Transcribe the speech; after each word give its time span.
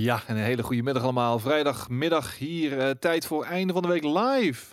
Ja, 0.00 0.22
en 0.26 0.36
een 0.36 0.42
hele 0.42 0.62
goede 0.62 0.82
middag 0.82 1.02
allemaal. 1.02 1.38
Vrijdagmiddag 1.38 2.38
hier, 2.38 2.78
eh, 2.78 2.90
tijd 2.90 3.26
voor 3.26 3.44
einde 3.44 3.72
van 3.72 3.82
de 3.82 3.88
week 3.88 4.04
live. 4.04 4.66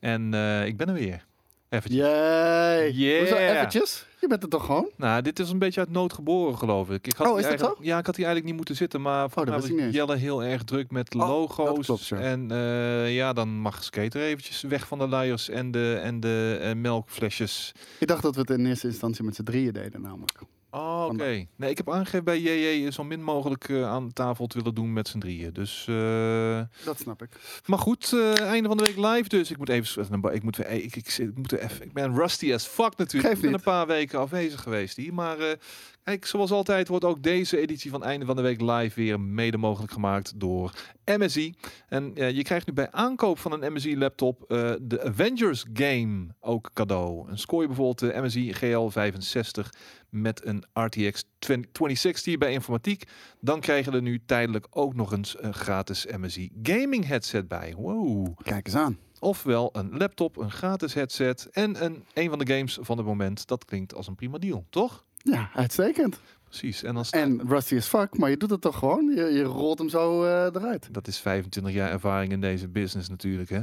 En 0.00 0.34
eh, 0.34 0.66
ik 0.66 0.76
ben 0.76 0.88
er 0.88 0.94
weer. 0.94 1.24
Eventjes. 1.68 2.00
Yay. 2.02 2.90
Yeah. 2.90 3.18
Hoezo 3.18 3.36
eventjes? 3.36 4.06
Je 4.20 4.26
bent 4.28 4.42
er 4.42 4.48
toch 4.48 4.64
gewoon? 4.66 4.88
Nou, 4.96 5.22
dit 5.22 5.38
is 5.38 5.50
een 5.50 5.58
beetje 5.58 5.80
uit 5.80 5.90
nood 5.90 6.12
geboren, 6.12 6.58
geloof 6.58 6.90
ik. 6.90 7.06
ik 7.06 7.16
had 7.16 7.26
Oh, 7.26 7.36
is 7.36 7.42
dat 7.42 7.50
eigenlijk- 7.50 7.80
Ja, 7.84 7.98
ik 7.98 8.06
had 8.06 8.16
hier 8.16 8.26
eigenlijk 8.26 8.44
niet 8.44 8.54
moeten 8.56 8.76
zitten, 8.76 9.00
maar 9.02 9.30
voor 9.30 9.46
Oh, 9.46 9.54
eens. 9.54 9.94
Jelle 9.94 10.16
heel 10.16 10.42
erg 10.42 10.64
druk 10.64 10.90
met 10.90 11.14
Oh, 11.14 11.28
logo's. 11.28 11.86
klopt, 11.86 12.06
ja. 12.06 12.16
En 12.18 12.50
eh, 12.50 13.14
ja, 13.14 13.32
dan 13.32 13.48
mag 13.48 13.84
Skater 13.84 14.22
eventjes 14.22 14.62
weg 14.62 14.86
van 14.86 14.98
de 14.98 15.08
luiers 15.08 15.48
en 15.48 15.70
de, 15.70 16.00
en 16.02 16.20
de 16.20 16.72
melkflesjes. 16.76 17.72
Ik 17.98 18.06
dacht 18.06 18.22
dat 18.22 18.34
we 18.34 18.40
het 18.40 18.50
in 18.50 18.66
eerste 18.66 18.86
instantie 18.86 19.24
met 19.24 19.34
z'n 19.34 19.42
drieën 19.42 19.72
deden 19.72 20.00
namelijk. 20.00 20.38
Oh, 20.74 21.04
oké. 21.12 21.46
Nee, 21.56 21.70
ik 21.70 21.76
heb 21.76 21.90
aangegeven 21.90 22.24
bij 22.24 22.40
JJ 22.40 22.90
zo 22.90 23.04
min 23.04 23.22
mogelijk 23.22 23.68
eh, 23.68 23.88
aan 23.88 24.12
tafel 24.12 24.46
te 24.46 24.58
willen 24.58 24.74
doen 24.74 24.92
met 24.92 25.08
z'n 25.08 25.18
drieën. 25.18 25.52
Dus... 25.52 25.86
eh, 25.88 26.60
Dat 26.84 26.98
snap 26.98 27.22
ik. 27.22 27.28
Maar 27.66 27.78
goed, 27.78 28.12
eh, 28.12 28.40
einde 28.40 28.68
van 28.68 28.76
de 28.76 28.82
week 28.84 28.96
live 28.96 29.28
dus. 29.28 29.50
Ik 29.50 29.58
moet 29.58 29.68
even, 29.68 30.02
ik 30.32 30.42
moet, 30.42 30.56
weer- 30.56 30.70
ik, 30.70 30.96
ik, 30.96 31.16
ik, 31.18 31.36
moet 31.36 31.52
er 31.52 31.58
even, 31.60 31.84
ik 31.84 31.92
ben 31.92 32.14
rusty 32.14 32.52
as 32.54 32.66
fuck 32.66 32.96
natuurlijk. 32.96 33.12
Geeft 33.32 33.34
ik 33.34 33.40
ben 33.40 33.50
niet. 33.50 33.58
een 33.58 33.72
paar 33.72 33.86
weken 33.86 34.18
afwezig 34.18 34.62
geweest 34.62 34.96
hier. 34.96 35.14
Maar 35.14 35.38
eh, 35.38 35.56
kijk, 36.04 36.26
zoals 36.26 36.50
altijd 36.50 36.88
wordt 36.88 37.04
ook 37.04 37.22
deze 37.22 37.58
editie 37.58 37.90
van 37.90 38.04
einde 38.04 38.26
van 38.26 38.36
de 38.36 38.42
week 38.42 38.60
live 38.60 39.00
weer 39.00 39.20
mede 39.20 39.56
mogelijk 39.56 39.92
gemaakt 39.92 40.40
door 40.40 40.72
MSI. 41.04 41.54
En 41.88 42.14
eh, 42.14 42.30
je 42.30 42.42
krijgt 42.42 42.66
nu 42.66 42.72
bij 42.72 42.90
aankoop 42.90 43.38
van 43.38 43.52
een 43.52 43.72
MSI 43.72 43.98
laptop 43.98 44.42
eh, 44.42 44.72
de 44.82 45.02
Avengers 45.04 45.64
game 45.72 46.26
ook 46.40 46.70
cadeau. 46.72 47.28
En 47.28 47.38
scoor 47.38 47.60
je 47.60 47.66
bijvoorbeeld 47.66 47.98
de 47.98 48.20
MSI 48.20 48.54
GL65 48.54 49.68
met 50.08 50.46
een 50.46 50.64
RTX 50.72 51.24
20 51.38 51.72
2060 51.72 52.38
bij 52.38 52.52
informatiek. 52.52 53.04
Dan 53.40 53.60
krijgen 53.60 53.94
er 53.94 54.02
nu 54.02 54.22
tijdelijk 54.26 54.66
ook 54.70 54.94
nog 54.94 55.12
eens 55.12 55.36
een 55.38 55.54
gratis 55.54 56.06
MSI 56.16 56.50
gaming 56.62 57.06
headset 57.06 57.48
bij. 57.48 57.74
Wow. 57.76 58.38
Kijk 58.42 58.66
eens 58.66 58.76
aan. 58.76 58.98
Ofwel 59.18 59.68
een 59.72 59.96
laptop, 59.96 60.36
een 60.36 60.50
gratis 60.50 60.94
headset 60.94 61.48
en 61.50 61.84
een, 61.84 62.04
een 62.14 62.28
van 62.28 62.38
de 62.38 62.54
games 62.54 62.78
van 62.80 62.96
het 62.96 63.06
moment. 63.06 63.46
Dat 63.46 63.64
klinkt 63.64 63.94
als 63.94 64.06
een 64.06 64.14
prima 64.14 64.38
deal, 64.38 64.66
toch? 64.70 65.04
Ja, 65.22 65.50
uitstekend. 65.54 66.20
Precies. 66.44 66.82
En 66.82 66.94
dan 66.94 67.04
staat, 67.04 67.20
En 67.20 67.40
rusty 67.48 67.76
as 67.76 67.86
fuck, 67.86 68.18
maar 68.18 68.30
je 68.30 68.36
doet 68.36 68.50
het 68.50 68.60
toch 68.60 68.78
gewoon? 68.78 69.12
Je, 69.14 69.24
je 69.24 69.42
rolt 69.42 69.78
hem 69.78 69.88
zo 69.88 70.24
eh, 70.24 70.44
eruit. 70.44 70.88
dat 70.90 71.06
is 71.06 71.18
25 71.18 71.72
jaar 71.72 71.90
ervaring 71.90 72.32
in 72.32 72.40
deze 72.40 72.68
business 72.68 73.08
natuurlijk, 73.08 73.50
hè? 73.50 73.60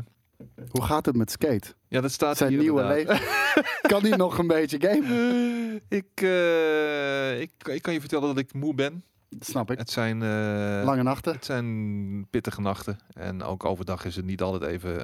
Hoe 0.69 0.83
gaat 0.83 1.05
het 1.05 1.15
met 1.15 1.31
skate? 1.31 1.73
Ja, 1.87 2.01
dat 2.01 2.11
staat 2.11 2.37
Zijn 2.37 2.49
hier 2.49 2.59
nieuwe 2.59 2.83
leven. 2.83 3.19
kan 3.91 4.01
hij 4.01 4.17
nog 4.17 4.37
een 4.37 4.47
beetje 4.47 4.77
gamen? 4.79 5.09
Eh, 5.09 5.97
ik, 5.97 6.21
eh, 6.21 7.41
ik, 7.41 7.51
ik 7.65 7.81
kan 7.81 7.93
je 7.93 7.99
vertellen 7.99 8.27
dat 8.27 8.37
ik 8.37 8.53
moe 8.53 8.73
ben. 8.73 9.03
Dat 9.29 9.47
snap 9.47 9.71
ik. 9.71 9.77
Het 9.77 9.89
zijn, 9.89 10.19
Lange 10.83 11.03
nachten. 11.03 11.33
het 11.33 11.45
zijn 11.45 12.27
pittige 12.29 12.61
nachten. 12.61 12.99
En 13.13 13.43
ook 13.43 13.65
overdag 13.65 14.05
is 14.05 14.15
het 14.15 14.25
niet 14.25 14.41
altijd 14.41 14.71
even 14.71 15.01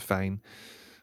fijn. 0.00 0.42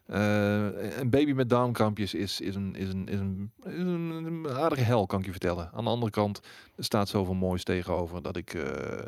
Eh, 0.06 0.98
een 0.98 1.10
baby 1.10 1.32
met 1.32 1.48
darmkrampjes 1.48 2.14
is, 2.14 2.40
is, 2.40 2.54
een, 2.54 2.74
is, 2.76 2.88
een, 2.88 3.08
is, 3.08 3.18
een, 3.18 3.52
is 3.64 3.78
een, 3.78 4.10
een 4.24 4.48
aardige 4.48 4.82
hel, 4.82 5.06
kan 5.06 5.18
ik 5.18 5.24
je 5.24 5.30
vertellen. 5.30 5.70
Aan 5.74 5.84
de 5.84 5.90
andere 5.90 6.10
kant, 6.10 6.40
er 6.76 6.84
staat 6.84 7.08
zoveel 7.08 7.34
moois 7.34 7.64
tegenover 7.64 8.22
dat 8.22 8.36
ik 8.36 8.54
eh, 8.54 8.98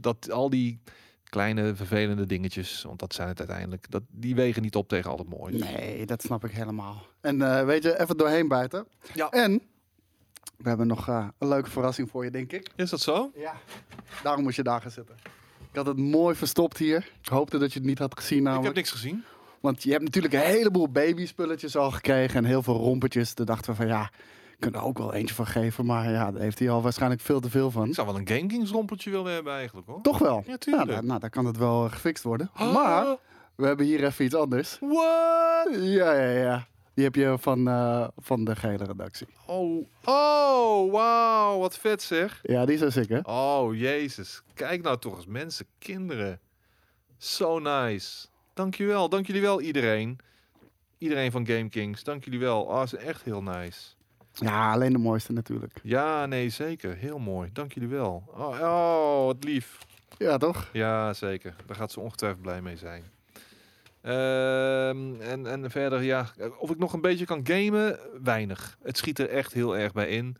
dat 0.00 0.30
al 0.30 0.50
die 0.50 0.80
kleine 1.24 1.74
vervelende 1.74 2.26
dingetjes, 2.26 2.82
want 2.82 2.98
dat 2.98 3.14
zijn 3.14 3.28
het 3.28 3.38
uiteindelijk, 3.38 3.90
dat, 3.90 4.02
die 4.08 4.34
wegen 4.34 4.62
niet 4.62 4.76
op 4.76 4.88
tegen 4.88 5.10
al 5.10 5.18
het 5.18 5.28
moois. 5.28 5.54
Nee, 5.54 6.06
dat 6.06 6.22
snap 6.22 6.44
ik 6.44 6.50
helemaal. 6.50 7.06
En 7.20 7.42
eh, 7.58 7.64
weet 7.64 7.82
je, 7.82 8.00
even 8.00 8.16
doorheen 8.16 8.48
buiten. 8.48 8.86
Ja. 9.14 9.30
En 9.30 9.62
we 10.56 10.68
hebben 10.68 10.86
nog 10.86 11.08
eh, 11.08 11.28
een 11.38 11.48
leuke 11.48 11.70
verrassing 11.70 12.10
voor 12.10 12.24
je, 12.24 12.30
denk 12.30 12.52
ik. 12.52 12.70
Is 12.76 12.90
dat 12.90 13.00
zo? 13.00 13.30
Ja. 13.34 13.54
Daarom 14.22 14.42
moest 14.42 14.56
je 14.56 14.62
daar 14.62 14.80
gaan 14.80 14.90
zitten. 14.90 15.14
Ik 15.70 15.76
had 15.80 15.86
het 15.86 15.96
mooi 15.98 16.34
verstopt 16.34 16.78
hier. 16.78 17.10
Ik 17.22 17.28
hoopte 17.28 17.58
dat 17.58 17.72
je 17.72 17.78
het 17.78 17.88
niet 17.88 17.98
had 17.98 18.18
gezien 18.20 18.38
Ik 18.38 18.44
namelijk. 18.44 18.66
heb 18.66 18.76
niks 18.76 18.90
gezien. 18.90 19.24
Want 19.64 19.82
je 19.82 19.90
hebt 19.90 20.02
natuurlijk 20.02 20.34
een 20.34 20.40
heleboel 20.40 20.88
babyspulletjes 20.88 21.76
al 21.76 21.90
gekregen 21.90 22.36
en 22.36 22.44
heel 22.44 22.62
veel 22.62 22.76
rompetjes. 22.76 23.34
Toen 23.34 23.46
dachten 23.46 23.70
we 23.70 23.76
van 23.76 23.86
ja, 23.86 24.10
kunnen 24.58 24.80
er 24.80 24.86
ook 24.86 24.98
wel 24.98 25.14
eentje 25.14 25.34
van 25.34 25.46
geven. 25.46 25.86
Maar 25.86 26.10
ja, 26.10 26.32
daar 26.32 26.42
heeft 26.42 26.58
hij 26.58 26.70
al 26.70 26.82
waarschijnlijk 26.82 27.20
veel 27.20 27.40
te 27.40 27.50
veel 27.50 27.70
van. 27.70 27.88
Ik 27.88 27.94
zou 27.94 28.06
wel 28.06 28.16
een 28.16 28.28
Game 28.28 28.46
Kings 28.46 28.70
rompeltje 28.70 29.10
willen 29.10 29.32
hebben 29.32 29.52
eigenlijk 29.54 29.86
hoor. 29.86 30.00
Toch 30.00 30.18
wel? 30.18 30.42
Ja, 30.46 30.56
tuurlijk. 30.56 30.90
nou, 30.90 31.06
nou, 31.06 31.20
dan 31.20 31.30
kan 31.30 31.44
het 31.44 31.56
wel 31.56 31.84
eh, 31.84 31.92
gefixt 31.92 32.22
worden. 32.24 32.50
Ah, 32.54 32.74
Maar 32.74 33.16
we 33.54 33.66
hebben 33.66 33.86
hier 33.86 34.04
even 34.04 34.24
iets 34.24 34.34
anders. 34.34 34.78
What? 34.80 35.68
Ja, 35.70 36.12
ja, 36.12 36.30
ja. 36.30 36.66
Die 36.94 37.04
heb 37.04 37.14
je 37.14 37.36
van, 37.40 37.68
eh, 37.68 38.08
van 38.16 38.44
de 38.44 38.56
gele 38.56 38.84
redactie. 38.84 39.26
Oh, 39.46 39.86
oh, 40.04 40.92
wauw, 40.92 41.58
wat 41.58 41.78
vet 41.78 42.02
zeg. 42.02 42.40
Ja, 42.42 42.64
die 42.64 42.74
is 42.74 42.80
zo 42.80 42.90
sick, 42.90 43.08
hè? 43.08 43.18
Oh, 43.22 43.74
jezus. 43.74 44.42
Kijk 44.54 44.82
nou 44.82 44.98
toch 44.98 45.16
eens, 45.16 45.26
mensen, 45.26 45.66
kinderen. 45.78 46.40
So 47.18 47.58
nice. 47.58 48.26
Dankjewel, 48.54 49.08
dank 49.08 49.26
jullie 49.26 49.42
wel 49.42 49.60
iedereen. 49.60 50.18
Iedereen 50.98 51.30
van 51.30 51.46
Game 51.46 51.68
Kings, 51.68 52.04
dank 52.04 52.24
jullie 52.24 52.40
wel. 52.40 52.62
Oh, 52.62 52.86
ze 52.86 52.96
is 52.96 53.04
echt 53.04 53.22
heel 53.22 53.42
nice. 53.42 53.80
Ja, 54.32 54.72
alleen 54.72 54.92
de 54.92 54.98
mooiste 54.98 55.32
natuurlijk. 55.32 55.80
Ja, 55.82 56.26
nee, 56.26 56.48
zeker. 56.48 56.96
Heel 56.96 57.18
mooi. 57.18 57.50
Dank 57.52 57.72
jullie 57.72 57.88
wel. 57.88 58.22
Oh, 58.26 58.60
oh 58.60 59.24
wat 59.24 59.44
lief. 59.44 59.78
Ja, 60.18 60.36
toch? 60.36 60.68
Ja, 60.72 61.12
zeker. 61.12 61.54
Daar 61.66 61.76
gaat 61.76 61.92
ze 61.92 62.00
ongetwijfeld 62.00 62.42
blij 62.42 62.62
mee 62.62 62.76
zijn. 62.76 63.04
Ehm, 64.00 65.20
en, 65.20 65.46
en 65.46 65.70
verder, 65.70 66.02
ja, 66.02 66.30
of 66.58 66.70
ik 66.70 66.78
nog 66.78 66.92
een 66.92 67.00
beetje 67.00 67.24
kan 67.24 67.46
gamen, 67.46 67.98
weinig. 68.22 68.78
Het 68.82 68.96
schiet 68.96 69.18
er 69.18 69.28
echt 69.28 69.52
heel 69.52 69.76
erg 69.76 69.92
bij 69.92 70.08
in. 70.08 70.36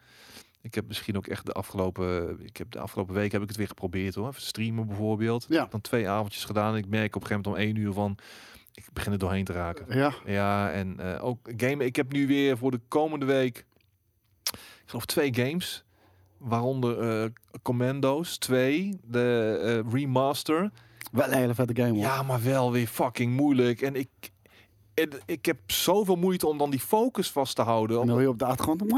Ik 0.64 0.74
heb 0.74 0.86
misschien 0.86 1.16
ook 1.16 1.26
echt 1.26 1.46
de 1.46 1.52
afgelopen, 1.52 2.40
ik 2.40 2.56
heb 2.56 2.70
de 2.70 2.78
afgelopen 2.78 3.14
week 3.14 3.32
heb 3.32 3.42
ik 3.42 3.48
het 3.48 3.56
weer 3.56 3.68
geprobeerd 3.68 4.14
hoor. 4.14 4.28
Even 4.28 4.42
streamen 4.42 4.86
bijvoorbeeld. 4.86 5.46
Ja. 5.48 5.66
Dan 5.70 5.80
twee 5.80 6.08
avondjes 6.08 6.44
gedaan. 6.44 6.76
Ik 6.76 6.86
merk 6.86 7.16
op 7.16 7.22
een 7.22 7.26
gegeven 7.28 7.50
moment 7.50 7.62
om 7.62 7.68
één 7.68 7.86
uur 7.86 7.92
van, 7.92 8.18
ik 8.74 8.84
begin 8.92 9.12
er 9.12 9.18
doorheen 9.18 9.44
te 9.44 9.52
raken. 9.52 9.96
Ja. 9.98 10.14
Ja, 10.24 10.70
en 10.70 11.00
eh, 11.00 11.24
ook 11.24 11.50
gamen. 11.56 11.86
Ik 11.86 11.96
heb 11.96 12.12
nu 12.12 12.26
weer 12.26 12.58
voor 12.58 12.70
de 12.70 12.80
komende 12.88 13.26
week, 13.26 13.66
ik 14.52 14.58
geloof 14.84 15.06
twee 15.06 15.34
games. 15.34 15.84
Waaronder 16.38 17.22
eh, 17.22 17.30
Commando's 17.62 18.38
2, 18.38 19.00
de 19.02 19.58
eh, 19.62 19.92
remaster. 19.92 20.70
Wel 21.12 21.26
een 21.26 21.38
hele 21.38 21.54
vette 21.54 21.82
game, 21.82 21.92
hoor. 21.92 22.00
Ja, 22.00 22.22
maar 22.22 22.42
wel 22.42 22.72
weer 22.72 22.86
fucking 22.86 23.32
moeilijk. 23.32 23.82
En 23.82 23.94
ik, 23.94 24.08
en 24.20 24.32
ik 25.26 25.46
heb 25.46 25.58
zoveel 25.66 26.16
moeite 26.16 26.46
om 26.46 26.58
dan 26.58 26.70
die 26.70 26.80
focus 26.80 27.30
vast 27.30 27.56
te 27.56 27.62
houden. 27.62 28.00
En 28.00 28.06
dan 28.06 28.20
je 28.20 28.28
op 28.28 28.38
de 28.38 28.44
achtergrond... 28.44 28.88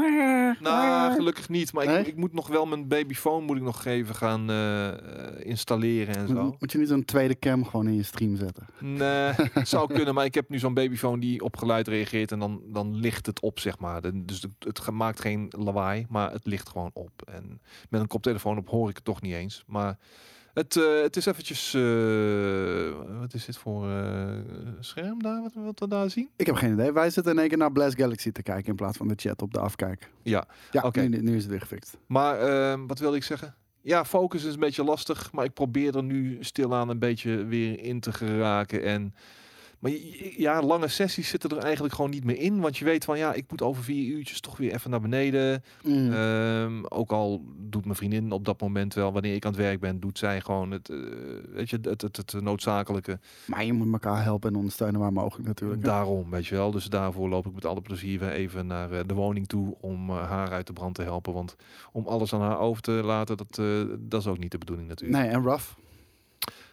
nou, 0.59 1.13
gelukkig 1.13 1.49
niet. 1.49 1.73
Maar 1.73 1.85
Nee? 1.85 1.99
ik, 1.99 2.07
ik 2.07 2.15
moet 2.15 2.33
nog 2.33 2.47
wel 2.47 2.65
mijn 2.65 2.87
babyfoon 2.87 3.43
moet 3.43 3.57
ik 3.57 3.63
nog 3.63 3.85
even 3.85 4.15
gaan 4.15 4.49
eh, 4.49 4.91
installeren 5.39 6.15
en 6.15 6.27
zo. 6.27 6.55
Moet, 6.59 6.71
je 6.71 6.77
niet 6.77 6.87
zo'n 6.87 7.05
tweede 7.05 7.39
cam 7.39 7.65
gewoon 7.65 7.87
in 7.87 7.95
je 7.95 8.03
stream 8.03 8.35
zetten? 8.35 8.65
Nee, 8.79 9.33
zou 9.65 9.93
kunnen, 9.93 10.13
maar 10.13 10.25
ik 10.25 10.35
heb 10.35 10.49
nu 10.49 10.59
zo'n 10.59 10.73
babyfoon 10.73 11.19
die 11.19 11.43
op 11.43 11.57
geluid 11.57 11.87
reageert 11.87 12.31
en 12.31 12.39
dan, 12.39 12.61
dan 12.65 12.95
ligt 12.95 13.25
het 13.25 13.41
op, 13.41 13.59
zeg 13.59 13.79
maar. 13.79 14.01
Dus 14.25 14.45
het, 14.59 14.91
maakt 14.91 15.19
geen 15.19 15.53
lawaai, 15.57 16.05
maar 16.09 16.31
het 16.31 16.45
ligt 16.45 16.69
gewoon 16.69 16.91
op. 16.93 17.11
En 17.25 17.61
met 17.89 18.01
een 18.01 18.07
koptelefoon 18.07 18.57
op 18.57 18.69
hoor 18.69 18.89
ik 18.89 18.95
het 18.95 19.05
toch 19.05 19.21
niet 19.21 19.33
eens. 19.33 19.63
Maar 19.67 19.97
het, 20.57 20.75
eh, 20.75 21.01
het 21.01 21.15
is 21.15 21.25
eventjes... 21.25 21.73
eh, 21.73 23.19
wat 23.19 23.33
is 23.33 23.45
dit 23.45 23.57
voor 23.57 23.89
eh, 23.89 24.27
scherm 24.79 25.21
daar, 25.23 25.41
wat, 25.41 25.51
wat 25.55 25.79
we 25.79 25.87
daar 25.87 26.09
zien? 26.09 26.29
Ik 26.35 26.45
heb 26.45 26.55
geen 26.55 26.73
idee. 26.73 26.91
Wij 26.91 27.09
zitten 27.09 27.31
in 27.33 27.39
één 27.39 27.47
keer 27.49 27.57
naar 27.57 27.71
Blast 27.71 27.97
Galaxy 27.97 28.31
te 28.31 28.43
kijken 28.43 28.69
in 28.69 28.75
plaats 28.75 28.97
van 28.97 29.07
de 29.07 29.13
chat 29.17 29.41
op 29.41 29.53
de 29.53 29.59
afkijk. 29.59 30.09
Ja, 30.23 30.45
Ja, 30.71 30.81
Oké. 30.81 31.01
nu, 31.01 31.21
nu 31.21 31.35
is 31.35 31.41
het 31.41 31.51
weer 31.51 31.61
gefixt. 31.61 31.97
maar 32.07 32.39
eh, 32.39 32.79
wat 32.87 32.99
wilde 32.99 33.17
ik 33.17 33.23
zeggen? 33.23 33.55
Ja, 33.81 34.05
focus 34.05 34.43
is 34.43 34.53
een 34.53 34.59
beetje 34.59 34.83
lastig, 34.83 35.31
maar 35.31 35.45
ik 35.45 35.53
probeer 35.53 35.95
er 35.95 36.03
nu 36.03 36.37
stilaan 36.39 36.89
een 36.89 36.99
beetje 36.99 37.45
weer 37.45 37.79
in 37.83 37.99
te 37.99 38.11
geraken. 38.13 38.83
En, 38.83 39.13
maar 39.79 39.91
ja, 40.37 40.61
lange 40.61 40.87
sessies 40.87 41.29
zitten 41.29 41.49
er 41.49 41.57
eigenlijk 41.57 41.93
gewoon 41.93 42.09
niet 42.09 42.23
meer 42.23 42.37
in. 42.37 42.59
Want 42.59 42.77
je 42.77 42.85
weet 42.85 43.05
van, 43.05 43.17
ja, 43.17 43.33
ik 43.33 43.45
moet 43.49 43.61
over 43.61 43.83
vier 43.83 44.15
uurtjes 44.15 44.39
toch 44.39 44.57
weer 44.57 44.73
even 44.73 44.89
naar 44.89 45.01
beneden. 45.01 45.63
Mm. 45.83 46.13
Ehm, 46.13 46.83
ook 46.83 47.11
al 47.11 47.41
doet 47.57 47.83
mijn 47.83 47.95
vriendin 47.95 48.31
op 48.31 48.45
dat 48.45 48.61
moment 48.61 48.93
wel, 48.93 49.11
wanneer 49.11 49.35
ik 49.35 49.45
aan 49.45 49.51
het 49.51 49.61
werk 49.61 49.79
ben, 49.79 49.99
doet 49.99 50.17
zij 50.17 50.41
gewoon 50.41 50.71
het, 50.71 50.89
eh, 50.89 50.97
weet 51.53 51.69
je, 51.69 51.79
het, 51.81 52.01
het, 52.01 52.17
het 52.17 52.41
noodzakelijke. 52.41 53.19
maar 53.45 53.65
je 53.65 53.73
moet 53.73 53.93
elkaar 53.93 54.23
helpen 54.23 54.49
en 54.49 54.55
ondersteunen 54.55 54.99
waar 54.99 55.13
mogelijk 55.13 55.47
natuurlijk. 55.47 55.81
hè. 55.81 55.87
Daarom, 55.87 56.29
weet 56.29 56.47
je 56.47 56.55
wel. 56.55 56.71
Dus 56.71 56.85
daarvoor 56.85 57.29
loop 57.29 57.45
ik 57.45 57.53
met 57.53 57.65
alle 57.65 57.81
plezier 57.81 58.19
weer 58.19 58.31
even 58.31 58.67
naar 58.67 58.91
eh, 58.91 58.99
de 59.05 59.13
woning 59.13 59.47
toe 59.47 59.75
om 59.81 60.09
eh, 60.09 60.29
haar 60.29 60.51
uit 60.51 60.67
de 60.67 60.73
brand 60.73 60.95
te 60.95 61.01
helpen. 61.01 61.33
Want 61.33 61.55
om 61.91 62.07
alles 62.07 62.33
aan 62.33 62.41
haar 62.41 62.59
over 62.59 62.81
te 62.81 62.91
laten, 62.91 63.37
dat, 63.37 63.61
dat 63.99 64.21
is 64.21 64.27
ook 64.27 64.39
niet 64.39 64.51
de 64.51 64.57
bedoeling 64.57 64.87
natuurlijk. 64.87 65.21
Nee, 65.21 65.29
en 65.29 65.43
rough. 65.43 65.65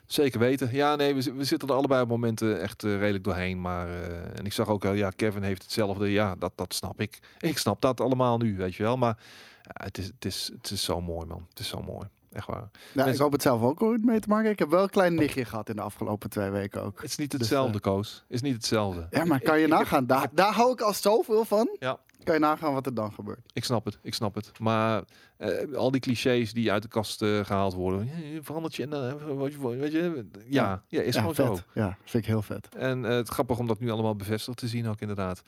Zeker 0.07 0.39
weten. 0.41 0.69
Ja, 0.73 0.97
nee, 0.97 1.15
we, 1.15 1.33
we 1.35 1.45
zitten 1.45 1.69
er 1.69 1.75
allebei 1.75 2.03
op 2.03 2.09
momenten 2.09 2.61
echt 2.61 2.85
eh, 2.85 2.99
redelijk 2.99 3.25
doorheen. 3.25 3.61
Maar, 3.61 3.89
eh, 3.89 4.39
en 4.39 4.45
ik 4.45 4.53
zag 4.53 4.69
ook, 4.69 4.83
wel, 4.83 4.93
ja, 4.93 5.11
Kevin 5.11 5.43
heeft 5.43 5.63
hetzelfde. 5.63 6.11
Ja, 6.11 6.35
dat, 6.39 6.53
dat 6.55 6.75
snap 6.75 7.01
ik. 7.01 7.19
Ik 7.39 7.59
snap 7.59 7.81
dat 7.81 8.01
allemaal 8.01 8.39
nu, 8.39 8.57
weet 8.57 8.75
je 8.75 8.83
wel. 8.83 8.97
Maar 8.97 9.19
ja, 9.63 9.85
het, 9.85 9.99
is, 9.99 10.07
het, 10.07 10.25
is, 10.25 10.51
het 10.57 10.71
is 10.71 10.83
zo 10.85 11.01
mooi, 11.01 11.27
man. 11.27 11.47
Het 11.49 11.59
is 11.59 11.69
zo 11.69 11.83
mooi. 11.83 12.09
Echt 12.33 12.47
waar. 12.47 12.71
Nou, 12.93 13.07
Nee. 13.07 13.15
ik 13.15 13.21
hoop 13.21 13.33
het 13.33 13.43
zelf 13.43 13.63
ook 13.63 13.83
ooit 13.83 14.05
mee 14.05 14.21
te 14.21 14.29
maken. 14.29 14.51
Ik 14.51 14.59
heb 14.59 14.69
wel 14.71 14.83
een 14.83 14.91
klein 14.91 15.15
nichtje 15.15 15.45
gehad 15.45 15.69
in 15.69 15.77
de 15.77 15.83
afgelopen 15.83 16.31
twee 16.31 16.51
weken 16.51 16.83
ook. 16.83 17.01
Het 17.01 17.11
is 17.11 17.17
niet 17.17 17.31
Dus, 17.31 17.41
hetzelfde, 17.41 17.75
eh, 17.75 17.81
Koos. 17.81 18.13
Het 18.15 18.35
is 18.37 18.43
niet 18.43 18.55
hetzelfde. 18.55 19.07
Ja, 19.11 19.25
maar 19.25 19.41
kan 19.41 19.59
je 19.59 19.67
ik- 19.67 19.73
ik 19.73 19.79
heb- 19.79 19.83
nagaan. 19.85 20.07
Daar, 20.07 20.29
daar 20.33 20.53
hou 20.53 20.73
ik 20.73 20.81
al 20.81 20.93
zoveel 20.93 21.45
van. 21.45 21.77
Ja. 21.79 21.99
Kan 22.25 22.35
je 22.35 22.41
nagaan 22.41 22.73
wat 22.73 22.87
er 22.87 22.95
dan 22.95 23.13
gebeurt. 23.13 23.41
Ik 23.53 23.65
snap 23.65 23.85
het, 23.85 23.99
ik 24.03 24.15
snap 24.15 24.35
het. 24.35 24.59
Maar 24.59 25.03
eh, 25.37 25.75
al 25.77 25.91
die 25.91 26.01
clichés 26.01 26.53
die 26.53 26.73
uit 26.73 26.83
de 26.83 26.89
kast 26.89 27.23
eh, 27.23 27.45
gehaald 27.45 27.75
worden. 27.75 28.09
eh, 28.09 28.39
Verandert 28.43 28.75
je 28.75 28.83
en 28.83 28.91
dan 28.91 29.37
wat 29.37 29.53
je 29.53 29.69
weet 29.69 29.93
je. 29.93 30.27
Ja, 30.49 30.83
ja, 30.89 31.01
is 31.03 31.15
ja, 31.15 31.21
gewoon 31.21 31.35
vet. 31.35 31.47
zo. 31.47 31.63
Ja, 31.75 31.97
vind 32.05 32.23
ik 32.25 32.31
heel 32.31 32.43
vet. 32.43 32.69
En 32.75 33.05
eh, 33.05 33.11
het 33.11 33.29
grappig 33.29 33.59
om 33.59 33.67
dat 33.67 33.81
nu 33.81 33.91
allemaal 33.91 34.17
bevestigd 34.17 34.59
te 34.59 34.69
zien 34.69 34.89
ook 34.89 35.01
inderdaad. 35.01 35.43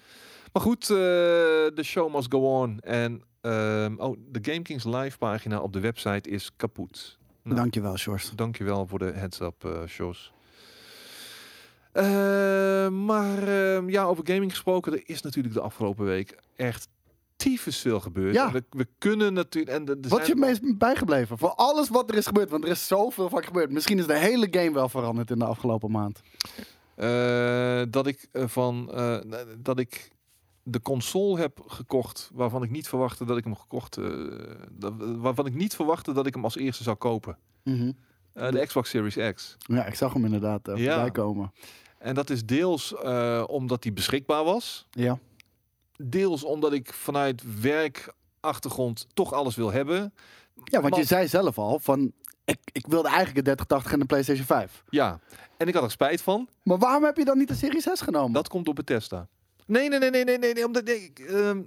Maar 0.52 0.62
goed, 0.62 0.82
eh, 0.82 0.96
de 0.96 1.82
show 1.82 2.14
must 2.14 2.32
go 2.32 2.60
on. 2.60 2.80
En 2.80 3.22
ehm, 3.40 3.94
oh, 3.98 4.16
de 4.28 4.38
Game 4.42 4.62
Kings 4.62 4.84
live 4.84 5.18
pagina 5.18 5.60
op 5.60 5.72
de 5.72 5.80
website 5.80 6.30
is 6.30 6.50
kapot. 6.56 7.18
Nou. 7.42 7.56
Dankjewel, 7.58 7.96
Sjors. 7.96 8.30
Dankjewel 8.34 8.86
voor 8.86 8.98
de 8.98 9.10
heads-up, 9.14 9.64
eh 9.64 9.86
Sjors. 9.86 10.32
Eh, 11.96 12.88
maar 12.88 13.48
ehm, 13.48 13.88
ja, 13.88 14.04
over 14.04 14.26
gaming 14.26 14.50
gesproken, 14.50 14.92
er 14.92 15.02
is 15.04 15.22
natuurlijk 15.22 15.54
de 15.54 15.60
afgelopen 15.60 16.04
week 16.04 16.38
echt 16.56 16.88
tyfus 17.36 17.78
veel 17.78 18.00
gebeurd. 18.00 18.34
Ja. 18.34 18.52
We, 18.52 18.64
we 18.70 18.86
kunnen 18.98 19.32
natuurlijk... 19.32 19.76
En 19.76 19.84
de, 19.84 20.08
Wat 20.08 20.26
je 20.26 20.34
meest 20.34 20.78
bijgebleven? 20.78 21.38
Voor 21.38 21.54
alles 21.54 21.88
wat 21.88 22.10
er 22.10 22.16
is 22.16 22.26
gebeurd. 22.26 22.50
Want 22.50 22.64
er 22.64 22.70
is 22.70 22.86
zoveel 22.86 23.28
van 23.28 23.44
gebeurd. 23.44 23.70
Misschien 23.70 23.98
is 23.98 24.06
de 24.06 24.18
hele 24.18 24.48
game 24.50 24.72
wel 24.72 24.88
veranderd 24.88 25.30
in 25.30 25.38
de 25.38 25.44
afgelopen 25.44 25.90
maand. 25.90 26.22
Eh, 26.94 27.82
dat 27.90 28.06
ik 28.06 28.28
eh, 28.32 28.44
van 28.46 28.92
dat 29.58 29.78
ik 29.78 30.10
de 30.62 30.80
console 30.80 31.40
heb 31.40 31.60
gekocht 31.66 32.30
waarvan 32.34 32.62
ik 32.62 32.70
niet 32.70 32.88
verwachtte 32.88 33.24
dat 33.24 33.36
ik 33.36 33.44
hem 33.44 33.56
gekocht 33.56 33.98
dat, 34.70 34.92
waarvan 34.98 35.46
ik 35.46 35.54
niet 35.54 35.74
verwachtte 35.74 36.12
dat 36.12 36.26
ik 36.26 36.34
hem 36.34 36.44
als 36.44 36.56
eerste 36.56 36.82
zou 36.82 36.96
kopen. 36.96 37.38
Mhm. 37.64 37.92
De 38.32 38.66
Xbox 38.66 38.90
Series 38.90 39.34
X. 39.34 39.56
Ja, 39.58 39.86
ik 39.86 39.94
zag 39.94 40.12
hem 40.12 40.24
inderdaad 40.24 40.68
uh, 40.68 40.76
Ja. 40.76 40.92
voorbij 40.92 41.10
komen. 41.10 41.52
En 42.06 42.14
dat 42.14 42.30
is 42.30 42.44
deels 42.44 42.94
eh, 42.94 43.44
omdat 43.46 43.82
die 43.82 43.92
beschikbaar 43.92 44.44
was, 44.44 44.86
Ja. 44.90 45.18
deels 45.96 46.44
omdat 46.44 46.72
ik 46.72 46.92
vanuit 46.92 47.60
werkachtergrond 47.60 49.06
toch 49.14 49.32
alles 49.32 49.56
wil 49.56 49.72
hebben. 49.72 50.14
ja, 50.64 50.80
want 50.80 50.90
Maar- 50.90 50.98
je 51.00 51.06
zei 51.06 51.28
zelf 51.28 51.58
al 51.58 51.78
van... 51.78 52.12
Ik, 52.44 52.58
ik 52.72 52.86
wilde 52.86 53.08
eigenlijk 53.08 53.36
een 53.36 53.44
3080 53.44 53.92
en 53.92 53.98
de 53.98 54.04
PlayStation 54.04 54.46
5. 54.46 54.84
Ja, 54.88 55.20
en 55.56 55.68
ik 55.68 55.74
had 55.74 55.82
er 55.82 55.90
spijt 55.90 56.22
van. 56.22 56.48
Maar 56.62 56.78
waarom 56.78 57.04
heb 57.04 57.16
je 57.16 57.24
dan 57.24 57.38
niet 57.38 57.48
de 57.48 57.54
Series 57.54 57.88
S 57.92 58.00
genomen? 58.00 58.32
Dat 58.32 58.48
komt 58.48 58.64
door 58.64 58.74
Bethesda. 58.74 59.28
Nee, 59.66 59.88
nee, 59.88 59.98
nee, 59.98 60.10
nee, 60.10 60.24
nee, 60.24 60.38
nee, 60.38 60.52
nee 60.54 60.64
omdat 60.66 60.84
nee, 60.84 61.00
ik, 61.04 61.18
ehm, 61.18 61.62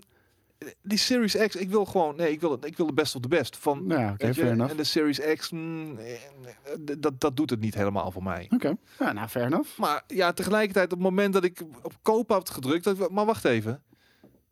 die 0.82 0.98
Series 0.98 1.36
X, 1.36 1.56
ik 1.56 1.70
wil 1.70 1.86
gewoon, 1.86 2.16
nee, 2.16 2.32
ik 2.32 2.40
wil, 2.42 2.58
ik 2.66 2.78
wil 2.78 2.86
de 2.86 2.94
best 2.94 3.16
of 3.16 3.22
the 3.22 3.28
best 3.28 3.58
van. 3.58 3.84
Ja, 3.88 4.16
weet 4.18 4.36
je, 4.36 4.42
en 4.70 4.78
de 4.78 4.84
Series 4.84 5.20
X, 5.36 5.50
mm, 5.52 5.98
eh, 5.98 6.14
dat, 6.98 7.20
dat 7.22 7.36
doet 7.38 7.50
het 7.50 7.60
niet 7.60 7.74
helemaal 7.76 8.12
voor 8.12 8.24
mij. 8.24 8.48
Oké, 8.54 8.76
ja, 9.00 9.12
nou, 9.14 9.28
fair 9.28 9.46
enough. 9.46 9.78
Maar 9.78 10.04
ja, 10.08 10.34
tegelijkertijd 10.34 10.86
op 10.86 10.98
het 11.00 11.08
moment 11.10 11.34
dat 11.34 11.44
ik 11.44 11.62
op 11.82 11.94
koop 12.02 12.30
had 12.30 12.50
gedrukt, 12.50 12.84
dat 12.84 13.00
ik, 13.00 13.10
maar 13.10 13.26
wacht 13.26 13.46
even. 13.46 13.84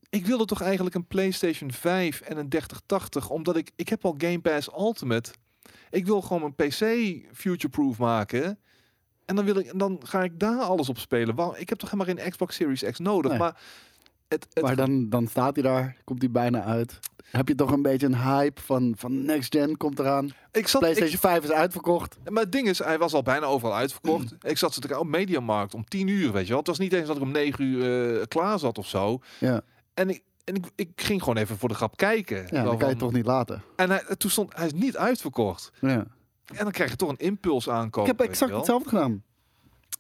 Ik 0.10 0.26
wilde 0.26 0.46
toch 0.46 0.62
eigenlijk 0.62 0.96
een 0.96 1.06
PlayStation 1.08 1.72
5 1.72 2.22
en 2.22 2.38
een 2.38 2.50
3080, 2.50 3.30
omdat 3.30 3.56
ik, 3.56 3.72
ik 3.76 3.90
heb 3.90 4.06
al 4.06 4.16
Game 4.18 4.40
Pass 4.40 4.70
Ultimate. 4.78 5.32
Ik 5.90 6.06
wil 6.06 6.22
gewoon 6.22 6.42
mijn 6.42 6.70
PC 6.70 6.82
future-proof 7.38 7.98
maken. 7.98 8.60
En 9.26 9.36
dan, 9.36 9.46
wil 9.46 9.56
ik, 9.58 9.80
dan 9.80 10.00
ga 10.04 10.24
ik 10.24 10.40
daar 10.40 10.60
alles 10.60 10.90
op 10.90 10.98
spelen. 10.98 11.36
Waarom- 11.36 11.56
Ik 11.56 11.70
heb 11.70 11.78
toch 11.78 11.92
helemaal 11.92 12.16
geen 12.16 12.30
Xbox 12.30 12.56
Series 12.56 12.84
X 12.84 13.00
nodig. 13.00 13.30
Nee. 13.32 13.40
Maar 13.40 13.62
het, 14.28 14.48
het 14.54 14.64
Maar 14.64 14.76
dan, 14.76 15.10
dan 15.10 15.28
staat 15.28 15.56
hij 15.56 15.64
daar, 15.64 15.98
komt 16.04 16.22
hij 16.22 16.32
bijna 16.32 16.64
uit. 16.64 17.00
Heb 17.32 17.48
je 17.48 17.56
toch 17.56 17.72
een 17.72 17.82
beetje 17.82 18.06
een 18.06 18.18
hype 18.18 18.62
van, 18.62 18.94
van 18.98 19.26
next 19.26 19.56
gen 19.56 19.78
komt 19.78 20.00
eraan. 20.00 20.26
ik 20.52 20.68
zat, 20.68 20.82
ik, 20.82 20.88
PlayStation 20.88 21.20
5 21.20 21.44
is 21.44 21.52
uitverkocht. 21.52 22.18
maar 22.30 22.44
het 22.44 22.52
ding 22.52 22.68
is, 22.68 22.80
hij 22.80 22.98
was 22.98 23.14
al 23.14 23.24
bijna 23.24 23.46
overal 23.46 23.76
uitverkocht. 23.76 24.32
Mm. 24.32 24.50
Ik 24.50 24.58
zat 24.58 24.74
ze 24.74 24.80
te 24.80 25.00
op 25.00 25.08
Mediamarkt 25.08 25.74
om 25.74 25.86
10 25.86 26.08
uur, 26.08 26.32
weet 26.32 26.44
je 26.44 26.50
wel. 26.50 26.58
Het 26.58 26.68
was 26.68 26.78
niet 26.80 26.94
eens 26.94 27.08
dat 27.08 27.16
ik 27.16 27.22
om 27.22 27.32
9 27.32 27.64
uur 27.64 28.20
eh, 28.20 28.26
klaar 28.28 28.60
zat 28.60 28.78
of 28.78 28.88
zo. 28.88 29.20
Ja, 29.40 29.62
En 29.94 30.10
ik, 30.10 30.24
en 30.44 30.56
ik, 30.56 30.66
ik 30.76 30.90
ging 30.96 31.20
gewoon 31.20 31.38
even 31.38 31.58
voor 31.58 31.70
de 31.70 31.76
grap 31.76 31.98
kijken. 31.98 32.48
ja 32.50 32.64
dat 32.64 32.78
kan 32.78 32.90
je 32.90 32.96
toch 32.96 33.14
niet 33.14 33.26
laten. 33.26 33.64
En 33.76 33.90
hij, 33.90 34.04
toen 34.18 34.30
stond, 34.30 34.56
hij 34.56 34.66
is 34.66 34.74
niet 34.74 34.98
uitverkocht. 34.98 35.72
Ja. 35.82 36.06
En 36.46 36.64
dan 36.64 36.72
krijg 36.72 36.90
je 36.90 36.96
toch 36.96 37.10
een 37.10 37.18
impuls 37.18 37.70
aankomen. 37.70 38.12
Ik 38.12 38.18
heb 38.18 38.28
exact 38.28 38.52
hetzelfde 38.52 38.90
gedaan. 38.90 39.24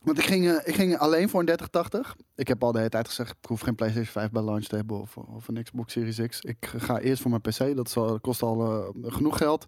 Want 0.07 0.19
ik 0.19 0.25
ging, 0.25 0.47
eh, 0.47 0.55
ik 0.63 0.75
ging 0.75 0.97
alleen 0.97 1.29
voor 1.29 1.39
een 1.39 1.45
3080. 1.45 2.15
Ik 2.35 2.47
heb 2.47 2.63
al 2.63 2.71
de 2.71 2.77
hele 2.77 2.89
tijd 2.89 3.07
gezegd, 3.07 3.31
ik 3.41 3.45
hoef 3.49 3.61
geen 3.61 3.75
PlayStation 3.75 4.11
5 4.11 4.31
bij 4.31 4.41
launch 4.41 4.65
te 4.65 4.75
hebben 4.75 4.99
of, 5.01 5.17
of 5.17 5.47
een 5.47 5.63
Xbox 5.63 5.93
Series 5.93 6.19
X. 6.27 6.41
Ik 6.41 6.71
ga 6.77 6.99
eerst 6.99 7.21
voor 7.21 7.29
mijn 7.31 7.41
PC, 7.41 7.75
dat, 7.75 7.97
al- 7.97 8.19
kost 8.19 8.41
al 8.41 8.65
eh, 8.65 9.13
genoeg 9.13 9.37
geld. 9.37 9.65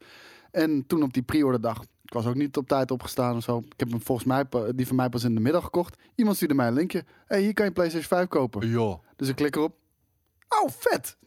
En 0.51 0.83
toen 0.87 1.03
op 1.03 1.13
die 1.13 1.23
pre-order 1.23 1.61
dag, 1.61 1.81
ik 1.81 2.13
was 2.13 2.25
ook 2.25 2.35
niet 2.35 2.57
op 2.57 2.67
tijd 2.67 2.91
opgestaan 2.91 3.35
of 3.35 3.43
zo. 3.43 3.57
Ik 3.57 3.79
heb 3.79 3.89
hem 3.89 4.01
volgens 4.01 4.27
mij, 4.27 4.45
die 4.75 4.87
van 4.87 4.95
mij 4.95 5.09
pas 5.09 5.23
in 5.23 5.35
de 5.35 5.41
middag 5.41 5.63
gekocht. 5.63 5.97
Iemand 6.15 6.35
stuurde 6.35 6.53
mij 6.53 6.67
een 6.67 6.73
linkje. 6.73 7.03
hey, 7.25 7.41
hier 7.41 7.53
kan 7.53 7.65
je 7.65 7.71
PlayStation 7.71 8.09
5 8.17 8.27
kopen. 8.27 8.69
Ja. 8.69 8.99
Dus 9.15 9.27
ik 9.27 9.35
klik 9.35 9.55
erop. 9.55 9.75
Oh, 10.63 10.69
vet! 10.69 11.17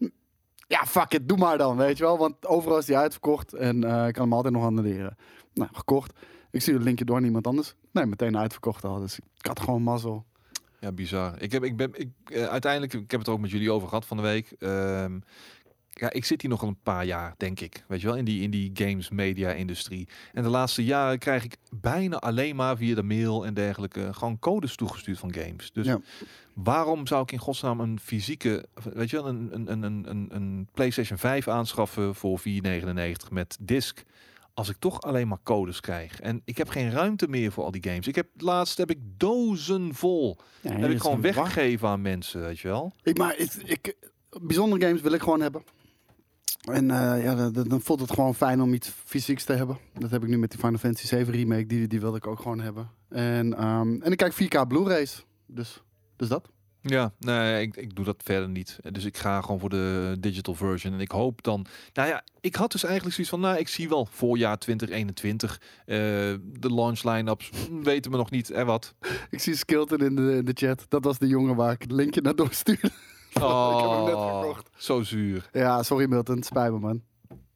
Ja, 0.69 0.87
fuck 0.87 1.13
it, 1.13 1.29
doe 1.29 1.39
maar 1.39 1.59
dan, 1.59 1.77
weet 1.77 1.97
je 1.99 2.05
wel. 2.05 2.19
Want 2.19 2.47
overal 2.47 2.79
is 2.79 2.85
die 2.85 2.97
uitverkocht 2.97 3.53
en 3.53 3.85
eh, 3.85 4.07
ik 4.07 4.13
kan 4.13 4.23
hem 4.23 4.33
altijd 4.33 4.55
nog 4.55 4.65
annuleren. 4.65 5.17
Nou, 5.55 5.71
gekocht. 5.73 6.13
Ik 6.53 6.61
stuur 6.61 6.75
het 6.75 6.83
linkje 6.85 7.05
door 7.05 7.17
aan 7.17 7.25
iemand 7.25 7.47
anders. 7.47 7.75
Nee, 7.91 8.07
meteen 8.07 8.37
uitverkocht 8.39 8.85
al. 8.85 9.01
Dus 9.01 9.19
ik 9.19 9.47
had 9.47 9.61
gewoon 9.61 9.83
mazzel. 9.83 10.25
Ja, 10.81 10.93
bizar. 10.93 11.43
Ik 11.43 11.53
heb, 11.53 11.65
ik 11.65 11.77
ben, 11.77 11.91
ik, 11.95 12.09
eh, 12.25 12.45
uiteindelijk, 12.45 12.93
ik 12.93 13.11
heb 13.11 13.21
het 13.21 13.29
ook 13.29 13.41
met 13.41 13.51
jullie 13.51 13.71
over 13.73 13.89
gehad 13.89 14.07
van 14.07 14.17
de 14.17 14.23
week. 14.23 14.51
Ehm, 14.59 15.19
ja, 15.91 16.11
ik 16.13 16.25
zit 16.25 16.41
hier 16.41 16.51
nog 16.51 16.63
al 16.63 16.69
een 16.69 16.83
paar 16.83 17.05
jaar, 17.05 17.35
denk 17.37 17.61
ik. 17.61 17.85
Weet 17.89 18.01
je 18.01 18.07
wel, 18.07 18.17
in 18.17 18.25
die, 18.25 18.43
in 18.43 18.51
die 18.51 18.71
games 18.75 19.11
media 19.11 19.51
industrie. 19.51 20.09
En 20.33 20.43
de 20.43 20.49
laatste 20.49 20.85
jaren 20.85 21.19
krijg 21.19 21.45
ik 21.45 21.57
bijna 21.71 22.17
alleen 22.17 22.57
maar 22.57 22.77
via 22.77 22.95
de 22.95 23.03
mail 23.03 23.47
en 23.47 23.55
dergelijke 23.55 24.09
gewoon 24.15 24.39
codes 24.39 24.77
toegestuurd 24.77 25.19
van 25.19 25.35
games. 25.35 25.73
Dus 25.73 25.87
Ja. 25.87 26.01
waarom 26.55 27.07
zou 27.07 27.23
ik 27.23 27.33
in 27.33 27.39
godsnaam 27.39 27.81
een 27.81 28.01
fysieke, 28.01 28.67
weet 28.95 29.11
je 29.11 29.17
wel, 29.17 29.29
een, 29.29 29.49
een, 29.53 29.73
een, 29.73 29.83
een, 29.83 30.11
een, 30.11 30.29
een 30.31 30.69
PlayStation 30.73 31.19
5 31.19 31.49
aanschaffen 31.49 32.15
voor 32.15 32.41
4,99 32.41 33.31
met 33.31 33.57
disc? 33.61 34.03
Als 34.55 34.69
ik 34.69 34.77
toch 34.79 35.01
alleen 35.01 35.29
maar 35.29 35.43
codes 35.43 35.81
krijg. 35.81 36.21
En 36.21 36.43
ik 36.45 36.57
heb 36.57 36.69
geen 36.69 36.91
ruimte 36.91 37.29
meer 37.29 37.53
voor 37.53 37.65
al 37.65 37.71
die 37.71 37.83
games. 37.83 38.07
Ik 38.07 38.15
heb 38.15 38.27
laatst 38.37 38.79
heb 38.79 38.91
ik 38.91 38.99
dozen 39.17 39.95
vol. 39.95 40.39
Ja, 40.61 40.73
heb 40.73 40.91
ik 40.91 41.01
gewoon 41.01 41.21
weggegeven 41.21 41.89
aan 41.89 42.03
mensen, 42.03 42.41
weet 42.41 42.59
je 42.59 42.69
wel. 42.69 42.93
Ik, 43.03 43.19
maar 43.19 43.37
ik, 43.37 43.53
ik, 43.55 43.97
bijzondere 44.41 44.87
games 44.87 45.01
wil 45.01 45.13
ik 45.13 45.23
gewoon 45.23 45.41
hebben. 45.41 45.63
En 46.63 46.91
eh, 46.91 47.25
ja, 47.25 47.51
dan, 47.51 47.69
dan 47.69 47.81
voelt 47.81 48.01
het 48.01 48.13
gewoon 48.13 48.35
fijn 48.35 48.61
om 48.61 48.75
iets 48.75 48.93
fysieks 49.05 49.45
te 49.45 49.53
hebben. 49.53 49.79
Dat 49.99 50.11
heb 50.11 50.23
ik 50.23 50.29
nu 50.29 50.39
met 50.39 50.51
die 50.51 50.61
Final 50.61 50.79
Fantasy 50.79 51.07
7 51.07 51.33
remake. 51.33 51.67
Die, 51.67 51.87
die 51.87 52.01
wilde 52.01 52.17
ik 52.17 52.27
ook 52.27 52.41
gewoon 52.41 52.61
hebben. 52.61 52.91
En, 53.09 53.57
ehm, 53.57 54.03
en 54.03 54.13
ik 54.13 54.17
kijk 54.17 54.33
4K 54.33 54.69
Blu-rays. 54.69 55.25
Dus, 55.47 55.83
dus 56.17 56.29
dat. 56.29 56.49
Ja, 56.83 57.13
nee, 57.19 57.63
ik, 57.63 57.77
ik 57.77 57.95
doe 57.97 58.05
dat 58.05 58.23
verder 58.25 58.49
niet. 58.49 58.79
Dus 58.91 59.05
ik 59.05 59.17
ga 59.17 59.41
gewoon 59.41 59.61
voor 59.61 59.71
de 59.71 60.17
digital 60.21 60.55
version. 60.55 60.93
En 60.93 61.01
ik 61.01 61.11
hoop 61.11 61.43
dan... 61.43 61.67
Nou 61.93 62.09
ja, 62.09 62.25
ik 62.41 62.55
had 62.55 62.73
dus 62.73 62.85
eigenlijk 62.85 63.15
zoiets 63.15 63.33
van... 63.33 63.41
Nou, 63.41 63.59
ik 63.59 63.69
zie 63.69 63.89
wel 63.89 64.09
voorjaar 64.11 64.59
2021. 64.59 65.61
eh, 65.61 65.97
de 66.43 66.75
launch 66.75 67.03
line-ups 67.03 67.51
hm, 67.69 67.83
weten 67.83 68.11
we 68.11 68.17
nog 68.17 68.31
niet. 68.31 68.51
En 68.51 68.67
wat? 68.67 68.95
Ik 69.31 69.41
zie 69.41 69.57
Skilton 69.57 69.99
in 69.99 70.17
de, 70.17 70.37
in 70.37 70.45
de 70.45 70.53
chat. 70.55 70.87
Dat 70.89 71.05
was 71.05 71.19
de 71.19 71.27
jongen 71.27 71.57
waar 71.57 71.73
ik 71.73 71.83
het 71.83 71.93
linkje 71.93 72.21
naar 72.21 72.35
doorstuurde. 72.35 72.91
Oh, 73.41 73.71
ik 73.75 73.81
heb 73.81 73.91
hem 73.91 74.05
net 74.05 74.35
gekocht. 74.35 74.69
Zo 74.77 75.03
zuur. 75.03 75.49
Ja, 75.53 75.83
sorry 75.83 76.09
Milton. 76.09 76.43
Spijt 76.43 76.73
me, 76.73 76.79
man. 76.79 77.03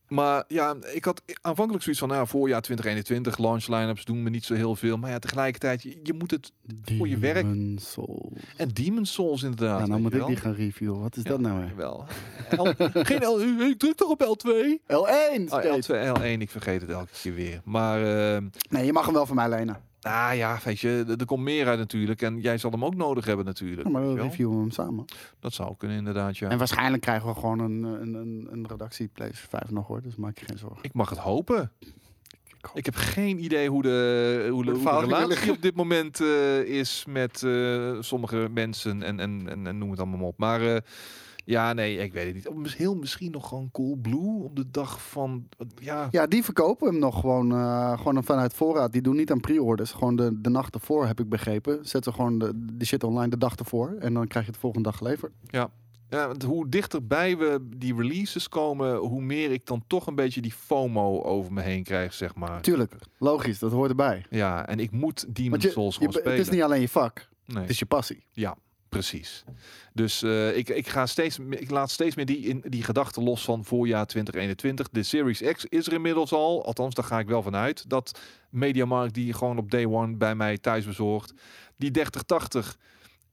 Maar 0.09 0.45
ja, 0.49 0.77
ik 0.93 1.05
had 1.05 1.23
aanvankelijk 1.41 1.83
zoiets 1.83 2.01
van... 2.01 2.11
Nou, 2.11 2.27
voorjaar 2.27 2.61
2021, 2.63 3.39
launch 3.39 3.67
line-ups 3.69 4.05
doen 4.05 4.23
me 4.23 4.31
niet 4.31 4.45
zo 4.45 4.55
heel 4.55 4.77
veel. 4.77 4.97
Maar 4.97 5.11
ja, 5.11 5.19
tegelijkertijd, 5.19 5.83
je, 5.83 6.01
je 6.03 6.13
moet 6.13 6.31
het... 6.31 6.53
Voor 6.97 7.09
je 7.09 7.19
werk. 7.19 7.47
Souls. 7.77 8.33
En 8.57 8.69
Demon 8.69 9.07
Souls 9.07 9.43
inderdaad. 9.43 9.81
Ja, 9.81 9.87
nou 9.87 10.01
moet 10.01 10.13
ik 10.13 10.19
wel. 10.19 10.27
die 10.27 10.37
gaan 10.37 10.53
reviewen. 10.55 11.01
Wat 11.01 11.17
is 11.17 11.23
Ja, 11.23 11.29
dat 11.31 11.41
nou 11.41 11.61
weer? 11.61 11.77
Wel. 11.77 12.05
L, 12.63 12.73
geen 12.93 13.23
L, 13.25 13.41
ik 13.61 13.79
druk 13.79 13.97
toch 13.97 14.11
op 14.11 14.23
L2? 14.23 14.51
L1! 14.83 15.53
Oh, 15.53 15.59
steeds. 15.59 15.89
L2, 15.91 16.19
L1, 16.19 16.41
ik 16.41 16.51
vergeet 16.51 16.81
het 16.81 16.91
elke 16.91 17.11
keer 17.23 17.35
weer. 17.35 17.61
Maar, 17.65 18.35
eh, 18.37 18.43
Nee, 18.71 18.85
je 18.85 18.93
mag 18.93 19.05
hem 19.05 19.15
wel 19.15 19.27
van 19.27 19.37
mij 19.37 19.49
lenen. 19.49 19.77
Nou 20.11 20.35
ja, 20.37 20.59
weet 20.65 20.81
je, 20.81 21.05
er, 21.09 21.17
er 21.19 21.25
komt 21.27 21.43
meer 21.43 21.67
uit 21.67 21.79
natuurlijk. 21.79 22.23
En 22.23 22.41
jij 22.41 22.59
zal 22.59 22.71
hem 22.71 22.85
ook 22.85 22.95
nodig 22.95 23.25
hebben 23.25 23.45
natuurlijk. 23.45 23.83
Ja, 23.87 23.93
maar 23.93 24.09
we 24.09 24.15
wel. 24.15 24.25
reviewen 24.25 24.59
hem 24.59 24.71
samen. 24.71 25.05
Dat 25.41 25.53
zou 25.53 25.75
kunnen 25.77 25.97
inderdaad, 25.97 26.39
ja. 26.39 26.49
En 26.49 26.59
waarschijnlijk 26.59 27.03
krijgen 27.03 27.29
we 27.29 27.35
gewoon 27.35 27.59
een, 27.59 27.83
een, 27.83 28.15
een, 28.15 28.49
een 28.51 28.67
redactie 28.69 29.09
PlayStation 29.09 29.61
5 29.61 29.71
nog 29.71 29.87
hoor. 29.87 30.03
Dus 30.03 30.17
maak 30.17 30.39
je 30.39 30.45
geen 30.45 30.59
zorgen. 30.59 30.79
Ik 30.83 30.93
mag 30.95 31.09
het 31.11 31.19
hopen. 31.19 31.57
hoop- 32.61 32.77
Ik 32.77 32.85
heb 32.85 32.95
geen 32.95 33.45
idee 33.45 33.69
hoe 33.69 33.83
de, 33.83 34.49
hoe 34.51 34.65
de, 34.65 34.71
hoe 34.71 35.01
relatie 35.01 35.51
op 35.51 35.63
dit 35.63 35.75
moment 35.75 36.21
eh, 36.21 36.61
is 36.61 37.05
met 37.09 37.43
eh, 37.43 37.97
sommige 38.01 38.49
mensen 38.55 39.03
en, 39.03 39.21
en, 39.21 39.49
en, 39.49 39.67
en 39.67 39.79
noem 39.79 39.91
het 39.91 39.99
allemaal 40.01 40.27
op. 40.27 40.39
Maar 40.39 40.75
eh, 40.75 40.81
ja, 41.47 41.73
nee, 41.73 41.97
ik 41.97 42.13
weet 42.13 42.27
het 42.27 42.55
niet. 42.55 42.75
Heel 42.75 42.95
misschien 42.95 43.31
nog 43.31 43.49
gewoon 43.49 43.71
Cool 43.71 43.97
Blue 43.97 44.43
op 44.43 44.57
de 44.57 44.71
dag 44.71 45.09
van, 45.09 45.49
ja, 45.81 46.09
Ja, 46.11 46.27
die 46.27 46.45
verkopen 46.45 46.89
hem 46.89 46.99
nog 46.99 47.21
gewoon, 47.21 47.53
eh, 47.53 47.99
gewoon 48.01 48.25
vanuit 48.25 48.55
voorraad. 48.55 48.93
Die 48.93 49.03
doen 49.03 49.17
niet 49.17 49.31
aan 49.31 49.41
pre-orders. 49.41 49.93
Gewoon 49.93 50.17
de, 50.17 50.41
de 50.41 50.51
nacht 50.51 50.75
ervoor 50.75 51.07
heb 51.07 51.21
ik 51.21 51.29
begrepen. 51.29 51.79
Zetten 51.83 52.13
gewoon 52.15 52.39
de, 52.39 52.53
de 52.73 52.85
shit 52.85 53.05
online 53.05 53.31
de 53.31 53.39
dag 53.39 53.55
ervoor. 53.55 53.97
En 53.99 54.15
dan 54.15 54.27
krijg 54.27 54.45
je 54.45 54.51
het 54.51 54.55
de 54.55 54.61
volgende 54.61 54.89
dag 54.89 54.99
geleverd. 54.99 55.33
Ja, 56.09 56.27
want 56.27 56.43
hoe 56.43 56.69
dichterbij 56.69 57.37
we 57.37 57.69
die 57.77 57.95
releases 57.95 58.49
komen, 58.49 58.97
hoe 58.97 59.23
meer 59.23 59.53
ik 59.53 59.67
dan 59.67 59.85
toch 59.87 60.07
een 60.07 60.15
beetje 60.15 60.41
die 60.41 60.53
FOMO 60.53 61.23
over 61.23 61.53
me 61.53 61.63
heen 61.63 61.83
krijg, 61.83 62.13
zeg 62.13 62.35
maar. 62.35 62.61
Tuurlijk, 62.61 62.95
logisch. 63.19 63.59
Dat 63.59 63.73
hoort 63.73 63.91
erbij. 63.91 64.25
Ja, 64.31 64.67
en 64.67 64.79
ik 64.79 64.91
moet 64.91 65.27
je, 65.33 65.43
Souls 65.71 65.95
je, 65.95 65.99
gewoon 65.99 66.13
het 66.15 66.23
spelen. 66.23 66.39
is 66.39 66.49
niet 66.49 66.63
alleen 66.63 66.81
je 66.81 66.89
vak. 66.89 67.29
nee. 67.47 67.61
Het 67.61 67.71
is 67.71 67.79
je 67.79 67.87
passie. 67.87 68.25
Ja, 68.33 68.57
Precies. 68.89 69.45
Dus 69.93 70.23
eh, 70.23 70.57
ik, 70.57 70.69
ik, 70.69 70.89
ga 70.89 71.07
steeds, 71.07 71.39
ik 71.51 71.71
laat 71.71 71.91
steeds 71.91 72.15
meer 72.15 72.27
die, 72.27 72.39
in, 72.39 72.63
die 72.67 72.83
gedachte 72.83 73.23
los 73.23 73.45
van 73.45 73.65
voorjaar 73.65 74.07
2021. 74.07 74.89
De 74.89 75.03
Series 75.03 75.43
X 75.43 75.65
is 75.65 75.87
er 75.87 75.93
inmiddels 75.93 76.33
al. 76.33 76.65
Althans, 76.65 76.95
daar 76.95 77.05
ga 77.05 77.19
ik 77.19 77.29
wel 77.29 77.43
vanuit. 77.43 77.89
Dat 77.89 78.21
Mediamarkt 78.51 79.15
die 79.15 79.33
gewoon 79.33 79.59
op 79.59 79.71
day 79.71 79.87
one 79.87 80.17
bij 80.17 80.35
mij 80.35 80.59
thuis 80.59 80.85
bezorgt. 80.87 81.33
Die 81.77 81.91
3080 81.91 82.77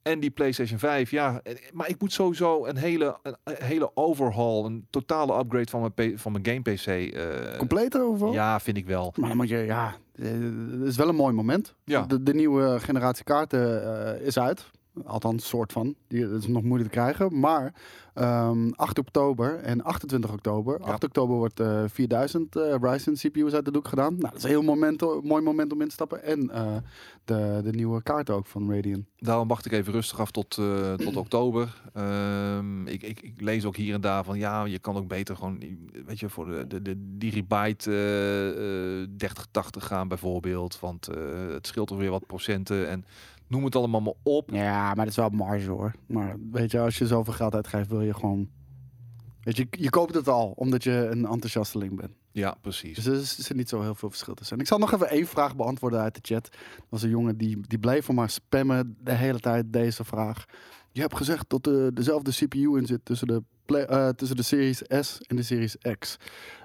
en 0.02 0.20
die 0.20 0.30
PlayStation 0.30 0.80
5. 0.80 1.12
Ja, 1.12 1.40
eh, 1.44 1.56
maar 1.72 1.90
ik 1.90 2.02
moet 2.02 2.14
sowieso 2.14 2.66
een 2.66 2.78
hele, 2.78 3.20
een, 3.24 3.36
hele 3.44 3.92
overhaul, 3.94 4.66
een 4.66 4.88
totale 4.90 5.40
upgrade 5.40 5.70
van 5.70 5.92
mijn, 5.96 6.20
van 6.20 6.32
mijn 6.32 6.46
game 6.46 6.62
PC. 6.62 6.86
eh, 7.14 7.58
Completer 7.58 8.04
overal? 8.04 8.34
ja, 8.34 8.60
vind 8.60 8.78
ik 8.78 8.86
wel. 8.86 9.14
Maar 9.16 9.28
dan 9.30 9.38
moet 9.38 9.50
je, 9.50 9.58
ja, 9.58 9.96
het 10.16 10.88
is 10.88 10.96
wel 10.96 11.10
een 11.10 11.16
mooi 11.16 11.34
moment. 11.34 11.76
Ja. 11.86 12.02
De, 12.02 12.24
de 12.24 12.34
nieuwe 12.34 12.80
generatie 12.80 13.24
kaarten 13.24 14.22
is 14.22 14.40
uit. 14.40 14.72
Althans, 15.06 15.48
soort 15.48 15.72
van. 15.72 15.96
Die 16.08 16.28
dat 16.28 16.42
is 16.42 16.48
nog 16.48 16.64
moeilijk 16.64 16.92
te 16.92 16.98
krijgen. 17.00 17.40
Maar 17.40 17.74
ehm 18.14 18.70
8 18.76 19.00
oktober 19.00 19.60
en 19.60 19.84
28 19.84 20.32
oktober. 20.32 20.80
Ja. 20.80 20.86
8 20.86 21.04
oktober 21.04 21.36
wordt 21.36 21.60
eh 21.60 21.84
4000 21.88 22.56
eh 22.56 22.76
Ryzen 22.82 23.14
CPU's 23.14 23.54
uit 23.54 23.66
de 23.66 23.72
doek 23.72 23.88
gedaan. 23.88 24.12
Nou, 24.12 24.22
dat 24.22 24.36
is 24.38 24.44
een 24.44 24.50
heel 24.50 24.62
moment, 24.62 25.02
mooi 25.24 25.44
moment 25.44 25.74
om 25.74 25.82
in 25.82 25.88
te 25.88 25.94
stappen. 25.94 26.24
En 26.24 26.50
eh, 26.50 26.76
de, 27.26 27.62
de 27.64 27.72
nieuwe 27.72 28.04
kaarten 28.04 28.36
ook 28.36 28.48
van 28.48 28.74
Radeon. 28.74 29.06
Daarom 29.18 29.48
wacht 29.48 29.66
ik 29.66 29.72
even 29.72 29.94
rustig 29.94 30.20
af 30.20 30.32
tot, 30.32 30.58
eh, 30.58 30.94
tot 30.94 31.16
oktober. 31.16 31.82
Ehm, 31.94 32.88
ik, 32.88 33.02
ik, 33.04 33.22
ik 33.22 33.42
lees 33.42 33.66
ook 33.66 33.76
hier 33.76 33.94
en 33.94 34.02
daar 34.02 34.24
van 34.24 34.38
ja, 34.38 34.66
je 34.66 34.80
kan 34.80 34.96
ook 34.96 35.08
beter 35.08 35.36
gewoon, 35.36 35.60
weet 36.06 36.20
je, 36.20 36.30
voor 36.30 36.46
de, 36.46 36.68
de, 36.68 36.82
de 36.82 37.18
Diribyte 37.18 37.92
eh, 37.92 39.02
eh, 39.02 39.08
3080 39.18 39.88
gaan 39.88 40.08
bijvoorbeeld. 40.08 40.80
Want 40.80 41.08
eh, 41.08 41.16
het 41.50 41.68
scheelt 41.68 41.90
er 41.90 41.98
weer 41.98 42.10
wat 42.10 42.26
procenten 42.26 42.90
en 42.90 43.06
noem 43.54 43.66
het 43.66 43.76
allemaal 43.76 44.02
maar 44.02 44.14
op. 44.24 44.50
Ja, 44.52 44.86
maar 44.86 44.96
dat 44.96 45.08
is 45.08 45.16
wel 45.16 45.30
marge 45.30 45.70
hoor. 45.70 45.92
Maar 46.08 46.36
weet 46.52 46.72
je, 46.72 46.80
als 46.80 46.98
je 46.98 47.08
zoveel 47.08 47.34
geld 47.34 47.56
uitgeeft, 47.56 47.90
wil 47.90 48.02
je 48.02 48.14
gewoon... 48.14 48.50
Weet 49.42 49.58
je, 49.58 49.68
je 49.70 49.90
koopt 49.90 50.16
het 50.16 50.28
al, 50.28 50.54
omdat 50.56 50.84
je 50.84 50.92
een 50.92 51.26
enthousiasteling 51.26 51.96
bent. 51.96 52.12
Ja, 52.32 52.56
precies. 52.62 52.96
Dus 52.96 53.06
er 53.06 53.14
is, 53.14 53.50
er 53.50 53.56
niet 53.56 53.70
zo 53.70 53.82
heel 53.82 53.96
veel 53.96 54.10
verschil 54.10 54.34
tussen. 54.34 54.56
En 54.56 54.62
ik 54.62 54.68
zal 54.68 54.78
nog 54.78 54.94
even 54.94 55.10
één 55.10 55.28
vraag 55.28 55.56
beantwoorden 55.56 56.00
uit 56.00 56.16
de 56.16 56.34
chat. 56.34 56.48
Er 56.54 56.84
was 56.90 57.04
een 57.04 57.10
jongen 57.10 57.38
die, 57.38 57.60
die 57.68 57.80
bleef 57.80 58.06
voor 58.06 58.16
maar 58.16 58.30
spammen 58.30 58.98
de 59.04 59.14
hele 59.14 59.40
tijd 59.40 59.74
deze 59.74 60.04
vraag. 60.04 60.46
Je 60.92 61.02
hebt 61.02 61.16
gezegd 61.18 61.50
dat 61.50 61.66
er 61.68 61.94
dezelfde 61.94 62.32
CPU 62.32 62.78
in 62.78 62.86
zit 62.86 63.06
tussen 63.06 63.28
de, 63.28 63.44
play- 63.66 63.86
eh, 63.86 64.10
tussen 64.10 64.38
de 64.38 64.44
Series 64.44 64.82
S 65.00 65.22
en 65.22 65.36
de 65.36 65.44
Series 65.44 65.78
X. 66.00 66.18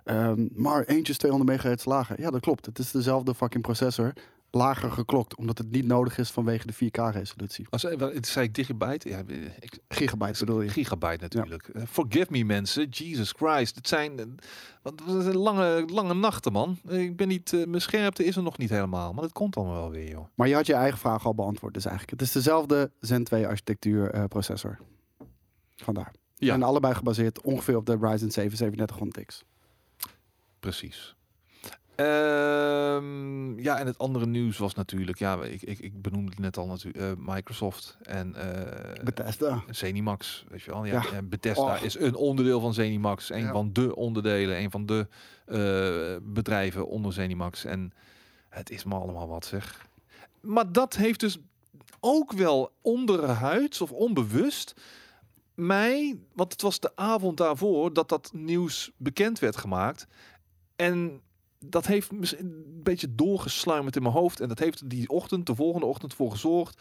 Ehm, 0.05 0.47
maar 0.55 0.85
eentje 0.85 1.13
is 1.13 1.19
200 1.19 1.65
MHz 1.65 1.85
lager. 1.85 2.21
Ja, 2.21 2.31
dat 2.31 2.41
klopt. 2.41 2.67
Het 2.67 2.79
is 2.79 2.91
dezelfde 2.91 3.35
fucking 3.35 3.63
processor. 3.63 4.13
Lager 4.51 4.91
geklokt, 4.91 5.37
omdat 5.37 5.59
het 5.59 5.71
niet 5.71 5.85
nodig 5.87 6.19
is 6.19 6.31
vanwege 6.31 6.67
de 6.67 6.73
4K-resolutie. 6.73 7.67
Als, 7.71 7.85
eh, 7.85 7.99
wat- 7.99 8.27
zei 8.27 8.47
ik 8.47 8.57
gigabyte? 8.57 9.09
Ja, 9.09 9.23
ik, 9.61 9.79
Gigabyte 9.89 10.39
bedoel 10.39 10.61
je? 10.61 10.69
gigabyte 10.69 11.23
natuurlijk. 11.23 11.69
Eh, 11.69 11.83
forgive 11.87 12.27
me 12.31 12.45
mensen, 12.45 12.89
Jesus 12.89 13.33
Christ. 13.37 13.75
Het 13.75 13.89
zijn, 13.89 14.19
eh, 14.19 14.25
wat, 14.83 15.03
zijn 15.07 15.37
lange, 15.37 15.85
lange 15.87 16.15
nachten 16.15 16.53
man. 16.53 16.79
Ik 16.89 17.17
ben 17.17 17.29
niet, 17.29 17.53
eh, 17.53 17.67
mijn 17.67 17.81
scherpte 17.83 18.25
is 18.25 18.37
er 18.37 18.43
nog 18.43 18.59
niet 18.59 18.71
helemaal. 18.71 19.13
Maar 19.13 19.23
dat 19.23 19.33
komt 19.33 19.57
allemaal 19.57 19.75
wel 19.75 19.91
weer 19.91 20.09
joh. 20.11 20.27
Maar 20.35 20.49
je 20.49 20.55
had 20.55 20.67
je 20.67 20.75
eigen 20.75 20.99
vraag 20.99 21.27
al 21.27 21.35
beantwoord. 21.35 21.75
Dus 21.75 21.85
eigenlijk, 21.85 22.21
het 22.21 22.29
is 22.29 22.35
dezelfde 22.35 22.91
Zen 23.01 23.25
2 23.25 23.47
architectuur 23.47 24.29
processor. 24.29 24.79
Vandaar. 25.77 26.13
Ja. 26.35 26.55
En 26.55 26.63
allebei 26.63 26.95
gebaseerd 26.95 27.41
ongeveer 27.43 27.77
op 27.77 27.87
de 27.87 27.97
Ryzen 28.01 28.31
7 28.31 28.57
3700X. 28.57 29.45
Precies. 30.61 31.17
Ehm, 31.99 33.59
ja, 33.61 33.79
en 33.79 33.87
het 33.87 33.99
andere 33.99 34.27
nieuws 34.27 34.59
was 34.59 34.75
natuurlijk, 34.75 35.19
ja, 35.19 35.43
ik, 35.43 35.63
ik, 35.63 35.79
ik 35.79 36.03
benoemde 36.03 36.31
het 36.31 36.39
net 36.41 36.57
al 36.57 36.67
natuurlijk, 36.67 37.05
eh, 37.05 37.35
Microsoft 37.35 37.97
en 38.03 38.35
eh 38.35 39.05
Bethesda. 39.05 39.63
Zenimax, 39.71 40.45
weet 40.49 40.63
je 40.63 40.71
wel. 40.71 40.85
Ja, 40.85 40.93
Ja. 41.03 41.13
en 41.17 41.29
Bethesda 41.29 41.77
is 41.79 41.99
een 41.99 42.15
onderdeel 42.15 42.61
van 42.61 42.75
Zenimax, 42.75 43.31
een 43.31 43.41
Ja. 43.41 43.53
van 43.53 43.73
de 43.73 43.95
onderdelen, 43.97 44.59
een 44.59 44.71
van 44.71 44.87
de 44.87 45.07
eh, 45.47 46.17
bedrijven 46.33 46.87
onder 46.89 47.13
Zenimax. 47.13 47.65
En 47.65 47.93
het 48.49 48.71
is 48.71 48.85
me 48.85 48.95
allemaal 48.95 49.29
wat 49.29 49.45
zeg. 49.47 49.87
Maar 50.41 50.73
dat 50.73 50.97
heeft 50.97 51.21
dus 51.21 51.39
ook 52.01 52.33
wel 52.33 52.73
onderhuids 52.83 53.81
of 53.81 53.91
onbewust 53.93 54.75
mij, 55.55 56.19
want 56.35 56.53
het 56.53 56.63
was 56.63 56.81
de 56.81 56.97
avond 56.97 57.37
daarvoor 57.37 57.93
dat 57.93 58.09
dat 58.09 58.31
nieuws 58.33 58.91
bekend 58.97 59.39
werd 59.39 59.57
gemaakt. 59.57 60.07
En 60.77 61.21
dat 61.59 61.87
heeft 61.87 62.11
een 62.11 62.81
beetje 62.83 63.15
doorgesluimerd 63.15 63.97
in 63.97 64.03
mijn 64.03 64.15
hoofd. 64.15 64.41
En 64.41 64.49
dat 64.49 64.59
heeft 64.59 64.91
die 64.91 65.09
ochtend, 65.09 65.47
de 65.47 65.55
volgende 65.55 65.87
ochtend, 65.87 66.15
voor 66.15 66.31
gezorgd 66.31 66.81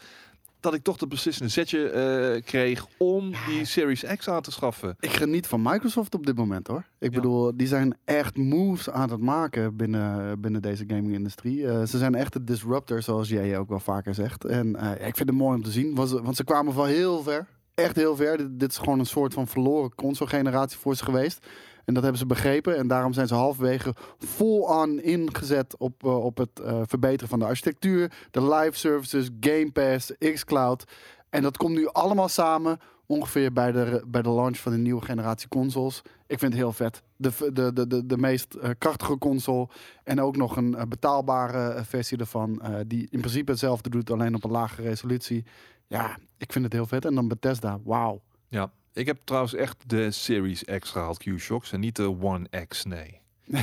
dat 0.60 0.74
ik 0.74 0.82
toch 0.82 1.00
het 1.00 1.08
beslissende 1.08 1.50
zetje 1.52 1.88
eh, 1.90 2.42
kreeg 2.42 2.86
om 2.96 3.32
die 3.48 3.64
Series 3.64 4.04
X 4.16 4.28
aan 4.28 4.42
te 4.42 4.50
schaffen. 4.50 4.96
Ik 5.00 5.10
geniet 5.10 5.46
van 5.46 5.62
Microsoft 5.62 6.14
op 6.14 6.26
dit 6.26 6.36
moment 6.36 6.66
hoor. 6.66 6.84
Ik 6.98 7.10
Ja. 7.10 7.16
bedoel, 7.16 7.56
die 7.56 7.66
zijn 7.66 7.96
echt 8.04 8.36
moves 8.36 8.90
aan 8.90 9.10
het 9.10 9.20
maken 9.20 9.76
binnen, 9.76 10.40
binnen 10.40 10.62
deze 10.62 10.84
gaming-industrie. 10.86 11.66
Eh, 11.68 11.84
ze 11.84 11.98
zijn 11.98 12.14
echt 12.14 12.32
de 12.32 12.44
disruptor, 12.44 13.02
zoals 13.02 13.28
jij 13.28 13.58
ook 13.58 13.68
wel 13.68 13.80
vaker 13.80 14.14
zegt. 14.14 14.44
En 14.44 14.76
eh, 14.76 15.06
ik 15.08 15.16
vind 15.16 15.28
het 15.28 15.38
mooi 15.38 15.56
om 15.56 15.62
te 15.62 15.70
zien, 15.70 15.94
want 15.94 16.08
ze, 16.08 16.22
want 16.22 16.36
ze 16.36 16.44
kwamen 16.44 16.72
van 16.72 16.86
heel 16.86 17.22
ver. 17.22 17.46
Echt 17.74 17.96
heel 17.96 18.16
ver. 18.16 18.36
Dit, 18.36 18.60
dit 18.60 18.70
is 18.70 18.76
gewoon 18.78 18.98
een 18.98 19.06
soort 19.06 19.34
van 19.34 19.46
verloren 19.48 19.94
console-generatie 19.94 20.78
voor 20.78 20.96
ze 20.96 21.04
geweest. 21.04 21.46
En 21.88 21.94
dat 21.94 22.02
hebben 22.02 22.20
ze 22.20 22.26
begrepen. 22.26 22.76
En 22.76 22.88
daarom 22.88 23.12
zijn 23.12 23.26
ze 23.26 23.34
halverwege 23.34 23.94
vol-on 24.18 25.00
ingezet 25.02 25.76
op, 25.76 26.04
eh, 26.04 26.24
op 26.24 26.36
het 26.36 26.60
eh, 26.60 26.80
verbeteren 26.86 27.28
van 27.28 27.38
de 27.38 27.44
architectuur, 27.44 28.12
de 28.30 28.42
live 28.54 28.78
services, 28.78 29.30
Game 29.40 29.70
Pass, 29.72 30.12
xCloud. 30.18 30.84
En 31.30 31.42
dat 31.42 31.56
komt 31.56 31.74
nu 31.74 31.88
allemaal 31.88 32.28
samen 32.28 32.78
ongeveer 33.06 33.52
bij 33.52 33.72
de, 33.72 34.04
bij 34.06 34.22
de 34.22 34.30
launch 34.30 34.56
van 34.56 34.72
de 34.72 34.78
nieuwe 34.78 35.04
generatie 35.04 35.48
consoles. 35.48 36.02
Ik 36.26 36.38
vind 36.38 36.52
het 36.52 36.60
heel 36.60 36.72
vet. 36.72 37.02
De, 37.16 37.50
de, 37.52 37.72
de, 37.72 37.86
de, 37.86 38.06
de 38.06 38.18
meest 38.18 38.54
eh, 38.54 38.70
krachtige 38.78 39.18
console. 39.18 39.68
En 40.04 40.20
ook 40.20 40.36
nog 40.36 40.56
een 40.56 40.76
betaalbare 40.88 41.84
versie 41.84 42.18
ervan. 42.18 42.62
die 42.86 43.08
in 43.10 43.20
principe 43.20 43.50
hetzelfde 43.50 43.90
doet, 43.90 44.10
alleen 44.10 44.34
op 44.34 44.44
een 44.44 44.50
lage 44.50 44.82
resolutie. 44.82 45.44
Ja, 45.86 46.18
ik 46.38 46.52
vind 46.52 46.64
het 46.64 46.72
heel 46.72 46.86
vet. 46.86 47.04
En 47.04 47.14
dan 47.14 47.28
Bethesda, 47.28 47.78
wauw. 47.84 48.22
Ja, 48.48 48.72
ik 48.98 49.06
heb 49.06 49.18
trouwens 49.24 49.54
echt 49.54 49.76
de 49.86 50.10
Series 50.10 50.64
X 50.78 50.90
gehaald, 50.90 51.18
Q-Shocks, 51.18 51.72
en 51.72 51.80
niet 51.80 51.96
de 51.96 52.20
One 52.20 52.48
X, 52.68 52.84
nee. 52.84 53.20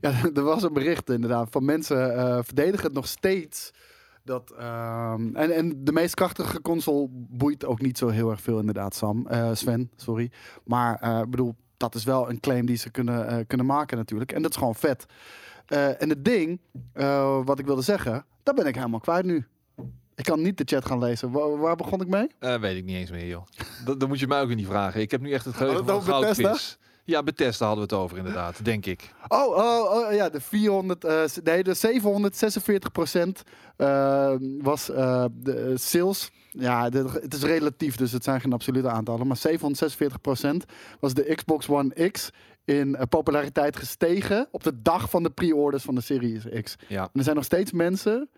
Ja, 0.00 0.12
er 0.34 0.42
was 0.42 0.62
een 0.62 0.72
bericht 0.72 1.10
inderdaad 1.10 1.48
van 1.50 1.64
mensen 1.64 2.16
eh, 2.16 2.38
verdedigen 2.42 2.84
het 2.84 2.94
nog 2.94 3.06
steeds. 3.06 3.70
Dat, 4.24 4.50
ehm, 4.58 5.36
en, 5.36 5.50
en 5.50 5.84
de 5.84 5.92
meest 5.92 6.14
krachtige 6.14 6.60
console 6.60 7.06
boeit 7.10 7.64
ook 7.64 7.80
niet 7.80 7.98
zo 7.98 8.08
heel 8.08 8.30
erg 8.30 8.40
veel 8.40 8.58
inderdaad, 8.58 8.94
Sam. 8.94 9.26
Eh, 9.26 9.50
Sven, 9.52 9.90
sorry. 9.96 10.30
Maar 10.64 11.00
eh, 11.00 11.18
ik 11.18 11.30
bedoel, 11.30 11.54
dat 11.76 11.94
is 11.94 12.04
wel 12.04 12.30
een 12.30 12.40
claim 12.40 12.66
die 12.66 12.76
ze 12.76 12.90
kunnen, 12.90 13.46
kunnen 13.46 13.66
maken 13.66 13.96
natuurlijk. 13.96 14.32
En 14.32 14.42
dat 14.42 14.50
is 14.50 14.56
gewoon 14.56 14.74
vet. 14.74 15.06
En 15.98 16.08
het 16.08 16.24
ding, 16.24 16.60
wat 17.44 17.58
ik 17.58 17.66
wilde 17.66 17.82
zeggen, 17.82 18.24
dat 18.42 18.54
ben 18.54 18.66
ik 18.66 18.74
helemaal 18.74 19.00
kwijt 19.00 19.24
nu. 19.24 19.46
Ik 20.18 20.24
kan 20.24 20.42
niet 20.42 20.56
de 20.58 20.64
chat 20.66 20.84
gaan 20.84 20.98
lezen. 20.98 21.30
Waar, 21.30 21.58
waar 21.58 21.76
begon 21.76 22.00
ik 22.00 22.08
mee? 22.08 22.26
Eh, 22.38 22.54
weet 22.60 22.76
ik 22.76 22.84
niet 22.84 22.96
eens 22.96 23.10
meer, 23.10 23.26
joh. 23.26 23.42
Dat, 23.84 24.00
dan 24.00 24.08
moet 24.08 24.18
je 24.20 24.26
mij 24.26 24.40
ook 24.40 24.46
weer 24.46 24.56
niet 24.56 24.66
vragen. 24.66 25.00
Ik 25.00 25.10
heb 25.10 25.20
nu 25.20 25.32
echt 25.32 25.44
het 25.44 25.54
geheugen 25.56 25.84
Hadden 25.84 26.04
van 26.04 26.14
over 26.14 26.34
goudvis. 26.34 26.78
Ja, 27.04 27.22
Bethesda 27.22 27.66
hadden 27.66 27.88
we 27.88 27.94
het 27.94 28.02
over 28.04 28.18
inderdaad, 28.18 28.64
denk 28.64 28.86
ik. 28.86 29.14
Oh, 29.28 29.46
oh, 29.56 29.92
oh, 30.06 30.12
ja, 30.14 30.28
de 30.28 30.40
400, 30.40 31.04
eh, 31.04 31.26
s- 31.26 31.38
nee, 31.44 31.62
de 31.62 31.74
746 31.74 32.92
procent 32.92 33.42
was 34.62 34.90
eh, 34.90 35.24
de 35.32 35.52
eh, 35.54 35.76
sales. 35.76 36.30
Ja, 36.50 36.90
de- 36.90 37.18
het 37.22 37.34
is 37.34 37.42
relatief, 37.42 37.96
dus 37.96 38.12
het 38.12 38.24
zijn 38.24 38.40
geen 38.40 38.52
absolute 38.52 38.88
aantallen. 38.88 39.26
Maar 39.26 39.36
746 39.36 40.20
procent 40.20 40.64
was 41.00 41.14
de 41.14 41.34
Xbox 41.34 41.68
One 41.68 42.10
X 42.10 42.30
in 42.64 42.96
eh, 42.96 43.02
populariteit 43.08 43.76
gestegen 43.76 44.48
op 44.50 44.62
de 44.62 44.82
dag 44.82 45.10
van 45.10 45.22
de 45.22 45.30
pre-orders 45.30 45.82
van 45.84 45.94
de 45.94 46.00
Series 46.00 46.42
X. 46.62 46.76
Ja, 46.88 47.02
En 47.02 47.08
er 47.12 47.22
zijn 47.22 47.36
nog 47.36 47.44
steeds 47.44 47.72
mensen 47.72 48.28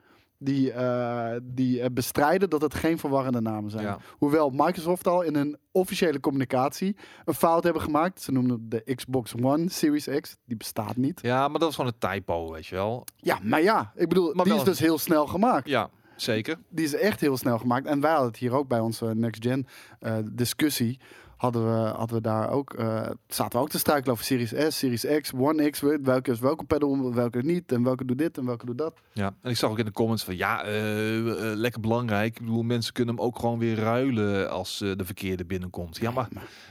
die, 0.43 0.73
eh, 0.73 1.37
die 1.43 1.81
eh, 1.81 1.91
bestrijden 1.93 2.51
dat 2.51 2.63
het 2.63 2.75
geen 2.75 2.99
verwarrende 2.99 3.41
namen 3.41 3.71
zijn. 3.71 3.85
ja. 3.85 3.99
Hoewel 4.19 4.51
Microsoft 4.51 5.07
al 5.07 5.23
in 5.23 5.35
een 5.35 5.57
officiële 5.73 6.21
communicatie 6.21 6.97
een 7.25 7.35
fout 7.35 7.65
hebben 7.65 7.83
gemaakt. 7.83 8.23
Ze 8.23 8.33
noemden 8.33 8.69
de 8.69 8.95
Xbox 8.95 9.35
One 9.43 9.69
Series 9.71 10.09
X. 10.21 10.37
Die 10.45 10.57
bestaat 10.57 10.97
niet. 10.97 11.21
ja, 11.23 11.41
maar 11.41 11.59
dat 11.59 11.63
was 11.63 11.75
gewoon 11.75 11.93
een 11.99 12.11
typo, 12.11 12.53
weet 12.53 12.67
je 12.67 12.75
wel. 12.75 13.05
Ja, 13.17 13.39
maar 13.43 13.63
ja, 13.63 13.93
ik 13.95 14.09
bedoel, 14.09 14.35
Maar 14.35 14.45
die 14.45 14.53
wel 14.53 14.63
is 14.63 14.69
dus 14.69 14.79
heel 14.79 14.99
snel 14.99 15.27
gemaakt. 15.27 15.69
Ja, 15.69 15.91
zeker. 16.17 16.59
Die 16.69 16.85
is 16.85 16.95
echt 16.95 17.21
heel 17.21 17.37
snel 17.37 17.59
gemaakt. 17.59 17.87
En 17.87 18.01
wij 18.01 18.11
hadden 18.11 18.29
het 18.29 18.39
hier 18.39 18.53
ook 18.53 18.69
bij 18.69 18.81
onze 18.81 19.15
Next 19.15 19.45
Gen 19.45 19.67
eh, 19.99 20.17
discussie. 20.33 21.01
Hadden 21.41 21.65
we, 21.65 21.89
hadden 21.89 22.17
we 22.17 22.23
daar 22.23 22.51
ook, 22.51 22.75
eh, 22.75 23.11
zaten 23.29 23.59
we 23.59 23.65
ook 23.65 23.71
te 23.71 23.79
struikelen 23.79 24.13
over 24.13 24.25
Series 24.25 24.75
S, 24.75 24.79
Series 24.79 25.07
X, 25.21 25.33
One 25.33 25.71
X. 25.71 25.81
Welke 25.81 26.31
is 26.31 26.39
welke 26.39 26.65
pedal, 26.65 27.15
welke 27.15 27.43
niet. 27.43 27.73
En 27.73 27.83
welke 27.83 28.05
doet 28.05 28.19
dit 28.19 28.39
en 28.39 28.45
welke 28.47 28.67
doet 28.67 28.79
dat. 28.79 29.01
Ja, 29.13 29.35
en 29.43 29.51
ik 29.51 29.57
zag 29.57 29.71
ook 29.71 29.79
in 29.79 29.85
de 29.85 29.93
comments 29.93 30.25
van 30.25 30.37
ja, 30.37 30.65
eh, 30.65 31.19
eh, 31.19 31.57
lekker 31.57 31.81
belangrijk. 31.81 32.35
Ik 32.35 32.41
bedoel, 32.41 32.63
mensen 32.63 32.93
kunnen 32.93 33.15
hem 33.15 33.25
ook 33.25 33.39
gewoon 33.39 33.59
weer 33.59 33.77
ruilen 33.77 34.51
als 34.51 34.79
de 34.79 35.05
verkeerde 35.05 35.45
binnenkomt. 35.45 35.97
Ja, 35.97 36.11
maar 36.11 36.29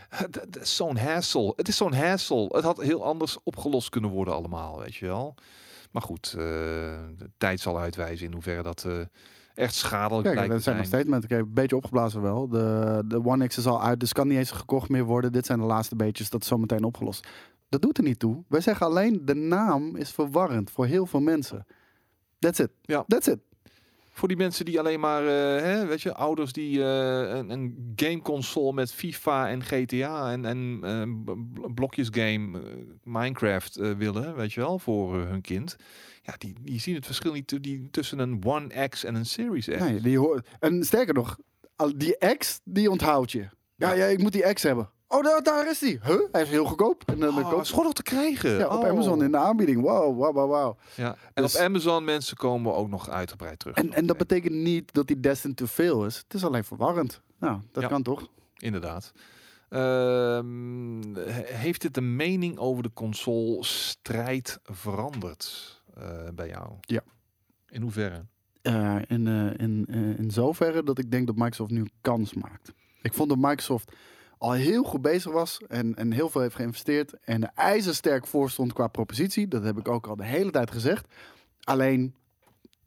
het 0.10 0.36
het 0.36 0.62
is 0.62 0.76
zo'n 0.76 0.98
hassle. 0.98 1.54
Het 1.56 1.68
is 1.68 1.78
zo'n 1.78 1.94
hassle. 1.94 2.46
Het 2.52 2.64
had 2.64 2.82
heel 2.82 3.04
anders 3.04 3.38
opgelost 3.44 3.90
kunnen 3.90 4.10
worden 4.10 4.34
allemaal, 4.34 4.80
weet 4.80 4.96
je 4.96 5.06
wel. 5.06 5.36
Maar 5.92 6.02
goed, 6.02 6.32
de 6.32 7.30
tijd 7.38 7.60
zal 7.60 7.80
uitwijzen 7.80 8.26
in 8.26 8.34
hoeverre 8.34 8.64
dat 8.64 8.88
echt 9.60 9.74
schadelijk 9.74 10.36
Kijk, 10.36 10.50
dat 10.50 10.64
zijn 10.64 11.10
nog. 11.10 11.24
Ik 11.24 11.30
heb 11.30 11.40
een 11.40 11.54
beetje 11.54 11.76
opgeblazen 11.76 12.22
wel. 12.22 12.48
De, 12.48 13.02
de 13.06 13.26
One 13.26 13.48
X 13.48 13.58
is 13.58 13.66
al 13.66 13.84
uit, 13.84 14.00
dus 14.00 14.14
kan 14.14 14.28
niet 14.28 14.38
eens 14.38 14.52
gekocht 14.52 14.90
meer 14.90 15.04
worden. 15.04 15.32
Dit 15.32 15.46
zijn 15.46 15.60
de 15.60 15.66
laatste 15.66 15.96
beetjes, 15.96 16.30
dat 16.30 16.42
is 16.42 16.48
zometeen 16.48 16.84
opgelost. 16.84 17.28
Dat 17.70 17.82
doet 17.82 17.98
er 17.98 18.04
niet 18.04 18.20
toe. 18.20 18.44
Wij 18.48 18.62
zeggen 18.62 18.86
alleen, 18.86 19.22
de 19.26 19.34
naam 19.34 19.96
is 19.96 20.12
verwarrend 20.12 20.72
voor 20.72 20.86
heel 20.86 21.06
veel 21.06 21.20
mensen. 21.20 21.66
That's 22.40 22.60
it. 22.60 22.70
Ja. 22.82 23.04
That's 23.08 23.28
it. 23.28 23.40
Voor 24.12 24.28
die 24.28 24.38
mensen 24.38 24.66
die 24.66 24.80
alleen 24.80 25.00
maar, 25.00 25.22
eh, 25.22 25.64
hè, 25.64 25.86
weet 25.86 26.02
je, 26.02 26.14
ouders 26.14 26.54
die 26.54 26.84
eh, 26.84 27.38
een, 27.38 27.50
een 27.50 27.94
gameconsole 27.96 28.74
met 28.74 28.94
FIFA 28.94 29.50
en 29.50 29.64
GTA 29.64 30.32
en, 30.32 30.46
en 30.46 30.80
eh, 30.82 31.02
b- 31.02 31.36
b- 31.54 31.76
blokjes 31.76 32.08
game, 32.12 32.60
eh, 32.60 32.66
Minecraft 33.04 33.76
willen, 33.76 34.36
weet 34.36 34.54
je 34.54 34.60
wel, 34.60 34.80
voor 34.80 35.16
hun 35.16 35.42
kind. 35.42 35.76
Ja, 36.30 36.36
die, 36.38 36.56
die 36.62 36.80
zien 36.80 36.96
het 36.96 37.06
verschil 37.06 37.32
niet 37.34 37.64
die, 37.64 37.88
tussen 37.92 38.20
een 38.20 38.42
One 38.46 38.88
X 38.88 39.04
en 39.04 39.16
een 39.16 39.26
Series 39.26 39.68
X. 39.68 39.78
Nee, 39.80 40.02
die 40.02 40.18
hoort. 40.20 40.48
En 40.60 40.84
sterker 40.84 41.14
nog, 41.14 41.38
al- 41.76 41.98
die 41.98 42.18
X, 42.38 42.60
die 42.64 42.90
onthoudt 42.92 43.32
je. 43.32 43.50
Ja, 43.76 43.92
Ja. 43.94 44.06
ik 44.06 44.22
moet 44.22 44.32
die 44.32 44.54
X 44.54 44.64
hebben. 44.64 44.90
Oh, 45.08 45.24
daar, 45.24 45.44
daar 45.44 45.70
is 45.70 45.80
die. 45.80 46.00
Huh? 46.04 46.20
Hij 46.32 46.42
is 46.42 46.50
heel 46.50 46.66
goedkoop. 46.66 47.04
En 47.06 47.20
dan 47.20 47.38
Oh, 47.38 47.50
koop 47.50 47.62
is 47.62 47.74
nog 47.74 47.94
te 47.94 48.04
krijgen. 48.04 48.58
ja, 48.58 48.68
op 48.68 48.84
Oh. 48.84 48.90
Amazon 48.90 49.24
in 49.24 49.32
de 49.32 49.38
aanbieding. 49.38 49.82
Wow, 49.82 50.16
wow, 50.18 50.34
wow, 50.36 50.50
wow. 50.50 50.78
Ja. 50.96 51.16
En 51.34 51.44
Dus- 51.44 51.56
op 51.56 51.62
Amazon 51.62 52.04
mensen 52.04 52.38
komen 52.38 52.76
ook 52.76 52.90
nog 52.90 53.10
uitgebreid 53.10 53.60
terug. 53.60 53.76
En, 53.76 53.94
en 53.94 54.06
dat 54.06 54.18
betekent 54.18 54.54
niet 54.54 54.94
dat 54.94 55.08
die 55.08 55.20
destined 55.20 55.58
to 55.58 55.66
fail 55.66 56.06
is. 56.06 56.18
Het 56.18 56.34
is 56.34 56.44
alleen 56.44 56.64
verwarrend. 56.64 57.22
Nou, 57.40 57.60
dat 57.72 57.84
Ja. 57.84 57.90
kan 57.90 58.04
toch? 58.04 58.28
Inderdaad. 58.58 59.12
Ehm, 59.70 61.16
he- 61.16 61.54
heeft 61.56 61.82
dit 61.82 61.94
de 61.94 62.02
mening 62.02 62.58
over 62.58 62.84
de 62.84 62.92
console 62.94 63.64
strijd 63.64 64.60
veranderd 64.64 65.46
eh, 65.78 65.79
bij 66.36 66.48
jou? 66.48 66.74
Ja. 66.80 67.04
In 67.70 67.82
hoeverre? 67.82 68.26
Eh, 68.62 68.96
in, 69.08 69.28
eh, 69.28 69.66
in, 69.66 69.86
eh, 69.90 70.20
in 70.20 70.32
zoverre 70.32 70.84
dat 70.84 71.00
ik 71.00 71.12
denk 71.12 71.28
dat 71.28 71.36
Microsoft 71.36 71.72
nu 71.72 71.88
kans 72.02 72.34
maakt. 72.34 72.72
Ik 73.02 73.14
vond 73.14 73.30
dat 73.30 73.38
Microsoft 73.38 73.92
al 74.38 74.52
heel 74.52 74.84
goed 74.84 75.02
bezig 75.02 75.32
was 75.32 75.62
en, 75.68 75.96
en 75.96 76.12
heel 76.12 76.30
veel 76.30 76.42
heeft 76.42 76.56
geïnvesteerd 76.56 77.14
en 77.20 77.44
er 77.44 77.52
ijzersterk 77.56 78.28
voor 78.28 78.50
stond 78.50 78.74
qua 78.74 78.88
propositie. 78.88 79.48
Dat 79.48 79.64
heb 79.64 79.78
ik 79.78 79.88
ook 79.88 80.08
al 80.08 80.16
de 80.16 80.26
hele 80.26 80.52
tijd 80.52 80.72
gezegd. 80.72 81.08
Alleen, 81.64 82.16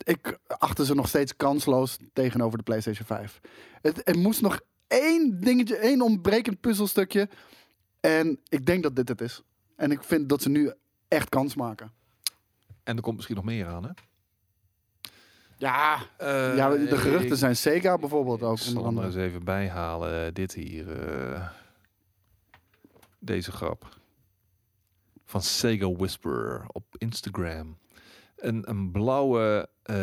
ik 0.05 0.39
achter 0.47 0.87
ze 0.87 0.95
nog 0.95 1.09
steeds 1.09 1.37
kansloos 1.37 1.99
tegenover 2.13 2.59
de 2.59 2.65
PlayStation 2.65 3.07
5. 3.07 3.41
Het, 3.83 4.09
er 4.09 4.19
moest 4.19 4.41
nog 4.41 4.61
één 4.87 5.41
dingetje, 5.41 5.77
één 5.77 6.01
ontbrekend 6.01 6.61
puzzelstukje. 6.61 7.29
En 8.01 8.41
ik 8.49 8.67
denk 8.67 8.83
dat 8.83 8.97
dit 8.97 9.09
het 9.09 9.21
is. 9.21 9.43
En 9.77 9.91
ik 9.91 10.03
vind 10.03 10.29
dat 10.29 10.43
ze 10.43 10.49
nu 10.49 10.73
echt 11.09 11.29
kans 11.29 11.55
maken. 11.55 11.93
En 12.85 12.97
er 12.97 13.03
komt 13.03 13.15
misschien 13.17 13.37
nog 13.37 13.45
meer 13.45 13.67
aan, 13.67 13.85
hè? 13.85 13.91
Ja, 15.57 15.99
Eh, 16.17 16.57
ja 16.57 16.69
de 16.69 16.97
geruchten 16.97 17.31
ik- 17.31 17.37
zijn 17.37 17.57
Sega 17.57 17.99
bijvoorbeeld 17.99 18.43
ook. 18.43 18.57
Ik 18.57 18.63
zal 18.63 18.85
hem 18.85 18.99
er 18.99 19.05
eens 19.05 19.15
even 19.15 19.45
bijhalen. 19.45 20.35
dit 20.35 20.55
hier. 20.55 21.09
eh, 21.33 21.49
deze 23.19 23.53
grap. 23.53 23.89
Van 25.25 25.43
Sega 25.43 25.93
Whisperer 25.93 26.65
op 26.67 26.85
Instagram. 26.99 27.79
Een, 28.37 28.69
een 28.71 28.91
blauwe... 28.91 29.69
eh, 29.83 29.97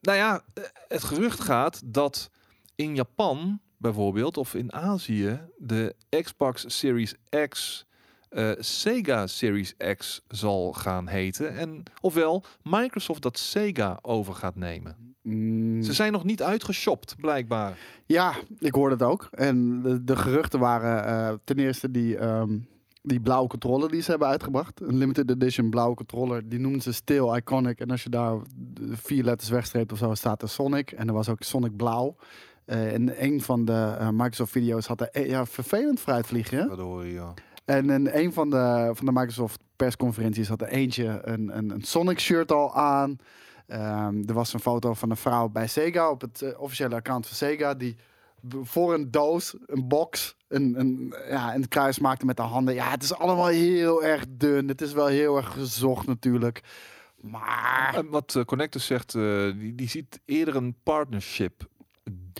nou 0.00 0.18
ja, 0.18 0.42
het 0.88 1.04
gerucht 1.04 1.40
gaat 1.40 1.80
dat 1.84 2.30
in 2.74 2.94
Japan 2.94 3.60
bijvoorbeeld, 3.76 4.36
of 4.36 4.54
in 4.54 4.72
Azië, 4.72 5.40
de 5.58 5.94
Xbox 6.22 6.78
Series 6.78 7.14
X... 7.48 7.84
eh, 8.32 8.50
Sega 8.58 9.26
Series 9.26 9.74
X 9.96 10.20
zal 10.28 10.72
gaan 10.72 11.08
heten. 11.08 11.56
En 11.56 11.82
ofwel 12.00 12.44
Microsoft 12.62 13.22
dat 13.22 13.38
Sega 13.38 13.98
over 14.02 14.34
gaat 14.34 14.56
nemen. 14.56 14.96
Mm, 15.22 15.82
Ze 15.82 15.92
zijn 15.92 16.12
nog 16.12 16.24
niet 16.24 16.42
uitgeshopt, 16.42 17.16
blijkbaar. 17.16 17.78
Ja, 18.06 18.32
ik 18.58 18.74
hoorde 18.74 18.94
het 18.94 19.02
ook. 19.04 19.28
En 19.30 19.82
de, 19.82 20.04
de 20.04 20.16
geruchten 20.16 20.58
waren 20.60 21.04
eh, 21.06 21.34
ten 21.44 21.58
eerste 21.58 21.90
die, 21.90 22.16
ehm, 22.16 22.58
die 23.02 23.20
blauwe 23.20 23.48
controller 23.48 23.90
die 23.90 24.02
ze 24.02 24.10
hebben 24.10 24.28
uitgebracht. 24.28 24.80
Een 24.80 24.96
limited 24.96 25.30
edition 25.30 25.70
blauwe 25.70 25.94
controller. 25.94 26.48
Die 26.48 26.58
noemen 26.58 26.80
ze 26.80 26.92
Steel 26.92 27.36
Iconic. 27.36 27.80
En 27.80 27.90
als 27.90 28.02
je 28.02 28.08
daar 28.10 28.36
vier 28.90 29.24
letters 29.24 29.50
wegstreept 29.50 29.92
of 29.92 29.98
zo, 29.98 30.14
staat 30.14 30.42
er 30.42 30.48
Sonic. 30.48 30.90
En 30.92 31.08
er 31.08 31.14
was 31.14 31.28
ook 31.28 31.42
Sonic 31.42 31.76
Blauw. 31.76 32.16
Eh 32.64 32.92
en 32.92 33.24
een 33.24 33.40
van 33.40 33.64
de 33.64 33.96
Microsoft 34.12 34.52
video's 34.52 34.86
had 34.86 35.00
er 35.00 35.08
eh, 35.08 35.28
ja, 35.28 35.46
vervelend 35.46 36.00
fruitvliegen. 36.00 36.58
hè? 36.58 36.66
Waardoor 36.66 37.06
je... 37.06 37.12
ja. 37.12 37.34
En 37.64 37.90
in 37.90 38.08
een 38.12 38.32
van 38.32 38.50
de, 38.50 38.90
van 38.94 39.06
de 39.06 39.12
Microsoft 39.12 39.60
persconferenties 39.76 40.48
had 40.48 40.60
er 40.60 40.68
eentje 40.68 41.20
een, 41.22 41.56
een, 41.56 41.70
een 41.70 41.82
Sonic 41.82 42.20
shirt 42.20 42.52
al 42.52 42.74
aan. 42.74 43.18
Ehm, 43.66 44.22
er 44.26 44.34
was 44.34 44.52
een 44.52 44.60
foto 44.60 44.94
van 44.94 45.10
een 45.10 45.16
vrouw 45.16 45.48
bij 45.48 45.66
Sega 45.66 46.10
op 46.10 46.20
het 46.20 46.42
eh, 46.42 46.60
officiële 46.60 46.94
account 46.94 47.26
van 47.26 47.36
Sega. 47.36 47.74
Die 47.74 47.96
voor 48.62 48.94
een 48.94 49.10
doos, 49.10 49.56
een 49.66 49.88
box, 49.88 50.36
een, 50.48 50.80
een, 50.80 51.14
ja, 51.28 51.54
een 51.54 51.68
kruis 51.68 51.98
maakte 51.98 52.26
met 52.26 52.36
de 52.36 52.42
handen. 52.42 52.74
Ja, 52.74 52.90
het 52.90 53.02
is 53.02 53.14
allemaal 53.14 53.46
heel 53.46 54.04
erg 54.04 54.24
dun. 54.28 54.68
Het 54.68 54.80
is 54.80 54.92
wel 54.92 55.06
heel 55.06 55.36
erg 55.36 55.52
gezocht 55.52 56.06
natuurlijk. 56.06 56.62
Maar 57.20 57.94
En 57.94 58.08
wat 58.08 58.34
eh, 58.34 58.44
Connectus 58.44 58.86
zegt, 58.86 59.14
eh, 59.14 59.52
die, 59.58 59.74
die 59.74 59.88
ziet 59.88 60.20
eerder 60.24 60.56
een 60.56 60.76
partnership 60.82 61.68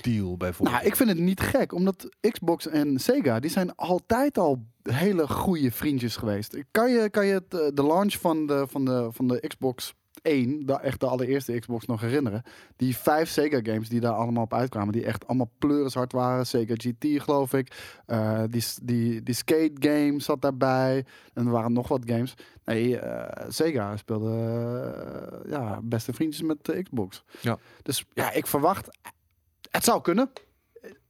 deal 0.02 0.36
bijvoorbeeld. 0.36 0.76
nou, 0.76 0.86
ik 0.86 0.96
vind 0.96 1.08
het 1.08 1.18
niet 1.18 1.40
gek, 1.40 1.72
omdat 1.72 2.08
Xbox 2.20 2.66
en 2.66 2.98
Sega, 2.98 3.40
die 3.40 3.50
zijn 3.50 3.74
altijd 3.74 4.38
al 4.38 4.66
hele 4.82 5.28
goede 5.28 5.70
vriendjes 5.70 6.16
geweest. 6.16 6.56
Kan 6.70 6.90
je, 6.90 7.10
kan 7.10 7.26
je 7.26 7.32
het, 7.32 7.54
eh, 7.54 7.66
de 7.74 7.86
launch 7.86 8.14
van 8.14 8.46
de, 8.46 8.66
van 8.68 8.84
de, 8.84 9.08
van 9.10 9.28
de 9.28 9.44
Xbox 9.46 9.94
1, 10.22 10.66
de, 10.66 10.72
echt 10.72 11.00
de 11.00 11.06
allereerste 11.06 11.58
Xbox 11.58 11.86
nog 11.86 12.00
herinneren? 12.00 12.42
Die 12.76 12.96
vijf 12.96 13.28
Sega 13.28 13.60
games 13.62 13.88
die 13.88 14.00
daar 14.00 14.12
allemaal 14.12 14.42
op 14.42 14.54
uitkwamen, 14.54 14.92
die 14.92 15.04
echt 15.04 15.26
allemaal 15.26 15.50
pleurenshard 15.58 16.12
waren. 16.12 16.46
Sega 16.46 16.74
GT 16.76 17.22
geloof 17.22 17.52
ik. 17.52 18.00
Eh, 18.06 18.42
die, 18.48 18.64
die, 18.82 19.22
die 19.22 19.34
skate 19.34 19.72
game 19.78 20.20
zat 20.20 20.42
daarbij. 20.42 21.04
En 21.34 21.46
er 21.46 21.52
waren 21.52 21.72
nog 21.72 21.88
wat 21.88 22.02
games. 22.06 22.34
Nee, 22.64 22.98
eh, 22.98 23.44
Sega 23.48 23.96
speelde 23.96 25.44
ja, 25.48 25.80
beste 25.82 26.12
vriendjes 26.12 26.42
met 26.42 26.64
de 26.64 26.82
Xbox. 26.82 27.24
Ja. 27.40 27.58
Dus 27.82 28.04
ja, 28.12 28.32
ik 28.32 28.46
verwacht 28.46 28.88
het 29.72 29.84
zou 29.84 30.02
kunnen. 30.02 30.30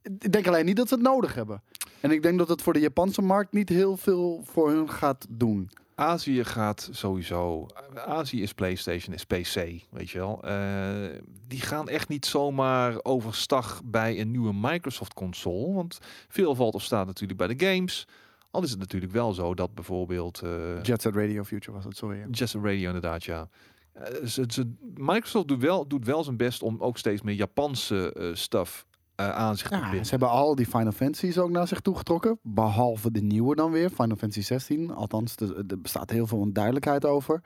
Ik 0.03 0.33
denk 0.33 0.47
alleen 0.47 0.65
niet 0.65 0.77
dat 0.77 0.89
ze 0.89 0.95
het 0.95 1.03
nodig 1.03 1.35
hebben. 1.35 1.63
En 2.01 2.11
ik 2.11 2.23
denk 2.23 2.39
dat 2.39 2.49
het 2.49 2.63
voor 2.63 2.73
de 2.73 2.81
Japanse 2.81 3.23
markt 3.23 3.53
niet 3.53 3.69
heel 3.69 3.97
veel 3.97 4.41
voor 4.45 4.71
hun 4.71 4.91
gaat 4.91 5.27
doen. 5.29 5.71
Azië 5.95 6.45
gaat 6.45 6.89
sowieso. 6.93 7.67
Azië 7.95 8.43
is 8.43 8.53
PlayStation, 8.53 9.15
is 9.15 9.25
PC, 9.25 9.55
weet 9.91 10.11
je 10.11 10.19
wel. 10.19 10.43
Eh, 10.43 11.21
die 11.49 11.61
gaan 11.61 11.89
echt 11.89 12.09
niet 12.09 12.27
zomaar 12.27 12.99
overstag 13.03 13.81
bij 13.85 14.21
een 14.21 14.31
nieuwe 14.31 14.53
Microsoft 14.55 15.15
console. 15.15 15.73
Want 15.73 15.99
veel 16.29 16.55
valt 16.55 16.75
of 16.75 16.83
staat 16.83 17.07
natuurlijk 17.07 17.39
bij 17.39 17.57
de 17.57 17.67
games. 17.67 18.07
Al 18.51 18.63
is 18.63 18.71
het 18.71 18.79
natuurlijk 18.79 19.13
wel 19.13 19.33
zo 19.33 19.55
dat 19.55 19.75
bijvoorbeeld... 19.75 20.41
eh 20.43 20.83
Jet 20.83 21.03
Set 21.03 21.15
Radio 21.15 21.45
Future 21.45 21.73
was 21.77 21.85
het, 21.85 21.97
sorry. 21.97 22.19
ja. 22.19 22.27
Just 22.31 22.55
Radio 22.55 22.87
inderdaad, 22.87 23.25
ja. 23.25 23.49
Eh, 23.93 24.27
ze, 24.27 24.45
ze, 24.49 24.73
Microsoft 24.95 25.49
doet 25.49 25.61
wel, 25.61 25.87
doet 25.89 26.05
wel 26.07 26.25
zijn 26.25 26.37
best 26.37 26.63
om 26.63 26.77
ook 26.81 26.99
steeds 26.99 27.23
meer 27.23 27.35
Japanse 27.35 28.31
stuff 28.35 28.87
eh, 29.15 29.31
aan 29.31 29.57
zich 29.57 29.69
te 29.69 29.75
Ja, 29.75 29.83
binden. 29.83 30.05
ze 30.05 30.11
hebben 30.11 30.29
al 30.29 30.55
die 30.55 30.67
Final 30.67 30.93
Fantasies 30.93 31.39
ook 31.39 31.51
naar 31.51 31.69
zich 31.69 31.81
toegetrokken. 31.81 32.39
Behalve 32.43 33.11
de 33.11 33.23
nieuwe 33.23 33.55
dan 33.55 33.71
weer, 33.71 33.91
Final 33.91 34.17
Fantasy 34.17 34.43
16. 34.43 34.91
Althans, 34.95 35.37
er, 35.37 35.65
bestaat 35.79 36.11
heel 36.11 36.27
veel 36.27 36.39
onduidelijkheid 36.39 37.05
over. 37.05 37.43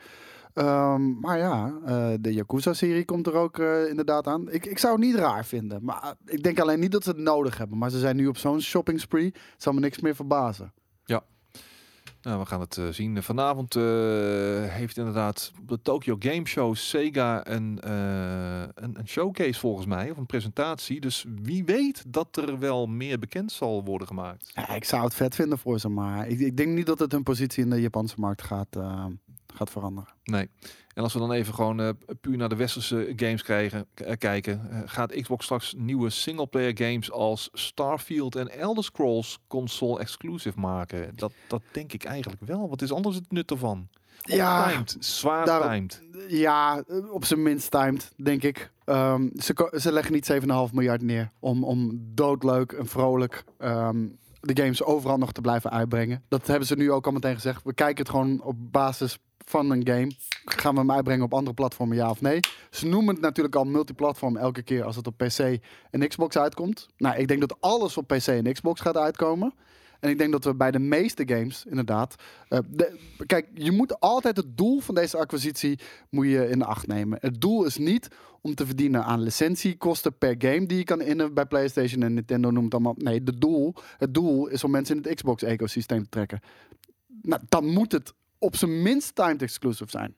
Ehm, 0.53 1.19
maar 1.21 1.39
ja, 1.39 1.73
de 2.21 2.33
Yakuza-serie 2.33 3.05
komt 3.05 3.27
er 3.27 3.35
ook 3.35 3.59
inderdaad 3.89 4.27
aan. 4.27 4.51
Ik, 4.51 4.67
ik 4.67 4.79
zou 4.79 4.93
het 4.93 5.05
niet 5.05 5.15
raar 5.15 5.45
vinden. 5.45 5.85
Maar 5.85 6.15
ik 6.25 6.43
denk 6.43 6.61
alleen 6.61 6.81
niet 6.81 6.93
dat 6.93 7.05
ze 7.05 7.11
het 7.11 7.19
nodig 7.19 7.59
hebben. 7.59 7.79
Maar 7.79 7.91
ze 7.91 7.99
zijn 7.99 8.17
nu 8.17 8.27
op 8.27 8.37
zo'n 8.37 8.61
shopping 8.61 9.01
spree. 9.01 9.25
Het 9.25 9.63
zal 9.63 9.73
me 9.73 9.81
niks 9.81 10.01
meer 10.01 10.15
verbazen. 10.15 10.73
Nou, 12.27 12.39
we 12.39 12.47
gaan 12.47 12.61
het 12.61 12.77
eh, 12.77 12.89
zien. 12.89 13.23
Vanavond 13.23 13.77
eh, 13.77 13.83
heeft 14.65 14.97
inderdaad 14.97 15.53
de 15.67 15.83
Tokyo 15.83 16.17
Game 16.19 16.47
Show 16.47 16.75
Sega 16.75 17.47
een, 17.47 17.81
eh, 17.81 18.61
een, 18.61 18.99
een 18.99 19.09
showcase 19.09 19.61
volgens 19.61 19.87
mij, 19.87 20.11
of 20.11 20.17
een 20.17 20.27
presentatie. 20.27 21.01
Dus 21.01 21.25
wie 21.43 21.65
weet 21.65 22.05
dat 22.09 22.37
er 22.37 22.59
wel 22.59 22.87
meer 22.87 23.19
bekend 23.19 23.53
zal 23.53 23.85
worden 23.85 24.07
gemaakt. 24.07 24.51
Ja, 24.55 24.75
ik 24.75 24.85
zou 24.85 25.05
het 25.05 25.15
vet 25.15 25.35
vinden 25.35 25.59
voor 25.59 25.79
ze. 25.79 25.89
Maar 25.89 26.29
ik, 26.29 26.41
ik 26.41 26.57
denk 26.57 26.75
niet 26.75 26.87
dat 26.87 26.99
het 26.99 27.13
hun 27.13 27.23
positie 27.23 27.65
in 27.65 27.71
de 27.71 27.81
Japanse 27.81 28.21
markt 28.21 28.43
gaat, 28.43 28.77
gaat 29.57 29.71
veranderen. 29.71 30.11
Nee. 30.25 30.49
En 30.95 31.03
als 31.03 31.13
we 31.13 31.19
dan 31.19 31.33
even 31.33 31.55
gewoon 31.55 31.81
eh, 31.81 31.89
puur 32.21 32.37
naar 32.37 32.49
de 32.49 32.57
westerse 32.57 33.13
games 33.17 33.43
krijgen, 33.43 33.87
eh, 33.95 34.13
kijken, 34.19 34.71
eh, 34.71 34.79
gaat 34.85 35.13
Xbox 35.21 35.45
straks 35.45 35.75
nieuwe 35.77 36.11
singleplayer 36.11 36.77
games 36.77 37.11
als 37.11 37.49
Starfield 37.53 38.37
en 38.37 38.49
Elder 38.49 38.85
Scrolls 38.85 39.39
console 39.47 40.01
exclusive 40.01 40.61
maken? 40.61 41.13
Dat, 41.17 41.33
dat 41.49 41.63
denk 41.73 41.93
ik 41.93 42.05
eigenlijk 42.05 42.43
wel. 42.45 42.69
Wat 42.69 42.83
is 42.83 42.93
anders 42.93 43.17
het 43.17 43.33
nut 43.33 43.51
ervan? 43.51 43.89
Ja, 44.21 44.69
Timed, 44.69 44.97
zwaar 45.01 45.47
daar- 45.47 45.71
timed. 45.73 46.03
Ja, 46.29 46.83
op 47.11 47.25
zijn 47.25 47.43
minst 47.43 47.71
timed, 47.71 48.13
denk 48.17 48.43
ik. 48.43 48.71
Ehm, 48.85 49.29
ze, 49.37 49.73
ze 49.81 49.93
leggen 49.93 50.13
niet 50.13 50.27
7,5 50.27 50.73
miljard 50.73 51.03
neer 51.03 51.31
om, 51.39 51.65
om 51.65 52.01
doodleuk 52.15 52.73
en 52.73 52.87
vrolijk 52.87 53.45
ehm, 53.59 54.07
de 54.47 54.63
games 54.63 54.83
overal 54.83 55.17
nog 55.17 55.33
te 55.33 55.41
blijven 55.41 55.71
uitbrengen. 55.71 56.23
Dat 56.29 56.47
hebben 56.47 56.67
ze 56.67 56.77
nu 56.77 56.93
ook 56.93 57.07
al 57.07 57.13
meteen 57.13 57.35
gezegd. 57.35 57.65
We 57.65 57.75
kijken 57.75 57.99
het 57.99 58.09
gewoon 58.09 58.43
op 58.43 58.57
basis 58.59 59.19
van 59.45 59.71
een 59.71 59.87
game. 59.87 60.11
Gaan 60.45 60.75
we 60.75 60.81
hem 60.81 60.93
uitbrengen 60.93 61.25
op 61.25 61.35
andere 61.35 61.55
platformen, 61.55 61.97
ja 61.97 62.11
of 62.11 62.21
nee? 62.21 62.41
Ze 62.71 62.87
noemen 62.87 63.15
het 63.15 63.23
natuurlijk 63.23 63.57
al 63.57 63.65
multiplatform 63.65 64.37
elke 64.37 64.63
keer 64.63 64.85
als 64.85 64.97
het 64.97 65.07
op 65.07 65.17
PC 65.17 65.59
en 65.91 66.09
Xbox 66.09 66.39
uitkomt. 66.39 66.89
Nou, 66.97 67.17
ik 67.17 67.29
denk 67.29 67.41
dat 67.41 67.57
alles 67.61 67.97
op 67.97 68.07
PC 68.07 68.27
en 68.27 68.53
Xbox 68.53 68.81
gaat 68.81 68.97
uitkomen. 68.97 69.55
En 70.01 70.11
ik 70.11 70.19
denk 70.19 70.33
dat 70.33 70.45
we 70.45 70.55
bij 70.55 70.71
de 70.71 70.79
meeste 70.79 71.23
games, 71.27 71.65
inderdaad. 71.69 72.15
eh, 72.49 72.59
de- 72.69 72.99
kijk, 73.27 73.49
je 73.55 73.71
moet 73.73 74.01
altijd 74.01 74.37
het 74.37 74.57
doel 74.57 74.81
van 74.81 74.95
deze 74.95 75.17
acquisitie 75.17 75.79
moet 76.11 76.27
je 76.27 76.49
in 76.49 76.63
acht 76.63 76.87
nemen. 76.87 77.19
Het 77.21 77.41
doel 77.41 77.65
is 77.65 77.77
niet 77.77 78.09
om 78.41 78.55
te 78.55 78.67
verdienen 78.67 79.05
aan 79.05 79.21
licentiekosten 79.23 80.19
per 80.19 80.35
game 80.39 80.67
die 80.67 80.79
je 80.79 80.85
kan 80.85 81.01
innen 81.01 81.35
bij 81.35 81.47
PlayStation 81.47 82.03
en 82.03 82.15
Nintendo 82.15 82.51
noemt 82.51 82.73
allemaal. 82.75 82.95
Nee, 82.97 83.23
de 83.23 83.39
doel, 83.39 83.75
het 83.97 84.15
doel 84.15 84.47
is 84.47 84.65
om 84.65 84.71
mensen 84.71 84.97
in 84.97 85.03
het 85.03 85.15
Xbox-ecosysteem 85.15 86.03
te 86.03 86.09
trekken. 86.09 86.41
Nou, 87.23 87.43
dan 87.49 87.67
moet 87.67 87.93
het 87.93 88.13
op 88.39 88.57
zijn 88.57 88.83
minst 88.83 89.15
timed 89.15 89.43
exclusive 89.43 89.91
zijn. 89.91 90.15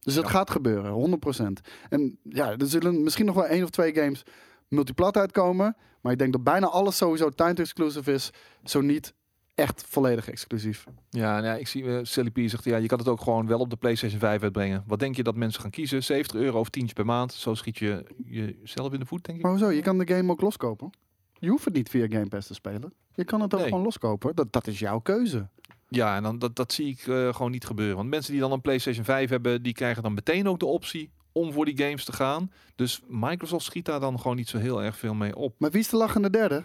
Dus 0.00 0.14
dat 0.14 0.24
Ja. 0.24 0.30
gaat 0.30 0.50
gebeuren, 0.50 0.90
100%. 0.92 1.60
En 1.88 2.18
ja, 2.22 2.50
er 2.56 2.66
zullen 2.66 3.02
misschien 3.02 3.26
nog 3.26 3.34
wel 3.34 3.46
één 3.46 3.62
of 3.62 3.70
twee 3.70 3.94
games 3.94 4.22
multiplat 4.68 5.16
uitkomen. 5.16 5.76
Maar 6.00 6.12
ik 6.12 6.18
denk 6.18 6.32
dat 6.32 6.44
bijna 6.44 6.66
alles 6.66 6.96
sowieso 6.96 7.28
timed 7.28 7.58
exclusive 7.58 8.12
is. 8.12 8.30
Zo 8.64 8.80
niet 8.80 9.12
echt 9.60 9.84
volledig 9.88 10.28
exclusief. 10.28 10.84
Ja, 11.10 11.32
nou 11.32 11.44
ja, 11.44 11.54
ik 11.54 11.68
zie, 11.68 11.82
uh, 11.82 11.98
Sally 12.02 12.30
P 12.30 12.38
zegt, 12.44 12.64
ja, 12.64 12.76
je 12.76 12.86
kan 12.86 12.98
het 12.98 13.08
ook 13.08 13.20
gewoon 13.20 13.46
wel 13.46 13.58
op 13.58 13.70
de 13.70 13.76
PlayStation 13.76 14.20
5 14.20 14.42
uitbrengen. 14.42 14.84
Wat 14.86 14.98
denk 14.98 15.16
je 15.16 15.22
dat 15.22 15.36
mensen 15.36 15.60
gaan 15.62 15.70
kiezen? 15.70 16.02
70 16.02 16.40
euro 16.40 16.58
of 16.60 16.68
tientje 16.68 16.94
per 16.94 17.04
maand. 17.04 17.32
Zo 17.32 17.54
schiet 17.54 17.78
je 17.78 18.04
jezelf 18.24 18.92
in 18.92 19.00
de 19.00 19.06
voet, 19.06 19.24
denk 19.24 19.38
ik. 19.38 19.44
Maar 19.44 19.52
hoezo? 19.52 19.70
Je 19.70 19.82
kan 19.82 19.98
de 19.98 20.14
game 20.14 20.30
ook 20.32 20.40
loskopen. 20.40 20.90
Je 21.38 21.48
hoeft 21.48 21.64
het 21.64 21.74
niet 21.74 21.88
via 21.88 22.06
Game 22.08 22.28
Pass 22.28 22.46
te 22.46 22.54
spelen. 22.54 22.92
Je 23.14 23.24
kan 23.24 23.40
het 23.40 23.54
ook 23.54 23.60
Nee. 23.60 23.68
gewoon 23.68 23.84
loskopen. 23.84 24.34
Dat, 24.34 24.52
dat 24.52 24.66
is 24.66 24.78
jouw 24.78 24.98
keuze. 24.98 25.48
Ja, 25.88 26.16
en 26.16 26.22
dan, 26.22 26.38
dat, 26.38 26.56
dat 26.56 26.72
zie 26.72 26.86
ik 26.88 27.06
eh, 27.06 27.34
gewoon 27.34 27.50
niet 27.50 27.66
gebeuren. 27.66 27.96
Want 27.96 28.08
mensen 28.08 28.32
die 28.32 28.40
dan 28.40 28.52
een 28.52 28.60
PlayStation 28.60 29.04
5 29.04 29.30
hebben, 29.30 29.62
die 29.62 29.72
krijgen 29.72 30.02
dan 30.02 30.14
meteen 30.14 30.48
ook 30.48 30.58
de 30.58 30.66
optie 30.66 31.10
om 31.32 31.52
voor 31.52 31.64
die 31.64 31.78
games 31.78 32.04
te 32.04 32.12
gaan. 32.12 32.52
Dus 32.76 33.00
Microsoft 33.08 33.64
schiet 33.64 33.84
daar 33.84 34.00
dan 34.00 34.20
gewoon 34.20 34.36
niet 34.36 34.48
zo 34.48 34.58
heel 34.58 34.82
erg 34.82 34.96
veel 34.96 35.14
mee 35.14 35.36
op. 35.36 35.54
Maar 35.58 35.70
wie 35.70 35.80
is 35.80 35.88
de 35.88 35.96
lachende 35.96 36.30
derde? 36.30 36.64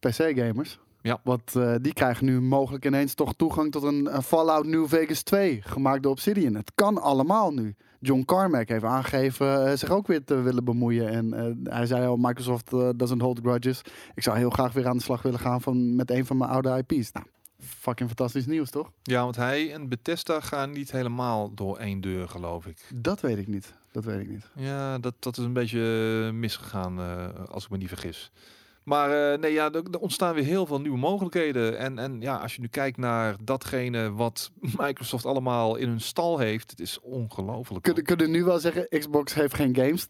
PC-gamers. 0.00 0.78
Ja. 1.06 1.20
Want 1.24 1.56
eh, 1.56 1.74
die 1.80 1.92
krijgen 1.92 2.24
nu 2.24 2.40
mogelijk 2.40 2.84
ineens 2.84 3.14
toch 3.14 3.34
toegang 3.34 3.72
tot 3.72 3.82
een, 3.82 4.14
een 4.14 4.22
Fallout 4.22 4.66
New 4.66 4.88
Vegas 4.88 5.22
2, 5.22 5.62
gemaakt 5.62 6.02
door 6.02 6.12
Obsidian. 6.12 6.54
Het 6.54 6.72
kan 6.74 7.02
allemaal 7.02 7.52
nu. 7.52 7.74
John 8.00 8.24
Carmack 8.24 8.68
heeft 8.68 8.84
aangegeven 8.84 9.66
eh, 9.66 9.76
zich 9.76 9.90
ook 9.90 10.06
weer 10.06 10.24
te 10.24 10.34
willen 10.34 10.64
bemoeien. 10.64 11.08
En 11.08 11.32
eh, 11.32 11.72
hij 11.74 11.86
zei 11.86 12.06
al, 12.06 12.16
Microsoft 12.16 12.72
eh, 12.72 12.88
doesn't 12.96 13.20
hold 13.22 13.40
grudges. 13.42 13.80
Ik 14.14 14.22
zou 14.22 14.36
heel 14.36 14.50
graag 14.50 14.72
weer 14.72 14.88
aan 14.88 14.96
de 14.96 15.02
slag 15.02 15.22
willen 15.22 15.40
gaan 15.40 15.60
van, 15.60 15.96
met 15.96 16.10
een 16.10 16.26
van 16.26 16.36
mijn 16.36 16.50
oude 16.50 16.84
IP's. 16.86 17.12
Nou, 17.12 17.26
fucking 17.58 18.08
fantastisch 18.08 18.46
nieuws, 18.46 18.70
toch? 18.70 18.90
Ja, 19.02 19.22
want 19.22 19.36
hij 19.36 19.72
en 19.72 19.88
Bethesda 19.88 20.40
gaan 20.40 20.70
niet 20.70 20.92
helemaal 20.92 21.54
door 21.54 21.76
één 21.76 22.00
deur, 22.00 22.28
geloof 22.28 22.66
ik. 22.66 22.76
Dat 22.94 23.20
weet 23.20 23.38
ik 23.38 23.46
niet. 23.46 23.74
Dat 23.92 24.04
weet 24.04 24.20
ik 24.20 24.28
niet. 24.28 24.50
Ja, 24.54 24.98
dat, 24.98 25.14
dat 25.18 25.38
is 25.38 25.44
een 25.44 25.52
beetje 25.52 26.24
eh, 26.26 26.32
misgegaan, 26.32 27.00
eh, 27.00 27.28
als 27.50 27.64
ik 27.64 27.70
me 27.70 27.76
niet 27.76 27.88
vergis. 27.88 28.30
Maar 28.88 29.32
eh, 29.32 29.38
nee, 29.38 29.52
ja, 29.52 29.72
er, 29.72 29.82
er 29.90 29.98
ontstaan 29.98 30.34
weer 30.34 30.44
heel 30.44 30.66
veel 30.66 30.80
nieuwe 30.80 30.98
mogelijkheden. 30.98 31.78
En, 31.78 31.98
en 31.98 32.20
ja, 32.20 32.36
als 32.36 32.54
je 32.54 32.60
nu 32.60 32.68
kijkt 32.68 32.96
naar 32.96 33.36
datgene 33.44 34.12
wat 34.12 34.50
Microsoft 34.78 35.26
allemaal 35.26 35.76
in 35.76 35.88
hun 35.88 36.00
stal 36.00 36.38
heeft, 36.38 36.70
het 36.70 36.80
is 36.80 37.00
ongelooflijk. 37.00 37.82
Kunnen 37.82 38.04
kunnen 38.04 38.30
nu 38.30 38.44
wel 38.44 38.58
zeggen, 38.58 38.88
Xbox 38.88 39.34
heeft 39.34 39.54
geen 39.54 39.76
games. 39.76 40.06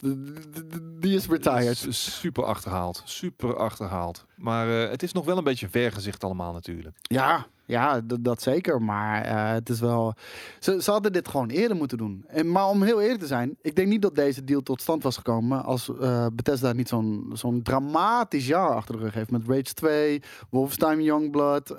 Die 1.00 1.14
is 1.14 1.28
retired. 1.28 1.86
Super 1.88 2.44
achterhaald, 2.44 3.02
super 3.04 3.56
achterhaald. 3.56 4.26
Maar 4.36 4.82
eh, 4.82 4.90
het 4.90 5.02
is 5.02 5.12
nog 5.12 5.24
wel 5.24 5.38
een 5.38 5.44
beetje 5.44 5.68
vergezicht 5.68 6.24
allemaal 6.24 6.52
natuurlijk. 6.52 6.96
Ja, 7.02 7.46
ja 7.64 8.00
dat 8.20 8.42
zeker. 8.42 8.82
Maar 8.82 9.22
eh, 9.22 9.52
het 9.52 9.68
is 9.68 9.80
wel. 9.80 10.14
Ze, 10.58 10.82
ze 10.82 10.90
hadden 10.90 11.12
dit 11.12 11.28
gewoon 11.28 11.48
eerder 11.48 11.76
moeten 11.76 11.98
doen. 11.98 12.24
En, 12.26 12.52
maar 12.52 12.68
om 12.68 12.82
heel 12.82 13.00
eerlijk 13.00 13.20
te 13.20 13.26
zijn, 13.26 13.56
ik 13.60 13.76
denk 13.76 13.88
niet 13.88 14.02
dat 14.02 14.14
deze 14.14 14.44
deal 14.44 14.62
tot 14.62 14.80
stand 14.80 15.02
was 15.02 15.16
gekomen 15.16 15.64
als 15.64 15.90
eh, 16.00 16.26
Bethesda 16.32 16.72
niet 16.72 16.88
zo'n 16.88 17.30
zo'n 17.32 17.62
dramatisch 17.62 18.46
jaar 18.46 18.74
achter 18.74 18.96
de 18.96 19.02
rug 19.02 19.14
heeft. 19.14 19.30
Met 19.30 19.48
Rage 19.48 19.74
2, 19.74 20.22
Wolfenstein 20.50 21.02
Youngblood, 21.02 21.74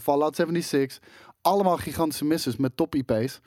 Fallout 0.00 0.36
76. 0.36 0.98
Allemaal 1.40 1.76
gigantische 1.76 2.24
misses 2.24 2.56
met 2.56 2.76
top 2.76 2.94
IP's. 2.94 3.40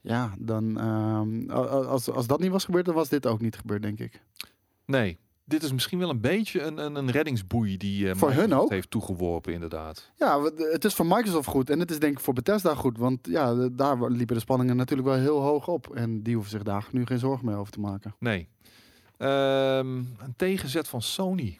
Ja, 0.00 0.34
dan 0.38 0.78
ehm, 0.78 1.50
als, 1.50 2.10
als 2.10 2.26
dat 2.26 2.40
niet 2.40 2.50
was 2.50 2.64
gebeurd, 2.64 2.84
dan 2.84 2.94
was 2.94 3.08
dit 3.08 3.26
ook 3.26 3.40
niet 3.40 3.56
gebeurd, 3.56 3.82
denk 3.82 3.98
ik. 3.98 4.22
Nee, 4.84 5.18
dit 5.48 5.62
is 5.62 5.72
misschien 5.72 5.98
wel 5.98 6.10
een 6.10 6.20
beetje 6.20 6.62
een, 6.62 6.78
een, 6.78 6.94
een 6.94 7.10
reddingsboei 7.10 7.76
die 7.76 8.08
eh, 8.10 8.16
Voor 8.16 8.32
hun 8.32 8.54
ook. 8.54 8.70
heeft 8.70 8.90
toegeworpen 8.90 9.52
inderdaad. 9.52 10.10
Ja, 10.16 10.42
het 10.56 10.84
is 10.84 10.94
voor 10.94 11.06
Microsoft 11.06 11.48
goed 11.48 11.70
en 11.70 11.80
het 11.80 11.90
is 11.90 11.98
denk 11.98 12.12
ik 12.12 12.20
voor 12.20 12.34
Bethesda 12.34 12.74
goed. 12.74 12.98
Want 12.98 13.18
ja, 13.26 13.68
daar 13.68 14.10
liepen 14.10 14.34
de 14.34 14.40
spanningen 14.40 14.76
natuurlijk 14.76 15.08
wel 15.08 15.18
heel 15.18 15.40
hoog 15.40 15.68
op. 15.68 15.94
En 15.94 16.22
die 16.22 16.34
hoeven 16.34 16.50
zich 16.52 16.62
daar 16.62 16.88
nu 16.92 17.06
geen 17.06 17.18
zorgen 17.18 17.46
meer 17.46 17.56
over 17.56 17.72
te 17.72 17.80
maken. 17.80 18.14
Nee. 18.18 18.48
Ehm, 19.16 19.96
een 19.96 20.34
tegenzet 20.36 20.88
van 20.88 21.02
Sony. 21.02 21.58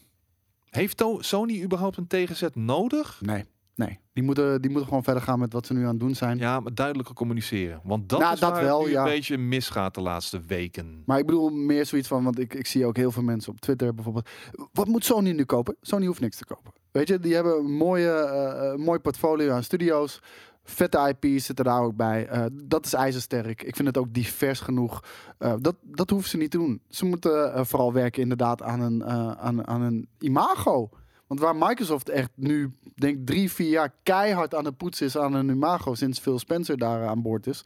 Heeft 0.71 1.05
Sony 1.19 1.63
überhaupt 1.63 1.97
een 1.97 2.07
tegenzet 2.07 2.55
nodig? 2.55 3.21
Nee, 3.25 3.45
nee. 3.79 3.99
Die 4.13 4.23
moeten, 4.25 4.61
die 4.61 4.71
moeten 4.71 4.89
gewoon 4.89 5.05
verder 5.05 5.23
gaan 5.23 5.39
met 5.39 5.53
wat 5.53 5.67
ze 5.67 5.73
nu 5.73 5.83
aan 5.83 5.89
het 5.89 6.01
doen 6.01 6.15
zijn. 6.15 6.39
Ja, 6.39 6.61
maar 6.61 6.75
duidelijker 6.75 7.15
communiceren. 7.15 7.81
Want 7.85 8.09
dat 8.09 8.21
Nou, 8.21 8.33
is 8.33 8.41
dat 8.41 8.51
waar 8.51 8.63
wel, 8.63 8.79
het 8.79 8.87
nu 8.87 8.93
ja. 8.93 9.03
een 9.03 9.09
beetje 9.11 9.39
misgaat 9.39 9.95
de 9.95 10.01
laatste 10.01 10.43
weken. 10.47 11.03
Maar 11.07 11.19
ik 11.19 11.27
bedoel 11.27 11.51
meer 11.51 11.87
zoiets 11.87 12.09
van, 12.09 12.25
want 12.25 12.39
ik, 12.39 12.55
ik 12.55 12.67
zie 12.67 12.87
ook 12.87 12.97
heel 12.97 13.11
veel 13.11 13.23
mensen 13.23 13.53
op 13.53 13.61
Twitter 13.61 13.95
bijvoorbeeld. 13.95 14.29
Wat 14.73 14.87
moet 14.87 15.05
Sony 15.05 15.31
nu 15.33 15.45
kopen? 15.45 15.77
Sony 15.81 16.07
hoeft 16.07 16.21
niks 16.21 16.37
te 16.37 16.45
kopen. 16.45 16.73
Weet 16.91 17.09
je, 17.09 17.19
die 17.19 17.35
hebben 17.35 17.59
een 17.59 17.77
mooie, 17.77 18.11
eh, 18.11 18.73
eh, 18.73 18.79
mooi 18.79 18.99
portfolio 18.99 19.53
aan 19.53 19.63
studio's. 19.63 20.21
Vette 20.69 21.15
IP's 21.21 21.45
zitten 21.45 21.65
daar 21.65 21.83
ook 21.83 21.97
bij. 21.97 22.27
Eh, 22.27 22.45
dat 22.53 22.87
is 22.87 22.93
ijzersterk. 22.93 23.63
Ik 23.63 23.77
vind 23.77 23.89
het 23.89 23.99
ook 23.99 24.15
divers 24.15 24.61
genoeg. 24.61 25.05
Eh, 25.39 25.55
dat, 25.61 25.77
dat 25.83 26.11
hoeven 26.11 26.31
ze 26.31 26.37
niet 26.37 26.51
te 26.51 26.59
doen. 26.59 26.81
Ze 26.89 27.05
moeten 27.05 27.67
vooral 27.67 27.93
werken 27.93 28.23
inderdaad 28.23 28.63
aan 28.63 28.81
een, 28.81 29.03
eh, 29.03 29.31
aan, 29.31 29.67
aan 29.67 29.83
een 29.83 30.09
imago. 30.19 30.91
Want 31.29 31.41
waar 31.41 31.57
Microsoft 31.57 32.09
echt 32.09 32.31
nu, 32.35 32.73
denk 32.95 33.27
drie, 33.27 33.53
vier 33.53 33.71
jaar 33.71 33.93
keihard 34.03 34.55
aan 34.55 34.65
het 34.65 34.77
poetsen 34.77 35.07
is 35.07 35.19
aan 35.19 35.35
een 35.35 35.49
imago 35.49 35.95
sinds 35.95 36.19
Phil 36.19 36.39
Spencer 36.39 36.79
daar 36.79 37.07
aan 37.07 37.23
boord 37.23 37.47
is, 37.47 37.65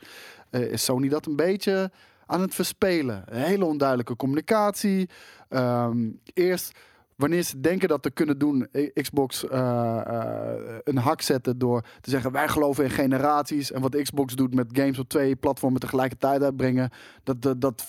eh, 0.50 0.60
is 0.60 0.84
Sony 0.84 1.08
dat 1.08 1.26
een 1.26 1.36
beetje 1.36 1.90
aan 2.26 2.40
het 2.40 2.54
verspelen. 2.54 3.24
Hele 3.30 3.64
onduidelijke 3.64 4.16
communicatie. 4.16 5.08
Ehm, 5.48 6.10
eerst 6.34 6.78
wanneer 7.16 7.42
ze 7.42 7.60
denken 7.60 7.88
dat 7.88 8.02
te 8.02 8.10
kunnen 8.10 8.38
doen, 8.38 8.68
eh, 8.72 8.92
Xbox 8.92 9.48
eh, 9.48 10.00
eh, 10.06 10.78
een 10.84 10.96
hak 10.96 11.20
zetten 11.20 11.58
door 11.58 11.84
te 12.00 12.10
zeggen 12.10 12.32
wij 12.32 12.48
geloven 12.48 12.84
in 12.84 12.90
generaties 12.90 13.72
en 13.72 13.80
wat 13.80 14.02
Xbox 14.02 14.34
doet 14.34 14.54
met 14.54 14.66
games 14.72 14.98
op 14.98 15.08
twee 15.08 15.36
platformen 15.36 15.80
tegelijkertijd 15.80 16.42
uitbrengen, 16.42 16.90
dat, 17.22 17.42
dat, 17.42 17.60
dat, 17.60 17.86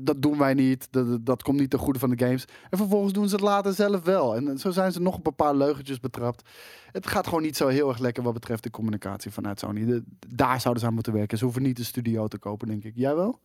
dat, 0.00 0.22
doen 0.22 0.38
wij 0.38 0.54
niet. 0.54 0.88
Dat, 0.90 1.26
dat, 1.26 1.42
komt 1.42 1.58
niet 1.58 1.70
ten 1.70 1.78
goede 1.78 1.98
van 1.98 2.10
de 2.10 2.24
games. 2.24 2.44
En 2.70 2.78
vervolgens 2.78 3.12
doen 3.12 3.28
ze 3.28 3.34
het 3.34 3.44
later 3.44 3.72
zelf 3.72 4.04
wel. 4.04 4.36
En 4.36 4.58
zo 4.58 4.70
zijn 4.70 4.92
ze 4.92 5.00
nog 5.00 5.20
een 5.22 5.34
paar 5.34 5.54
leugentjes 5.54 6.00
betrapt. 6.00 6.48
Het 6.92 7.06
gaat 7.06 7.26
gewoon 7.26 7.42
niet 7.42 7.56
zo 7.56 7.68
heel 7.68 7.88
erg 7.88 7.98
lekker 7.98 8.22
wat 8.22 8.32
betreft 8.32 8.62
de 8.62 8.70
communicatie 8.70 9.30
vanuit 9.30 9.58
Sony. 9.58 10.02
Daar 10.28 10.60
zouden 10.60 10.82
ze 10.82 10.88
aan 10.88 10.94
moeten 10.94 11.12
werken. 11.12 11.38
Ze 11.38 11.44
hoeven 11.44 11.62
niet 11.62 11.78
een 11.78 11.84
studio 11.84 12.28
te 12.28 12.38
kopen, 12.38 12.68
denk 12.68 12.84
ik. 12.84 12.92
Jij 12.94 13.14
wel? 13.14 13.38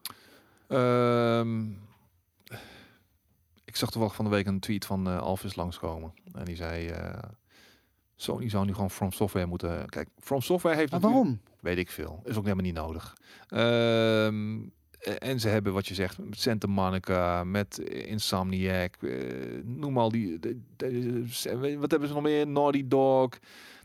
Ehm, 0.68 1.62
ik 3.66 3.76
zag 3.76 3.90
toevallig 3.92 4.16
van 4.16 4.26
de 4.26 4.32
week 4.32 4.46
een 4.48 4.60
tweet 4.60 4.86
van 4.86 5.08
eh 5.08 5.20
Alvis 5.22 5.56
langskomen. 5.56 6.14
En 6.34 6.46
die 6.46 6.56
zei... 6.56 6.88
eh, 6.88 7.20
Sony 8.16 8.50
zou 8.50 8.66
nu 8.66 8.74
gewoon 8.74 8.92
From 8.92 9.12
Software 9.12 9.46
moeten... 9.46 9.90
Kijk, 9.90 10.10
From 10.20 10.42
Software 10.42 10.76
heeft 10.76 10.92
Maar 10.92 11.00
waarom? 11.00 11.40
Weet 11.60 11.78
ik 11.78 11.90
veel. 11.92 12.22
Is 12.26 12.38
ook 12.38 12.44
helemaal 12.44 12.66
niet 12.66 12.74
nodig. 12.74 13.18
Ehm, 13.48 14.60
en 15.20 15.40
ze 15.40 15.48
hebben 15.48 15.74
wat 15.74 15.88
je 15.88 15.94
zegt 15.94 16.18
met 16.18 16.40
Santa 16.40 16.68
Monica, 16.68 17.44
met 17.44 17.80
Insomniac, 17.80 18.96
eh, 19.02 19.12
noem 19.64 19.98
al 19.98 20.10
die. 20.10 20.40
de- 20.40 21.78
wat 21.80 21.92
hebben 21.92 22.08
ze 22.08 22.14
nog 22.14 22.24
meer? 22.24 22.48
Naughty 22.48 22.88
Dog. 22.88 23.30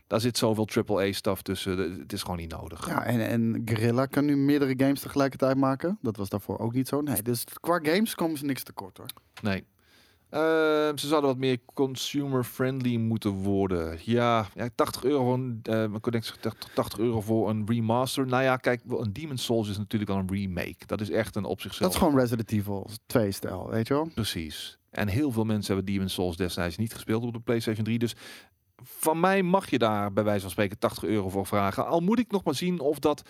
Daar 0.09 0.19
zit 0.19 0.37
zoveel 0.37 0.67
AAA 0.87 1.11
stuff 1.11 1.41
tussen. 1.41 1.99
Het 1.99 2.13
is 2.13 2.21
gewoon 2.21 2.37
niet 2.37 2.51
nodig. 2.51 2.87
Ja, 2.87 3.05
en, 3.05 3.27
en 3.27 3.61
Guerrilla 3.65 4.05
kan 4.05 4.25
nu 4.25 4.37
meerdere 4.37 4.73
games 4.77 5.01
tegelijkertijd 5.01 5.57
maken. 5.57 5.97
Dat 6.01 6.17
was 6.17 6.29
daarvoor 6.29 6.59
ook 6.59 6.73
niet 6.73 6.87
zo. 6.87 7.01
Nee, 7.01 7.21
dus 7.21 7.43
qua 7.59 7.79
games 7.83 8.15
komen 8.15 8.37
ze 8.37 8.45
niks 8.45 8.63
tekort 8.63 8.97
hoor. 8.97 9.07
Nee. 9.41 9.65
Ehm, 10.29 10.97
ze 10.97 11.07
zouden 11.07 11.29
wat 11.29 11.39
meer 11.39 11.57
consumer-friendly 11.73 12.95
moeten 12.95 13.31
worden. 13.31 13.99
Ja, 14.03 14.47
ja 14.53 14.69
80 14.75 15.03
euro 15.03 15.23
voor 15.23 15.33
een, 15.33 15.59
eh, 15.63 15.83
ik 15.83 16.11
denk 16.11 16.23
80 16.23 16.73
80 16.73 16.99
euro 16.99 17.21
voor 17.21 17.49
een 17.49 17.63
remaster. 17.67 18.27
Nou 18.27 18.43
ja, 18.43 18.57
kijk, 18.57 18.81
een 18.87 19.13
Demon 19.13 19.37
Souls 19.37 19.69
is 19.69 19.77
natuurlijk 19.77 20.11
al 20.11 20.17
een 20.17 20.31
remake. 20.31 20.85
Dat 20.85 21.01
is 21.01 21.09
echt 21.09 21.35
een 21.35 21.45
op 21.45 21.61
zichzelf. 21.61 21.91
Dat 21.91 22.01
is 22.01 22.07
gewoon 22.07 22.19
Resident 22.19 22.51
Evil 22.51 22.89
2 23.05 23.31
stijl, 23.31 23.69
weet 23.69 23.87
je 23.87 23.93
wel? 23.93 24.09
Precies. 24.13 24.77
En 24.89 25.07
heel 25.07 25.31
veel 25.31 25.45
mensen 25.45 25.75
hebben 25.75 25.93
Demon 25.93 26.09
Souls 26.09 26.37
destijds 26.37 26.77
niet 26.77 26.93
gespeeld 26.93 27.23
op 27.23 27.33
de 27.33 27.39
PlayStation 27.39 27.85
3. 27.85 27.99
Dus 27.99 28.15
van 28.83 29.19
mij 29.19 29.43
mag 29.43 29.69
je 29.69 29.77
daar 29.77 30.13
bij 30.13 30.23
wijze 30.23 30.41
van 30.41 30.49
spreken 30.49 30.77
80 30.79 31.03
euro 31.03 31.29
voor 31.29 31.45
vragen. 31.45 31.87
Al 31.87 31.99
moet 31.99 32.19
ik 32.19 32.31
nog 32.31 32.43
maar 32.43 32.55
zien 32.55 32.79
of 32.79 32.99
dat 32.99 33.21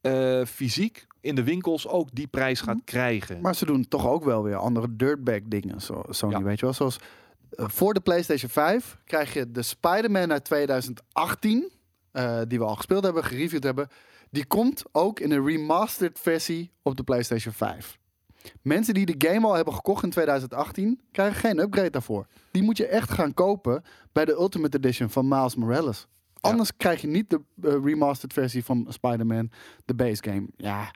eh, 0.00 0.44
fysiek 0.44 1.06
in 1.20 1.34
de 1.34 1.42
winkels 1.42 1.88
ook 1.88 2.08
die 2.12 2.26
prijs 2.26 2.60
gaat 2.60 2.78
krijgen. 2.84 3.40
Maar 3.40 3.54
ze 3.54 3.66
doen 3.66 3.88
toch 3.88 4.06
ook 4.08 4.24
wel 4.24 4.42
weer 4.42 4.56
andere 4.56 4.96
dirtbag 4.96 5.40
dingen. 5.44 5.80
Zo, 5.80 6.02
Sony, 6.08 6.32
Ja. 6.32 6.42
weet 6.42 6.58
je 6.58 6.64
wel? 6.64 6.74
Zoals 6.74 6.98
Eh, 7.52 7.64
voor 7.68 7.94
de 7.94 8.00
PlayStation 8.00 8.50
5 8.50 8.98
krijg 9.04 9.34
je 9.34 9.50
de 9.50 9.62
Spider-Man 9.62 10.32
uit 10.32 10.44
2018, 10.44 11.70
eh, 12.12 12.40
die 12.48 12.58
we 12.58 12.64
al 12.64 12.76
gespeeld 12.76 13.04
hebben, 13.04 13.24
gereviewd 13.24 13.62
hebben. 13.62 13.88
Die 14.30 14.46
komt 14.46 14.82
ook 14.92 15.20
in 15.20 15.32
een 15.32 15.46
remastered 15.46 16.18
versie 16.18 16.72
op 16.82 16.96
de 16.96 17.02
PlayStation 17.02 17.54
5. 17.54 17.98
Mensen 18.62 18.94
die 18.94 19.16
de 19.16 19.28
game 19.28 19.46
al 19.46 19.54
hebben 19.54 19.74
gekocht 19.74 20.02
in 20.02 20.10
2018, 20.10 21.00
krijgen 21.12 21.40
geen 21.40 21.58
upgrade 21.58 21.90
daarvoor. 21.90 22.26
Die 22.50 22.62
moet 22.62 22.76
je 22.76 22.86
echt 22.86 23.10
gaan 23.10 23.34
kopen 23.34 23.82
bij 24.12 24.24
de 24.24 24.32
Ultimate 24.32 24.76
Edition 24.76 25.10
van 25.10 25.28
Miles 25.28 25.54
Morales. 25.54 26.06
Ja. 26.32 26.50
Anders 26.50 26.76
krijg 26.76 27.00
je 27.00 27.06
niet 27.06 27.30
de 27.30 27.40
eh, 27.62 27.72
remastered 27.84 28.32
versie 28.32 28.64
van 28.64 28.86
Spider-Man, 28.88 29.50
de 29.84 29.94
base 29.94 30.22
game. 30.22 30.46
Ja, 30.56 30.90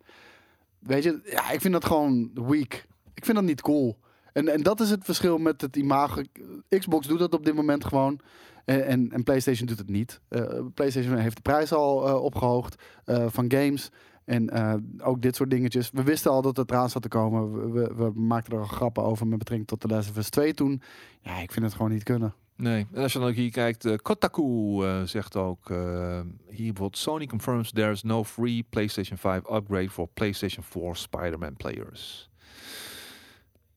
weet 0.79 1.03
je, 1.03 1.21
ja, 1.25 1.51
ik 1.51 1.61
vind 1.61 1.73
dat 1.73 1.85
gewoon 1.85 2.31
weak. 2.35 2.87
Ik 3.15 3.25
vind 3.25 3.37
dat 3.37 3.47
niet 3.47 3.61
cool. 3.61 3.99
En, 4.33 4.49
en 4.49 4.63
dat 4.63 4.81
is 4.81 4.91
het 4.91 5.05
verschil 5.05 5.39
met 5.39 5.61
het 5.61 5.77
imago. 5.77 6.23
Xbox 6.69 7.07
doet 7.07 7.19
dat 7.19 7.35
op 7.35 7.45
dit 7.45 7.55
moment 7.55 7.85
gewoon. 7.85 8.21
En, 8.67 8.87
en, 8.87 9.13
en 9.13 9.23
PlayStation 9.23 9.67
doet 9.67 9.79
het 9.79 9.89
niet. 9.89 10.21
Eh, 10.29 10.61
PlayStation 10.75 11.17
heeft 11.17 11.37
de 11.37 11.43
prijs 11.43 11.73
al 11.73 12.07
eh, 12.07 12.23
opgehoogd 12.23 12.83
eh, 13.05 13.27
van 13.29 13.51
games. 13.53 13.91
En 14.27 14.51
eh, 14.51 14.75
ook 14.99 15.23
dit 15.23 15.37
soort 15.37 15.51
dingetjes. 15.51 15.91
We 15.93 16.03
wisten 16.03 16.31
al 16.31 16.43
dat 16.43 16.57
het 16.57 16.71
eraan 16.71 16.91
zat 16.91 17.03
te 17.03 17.09
komen. 17.09 17.73
We, 17.73 17.95
we, 17.95 18.11
maakten 18.15 18.53
er 18.53 18.59
al 18.59 18.67
grappen 18.67 19.03
over 19.03 19.27
met 19.27 19.39
betrekking 19.39 19.69
tot 19.69 19.83
de 19.83 19.89
Last 19.89 20.11
of 20.11 20.17
Us 20.17 20.29
2 20.29 20.55
toen. 20.55 20.83
Ja, 21.21 21.39
ik 21.39 21.53
vind 21.53 21.65
het 21.65 21.75
gewoon 21.75 21.91
niet 21.91 22.03
kunnen. 22.03 22.35
Nee, 22.57 22.87
en 22.93 23.03
als 23.03 23.13
je 23.13 23.19
dan 23.19 23.29
ook 23.29 23.35
hier 23.35 23.51
kijkt, 23.51 23.85
eh, 23.85 23.95
Kotaku 24.03 24.83
eh, 24.83 25.03
zegt 25.03 25.37
ook 25.37 25.69
hier 25.69 26.73
bijvoorbeeld 26.73 26.99
Sony 26.99 27.27
confirms 27.27 27.73
there 27.73 27.91
is 27.91 28.03
no 28.03 28.25
free 28.25 28.67
PlayStation 28.71 29.19
5 29.19 29.43
upgrade 29.51 29.91
for 29.91 30.09
PlayStation 30.15 30.65
4 30.65 30.97
Spider-Man 30.97 31.57
players. 31.57 32.31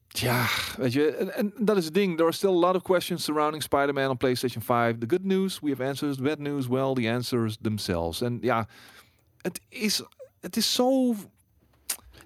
Ja, 0.08 0.46
weet 0.78 0.94
je, 0.94 1.08
en, 1.08 1.34
en 1.34 1.54
dat 1.58 1.78
is 1.78 1.86
het 1.86 1.94
ding. 1.94 2.12
There 2.12 2.24
are 2.28 2.36
still 2.36 2.50
a 2.50 2.68
lot 2.68 2.76
of 2.76 2.82
questions 2.82 3.24
surrounding 3.24 3.64
Spider-Man 3.64 4.10
on 4.10 4.18
PlayStation 4.18 4.62
5. 4.62 4.98
The 4.98 5.10
good 5.10 5.24
news, 5.24 5.60
we 5.60 5.70
have 5.70 5.84
answers. 5.84 6.16
The 6.16 6.24
bad 6.24 6.40
news, 6.40 6.68
well, 6.68 6.94
the 6.94 7.10
answers 7.10 7.58
themselves. 7.62 8.22
En 8.22 8.38
ja, 8.42 8.68
het 9.42 9.62
is, 9.70 10.04
het 10.41 10.58
is 10.58 10.73
zo... 10.73 11.13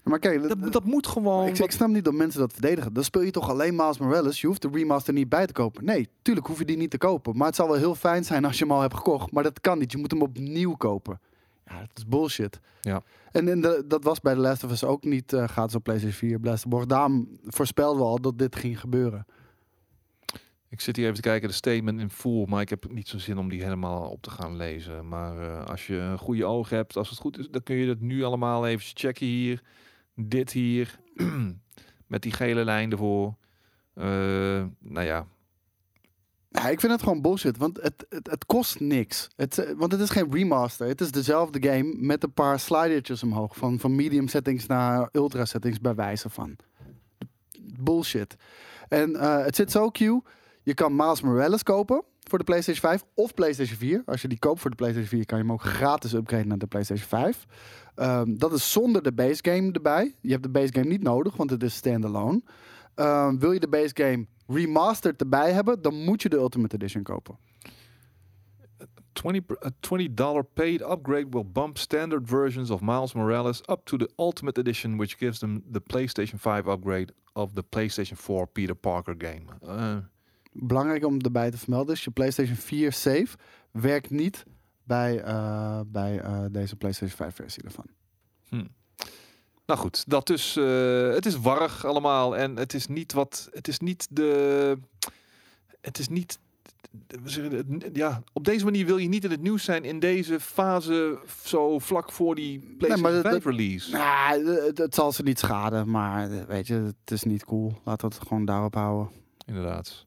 Maar 0.04 0.20
kijk, 0.20 0.48
Dat, 0.48 0.72
dat 0.74 0.84
moet 0.84 1.08
gewoon... 1.08 1.48
ik, 1.48 1.58
ik 1.60 1.72
snap 1.72 1.88
niet 1.90 2.04
dat 2.06 2.14
mensen 2.14 2.40
dat 2.40 2.52
verdedigen. 2.54 2.94
Dan 2.94 3.04
speel 3.04 3.22
je 3.22 3.32
toch 3.32 3.50
alleen 3.50 3.76
Miles 3.76 3.98
Morales. 3.98 4.42
Je 4.42 4.48
hoeft 4.48 4.62
de 4.62 4.70
remaster 4.72 5.14
niet 5.14 5.30
bij 5.30 5.46
te 5.48 5.54
kopen. 5.54 5.86
Nee, 5.86 6.10
tuurlijk 6.22 6.48
hoef 6.48 6.60
je 6.60 6.66
die 6.66 6.78
niet 6.78 6.90
te 6.90 6.98
kopen. 6.98 7.38
Maar 7.38 7.48
het 7.48 7.56
zal 7.56 7.68
wel 7.68 7.78
heel 7.78 7.96
fijn 7.96 8.26
zijn 8.26 8.46
als 8.46 8.58
je 8.58 8.64
hem 8.64 8.74
al 8.74 8.82
hebt 8.82 8.96
gekocht. 8.96 9.32
Maar 9.32 9.44
dat 9.44 9.62
kan 9.62 9.78
niet. 9.80 9.92
Je 9.92 9.98
moet 9.98 10.12
hem 10.12 10.22
opnieuw 10.22 10.76
kopen. 10.76 11.20
Ja, 11.66 11.80
dat 11.80 11.90
is 11.98 12.08
bullshit. 12.08 12.60
Ja. 12.82 13.04
En, 13.32 13.48
en 13.48 13.62
de- 13.62 13.84
dat 13.88 14.04
was 14.04 14.20
bij 14.22 14.34
The 14.34 14.40
Last 14.40 14.64
of 14.64 14.72
Us 14.72 14.84
ook 14.84 15.04
niet 15.04 15.34
eh 15.34 15.48
gratis 15.48 15.76
op 15.76 15.84
PlayStation 15.84 16.30
4. 16.30 16.40
Blasterborg. 16.40 16.86
Daarom 16.86 17.28
voorspelden 17.46 17.98
we 18.02 18.08
al 18.08 18.22
dat 18.22 18.38
dit 18.38 18.56
ging 18.56 18.80
gebeuren. 18.80 19.26
Ik 20.74 20.82
zit 20.82 20.96
hier 20.96 21.06
even 21.06 21.22
te 21.22 21.30
kijken, 21.30 21.48
de 21.48 21.54
statement 21.54 22.00
in 22.00 22.10
full, 22.10 22.46
maar 22.48 22.62
ik 22.62 22.70
heb 22.70 22.92
niet 22.92 23.08
zo 23.08 23.18
zin 23.18 23.38
om 23.38 23.50
die 23.50 23.64
helemaal 23.64 24.10
op 24.10 24.22
te 24.22 24.30
gaan 24.30 24.56
lezen. 24.56 25.08
Maar 25.08 25.40
eh, 25.40 25.66
als 25.66 25.88
je 25.88 25.96
een 25.96 26.18
goede 26.18 26.46
oog 26.46 26.70
hebt, 26.70 26.98
als 26.98 27.10
het 27.10 27.20
goed 27.20 27.38
is, 27.38 27.50
dan 27.50 27.64
kun 27.64 27.76
je 27.76 27.88
dat 27.88 28.00
nu 28.00 28.24
allemaal 28.24 28.68
even 28.68 28.92
checken 28.94 29.26
hier. 29.26 29.62
Dit 30.16 30.52
hier, 30.52 31.00
met 32.08 32.22
die 32.22 32.32
gele 32.32 32.64
lijn 32.64 32.92
ervoor. 32.92 33.36
Eh, 33.94 34.06
nou 34.80 35.06
ja, 35.06 35.28
Ja, 36.50 36.70
ik 36.70 36.80
vind 36.80 36.92
het 36.92 37.04
gewoon 37.04 37.22
bullshit, 37.22 37.58
want 37.58 37.82
het, 37.82 38.06
het, 38.10 38.30
het 38.30 38.46
kost 38.46 38.80
niks. 38.80 39.30
Het, 39.36 39.58
eh, 39.58 39.74
want 39.78 39.92
het 39.92 40.02
is 40.02 40.10
geen 40.10 40.32
remaster. 40.32 40.88
Het 40.88 41.02
is 41.02 41.12
dezelfde 41.12 41.70
game 41.70 41.96
met 41.98 42.24
een 42.24 42.34
paar 42.34 42.60
slidertjes 42.60 43.24
omhoog. 43.24 43.56
Van, 43.56 43.80
van 43.80 43.96
medium 43.96 44.28
settings 44.28 44.66
naar 44.66 45.10
ultra 45.12 45.46
settings 45.46 45.80
bij 45.80 45.96
wijze 45.96 46.30
van. 46.30 46.56
Bullshit. 47.80 48.36
En 48.88 49.16
het 49.44 49.56
zit 49.56 49.72
zo 49.72 49.92
cute. 49.92 50.24
Je 50.64 50.74
kan 50.74 50.96
Miles 50.96 51.22
Morales 51.22 51.64
kopen 51.64 52.04
voor 52.20 52.38
de 52.38 52.44
PlayStation 52.44 52.90
5 52.90 53.04
of 53.14 53.34
PlayStation 53.34 53.78
4. 53.78 54.02
Als 54.06 54.22
je 54.22 54.28
die 54.28 54.40
koopt 54.40 54.60
voor 54.62 54.70
de 54.70 54.76
PlayStation 54.76 55.18
4, 55.18 55.26
kan 55.26 55.38
je 55.38 55.44
hem 55.44 55.54
ook 55.54 55.62
gratis 55.64 56.14
upgraden 56.14 56.48
naar 56.48 56.58
de 56.58 56.68
PlayStation 56.68 57.08
5. 57.08 57.46
Ehm, 57.96 58.36
dat 58.38 58.54
is 58.54 58.72
zonder 58.72 59.04
de 59.04 59.14
base 59.14 59.40
game 59.42 59.72
erbij. 59.72 60.16
Je 60.22 60.32
hebt 60.32 60.44
de 60.44 60.50
base 60.50 60.74
game 60.74 60.88
niet 60.88 61.04
nodig, 61.04 61.36
want 61.36 61.50
het 61.50 61.64
is 61.64 61.76
standalone. 61.76 62.42
Ehm, 62.96 63.38
wil 63.38 63.52
je 63.52 63.60
de 63.60 63.68
base 63.68 63.92
game 63.94 64.26
remastered 64.48 65.22
erbij 65.22 65.52
hebben, 65.52 65.82
dan 65.82 65.96
moet 65.96 66.22
je 66.22 66.30
de 66.30 66.38
Ultimate 66.38 66.76
Edition 66.76 67.04
kopen. 67.04 67.38
20 69.14 69.46
per- 69.46 69.66
a 69.66 69.72
$20 69.80 70.44
paid 70.54 70.82
upgrade 70.82 71.28
will 71.30 71.46
bump 71.52 71.78
standard 71.78 72.30
versions 72.30 72.70
of 72.70 72.82
Miles 72.82 73.14
Morales 73.14 73.62
up 73.70 73.86
to 73.86 73.98
the 73.98 74.10
Ultimate 74.16 74.60
Edition, 74.60 74.98
which 74.98 75.18
gives 75.18 75.40
them 75.40 75.64
the 75.72 75.82
PlayStation 75.82 76.40
5 76.40 76.68
upgrade 76.68 77.14
of 77.34 77.54
the 77.54 77.64
PlayStation 77.64 78.18
4 78.18 78.48
Peter 78.48 78.76
Parker 78.76 79.16
game. 79.18 79.44
Eh, 79.62 79.98
Belangrijk 80.54 81.06
om 81.06 81.20
erbij 81.20 81.52
te 81.52 81.58
vermelden 81.58 81.96
is, 81.96 82.04
je 82.04 82.12
PlayStation 82.12 82.56
4 82.56 82.92
save 82.92 83.28
werkt 83.72 84.10
niet 84.10 84.46
bij, 84.84 85.22
eh, 85.22 85.80
bij 85.86 86.20
eh, 86.20 86.46
deze 86.52 86.76
PlayStation 86.76 87.18
5 87.18 87.36
versie 87.36 87.64
ervan. 87.64 87.86
Nou 89.66 89.80
goed, 89.80 90.04
dat 90.08 90.28
dus. 90.28 90.56
het 91.16 91.26
is 91.26 91.40
warrig 91.40 91.86
allemaal 91.86 92.38
en 92.38 92.56
het 92.58 92.74
is 92.74 92.88
niet 92.88 93.14
wat. 93.14 93.50
Het 93.52 93.68
is 93.68 93.80
niet 93.80 94.08
de. 94.10 94.78
Het 95.82 96.00
is 96.00 96.08
niet. 96.08 96.40
Ja, 97.94 98.24
op 98.34 98.44
deze 98.44 98.66
manier 98.66 98.86
wil 98.86 98.98
je 98.98 99.08
niet 99.08 99.24
in 99.24 99.32
het 99.32 99.42
nieuws 99.42 99.64
zijn 99.64 99.84
in 99.84 100.00
deze 100.00 100.40
fase 100.40 101.20
zo 101.44 101.80
vlak 101.80 102.12
voor 102.12 102.36
die 102.36 102.76
PlayStation 102.78 103.22
5 103.22 103.46
release. 103.46 103.92
Nou, 103.92 104.50
het, 104.50 104.78
het 104.78 104.96
zal 104.96 105.12
ze 105.12 105.24
niet 105.24 105.40
schaden, 105.40 105.90
maar 105.90 106.48
weet 106.48 106.68
je, 106.68 106.74
het 106.74 107.12
is 107.12 107.24
niet 107.24 107.46
cool. 107.46 107.82
Laten 107.84 108.10
we 108.10 108.16
het 108.16 108.28
gewoon 108.28 108.46
daarop 108.46 108.74
houden. 108.74 109.12
Inderdaad. 109.46 110.06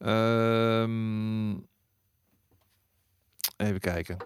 Ehm, 0.00 1.50
even 3.56 3.80
kijken. 3.80 4.16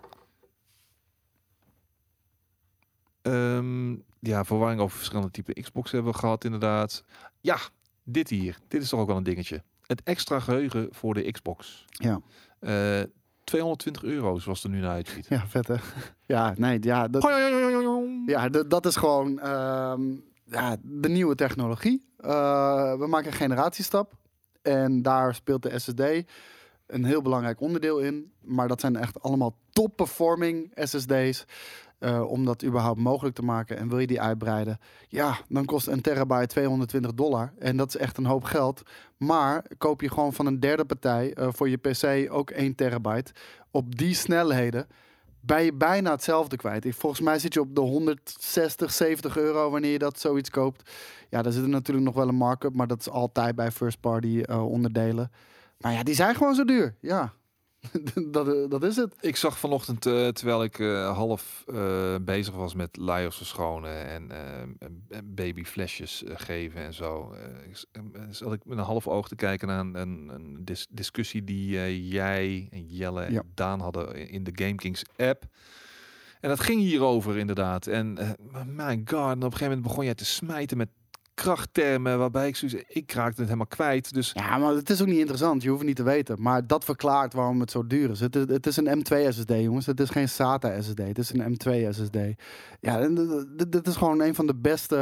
Ehm, 3.23 3.93
ja, 4.21 4.45
verwarring 4.45 4.81
over 4.81 4.97
verschillende 4.97 5.31
typen 5.31 5.63
Xbox 5.63 5.91
hebben 5.91 6.13
we 6.13 6.19
gehad, 6.19 6.45
inderdaad. 6.45 7.05
Ja, 7.41 7.59
dit 8.03 8.29
hier. 8.29 8.59
Dit 8.69 8.83
is 8.83 8.89
toch 8.89 9.01
ook 9.01 9.07
wel 9.07 9.17
een 9.17 9.23
dingetje. 9.23 9.63
Het 9.87 10.03
extra 10.03 10.41
geheugen 10.41 10.89
voor 10.91 11.15
de 11.15 11.31
Xbox. 11.31 11.85
Ja, 11.89 12.21
Eh 12.61 13.03
220 13.45 14.03
euro, 14.03 14.39
zoals 14.39 14.63
het 14.63 14.73
er 14.73 14.77
nu 14.77 14.83
naar 14.83 14.95
uitziet. 14.95 15.27
ja 15.29 15.47
vet 15.47 15.67
hè? 15.67 15.77
Ja, 16.35 16.55
nee, 16.57 16.79
ja, 16.83 17.09
dat, 17.09 17.23
ja 18.27 18.49
dat, 18.49 18.71
dat 18.71 18.87
is 18.87 18.97
gewoon 18.97 19.39
ehm, 19.41 20.03
ja, 20.45 20.77
de 20.83 21.09
nieuwe 21.09 21.35
technologie. 21.35 22.09
Eh, 22.17 22.99
we 22.99 23.07
maken 23.07 23.27
een 23.27 23.37
generatiestap 23.37 24.17
en 24.65 25.03
daar 25.03 25.35
speelt 25.35 25.63
de 25.63 25.79
SSD 25.79 26.01
een 26.87 27.05
heel 27.05 27.23
belangrijk 27.23 27.61
onderdeel 27.61 27.99
in. 27.99 28.33
Maar 28.41 28.69
dat 28.69 28.81
zijn 28.81 28.97
echt 28.97 29.23
allemaal 29.23 29.57
top-performing 29.71 30.71
SSD's. 30.75 31.45
eh, 31.99 32.31
om 32.31 32.45
dat 32.45 32.65
überhaupt 32.65 33.01
mogelijk 33.01 33.35
te 33.35 33.43
maken. 33.43 33.77
En 33.77 33.89
wil 33.89 33.99
je 33.99 34.07
die 34.07 34.21
uitbreiden? 34.21 34.79
Ja, 35.09 35.39
dan 35.49 35.65
kost 35.65 35.87
een 35.87 36.01
terabyte 36.01 36.47
220 36.47 37.15
dollar. 37.15 37.53
En 37.59 37.77
dat 37.77 37.89
is 37.89 37.97
echt 37.97 38.17
een 38.17 38.27
hoop 38.27 38.45
geld. 38.45 38.83
Maar 39.17 39.65
koop 39.79 40.01
je 40.01 40.11
gewoon 40.11 40.33
van 40.33 40.47
een 40.47 40.61
derde 40.61 40.85
partij 40.85 41.33
eh, 41.35 41.49
voor 41.51 41.69
je 41.69 41.77
PC 41.77 42.33
ook 42.33 42.51
1 42.51 42.75
terabyte. 42.75 43.33
Op 43.71 43.97
die 43.97 44.15
snelheden 44.15 44.87
ben 45.47 45.65
je 45.65 45.73
bijna 45.73 46.11
hetzelfde 46.11 46.57
kwijt. 46.57 46.87
Volgens 46.89 47.21
mij 47.21 47.39
zit 47.39 47.55
je 47.55 47.61
op 47.61 47.75
de 47.75 47.81
160, 47.81 48.93
70 48.93 49.37
euro 49.37 49.71
wanneer 49.71 49.93
je 49.93 49.99
dat 49.99 50.21
zoiets 50.21 50.51
koopt. 50.51 50.91
Ja, 51.29 51.43
daar 51.43 51.53
zit 51.53 51.63
er 51.63 51.69
natuurlijk 51.69 52.07
nog 52.07 52.15
wel 52.15 52.29
een 52.29 52.35
markup, 52.35 52.75
maar 52.75 52.87
dat 52.87 53.01
is 53.01 53.11
altijd 53.11 53.55
bij 53.55 53.71
first 53.71 54.01
party 54.01 54.41
eh, 54.41 54.67
onderdelen. 54.67 55.31
Maar 55.79 55.93
ja, 55.93 56.03
die 56.03 56.15
zijn 56.15 56.35
gewoon 56.35 56.55
zo 56.55 56.65
duur. 56.65 56.95
Ja, 57.01 57.33
dat, 58.31 58.49
eh, 58.49 58.69
dat 58.69 58.85
is 58.85 58.97
het. 58.97 59.15
Ik 59.21 59.37
zag 59.37 59.59
vanochtend, 59.59 60.07
eh, 60.07 60.29
terwijl 60.29 60.63
ik 60.63 60.79
eh, 60.79 61.17
half 61.17 61.65
bezig 62.21 62.55
was 62.55 62.75
met 62.75 62.97
luiers 62.97 63.37
verschonen 63.37 64.07
en 64.07 64.31
babyflesjes 65.25 66.23
geven 66.27 66.81
en 66.81 66.95
zo, 66.95 67.35
zat 68.31 68.53
ik 68.53 68.65
met 68.65 68.79
een 68.79 68.85
half 68.85 69.09
oog 69.09 69.29
te 69.29 69.37
kijken 69.37 69.69
naar 69.69 69.81
een, 69.81 69.95
een, 69.95 70.29
een 70.29 70.65
dis- 70.65 70.87
discussie 70.91 71.45
die 71.45 72.09
jij 72.09 72.69
en 72.71 72.87
Jelle 72.87 73.23
en 73.23 73.33
Ja. 73.33 73.43
Daan 73.55 73.81
hadden 73.81 74.29
in 74.29 74.45
de 74.45 74.53
GameKings 74.55 75.03
app. 75.17 75.45
En 76.41 76.49
dat 76.49 76.61
ging 76.61 76.81
hierover 76.81 77.37
inderdaad. 77.37 77.87
En 77.87 78.13
my 78.67 79.03
god, 79.05 79.31
en 79.31 79.37
op 79.37 79.43
een 79.43 79.43
gegeven 79.43 79.67
moment 79.67 79.83
begon 79.83 80.05
jij 80.05 80.15
te 80.15 80.25
smijten 80.25 80.77
met 80.77 80.89
krachttermen, 81.35 82.19
waarbij 82.19 82.49
ik 82.49 82.57
zoiets, 82.57 82.83
ik 82.89 83.13
raakte 83.13 83.37
het 83.37 83.45
helemaal 83.45 83.67
kwijt. 83.67 84.15
Dus 84.15 84.31
Ja, 84.35 84.59
maar 84.59 84.75
het 84.75 84.91
is 84.91 85.01
ook 85.01 85.07
niet 85.07 85.19
interessant. 85.19 85.63
Je 85.63 85.69
hoeft 85.69 85.81
het 85.81 85.89
niet 85.89 85.97
te 85.97 86.03
weten. 86.03 86.43
Maar 86.43 86.67
dat 86.67 86.85
verklaart 86.85 87.33
waarom 87.33 87.61
het 87.61 87.71
zo 87.71 87.87
duur 87.87 88.11
is. 88.11 88.21
Het, 88.21 88.37
is- 88.37 88.45
het 88.47 88.67
is 88.67 88.77
een 88.77 88.99
M2 88.99 89.17
SSD, 89.33 89.49
jongens. 89.51 89.87
Het 89.87 90.01
is 90.01 90.11
geen 90.11 90.29
SATA 90.29 90.81
SSD. 90.81 90.99
Het 90.99 91.19
is 91.19 91.33
een 91.33 91.53
M2 91.53 91.89
SSD. 91.91 92.17
Ja, 92.81 93.01
en 93.01 93.15
d- 93.15 93.59
d- 93.59 93.73
dit 93.73 93.87
is 93.87 93.97
gewoon 93.97 94.21
een 94.21 94.35
van 94.35 94.47
de 94.47 94.55
beste 94.55 94.97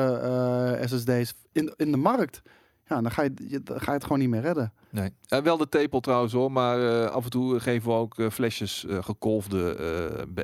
eh, 0.80 0.86
SSD's 0.86 1.34
in, 1.52 1.72
in 1.76 1.90
de 1.90 1.96
markt. 1.96 2.42
Ja, 2.86 3.00
dan 3.00 3.10
ga 3.10 3.22
je, 3.22 3.60
dan 3.64 3.80
ga 3.80 3.84
je 3.86 3.90
het 3.92 4.02
gewoon 4.02 4.18
niet 4.18 4.28
meer 4.28 4.40
redden. 4.40 4.72
Nee. 4.90 5.10
Eh, 5.26 5.42
wel 5.42 5.56
de 5.56 5.68
tepel 5.68 6.00
trouwens 6.00 6.32
hoor, 6.32 6.52
maar 6.52 7.02
eh, 7.04 7.10
af 7.10 7.24
en 7.24 7.30
toe 7.30 7.60
geven 7.60 7.88
we 7.88 7.94
ook 7.96 8.14
flesjes 8.32 8.86
gekolfde 8.88 9.74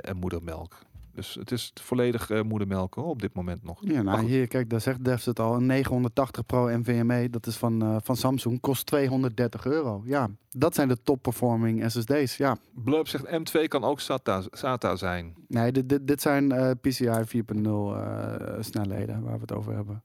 en 0.00 0.16
moedermelk. 0.16 0.78
Dus 1.18 1.34
het 1.34 1.50
is 1.50 1.72
volledig 1.74 2.30
eh 2.30 2.42
moedermelk 2.42 2.94
hoor, 2.94 3.04
op 3.04 3.20
dit 3.20 3.34
moment 3.34 3.62
nog. 3.62 3.78
Ja, 3.80 4.02
nou 4.02 4.24
hier, 4.24 4.46
kijk, 4.46 4.70
daar 4.70 4.80
zegt 4.80 5.04
Devs 5.04 5.24
het 5.24 5.40
al. 5.40 5.54
Een 5.54 5.66
980 5.66 6.46
Pro 6.46 6.78
NVMe, 6.78 7.30
dat 7.30 7.46
is 7.46 7.56
van, 7.56 7.82
eh, 7.82 7.96
van 8.02 8.16
Samsung, 8.16 8.60
kost 8.60 8.86
230 8.86 9.66
euro. 9.66 10.02
Ja, 10.04 10.30
dat 10.50 10.74
zijn 10.74 10.88
de 10.88 11.02
top-performing 11.02 11.90
SSD's. 11.90 12.36
Ja, 12.36 12.56
Blurb 12.74 13.08
zegt 13.08 13.24
M2 13.26 13.68
kan 13.68 13.84
ook 13.84 14.00
SATA, 14.00 14.42
SATA 14.50 14.96
zijn. 14.96 15.34
nee, 15.48 15.72
dit, 15.72 15.88
dit, 15.88 16.06
dit 16.06 16.20
zijn 16.20 16.52
eh, 16.52 16.70
PCI 16.80 17.24
4.0 17.24 17.96
eh, 17.96 18.56
snelheden 18.60 19.22
waar 19.22 19.34
we 19.34 19.40
het 19.40 19.52
over 19.52 19.74
hebben. 19.74 20.02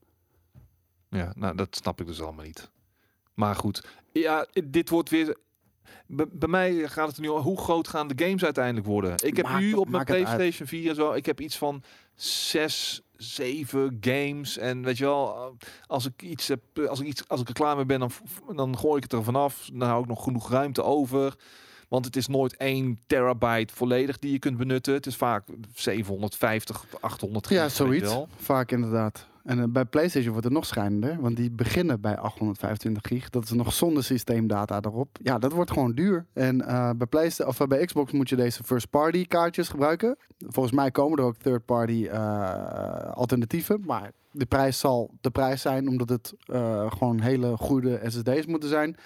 Ja, 1.08 1.32
nou 1.36 1.56
dat 1.56 1.76
snap 1.76 2.00
ik 2.00 2.06
dus 2.06 2.22
allemaal 2.22 2.44
niet. 2.44 2.70
Maar 3.34 3.54
goed, 3.54 3.86
ja, 4.12 4.46
dit 4.64 4.88
wordt 4.88 5.10
weer... 5.10 5.36
Bij, 6.06 6.48
mij 6.48 6.88
gaat 6.88 7.06
het 7.06 7.16
er 7.16 7.22
nu 7.22 7.28
om, 7.28 7.40
hoe 7.40 7.58
groot 7.58 7.88
gaan 7.88 8.08
de 8.08 8.24
games 8.24 8.44
uiteindelijk 8.44 8.86
worden? 8.86 9.14
Ik 9.22 9.36
heb 9.36 9.48
nu 9.58 9.72
op 9.72 9.88
mijn. 9.88 10.04
PlayStation 10.04 10.68
4 10.68 10.88
en 10.88 10.94
zo, 10.94 11.12
ik 11.12 11.26
heb 11.26 11.40
iets 11.40 11.58
van 11.58 11.82
zes, 12.14 13.02
zeven 13.16 13.98
games. 14.00 14.58
En 14.58 14.82
weet 14.82 14.98
je 14.98 15.04
wel, 15.04 15.56
als 15.86 16.06
ik 16.06 16.22
iets 16.22 16.48
heb, 16.48 16.60
als 16.88 17.00
ik 17.00 17.06
iets, 17.06 17.28
als 17.28 17.40
ik 17.40 17.48
er 17.48 17.54
klaar 17.54 17.76
mee 17.76 17.84
ben, 17.84 18.00
dan, 18.00 18.10
dan 18.54 18.78
gooi 18.78 18.96
ik 18.96 19.02
het 19.02 19.12
er 19.12 19.24
vanaf. 19.24 19.68
Dan 19.72 19.88
hou 19.88 20.02
ik 20.02 20.08
nog 20.08 20.22
genoeg 20.22 20.50
ruimte 20.50 20.82
over. 20.82 21.34
Want 21.88 22.04
het 22.04 22.16
is 22.16 22.26
nooit 22.26 22.56
1 22.56 23.00
terabyte 23.06 23.74
volledig 23.74 24.18
die 24.18 24.32
je 24.32 24.38
kunt 24.38 24.56
benutten. 24.56 24.94
Het 24.94 25.06
is 25.06 25.16
vaak 25.16 25.46
750, 25.74 26.84
800 27.00 27.46
gig. 27.46 27.56
Ja, 27.56 27.68
zoiets. 27.68 28.16
Vaak 28.36 28.70
inderdaad. 28.70 29.26
En 29.44 29.58
eh, 29.58 29.64
bij 29.68 29.84
PlayStation 29.84 30.30
wordt 30.30 30.44
het 30.44 30.54
nog 30.54 30.66
schijnender, 30.66 31.20
want 31.20 31.36
die 31.36 31.50
beginnen 31.50 32.00
bij 32.00 32.18
825 32.18 33.02
gig. 33.06 33.30
Dat 33.30 33.44
is 33.44 33.50
nog 33.50 33.72
zonder 33.72 34.04
systeemdata 34.04 34.80
erop. 34.80 35.18
Ja, 35.22 35.38
dat 35.38 35.52
wordt 35.52 35.70
gewoon 35.70 35.92
duur. 35.92 36.26
En 36.32 36.66
eh, 36.66 36.90
bij, 36.96 37.06
PlayStation, 37.06 37.48
of, 37.48 37.60
eh, 37.60 37.66
bij 37.66 37.84
Xbox 37.84 38.12
moet 38.12 38.28
je 38.28 38.36
deze 38.36 38.64
first-party 38.64 39.26
kaartjes 39.26 39.68
gebruiken. 39.68 40.16
Volgens 40.38 40.74
mij 40.74 40.90
komen 40.90 41.18
er 41.18 41.24
ook 41.24 41.36
third-party 41.36 42.08
alternatieven. 43.10 43.82
Maar 43.86 44.12
de 44.30 44.46
prijs 44.46 44.78
zal 44.78 45.10
de 45.20 45.30
prijs 45.30 45.60
zijn, 45.60 45.88
omdat 45.88 46.08
het 46.08 46.34
gewoon 46.88 47.20
hele 47.20 47.56
goede 47.56 48.00
SSD's 48.04 48.46
moeten 48.46 48.68
zijn. 48.68 48.96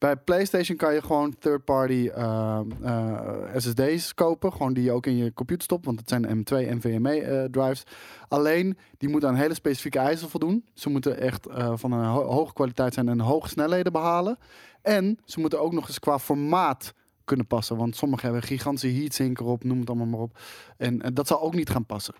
Bij 0.00 0.16
PlayStation 0.16 0.76
kan 0.76 0.94
je 0.94 1.02
gewoon 1.02 1.34
third-party 1.38 2.08
eh, 2.14 2.60
eh, 2.82 3.56
SSD's 3.56 4.14
kopen. 4.14 4.52
Gewoon 4.52 4.72
die 4.72 4.84
je 4.84 4.92
ook 4.92 5.06
in 5.06 5.16
je 5.16 5.32
computer 5.32 5.64
stopt. 5.64 5.84
Want 5.84 6.00
het 6.00 6.08
zijn 6.08 6.24
M2 6.24 6.74
NVMe 6.76 7.20
eh, 7.22 7.44
drives. 7.44 7.82
Alleen, 8.28 8.76
die 8.98 9.08
moeten 9.08 9.28
aan 9.28 9.34
hele 9.34 9.54
specifieke 9.54 9.98
eisen 9.98 10.28
voldoen. 10.28 10.64
Ze 10.74 10.88
moeten 10.90 11.18
echt 11.20 11.46
eh, 11.46 11.72
van 11.74 11.92
een 11.92 12.04
ho- 12.04 12.24
hoge 12.26 12.52
kwaliteit 12.52 12.94
zijn 12.94 13.08
en 13.08 13.20
hoge 13.20 13.48
snelheden 13.48 13.92
behalen. 13.92 14.38
En 14.82 15.18
ze 15.24 15.40
moeten 15.40 15.60
ook 15.60 15.72
nog 15.72 15.86
eens 15.88 15.98
qua 15.98 16.18
formaat 16.18 16.94
kunnen 17.24 17.46
passen. 17.46 17.76
Want 17.76 17.96
sommige 17.96 18.24
hebben 18.24 18.42
gigantische 18.42 19.00
heatsink 19.00 19.40
erop, 19.40 19.64
noem 19.64 19.80
het 19.80 19.88
allemaal 19.88 20.06
maar 20.06 20.20
op. 20.20 20.38
En 20.76 20.98
dat 21.14 21.26
zal 21.26 21.40
ook 21.42 21.54
niet 21.54 21.70
gaan 21.70 21.86
passen. 21.86 22.14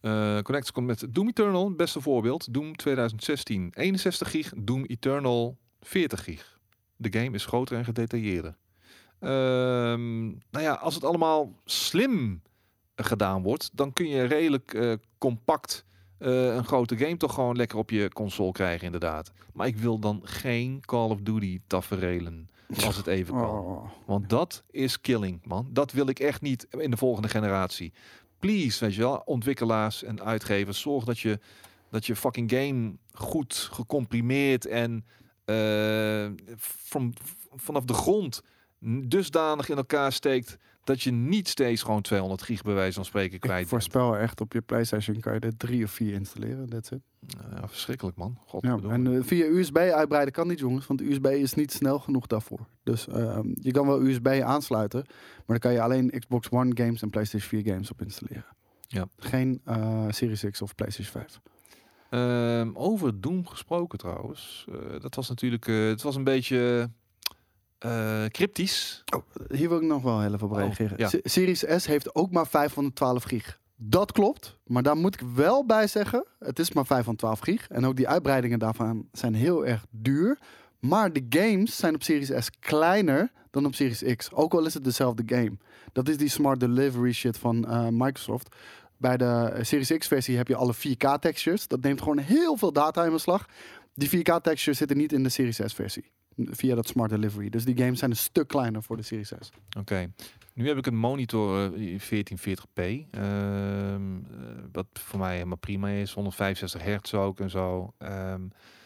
Eh 0.00 0.38
Connect 0.40 0.72
komt 0.72 0.86
met 0.86 1.06
Doom 1.10 1.28
Eternal, 1.28 1.72
beste 1.74 2.00
voorbeeld. 2.00 2.54
Doom 2.54 2.76
2016, 2.76 3.72
61 3.74 4.30
gig. 4.30 4.52
Doom 4.56 4.84
Eternal, 4.84 5.56
40 5.80 6.24
gig. 6.24 6.58
De 6.96 7.18
game 7.18 7.34
is 7.34 7.44
groter 7.44 7.76
en 7.76 7.84
gedetailleerder. 7.84 8.56
Ehm, 9.20 10.26
nou 10.26 10.64
ja, 10.64 10.72
als 10.72 10.94
het 10.94 11.04
allemaal 11.04 11.52
slim 11.64 12.42
gedaan 12.94 13.42
wordt, 13.42 13.70
dan 13.72 13.92
kun 13.92 14.08
je 14.08 14.24
redelijk 14.24 14.74
eh, 14.74 14.92
compact 15.18 15.86
eh, 16.18 16.54
een 16.54 16.64
grote 16.64 16.96
game 16.96 17.16
toch 17.16 17.34
gewoon 17.34 17.56
lekker 17.56 17.78
op 17.78 17.90
je 17.90 18.08
console 18.12 18.52
krijgen, 18.52 18.84
inderdaad. 18.84 19.32
Maar 19.52 19.66
ik 19.66 19.76
wil 19.76 19.98
dan 19.98 20.20
geen 20.24 20.80
Call 20.80 21.10
of 21.10 21.20
Duty 21.20 21.60
taferelen, 21.66 22.50
als 22.84 22.96
het 22.96 23.06
even 23.06 23.34
kan. 23.34 23.58
Oh. 23.58 23.90
Want 24.06 24.28
dat 24.28 24.62
is 24.70 25.00
killing, 25.00 25.40
man. 25.44 25.68
Dat 25.72 25.92
wil 25.92 26.08
ik 26.08 26.18
echt 26.18 26.40
niet 26.40 26.66
in 26.70 26.90
de 26.90 26.96
volgende 26.96 27.28
generatie. 27.28 27.92
Please, 28.38 28.84
weet 28.84 28.94
je 28.94 29.00
wel, 29.00 29.22
ontwikkelaars 29.24 30.02
en 30.02 30.22
uitgevers, 30.22 30.80
zorg 30.80 31.04
dat 31.04 31.18
je, 31.18 31.38
dat 31.90 32.06
je 32.06 32.16
fucking 32.16 32.50
game 32.50 32.92
goed 33.12 33.54
gecomprimeerd 33.54 34.66
en 34.66 35.04
eh, 35.48 36.54
van, 36.56 37.14
vanaf 37.56 37.84
de 37.84 37.94
grond 37.94 38.42
dusdanig 39.04 39.68
in 39.68 39.76
elkaar 39.76 40.12
steekt 40.12 40.56
dat 40.84 41.02
je 41.02 41.10
niet 41.10 41.48
steeds 41.48 41.82
gewoon 41.82 42.02
200 42.02 42.42
gig 42.42 42.62
bij 42.62 42.74
wijze 42.74 42.94
van 42.94 43.04
spreken 43.04 43.38
kwijt 43.38 43.62
Ik 43.62 43.68
bent. 43.68 43.68
voorspel 43.68 44.16
echt, 44.16 44.40
op 44.40 44.52
je 44.52 44.60
PlayStation 44.60 45.20
kan 45.20 45.34
je 45.34 45.40
er 45.40 45.56
drie 45.56 45.84
of 45.84 45.90
vier 45.90 46.12
installeren. 46.12 46.68
That's 46.68 46.90
it. 46.90 47.00
Ja, 47.50 47.68
verschrikkelijk, 47.68 48.16
man. 48.16 48.38
God, 48.46 48.62
Ja, 48.64 48.78
en 48.88 49.14
eh, 49.16 49.22
via 49.22 49.46
USB 49.46 49.76
uitbreiden 49.76 50.32
kan 50.32 50.48
niet, 50.48 50.58
jongens. 50.58 50.86
Want 50.86 51.00
USB 51.00 51.26
is 51.26 51.54
niet 51.54 51.72
snel 51.72 51.98
genoeg 51.98 52.26
daarvoor. 52.26 52.66
Dus 52.82 53.08
ehm, 53.08 53.48
je 53.54 53.70
kan 53.70 53.86
wel 53.86 54.02
USB 54.02 54.26
aansluiten. 54.26 55.04
Maar 55.06 55.44
dan 55.46 55.58
kan 55.58 55.72
je 55.72 55.80
alleen 55.80 56.10
Xbox 56.18 56.48
One 56.50 56.70
games 56.74 57.02
en 57.02 57.10
PlayStation 57.10 57.62
4 57.62 57.72
games 57.72 57.90
op 57.90 58.02
installeren. 58.02 58.56
Ja. 58.86 59.08
Geen 59.16 59.60
eh, 59.64 60.04
Series 60.08 60.44
X 60.50 60.62
of 60.62 60.74
PlayStation 60.74 61.22
5. 61.22 61.40
Ehm, 62.10 62.70
over 62.74 63.20
Doom 63.20 63.46
gesproken 63.46 63.98
trouwens. 63.98 64.66
Eh, 64.68 65.00
dat 65.00 65.14
was 65.14 65.28
natuurlijk, 65.28 65.68
eh, 65.68 65.86
het 65.86 66.02
was 66.02 66.16
een 66.16 66.24
beetje 66.24 66.90
eh, 67.78 68.24
cryptisch. 68.24 69.04
Hier 69.48 69.68
wil 69.68 69.78
ik 69.80 69.86
nog 69.86 70.02
wel 70.02 70.20
heel 70.20 70.34
even 70.34 70.46
op 70.46 70.52
Oh, 70.52 70.58
reageren. 70.58 70.98
ja. 70.98 71.10
Series 71.22 71.64
S 71.76 71.86
heeft 71.86 72.14
ook 72.14 72.30
maar 72.30 72.46
512 72.46 73.22
gig. 73.22 73.60
Dat 73.76 74.12
klopt. 74.12 74.58
Maar 74.64 74.82
daar 74.82 74.96
moet 74.96 75.14
ik 75.20 75.26
wel 75.34 75.66
bij 75.66 75.86
zeggen. 75.86 76.24
Het 76.38 76.58
is 76.58 76.72
maar 76.72 76.86
512 76.86 77.38
gig. 77.40 77.68
En 77.68 77.86
ook 77.86 77.96
die 77.96 78.08
uitbreidingen 78.08 78.58
daarvan 78.58 79.08
zijn 79.12 79.34
heel 79.34 79.66
erg 79.66 79.86
duur. 79.90 80.38
Maar 80.78 81.12
de 81.12 81.26
games 81.28 81.76
zijn 81.76 81.94
op 81.94 82.02
Series 82.02 82.32
S 82.44 82.50
kleiner 82.58 83.32
dan 83.50 83.66
op 83.66 83.74
Series 83.74 84.16
X. 84.16 84.32
Ook 84.32 84.52
al 84.54 84.66
is 84.66 84.74
het 84.74 84.84
dezelfde 84.84 85.22
game. 85.26 85.56
Dat 85.92 86.08
is 86.08 86.16
die 86.16 86.28
smart 86.28 86.60
delivery 86.60 87.12
shit 87.12 87.38
van 87.38 87.66
Microsoft. 87.90 88.56
Bij 88.98 89.16
de 89.16 89.58
Series 89.62 89.92
X 89.98 90.06
versie 90.06 90.36
heb 90.36 90.48
je 90.48 90.56
alle 90.56 90.74
4K 90.74 91.18
textures. 91.20 91.68
Dat 91.68 91.80
neemt 91.80 92.00
gewoon 92.00 92.18
heel 92.18 92.56
veel 92.56 92.72
data 92.72 93.04
in 93.04 93.10
beslag. 93.12 93.46
Die 93.94 94.08
4K 94.08 94.40
textures 94.42 94.78
zitten 94.78 94.96
niet 94.96 95.12
in 95.12 95.22
de 95.22 95.28
Series 95.28 95.60
S 95.64 95.74
versie. 95.74 96.04
Via 96.36 96.74
dat 96.74 96.86
smart 96.88 97.10
delivery. 97.10 97.48
Dus 97.48 97.64
die 97.64 97.76
games 97.76 97.98
zijn 97.98 98.10
een 98.10 98.16
stuk 98.16 98.48
kleiner 98.48 98.82
voor 98.82 98.96
de 98.96 99.02
Series 99.02 99.32
S. 99.40 99.50
Oké. 99.78 100.12
Nu 100.54 100.68
heb 100.68 100.76
ik 100.76 100.86
een 100.86 100.96
monitor 100.96 101.72
eh, 101.74 101.98
1440p. 101.98 103.06
ehm, 103.10 104.16
eh, 104.16 104.22
wat 104.72 104.86
voor 104.92 105.18
mij 105.18 105.32
helemaal 105.34 105.56
prima 105.56 105.88
is. 105.88 106.12
165 106.12 106.82
hertz 106.82 107.14
ook 107.14 107.40
en 107.40 107.50
zo. 107.50 107.92
Ehm, 107.98 108.42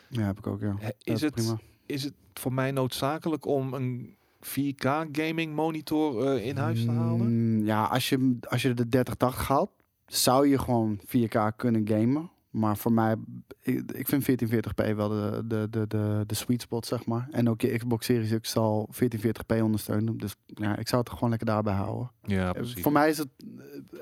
Ja, 0.09 0.23
heb 0.23 0.39
ik 0.39 0.47
ook, 0.47 0.61
ja. 0.61 0.77
is, 1.05 1.21
het, 1.21 1.35
prima. 1.35 1.59
is 1.87 2.03
het 2.05 2.15
voor 2.35 2.53
mij 2.53 2.71
noodzakelijk 2.71 3.47
om 3.47 3.75
een 3.75 4.17
4K 4.41 4.87
gaming 5.13 5.55
monitor 5.55 6.27
eh, 6.27 6.47
in 6.47 6.57
huis 6.57 6.85
te 6.85 6.91
halen? 6.91 7.27
Mm, 7.57 7.65
ja, 7.65 7.85
als 7.85 8.09
je, 8.09 8.39
als 8.49 8.63
je 8.63 8.69
de 8.75 8.89
3080 8.89 9.49
haalt, 9.49 9.71
zou 10.15 10.49
je 10.49 10.59
gewoon 10.59 11.01
4K 11.07 11.57
kunnen 11.57 11.89
gamen. 11.89 12.31
Maar 12.51 12.77
voor 12.77 12.93
mij, 12.93 13.17
ik, 13.61 13.93
ik 13.93 14.09
vind 14.09 14.31
1440p 14.31 14.95
wel 14.97 15.09
de, 15.09 15.43
de, 15.47 15.67
de, 15.71 15.87
de, 15.87 16.25
de 16.27 16.35
sweet 16.35 16.63
spot, 16.63 16.87
zeg 16.87 17.07
maar. 17.07 17.29
En 17.31 17.49
ook 17.49 17.61
je 17.61 17.77
Xbox 17.79 18.07
Series 18.07 18.41
X 18.41 18.51
zal 18.51 18.89
1440p 19.03 19.63
ondersteunen. 19.63 20.17
Dus 20.17 20.35
ja, 20.47 20.77
ik 20.77 20.89
zou 20.89 21.01
het 21.03 21.11
gewoon 21.13 21.29
lekker 21.29 21.47
daarbij 21.47 21.75
houden. 21.75 22.11
Ja, 22.23 22.47
Eh, 22.47 22.51
precies. 22.53 22.83
voor 22.83 22.93
mij 22.93 23.09
is 23.09 23.19
het 23.19 23.29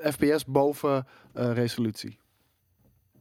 eh, 0.01 0.11
FPS 0.11 0.45
boven 0.45 1.05
eh, 1.33 1.53
resolutie. 1.53 2.17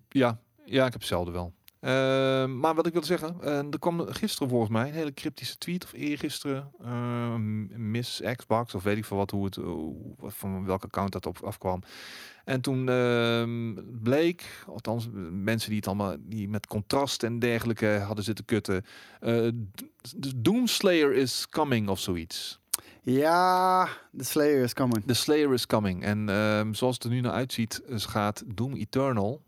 Ja, 0.09 0.41
ja, 0.65 0.87
ik 0.87 0.93
heb 0.93 1.01
hetzelfde 1.01 1.31
wel. 1.33 1.53
Ehm, 1.81 2.59
maar 2.59 2.75
wat 2.75 2.87
ik 2.87 2.93
wil 2.93 3.05
zeggen, 3.05 3.37
eh, 3.41 3.59
er 3.59 3.79
kwam 3.79 4.07
gisteren 4.07 4.49
volgens 4.49 4.71
mij 4.71 4.89
een 4.89 4.95
hele 4.95 5.15
cryptische 5.15 5.59
tweet 5.59 5.85
of 5.85 5.93
eergisteren, 5.93 6.73
ehm 6.85 7.91
Miss 7.91 8.21
Xbox 8.37 8.75
of 8.75 8.83
weet 8.83 8.97
ik 8.97 9.05
veel 9.05 9.17
wat, 9.17 9.31
hoe 9.31 9.45
het, 9.45 9.59
van 10.35 10.65
welke 10.65 10.87
account 10.87 11.13
dat 11.13 11.27
op 11.27 11.39
afkwam. 11.43 11.83
En 12.45 12.61
toen 12.61 12.89
ehm, 12.89 13.75
bleek, 14.03 14.65
althans 14.67 15.09
mensen 15.31 15.69
die 15.69 15.79
het 15.79 15.87
allemaal, 15.87 16.17
die 16.21 16.49
met 16.49 16.67
contrast 16.67 17.23
en 17.23 17.39
dergelijke 17.39 17.87
hadden 17.87 18.25
zitten 18.25 18.45
kutten, 18.45 18.85
eh, 19.21 19.49
Doomslayer 20.37 21.15
is 21.15 21.47
coming 21.51 21.89
of 21.89 21.99
zoiets. 21.99 22.61
Ja, 23.03 23.89
de 24.11 24.25
Slayer 24.25 24.63
is 24.63 24.75
coming. 24.75 25.05
The 25.07 25.15
Slayer 25.15 25.53
is 25.53 25.67
coming. 25.67 26.03
En 26.03 26.29
zoals 26.75 26.95
het 26.95 27.05
er 27.05 27.11
nu 27.11 27.21
naar 27.21 27.33
uitziet, 27.33 27.83
gaat 27.89 28.43
Doom 28.47 28.75
Eternal 28.75 29.43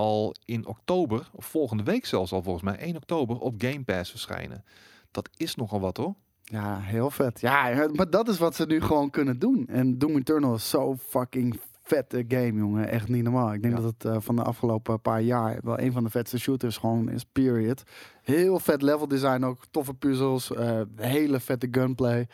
al 0.00 0.34
in 0.44 0.66
oktober, 0.66 1.28
of 1.32 1.46
volgende 1.46 1.82
week 1.82 2.06
zelfs 2.06 2.32
al 2.32 2.42
volgens 2.42 2.64
mij, 2.64 2.76
1 2.76 2.96
oktober, 2.96 3.38
op 3.38 3.54
Game 3.58 3.82
Pass 3.84 4.10
verschijnen. 4.10 4.64
Dat 5.10 5.28
is 5.36 5.54
nogal 5.54 5.80
wat 5.80 5.96
hoor. 5.96 6.14
Ja, 6.44 6.78
heel 6.80 7.10
vet. 7.10 7.40
Ja, 7.40 7.86
maar 7.92 8.10
dat 8.10 8.28
is 8.28 8.38
wat 8.38 8.54
ze 8.54 8.66
nu 8.66 8.80
gewoon 8.80 9.10
kunnen 9.10 9.38
doen. 9.38 9.66
En 9.66 9.98
Doom 9.98 10.16
Eternal 10.16 10.54
is 10.54 10.68
zo 10.70 10.96
fucking 10.96 11.60
vette 11.82 12.24
game, 12.28 12.52
jongen. 12.52 12.88
Echt 12.88 13.08
niet 13.08 13.22
normaal. 13.22 13.52
Ik 13.52 13.62
denk 13.62 13.76
Ja. 13.76 13.80
dat 13.82 13.92
het 13.98 14.04
eh, 14.04 14.20
van 14.20 14.36
de 14.36 14.42
afgelopen 14.42 15.00
paar 15.00 15.20
jaar 15.20 15.58
wel 15.62 15.78
een 15.80 15.92
van 15.92 16.04
de 16.04 16.10
vetste 16.10 16.38
shooters 16.38 16.76
gewoon 16.76 17.08
is, 17.10 17.24
period. 17.24 17.82
Heel 18.22 18.58
vet 18.58 18.82
level 18.82 19.08
design 19.08 19.44
ook, 19.44 19.64
toffe 19.70 19.94
puzzels, 19.94 20.52
eh, 20.54 20.80
hele 20.96 21.40
vette 21.40 21.68
gunplay. 21.70 22.28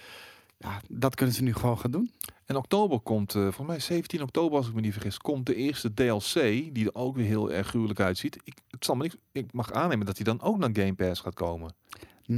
Ja, 0.59 0.81
dat 0.88 1.14
kunnen 1.14 1.35
ze 1.35 1.42
nu 1.42 1.55
gewoon 1.55 1.79
gaan 1.79 1.90
doen. 1.90 2.10
En 2.47 2.57
oktober 2.57 3.01
komt, 3.01 3.35
eh 3.35 3.40
volgens 3.42 3.67
mij 3.67 3.81
17 3.81 4.23
oktober 4.23 4.57
als 4.59 4.69
ik 4.69 4.75
me 4.75 4.81
niet 4.81 4.92
vergis, 4.92 5.19
komt 5.19 5.47
de 5.47 5.55
eerste 5.55 5.94
DLC, 5.94 6.33
die 6.75 6.85
er 6.87 6.94
ook 6.94 7.17
weer 7.17 7.27
heel 7.27 7.53
erg 7.53 7.67
gruwelijk 7.69 8.01
uitziet. 8.01 8.37
Ik, 8.44 8.59
het 8.71 8.85
zal 8.85 8.94
me 8.94 9.03
niet, 9.03 9.17
ik 9.33 9.53
mag 9.53 9.73
aannemen 9.73 10.07
dat 10.07 10.17
die 10.17 10.25
dan 10.25 10.40
ook 10.42 10.59
naar 10.59 10.71
Game 10.73 10.94
Pass 10.94 11.21
gaat 11.21 11.35
komen. 11.35 11.75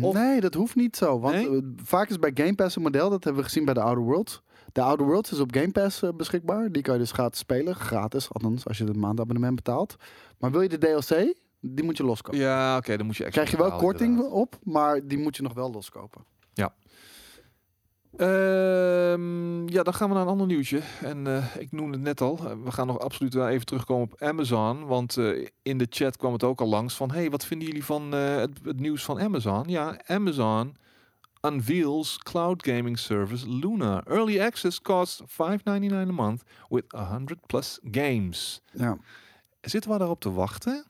Of- 0.01 0.15
Nee, 0.15 0.41
dat 0.41 0.55
hoeft 0.55 0.75
niet 0.75 0.97
zo. 0.97 1.21
Want 1.21 1.35
Nee? 1.35 1.49
eh, 1.57 1.63
vaak 1.77 2.09
is 2.11 2.19
bij 2.19 2.31
Game 2.35 2.55
Pass 2.55 2.77
een 2.77 2.83
model, 2.83 3.11
dat 3.11 3.25
hebben 3.25 3.43
we 3.43 3.49
gezien 3.49 3.65
bij 3.65 3.75
de 3.75 3.81
Outer 3.81 4.05
Worlds. 4.05 4.43
The 4.73 4.83
Outer 4.83 5.07
Worlds 5.07 5.33
is 5.33 5.41
op 5.41 5.55
Game 5.55 5.71
Pass 5.73 6.03
eh, 6.03 6.11
beschikbaar. 6.17 6.73
Die 6.73 6.83
kan 6.83 6.95
je 6.95 7.01
dus 7.01 7.13
gratis 7.13 7.39
spelen. 7.41 7.75
Gratis, 7.75 8.29
althans 8.33 8.67
als 8.67 8.79
je 8.79 8.85
het 8.85 8.97
maandabonnement 8.97 9.55
betaalt. 9.55 9.97
Maar 10.39 10.51
wil 10.51 10.61
je 10.61 10.69
de 10.69 10.79
DLC, 10.79 11.35
die 11.61 11.85
moet 11.85 11.97
je 11.97 12.05
loskopen. 12.05 12.41
Ja, 12.41 12.77
oké, 12.77 12.97
dan 12.97 13.07
moet 13.07 13.17
je 13.17 13.25
extra 13.25 13.43
Krijg 13.45 13.57
je 13.63 13.69
wel 13.71 13.79
korting 13.79 14.11
inderdaad. 14.11 14.33
op, 14.39 14.59
maar 14.63 15.07
die 15.07 15.19
moet 15.19 15.37
je 15.37 15.43
nog 15.43 15.55
wel 15.55 15.71
loskopen. 15.71 16.25
Ehm, 18.17 19.69
ja, 19.69 19.83
dan 19.83 19.95
gaan 19.95 20.09
we 20.09 20.15
naar 20.15 20.23
een 20.23 20.29
ander 20.29 20.47
nieuwtje. 20.47 20.81
En 21.03 21.27
eh, 21.27 21.57
ik 21.59 21.73
noemde 21.73 21.93
het 21.93 22.03
net 22.07 22.21
al. 22.21 22.39
eh, 22.39 22.53
We 22.65 22.73
gaan 22.73 22.87
nog 22.87 22.99
absoluut 22.99 23.35
wel 23.35 23.49
even 23.49 23.67
terugkomen 23.67 24.03
op 24.13 24.23
Amazon. 24.23 24.87
Want 24.87 25.17
eh, 25.17 25.47
in 25.63 25.79
de 25.79 25.87
chat 25.91 26.17
kwam 26.17 26.33
het 26.33 26.45
ook 26.45 26.61
al 26.61 26.69
langs 26.69 26.95
van... 26.95 27.11
hey, 27.11 27.31
wat 27.31 27.45
vinden 27.45 27.67
jullie 27.67 27.85
van 27.85 28.13
het, 28.13 28.51
het 28.65 28.81
nieuws 28.81 29.05
van 29.05 29.21
Amazon? 29.21 29.65
Ja, 29.67 30.01
Amazon 30.07 30.77
unveils 31.41 32.19
cloud 32.19 32.67
gaming 32.67 32.99
service 32.99 33.49
Luna. 33.51 34.05
Early 34.05 34.41
access 34.41 34.81
costs 34.81 35.23
5.99 35.23 35.93
a 35.93 36.05
month 36.05 36.43
with 36.69 36.85
100 36.89 37.47
plus 37.47 37.79
games. 37.91 38.61
Ja. 38.73 38.99
Zitten 39.61 39.91
we 39.91 39.99
daarop 39.99 40.21
te 40.21 40.33
wachten? 40.33 40.85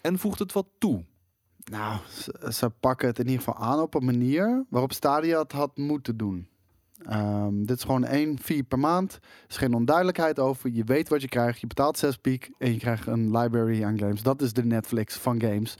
En 0.00 0.18
voegt 0.18 0.38
het 0.38 0.52
wat 0.52 0.66
toe? 0.78 1.04
Nou, 1.70 1.98
ze, 2.50 2.70
pakken 2.80 3.08
het 3.08 3.18
in 3.18 3.28
ieder 3.28 3.42
geval 3.44 3.62
aan 3.62 3.80
op 3.80 3.94
een 3.94 4.04
manier 4.04 4.64
waarop 4.68 4.92
Stadia 4.92 5.38
het 5.38 5.52
had 5.52 5.76
moeten 5.76 6.16
doen. 6.16 6.48
Ehm, 7.02 7.64
dit 7.64 7.76
is 7.76 7.84
gewoon 7.84 8.04
één 8.04 8.38
fee 8.38 8.62
per 8.62 8.78
maand. 8.78 9.12
Er 9.12 9.20
is 9.48 9.56
geen 9.56 9.74
onduidelijkheid 9.74 10.38
over. 10.38 10.70
Je 10.70 10.84
weet 10.84 11.08
wat 11.08 11.20
je 11.20 11.28
krijgt. 11.28 11.60
Je 11.60 11.66
betaalt 11.66 11.98
6 11.98 12.16
piek 12.16 12.50
en 12.58 12.72
je 12.72 12.78
krijgt 12.78 13.06
een 13.06 13.36
library 13.36 13.84
aan 13.84 13.98
games. 13.98 14.22
Dat 14.22 14.42
is 14.42 14.52
de 14.52 14.64
Netflix 14.64 15.16
van 15.16 15.40
games. 15.40 15.78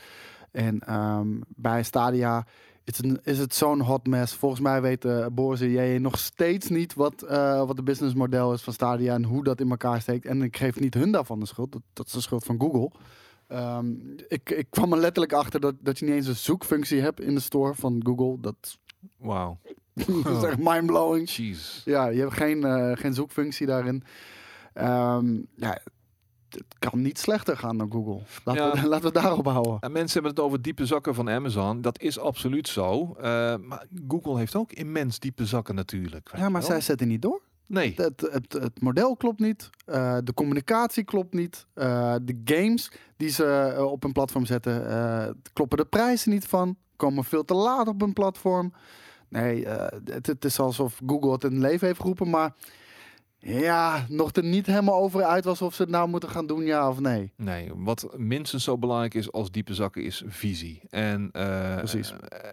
En 0.51 0.80
ehm, 0.80 1.28
bij 1.49 1.82
Stadia 1.82 2.47
is 2.84 2.97
het, 2.97 3.26
is 3.26 3.39
het 3.39 3.55
zo'n 3.55 3.80
hot 3.80 4.07
mess. 4.07 4.34
Volgens 4.34 4.61
mij 4.61 4.82
weten 4.82 5.34
Boris 5.34 5.61
en 5.61 5.70
jij 5.70 5.99
nog 5.99 6.18
steeds 6.18 6.68
niet 6.68 6.95
wat, 6.95 7.22
eh 7.22 7.66
wat 7.66 7.76
de 7.76 7.82
businessmodel 7.82 8.53
is 8.53 8.62
van 8.62 8.72
Stadia 8.72 9.14
en 9.14 9.24
hoe 9.24 9.45
dat 9.45 9.61
in 9.61 9.70
elkaar 9.70 10.01
steekt. 10.01 10.26
En 10.26 10.43
ik 10.43 10.57
geef 10.57 10.80
niet 10.80 10.95
hun 10.95 11.12
daarvan 11.12 11.41
de 11.41 11.47
schuld. 11.47 11.72
Dat, 11.72 11.82
dat 11.93 12.07
is 12.07 12.12
de 12.12 12.20
schuld 12.20 12.45
van 12.45 12.61
Google. 12.61 12.91
Ehm, 13.49 13.90
ik, 14.28 14.51
ik 14.51 14.66
kwam 14.70 14.92
er 14.92 14.99
letterlijk 14.99 15.32
achter 15.32 15.61
dat, 15.61 15.74
dat 15.80 15.99
je 15.99 16.05
niet 16.05 16.14
eens 16.14 16.26
een 16.26 16.36
zoekfunctie 16.36 17.01
hebt 17.01 17.20
in 17.20 17.34
de 17.34 17.40
store 17.40 17.74
van 17.74 18.01
Google. 18.05 18.40
Dat, 18.40 18.78
Wauw. 19.16 19.59
dat 19.94 20.09
is 20.36 20.42
echt 20.42 20.59
mindblowing. 20.59 21.30
Jeez. 21.30 21.82
Ja, 21.84 22.07
je 22.09 22.20
hebt 22.20 22.32
geen, 22.34 22.64
eh, 22.64 22.96
geen 22.96 23.14
zoekfunctie 23.14 23.66
daarin. 23.66 24.03
Ehm, 24.72 25.34
ja, 25.57 25.78
het 26.49 26.64
kan 26.78 27.03
niet 27.03 27.18
slechter 27.18 27.57
gaan 27.57 27.78
dan 27.78 27.92
Google. 27.92 28.22
Laten, 28.44 28.64
Ja. 28.64 28.70
we, 28.82 28.88
laten 28.88 29.01
we 29.12 29.18
het 29.18 29.22
daarop 29.24 29.46
houden. 29.46 29.76
Ja, 29.80 29.88
mensen 29.88 30.12
hebben 30.12 30.30
het 30.30 30.40
over 30.40 30.62
diepe 30.62 30.86
zakken 30.86 31.14
van 31.14 31.30
Amazon. 31.30 31.80
Dat 31.80 32.01
is 32.01 32.18
absoluut 32.18 32.68
zo. 32.68 33.14
Eh, 33.18 33.22
maar 33.57 33.86
Google 34.09 34.38
heeft 34.38 34.57
ook 34.57 34.72
immens 34.72 35.18
diepe 35.18 35.46
zakken 35.46 35.74
natuurlijk. 35.74 36.30
Ja, 36.36 36.49
maar 36.49 36.61
wel. 36.61 36.70
zij 36.70 36.80
zetten 36.80 37.09
niet 37.09 37.22
door. 37.22 37.40
Nee. 37.69 37.93
Het, 37.97 38.21
het, 38.31 38.53
het 38.53 38.81
model 38.81 39.16
klopt 39.16 39.41
niet. 39.41 39.71
eh, 39.85 40.19
de 40.25 40.35
communicatie 40.35 41.05
klopt 41.05 41.35
niet. 41.35 41.66
eh, 41.75 42.14
de 42.23 42.41
games 42.45 42.91
die 43.16 43.29
ze 43.29 43.45
eh, 43.77 43.85
op 43.85 44.05
een 44.05 44.12
platform 44.12 44.47
zetten, 44.47 44.83
kloppen 45.53 45.79
de 45.79 45.85
prijzen 45.85 46.31
niet 46.31 46.47
van. 46.47 46.77
Komen 46.97 47.25
veel 47.25 47.45
te 47.45 47.55
laat 47.55 47.89
op 47.89 48.03
een 48.03 48.12
platform. 48.12 48.73
Nee, 49.29 49.66
het, 50.05 50.27
het 50.27 50.45
is 50.45 50.59
alsof 50.61 51.01
Google 51.07 51.33
het 51.33 51.45
in 51.45 51.61
leven 51.61 51.87
heeft 51.87 52.01
geroepen, 52.01 52.31
maar 52.31 52.55
ja, 53.41 54.07
nog 54.09 54.32
er 54.32 54.45
niet 54.45 54.66
helemaal 54.66 55.03
over 55.03 55.24
uit 55.24 55.45
was 55.45 55.62
of 55.62 55.74
ze 55.74 55.82
het 55.82 55.91
nou 55.91 56.09
moeten 56.09 56.28
gaan 56.28 56.47
doen, 56.47 56.64
ja 56.64 56.89
of 56.89 57.01
nee. 57.01 57.32
Nee, 57.36 57.70
wat 57.74 58.09
minstens 58.16 58.64
zo 58.64 58.78
belangrijk 58.78 59.14
is 59.14 59.32
als 59.32 59.51
diepe 59.51 59.74
zakken 59.74 60.03
is 60.03 60.22
visie. 60.26 60.80
En 60.91 61.28
eh, 61.32 61.76
Precies. 61.76 62.12
eh, 62.28 62.51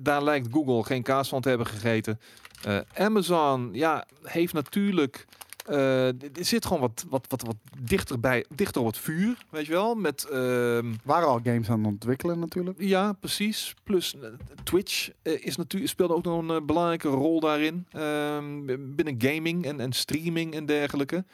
daar 0.00 0.22
lijkt 0.22 0.48
Google 0.50 0.84
geen 0.84 1.02
kaas 1.02 1.28
van 1.28 1.40
te 1.40 1.48
hebben 1.48 1.66
gegeten. 1.66 2.20
Eh, 2.64 2.78
Amazon, 2.94 3.68
ja, 3.72 4.06
heeft 4.22 4.52
natuurlijk. 4.52 5.26
Eh, 5.68 6.06
er 6.08 6.44
zit 6.44 6.66
gewoon 6.66 6.80
wat, 6.80 7.04
wat, 7.08 7.24
wat, 7.28 7.42
wat 7.42 7.56
dichter 7.82 8.20
bij, 8.20 8.44
dichter 8.54 8.80
op 8.80 8.86
het 8.86 8.98
vuur, 8.98 9.44
weet 9.50 9.66
je 9.66 9.72
wel? 9.72 9.94
Met 9.94 10.24
ehm, 10.24 10.92
Waren 11.04 11.28
al 11.28 11.40
games 11.42 11.70
aan 11.70 11.78
het 11.78 11.86
ontwikkelen 11.86 12.38
natuurlijk. 12.38 12.80
Ja, 12.80 13.12
precies. 13.12 13.74
Plus 13.84 14.14
eh, 14.20 14.28
Twitch 14.64 15.10
eh, 15.22 15.46
is 15.46 15.56
natuurlijk 15.56 15.90
speelde 15.92 16.14
ook 16.14 16.24
nog 16.24 16.48
een 16.48 16.66
belangrijke 16.66 17.08
rol 17.08 17.40
daarin. 17.40 17.86
Ehm, 17.90 18.64
binnen 18.94 19.14
gaming 19.18 19.64
en, 19.64 19.80
en 19.80 19.92
streaming 19.92 20.54
en 20.54 20.66
dergelijke. 20.66 21.24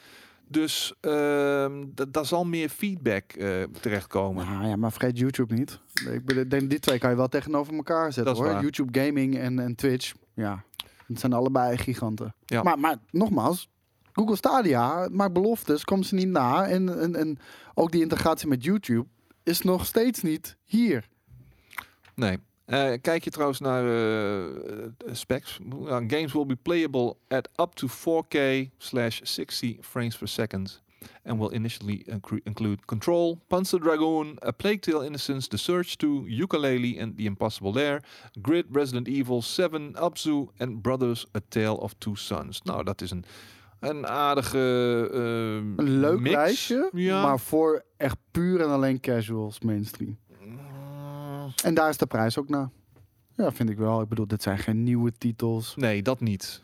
Dus 0.49 0.93
ehm, 1.01 1.85
da- 1.95 2.05
daar 2.11 2.27
zal 2.27 2.45
meer 2.45 2.69
feedback 2.69 3.25
terechtkomen. 3.81 4.47
Nou 4.47 4.67
ja, 4.67 4.77
maar 4.77 4.93
vergeet 4.93 5.19
YouTube 5.19 5.55
niet. 5.55 5.81
Ik 6.11 6.51
denk 6.51 6.71
die 6.71 6.79
twee 6.79 6.99
kan 6.99 7.11
je 7.11 7.17
wel 7.17 7.29
tegenover 7.29 7.75
elkaar 7.75 8.13
zetten 8.13 8.35
hoor. 8.35 8.45
waar. 8.45 8.63
YouTube 8.63 9.01
Gaming 9.01 9.39
en, 9.39 9.59
en 9.59 9.75
Twitch. 9.75 10.13
Ja, 10.35 10.65
het 11.07 11.21
zijn 11.21 11.33
allebei 11.33 11.77
giganten. 11.77 12.35
Ja. 12.47 12.63
Maar, 12.63 12.79
maar 12.79 12.97
nogmaals, 13.11 13.69
Google 14.15 14.37
Stadia 14.37 15.09
maakt 15.11 15.33
beloftes, 15.33 15.85
komt 15.85 16.07
ze 16.07 16.15
niet 16.15 16.29
na. 16.29 16.67
En, 16.67 17.01
en, 17.01 17.17
en 17.17 17.39
ook 17.75 17.93
die 17.93 18.03
integratie 18.03 18.49
met 18.49 18.65
YouTube 18.65 19.07
is 19.43 19.61
nog 19.61 19.87
steeds 19.87 20.23
niet 20.23 20.57
hier. 20.65 21.09
Nee. 22.15 22.39
Eh, 22.65 22.93
kijk 23.01 23.25
je 23.25 23.31
trouwens 23.31 23.61
naar 23.61 23.85
eh, 23.85 24.45
specs. 25.13 25.59
Ja, 25.85 26.03
games 26.07 26.33
will 26.33 26.47
be 26.47 26.57
playable 26.57 27.17
at 27.29 27.49
up 27.57 27.73
to 27.73 27.89
4K 27.89 28.71
slash 28.79 29.21
60 29.23 29.77
frames 29.81 30.17
per 30.17 30.29
second. 30.29 30.83
And 31.25 31.39
will 31.39 31.53
initially 31.53 32.07
include 32.45 32.85
Control, 32.87 33.39
Panzer 33.49 33.81
Dragoon, 33.81 34.39
A 34.43 34.53
Plague 34.53 34.81
Tale 34.81 35.05
Innocence, 35.05 35.49
The 35.49 35.57
Search 35.57 35.97
2, 35.97 36.27
Ukulele 36.27 36.99
and 36.99 37.17
The 37.17 37.25
Impossible 37.25 37.73
Lair, 37.73 38.03
Grid, 38.43 38.67
Resident 38.73 39.09
Evil 39.09 39.43
7, 39.43 39.95
Abzu 39.97 40.49
en 40.59 40.81
Brothers, 40.81 41.27
A 41.37 41.41
Tale 41.49 41.77
of 41.77 41.95
Two 41.99 42.15
Sons. 42.15 42.63
Nou, 42.63 42.85
dat 42.85 43.01
is 43.01 43.11
een, 43.11 43.25
een 43.89 44.07
aardige 44.07 44.59
eh, 45.13 45.85
Een 45.85 45.99
leuk 46.01 46.19
mix. 46.21 46.35
lijstje, 46.35 46.91
Ja. 46.93 47.23
maar 47.23 47.39
voor 47.41 47.85
echt 47.97 48.17
puur 48.31 48.61
en 48.61 48.69
alleen 48.69 49.01
casuals 49.01 49.61
mainstream. 49.61 50.19
Mm, 50.41 50.59
En 51.65 51.75
daar 51.75 51.89
is 51.89 51.97
de 51.97 52.07
prijs 52.07 52.39
ook 52.39 52.49
naar. 52.49 52.69
Ja, 53.37 53.53
vind 53.53 53.71
ik 53.71 53.79
wel. 53.79 54.01
Ik 54.01 54.09
bedoel, 54.09 54.27
dit 54.27 54.43
zijn 54.43 54.59
geen 54.59 54.83
nieuwe 54.83 55.13
titels. 55.19 55.77
nee, 55.77 56.03
dat 56.03 56.21
niet. 56.21 56.63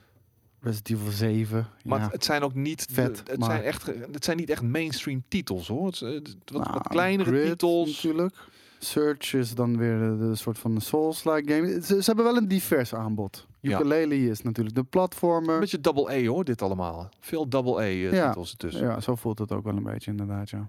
Resident 0.61 0.91
Evil 1.01 1.11
7. 1.13 1.67
Maar 1.85 2.01
ja. 2.01 2.09
het- 2.11 2.25
zijn 2.25 2.43
ook 2.43 2.55
niet, 2.55 2.89
de- 2.89 2.95
Vet, 2.95 3.23
het, 3.27 3.39
maar- 3.39 3.51
zijn 3.51 3.63
echt, 3.63 3.87
het 4.13 4.25
zijn 4.25 4.37
niet 4.37 4.51
echt 4.51 4.63
mainstream 4.63 5.23
titels 5.29 5.69
hoor. 5.69 5.87
Het, 5.87 6.03
eh, 6.03 6.09
het- 6.13 6.37
wat, 6.45 6.57
wat 6.63 6.67
Nou, 6.69 6.81
kleinere 6.89 7.31
Grid 7.31 7.49
titels. 7.51 7.95
natuurlijk. 8.03 8.35
Search 8.83 9.35
is 9.35 9.55
dan 9.55 9.77
weer 9.77 9.99
de, 9.99 10.31
soort 10.35 10.59
van 10.59 10.81
Souls-like 10.81 11.53
game. 11.53 11.83
Ze, 11.83 11.95
ze 11.95 12.03
hebben 12.05 12.25
wel 12.25 12.37
een 12.37 12.49
divers 12.49 12.95
aanbod. 12.95 13.47
Ja. 13.61 13.79
Ukulele 13.79 14.29
is 14.29 14.43
natuurlijk 14.43 14.77
de 14.77 14.85
platformer. 14.85 15.55
Een 15.55 15.61
beetje 15.61 15.81
double 15.81 16.11
A 16.11 16.27
hoor, 16.27 16.45
dit 16.45 16.63
allemaal. 16.63 17.09
Veel 17.21 17.49
double 17.49 17.77
A 17.77 17.81
eh, 17.81 18.13
Ja. 18.13 18.35
ertussen. 18.37 18.83
Ja, 18.83 19.01
zo 19.01 19.15
voelt 19.15 19.39
het 19.39 19.53
ook 19.53 19.65
wel 19.65 19.77
een 19.77 19.83
beetje 19.83 20.11
inderdaad, 20.11 20.51
ja. 20.51 20.69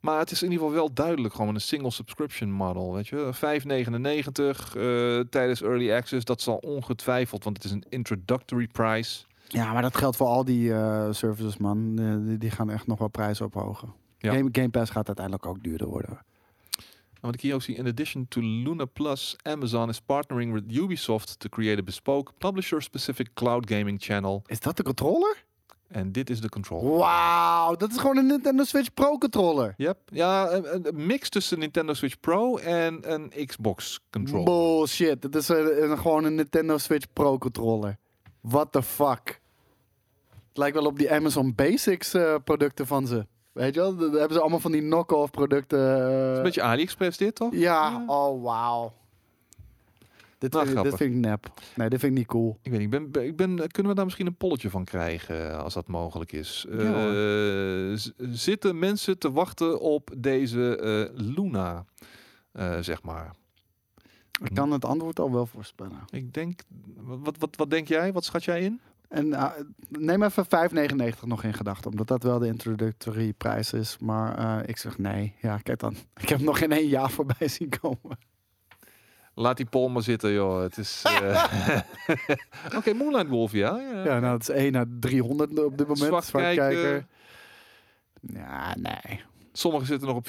Maar 0.00 0.18
het 0.18 0.30
is 0.30 0.42
in 0.42 0.50
ieder 0.50 0.64
geval 0.66 0.80
wel 0.80 0.92
duidelijk 0.92 1.34
gewoon 1.34 1.54
een 1.54 1.60
single 1.60 1.90
subscription 1.90 2.50
model, 2.50 2.94
weet 2.94 3.08
je. 3.08 3.30
5,99 3.32 4.76
eh, 4.76 5.20
tijdens 5.30 5.62
early 5.62 5.92
access. 5.92 6.24
Dat 6.24 6.40
zal 6.40 6.56
ongetwijfeld, 6.56 7.44
want 7.44 7.56
het 7.56 7.64
is 7.66 7.72
een 7.72 7.84
introductory 7.88 8.66
price. 8.66 9.24
Ja, 9.48 9.72
maar 9.72 9.82
dat 9.82 9.96
geldt 9.96 10.16
voor 10.16 10.26
al 10.26 10.44
die 10.44 10.72
eh, 10.72 11.06
services, 11.10 11.56
man. 11.56 11.96
Die, 12.26 12.38
die 12.38 12.50
gaan 12.50 12.70
echt 12.70 12.86
nog 12.86 12.98
wel 12.98 13.08
prijzen 13.08 13.46
ophogen. 13.46 13.92
Ja. 14.18 14.32
Game, 14.32 14.48
Game 14.52 14.68
Pass 14.68 14.90
gaat 14.90 15.06
uiteindelijk 15.06 15.46
ook 15.46 15.62
duurder 15.62 15.88
worden. 15.88 16.18
En 17.26 17.32
wat 17.32 17.40
ik 17.40 17.46
hier 17.46 17.54
ook 17.54 17.62
zie, 17.62 17.74
in 17.76 17.86
addition 17.86 18.26
to 18.28 18.40
Luna 18.40 18.84
Plus, 18.84 19.36
Amazon 19.42 19.88
is 19.88 20.00
partnering 20.00 20.52
with 20.52 20.62
Ubisoft 20.76 21.38
to 21.40 21.48
create 21.48 21.80
a 21.80 21.84
bespoke 21.84 22.32
publisher-specific 22.38 23.30
cloud 23.34 23.70
gaming 23.70 24.02
channel. 24.02 24.42
Is 24.46 24.60
dat 24.60 24.76
de 24.76 24.82
controller? 24.82 25.44
En 25.88 26.12
dit 26.12 26.30
is 26.30 26.40
de 26.40 26.48
control. 26.48 26.96
Wauw, 26.98 27.76
dat 27.76 27.90
is 27.90 27.96
gewoon 27.98 28.16
een 28.16 28.26
Nintendo 28.26 28.64
Switch 28.64 28.94
Pro 28.94 29.18
controller. 29.18 29.74
Yep. 29.76 29.98
Ja, 30.12 30.52
een, 30.52 30.86
een 30.86 31.06
mix 31.06 31.28
tussen 31.28 31.58
Nintendo 31.58 31.94
Switch 31.94 32.20
Pro 32.20 32.56
en 32.56 33.12
een 33.12 33.46
Xbox 33.46 34.00
controller. 34.10 34.44
Bullshit. 34.44 35.22
Het 35.22 35.34
is 35.34 35.48
een, 35.48 35.82
een- 35.90 35.98
gewoon 35.98 36.24
een 36.24 36.34
Nintendo 36.34 36.78
Switch 36.78 37.06
Pro 37.12 37.38
controller. 37.38 37.96
What 38.40 38.72
the 38.72 38.82
fuck? 38.82 39.40
Het 40.48 40.56
lijkt 40.56 40.76
wel 40.76 40.86
op 40.86 40.98
die 40.98 41.12
Amazon 41.12 41.54
Basics 41.54 42.14
eh, 42.14 42.34
producten 42.44 42.86
van 42.86 43.06
ze. 43.06 43.26
Weet 43.56 43.74
je 43.74 43.80
wel? 43.80 43.96
Daar 43.96 44.10
hebben 44.10 44.32
ze 44.32 44.40
allemaal 44.40 44.60
van 44.60 44.72
die 44.72 44.80
knock-off 44.80 45.30
producten. 45.30 46.08
eh, 46.08 46.36
Een 46.36 46.42
beetje 46.42 46.62
AliExpress 46.62 47.18
dit, 47.18 47.34
toch? 47.34 47.54
Ja, 47.54 48.04
oh 48.06 48.42
wauw. 48.42 48.92
Dit, 50.38 50.52
Nou, 50.52 50.66
vind 50.66 50.78
ik- 50.78 50.84
dit 50.84 50.94
vind 50.96 51.14
ik 51.14 51.20
nep. 51.20 51.46
Nee, 51.74 51.88
dit 51.88 52.00
vind 52.00 52.12
ik 52.12 52.18
niet 52.18 52.26
cool. 52.26 52.58
Ik 52.62 52.70
weet 52.70 52.80
niet, 52.80 52.94
ik 52.94 53.10
ben, 53.12 53.24
ik 53.24 53.36
ben, 53.36 53.56
kunnen 53.56 53.90
we 53.90 53.94
daar 53.94 54.04
misschien 54.04 54.26
een 54.26 54.36
polletje 54.36 54.70
van 54.70 54.84
krijgen, 54.84 55.50
eh, 55.50 55.58
als 55.62 55.74
dat 55.74 55.86
mogelijk 55.88 56.32
is? 56.32 56.66
Ja. 56.70 57.08
Eh, 57.90 57.98
zitten 58.30 58.78
mensen 58.78 59.18
te 59.18 59.32
wachten 59.32 59.80
op 59.80 60.10
deze 60.16 60.76
eh, 60.76 61.20
Luna, 61.34 61.84
eh, 62.52 62.78
zeg 62.80 63.02
maar? 63.02 63.30
Ik 64.42 64.54
kan 64.54 64.70
het 64.72 64.84
antwoord 64.84 65.18
al 65.20 65.32
wel 65.32 65.46
voorspellen. 65.46 65.98
Ik 66.10 66.34
denk, 66.34 66.60
wat, 66.96 67.36
wat, 67.38 67.56
wat 67.56 67.70
denk 67.70 67.88
jij? 67.88 68.12
Wat 68.12 68.24
schat 68.24 68.44
jij 68.44 68.60
in? 68.62 68.80
En 69.08 69.32
eh, 69.32 69.50
neem 69.88 70.22
even 70.22 70.44
5,99 70.44 71.20
nog 71.20 71.42
in 71.42 71.54
gedachten, 71.54 71.90
omdat 71.90 72.08
dat 72.08 72.22
wel 72.22 72.38
de 72.38 72.46
introductory 72.46 73.32
prijs 73.32 73.72
is. 73.72 73.96
Maar 73.98 74.38
eh, 74.38 74.68
ik 74.68 74.76
zeg 74.76 74.98
nee. 74.98 75.34
Ja, 75.40 75.58
kijk 75.58 75.78
dan. 75.78 75.96
Ik 76.22 76.28
heb 76.28 76.40
nog 76.40 76.58
geen 76.58 76.72
één 76.72 76.88
jaar 76.88 77.10
voorbij 77.10 77.48
zien 77.48 77.68
komen. 77.80 78.18
Laat 79.34 79.56
die 79.56 79.66
Paul 79.66 79.88
maar 79.88 80.02
zitten, 80.02 80.32
joh. 80.32 80.60
Het 80.60 80.78
is... 80.78 81.02
eh, 81.04 81.80
Oké, 82.76 82.92
Moonlight 82.92 83.28
Wolf, 83.28 83.52
ja. 83.52 83.76
ja. 83.76 84.04
Ja, 84.04 84.20
nou, 84.20 84.32
het 84.38 84.48
is 84.48 84.54
1 84.54 84.72
naar 84.72 84.86
300 85.00 85.58
op 85.58 85.78
dit 85.78 85.86
moment. 85.86 86.06
Zwart 86.06 86.24
Zwartkijker. 86.24 87.06
Ja, 88.20 88.74
nee. 88.78 89.20
Sommigen 89.52 89.86
zitten 89.86 90.08
nog 90.08 90.16
op 90.16 90.26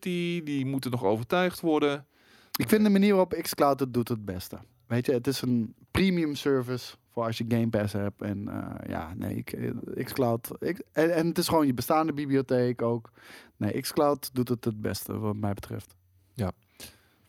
Die 0.00 0.66
moeten 0.66 0.90
nog 0.90 1.04
overtuigd 1.04 1.60
worden. 1.60 2.06
Ik 2.56 2.68
vind 2.68 2.84
de 2.84 2.90
manier 2.90 3.10
waarop 3.10 3.38
xCloud 3.42 3.80
het 3.80 3.94
doet 3.94 4.08
het 4.08 4.24
beste. 4.24 4.58
Weet 4.90 5.06
je, 5.06 5.12
het 5.12 5.26
is 5.26 5.42
een 5.42 5.74
premium 5.90 6.34
service 6.34 6.94
voor 7.12 7.24
als 7.24 7.38
je 7.38 7.44
Game 7.48 7.68
Pass 7.68 7.92
hebt. 7.92 8.22
En 8.22 8.48
eh, 8.48 8.88
ja, 8.88 9.14
nee, 9.14 9.44
eh, 9.44 10.04
xCloud. 10.04 10.50
Ik, 10.58 10.82
en, 10.92 11.26
het 11.26 11.38
is 11.38 11.48
gewoon 11.48 11.66
je 11.66 11.74
bestaande 11.74 12.12
bibliotheek 12.12 12.82
ook. 12.82 13.10
Nee, 13.56 13.80
xCloud 13.80 14.30
doet 14.34 14.48
het 14.48 14.64
het 14.64 14.80
beste 14.80 15.18
wat 15.18 15.36
mij 15.36 15.54
betreft. 15.54 15.94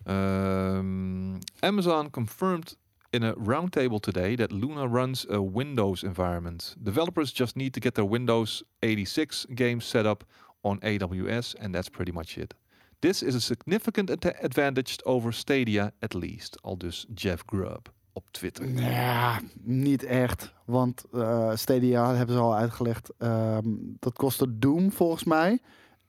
Um, 0.08 1.40
Amazon 1.60 2.10
confirmed 2.10 2.78
in 3.12 3.24
a 3.24 3.34
roundtable 3.34 4.00
today 4.00 4.36
that 4.36 4.52
Luna 4.52 4.88
runs 4.88 5.28
a 5.30 5.40
Windows 5.40 6.04
environment. 6.04 6.76
Developers 6.80 7.32
just 7.32 7.56
need 7.56 7.74
to 7.74 7.80
get 7.80 7.94
their 7.94 8.10
Windows 8.10 8.64
86 8.80 9.46
games 9.54 9.90
set 9.90 10.06
up 10.06 10.24
on 10.64 10.80
AWS, 10.80 11.56
and 11.60 11.74
that's 11.74 11.90
pretty 11.90 12.12
much 12.12 12.38
it. 12.38 12.54
This 13.02 13.24
is 13.24 13.36
a 13.36 13.40
significant 13.40 14.10
ad- 14.10 14.42
advantage 14.42 15.04
over 15.06 15.34
Stadia, 15.34 15.92
at 16.00 16.14
least. 16.14 16.62
Al 16.62 16.78
dus 16.78 17.06
Jeff 17.14 17.44
Grubb 17.46 17.94
op 18.14 18.30
Twitter. 18.32 18.70
Ja, 18.70 19.42
niet 19.62 20.04
echt. 20.04 20.54
Want 20.66 21.04
eh, 21.14 21.52
Stadia 21.56 22.16
hebben 22.16 22.36
ze 22.36 22.42
al 22.42 22.56
uitgelegd. 22.56 23.10
ehm, 23.18 23.68
dat 24.00 24.14
kostte 24.14 24.58
Doom 24.60 24.92
volgens 24.92 25.24
mij. 25.24 25.60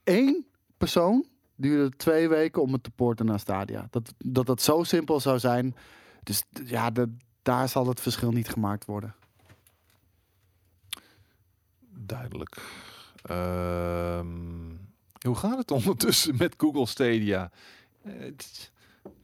Eén 0.04 0.46
persoon 0.78 1.26
duurde 1.56 1.96
twee 1.96 2.28
weken 2.28 2.62
om 2.62 2.72
het 2.72 2.82
te 2.82 2.90
porten 2.90 3.26
naar 3.26 3.40
Stadia. 3.40 3.86
Dat 3.90 4.14
dat, 4.18 4.46
dat 4.46 4.62
zo 4.62 4.82
simpel 4.82 5.20
zou 5.20 5.38
zijn. 5.38 5.74
Dus 6.22 6.44
ja, 6.64 6.90
daar 7.42 7.68
zal 7.68 7.86
het 7.88 8.00
verschil 8.00 8.30
niet 8.30 8.48
gemaakt 8.48 8.84
worden. 8.84 9.14
Duidelijk. 11.98 12.56
Ehm, 13.22 14.71
hoe 15.22 15.34
gaat 15.36 15.58
het 15.58 15.70
ondertussen 15.80 16.34
met 16.38 16.54
Google 16.56 16.86
Stadia? 16.86 17.50
Eh, 18.04 18.12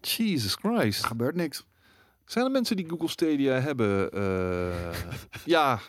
Jesus 0.00 0.54
Christ. 0.54 1.00
Er 1.02 1.06
gebeurt 1.08 1.34
niks. 1.34 1.66
Zijn 2.24 2.44
er 2.44 2.50
mensen 2.50 2.76
die 2.76 2.88
Google 2.88 3.08
Stadia 3.08 3.60
hebben? 3.60 4.10
Eh, 4.12 4.94
ja, 5.44 5.80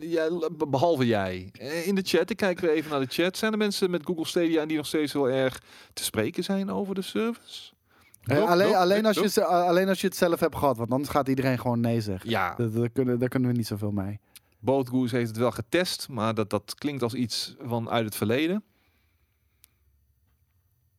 ja, 0.00 0.28
be- 0.56 0.66
behalve 0.68 1.06
jij. 1.06 1.48
Eh, 1.52 1.86
In 1.86 1.94
de 1.94 2.02
chat, 2.04 2.30
ik 2.30 2.36
kijk 2.36 2.60
weer 2.60 2.70
even 2.70 2.90
naar 2.90 3.00
de 3.00 3.06
chat. 3.06 3.36
Zijn 3.36 3.52
er 3.52 3.58
mensen 3.58 3.90
met 3.90 4.02
Google 4.04 4.26
Stadia 4.26 4.66
die 4.66 4.76
nog 4.76 4.86
steeds 4.86 5.12
heel 5.12 5.28
erg 5.30 5.62
te 5.92 6.04
spreken 6.04 6.44
zijn 6.44 6.70
over 6.70 6.94
de 6.94 7.02
service? 7.02 7.72
Nope, 8.22 8.40
alleen, 8.50 8.66
nope, 8.66 8.78
alleen, 8.78 9.06
als 9.06 9.16
je, 9.34 9.44
alleen 9.44 9.88
als 9.88 10.00
je 10.00 10.06
het 10.06 10.16
zelf 10.16 10.40
hebt 10.40 10.56
gehad. 10.56 10.76
Want 10.76 10.90
anders 10.90 11.10
gaat 11.10 11.28
iedereen 11.28 11.58
gewoon 11.58 11.80
nee 11.80 12.00
zeggen. 12.00 12.30
Ja, 12.30 12.54
Dat, 12.54 12.74
dat 12.74 12.88
kunnen, 12.92 13.18
daar 13.18 13.28
kunnen 13.28 13.50
we 13.50 13.56
niet 13.56 13.66
zoveel 13.66 13.90
mee. 13.90 14.20
Bootgoose 14.58 15.16
heeft 15.16 15.28
het 15.28 15.36
wel 15.36 15.50
getest, 15.50 16.08
maar 16.08 16.34
dat, 16.34 16.50
dat 16.50 16.74
klinkt 16.74 17.02
als 17.02 17.14
iets 17.14 17.54
van 17.60 17.90
uit 17.90 18.04
het 18.04 18.16
verleden. 18.16 18.62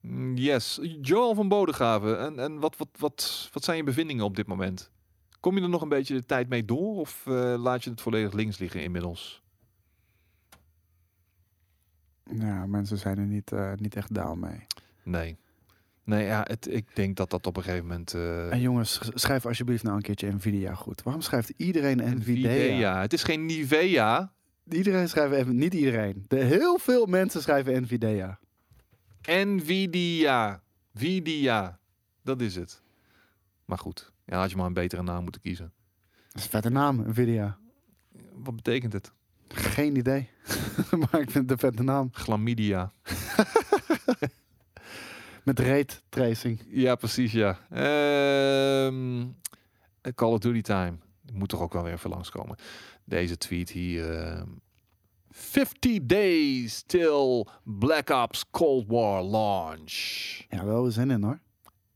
Mm, 0.01 0.35
Yes, 0.35 0.79
Joel 1.01 1.35
van 1.35 1.47
Bodegraven. 1.47 2.19
En, 2.19 2.39
en 2.39 2.59
wat, 2.59 2.77
wat, 2.77 2.87
wat, 2.97 3.49
wat 3.53 3.63
zijn 3.63 3.77
je 3.77 3.83
bevindingen 3.83 4.25
op 4.25 4.35
dit 4.35 4.47
moment? 4.47 4.91
Kom 5.39 5.55
je 5.57 5.61
er 5.63 5.69
nog 5.69 5.81
een 5.81 5.89
beetje 5.89 6.13
de 6.13 6.25
tijd 6.25 6.49
mee 6.49 6.65
door 6.65 6.95
of 6.99 7.23
eh, 7.27 7.53
laat 7.57 7.83
je 7.83 7.89
het 7.89 8.01
volledig 8.01 8.33
links 8.33 8.57
liggen 8.57 8.81
inmiddels? 8.83 9.43
Ja, 12.23 12.65
mensen 12.65 12.97
zijn 12.97 13.17
er 13.17 13.25
niet, 13.25 13.51
eh, 13.51 13.71
niet 13.75 13.95
echt 13.95 14.13
down 14.13 14.39
mee. 14.39 14.65
Nee. 15.03 15.37
Nee, 16.03 16.25
ja, 16.25 16.43
het, 16.47 16.73
ik 16.73 16.95
denk 16.95 17.15
dat 17.17 17.29
dat 17.29 17.47
op 17.47 17.57
een 17.57 17.63
gegeven 17.63 17.85
moment... 17.87 18.13
eh, 18.13 18.51
En 18.51 18.61
jongens, 18.61 18.93
sch- 18.93 19.09
schrijf 19.13 19.45
alsjeblieft 19.45 19.83
nou 19.83 19.95
een 19.95 20.01
keertje 20.01 20.31
Nvidia 20.33 20.73
goed. 20.73 21.03
Waarom 21.03 21.21
schrijft 21.21 21.49
iedereen 21.57 21.97
Nvidia? 22.17 22.49
Nvidia. 22.49 23.01
Het 23.01 23.13
is 23.13 23.23
geen 23.23 23.45
Nivea. 23.45 24.33
Iedereen 24.69 25.09
schrijft 25.09 25.33
even, 25.33 25.55
niet 25.55 25.73
iedereen. 25.73 26.25
De, 26.27 26.35
heel 26.37 26.77
veel 26.77 27.05
mensen 27.05 27.41
schrijven 27.41 27.81
Nvidia. 27.81 28.39
Nvidia. 29.29 30.61
Vidia. 30.93 31.79
Dat 32.21 32.41
is 32.41 32.55
het. 32.55 32.81
Maar 33.65 33.77
goed, 33.77 34.11
ja, 34.25 34.39
had 34.39 34.49
je 34.49 34.55
maar 34.57 34.65
een 34.65 34.73
betere 34.73 35.03
naam 35.03 35.23
moeten 35.23 35.41
kiezen. 35.41 35.73
Dat 36.11 36.35
is 36.35 36.43
een 36.43 36.49
vette 36.49 36.69
naam, 36.69 37.07
Nvidia. 37.07 37.57
Wat 38.33 38.55
betekent 38.55 38.93
het? 38.93 39.11
Geen 39.47 39.95
idee. 39.95 40.29
maar 40.99 41.21
ik 41.21 41.31
vind 41.31 41.33
het 41.33 41.51
een 41.51 41.57
vette 41.57 41.83
naam. 41.83 42.09
Chlamydia. 42.11 42.91
Met 45.43 45.59
rate 45.59 45.95
tracing. 46.09 46.63
Ja, 46.67 46.95
precies, 46.95 47.31
ja. 47.31 47.59
Ehm, 47.69 49.25
Call 50.15 50.31
of 50.31 50.39
Duty 50.39 50.61
time. 50.61 50.97
Moet 51.33 51.49
toch 51.49 51.61
ook 51.61 51.73
wel 51.73 51.83
weer 51.83 51.93
even 51.93 52.09
langskomen. 52.09 52.55
Deze 53.03 53.37
tweet 53.37 53.69
hier. 53.69 54.17
ehm, 54.19 54.47
50 55.39 55.99
days 56.05 56.83
till 56.85 57.47
Black 57.63 58.09
Ops 58.09 58.43
Cold 58.51 58.85
War 58.87 59.23
launch. 59.23 59.93
Ja, 60.49 60.65
wel 60.65 60.91
zin 60.91 61.11
in 61.11 61.23
hoor. 61.23 61.39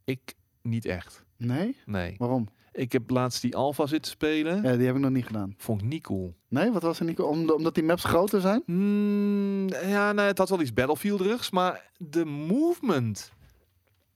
Ik 0.06 0.34
niet 0.62 0.86
echt. 0.86 1.24
Nee? 1.38 1.78
Nee. 1.86 2.16
Waarom? 2.18 2.48
Ik 2.72 2.92
heb 2.92 3.10
laatst 3.10 3.42
die 3.42 3.56
alpha 3.56 3.86
zitten 3.86 4.12
spelen. 4.12 4.64
Ja, 4.64 4.76
die 4.76 4.86
heb 4.86 4.96
ik 4.96 5.02
nog 5.02 5.12
niet 5.12 5.26
gedaan. 5.26 5.54
Vond 5.58 5.82
ik 5.82 5.88
niet 5.88 6.04
cool. 6.04 6.34
Nee, 6.48 6.72
wat 6.72 6.82
was 6.82 7.00
er 7.00 7.06
niet? 7.06 7.20
Om, 7.20 7.50
omdat 7.50 7.76
die 7.76 7.84
maps 7.84 8.04
groter 8.04 8.42
zijn? 8.42 8.64
Mm, 8.66 9.68
ja, 9.70 10.12
nou, 10.12 10.28
het 10.28 10.38
had 10.38 10.50
wel 10.50 10.62
iets 10.62 10.74
Battlefield-rugs, 10.74 11.52
maar 11.52 11.90
de 11.98 12.26
movement... 12.26 13.32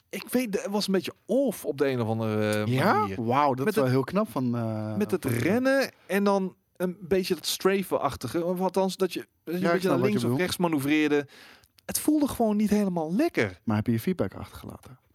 Ik 0.10 0.24
weet, 0.30 0.62
het 0.62 0.72
was 0.72 0.88
een 0.88 0.94
beetje 0.94 1.14
off 1.26 1.66
op 1.66 1.78
de 1.78 1.88
een 1.90 2.02
of 2.02 2.08
andere 2.08 2.58
manier. 2.66 3.24
Wauw, 3.24 3.54
dat 3.54 3.58
Met 3.66 3.68
is 3.68 3.76
wel 3.76 3.84
het- 3.84 3.94
heel 3.94 4.04
knap 4.04 4.30
van... 4.30 4.56
eh, 4.56 4.96
Met 4.96 5.12
het 5.12 5.26
rennen 5.26 5.92
en 6.06 6.24
dan 6.24 6.56
een 6.78 6.98
beetje 7.02 7.36
dat 7.36 7.46
strafe-achtige. 7.46 8.46
Of 8.46 8.60
althans, 8.60 8.98
dat 8.98 9.14
je, 9.14 9.28
dat 9.44 9.60
je 9.60 9.66
een 9.66 9.72
beetje 9.72 9.90
naar 9.90 10.00
links 10.00 10.24
of 10.24 10.38
rechts 10.38 10.58
manoeuvreerde. 10.58 11.28
Het 11.86 12.00
voelde 12.00 12.28
gewoon 12.28 12.58
niet 12.58 12.70
helemaal 12.70 13.16
lekker. 13.16 13.60
Maar 13.64 13.76
heb 13.76 13.86
je 13.86 13.92
je 13.92 14.00
feedback 14.00 14.34
achtergelaten? 14.34 14.98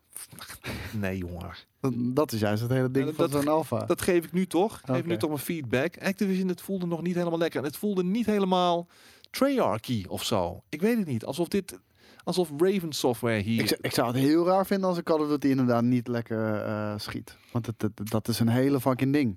Nee, 0.92 1.16
jongen. 1.18 1.50
Dat, 1.80 1.92
dat 1.96 2.32
is 2.32 2.40
juist 2.40 2.62
het 2.62 2.70
hele 2.70 2.90
ding 2.90 3.06
Ja, 3.08 3.12
van 3.14 3.30
dat- 3.30 3.42
zo'n 3.42 3.52
alpha. 3.52 3.84
Dat 3.84 4.02
geef 4.02 4.24
ik 4.24 4.32
nu 4.32 4.46
toch. 4.46 4.78
Ik 4.78 4.86
Geef 4.94 5.04
nu 5.04 5.16
toch 5.16 5.30
mijn 5.30 5.42
feedback. 5.42 5.98
Activision, 6.02 6.48
het 6.48 6.60
voelde 6.60 6.86
nog 6.86 7.02
niet 7.02 7.14
helemaal 7.14 7.38
lekker. 7.38 7.60
En 7.60 7.66
het 7.66 7.76
voelde 7.76 8.04
niet 8.04 8.26
helemaal 8.26 8.88
Treyarchy 9.30 10.04
of 10.08 10.24
zo. 10.24 10.62
Ik 10.68 10.80
weet 10.80 10.98
het 10.98 11.06
niet. 11.06 11.24
Alsof 11.24 11.48
dit... 11.48 11.78
Alsof 12.24 12.50
Raven 12.58 12.92
Software 12.92 13.40
hier... 13.40 13.60
Ik, 13.60 13.68
zou- 13.68 13.80
ik 13.82 13.92
zou 13.92 14.06
het 14.06 14.16
heel 14.16 14.46
raar 14.46 14.66
vinden 14.66 14.88
als 14.88 14.98
ik 14.98 15.04
Call 15.04 15.20
of 15.20 15.28
Duty 15.28 15.46
inderdaad 15.46 15.82
niet 15.82 16.08
lekker 16.08 16.54
eh, 16.64 16.94
schiet. 16.96 17.36
Want 17.52 17.66
het, 17.66 17.82
het- 17.82 18.10
dat 18.10 18.28
is 18.28 18.38
een 18.38 18.48
hele 18.48 18.80
fucking 18.80 19.12
ding. 19.12 19.36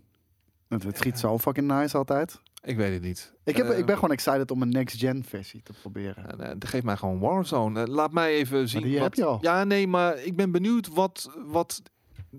Het, 0.68 0.84
het 0.84 0.98
schiet 0.98 1.20
zo 1.20 1.40
fucking 1.40 1.68
nice 1.68 1.98
altijd. 1.98 2.40
Ik 2.64 2.78
weet 2.78 2.94
het 2.94 3.02
niet. 3.02 3.34
Ik, 3.44 3.58
heb, 3.58 3.70
ik 3.70 3.86
ben 3.86 3.96
gewoon 3.96 4.12
excited 4.12 4.52
om 4.52 4.62
een 4.62 4.70
next-gen 4.70 5.24
versie 5.24 5.62
te 5.64 5.74
proberen. 5.82 6.40
Eh, 6.40 6.56
geef 6.60 6.84
mij 6.84 6.98
gewoon 6.98 7.20
Warzone. 7.20 7.82
Eh, 7.82 7.88
laat 7.88 8.12
mij 8.12 8.34
even 8.34 8.70
zien. 8.70 8.82
die 8.82 8.94
wat... 8.94 9.04
heb 9.04 9.14
je 9.14 9.26
al. 9.26 9.38
Ja, 9.42 9.64
nee, 9.64 9.88
maar 9.88 10.24
ik 10.24 10.36
ben 10.36 10.52
benieuwd 10.52 10.88
wat, 10.88 11.30
wat 11.46 11.82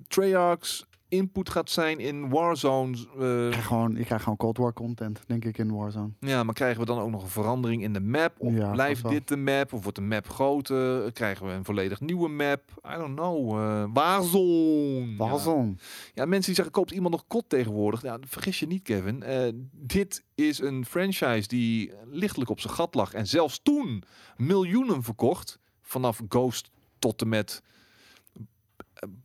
Treyarch's 0.09 0.87
input 1.09 1.51
gaat 1.51 1.71
zijn 1.71 1.99
in 1.99 2.29
Warzone. 2.29 2.97
eh, 3.19 3.45
Ik 3.45 3.51
krijg 3.51 3.67
gewoon, 3.67 3.97
ik 3.97 4.05
krijg 4.05 4.23
gewoon 4.23 4.37
Cold 4.39 4.57
War 4.59 4.73
content, 4.73 5.21
denk 5.27 5.45
ik, 5.45 5.59
in 5.59 5.75
Warzone. 5.75 6.11
ja, 6.21 6.43
maar 6.43 6.55
krijgen 6.55 6.81
we 6.81 6.87
dan 6.87 6.99
ook 6.99 7.11
nog 7.11 7.23
een 7.23 7.29
verandering 7.29 7.83
in 7.83 7.93
de 7.93 8.01
map? 8.01 8.35
Of 8.39 8.53
Ja, 8.53 8.71
blijft 8.73 9.09
dit 9.09 9.29
de 9.29 9.37
map? 9.37 9.73
Of 9.73 9.83
wordt 9.83 9.99
de 9.99 10.05
map 10.05 10.29
groter? 10.29 11.13
Krijgen 11.13 11.47
we 11.47 11.53
een 11.53 11.65
volledig 11.65 12.01
nieuwe 12.01 12.29
map? 12.29 12.63
I 12.95 12.97
don't 12.97 13.15
know. 13.17 13.59
eh 13.59 13.85
Warzone. 13.93 15.15
Warzone. 15.17 15.75
Ja, 16.15 16.25
mensen 16.25 16.47
die 16.47 16.55
zeggen, 16.55 16.71
koopt 16.75 16.91
iemand 16.91 17.15
nog 17.15 17.25
kot 17.27 17.45
tegenwoordig? 17.49 18.03
Ja, 18.03 18.19
vergis 18.27 18.59
je 18.59 18.67
niet, 18.67 18.83
Kevin. 18.83 19.23
Eh, 19.23 19.49
dit 19.73 20.25
is 20.35 20.59
een 20.61 20.85
franchise 20.87 21.49
die 21.49 21.93
lichtelijk 22.11 22.51
op 22.51 22.61
zijn 22.61 22.73
gat 22.75 22.95
lag. 22.95 23.13
En 23.15 23.27
zelfs 23.27 23.61
toen 23.63 24.03
miljoenen 24.37 25.03
verkocht. 25.03 25.59
Vanaf 25.83 26.21
Ghost 26.29 26.71
tot 26.99 27.21
en 27.23 27.29
met 27.29 27.63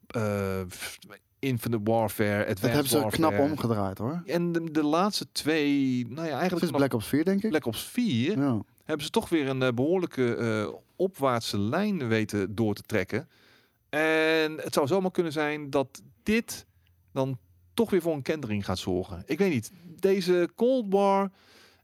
eh, 0.08 0.60
eh, 0.60 0.68
Infinite 1.42 1.92
Warfare, 1.92 2.40
Advanced 2.40 2.62
Dat 2.62 2.72
hebben 2.72 2.90
ze 2.90 3.00
Warfare. 3.00 3.16
knap 3.30 3.40
omgedraaid, 3.40 3.98
hoor. 3.98 4.22
En 4.26 4.52
de, 4.52 4.72
de 4.72 4.84
laatste 4.84 5.26
twee, 5.32 6.06
nou 6.10 6.28
ja, 6.28 6.40
eigenlijk 6.40 6.72
Black 6.72 6.94
Ops 6.94 7.08
4, 7.08 7.24
denk 7.24 7.44
ik. 7.44 7.50
Black 7.50 7.66
Ops 7.66 7.84
4 7.84 8.38
Ja. 8.38 8.62
hebben 8.86 9.06
ze 9.06 9.12
toch 9.12 9.30
weer 9.30 9.48
een 9.50 9.62
eh, 9.62 9.72
behoorlijke 9.74 10.36
eh, 10.36 10.74
opwaartse 10.96 11.60
lijn 11.60 12.08
weten 12.08 12.56
door 12.56 12.74
te 12.76 12.82
trekken. 12.82 13.30
En 13.90 14.58
het 14.58 14.74
zou 14.74 14.88
zomaar 14.88 15.12
kunnen 15.12 15.32
zijn 15.32 15.70
dat 15.70 16.02
dit 16.24 16.66
dan 17.14 17.38
toch 17.74 17.90
weer 17.90 18.02
voor 18.02 18.14
een 18.14 18.22
kentering 18.22 18.66
gaat 18.66 18.80
zorgen. 18.80 19.24
Ik 19.26 19.38
weet 19.38 19.52
niet. 19.54 19.72
Deze 20.00 20.50
Cold 20.56 20.86
War. 20.90 21.32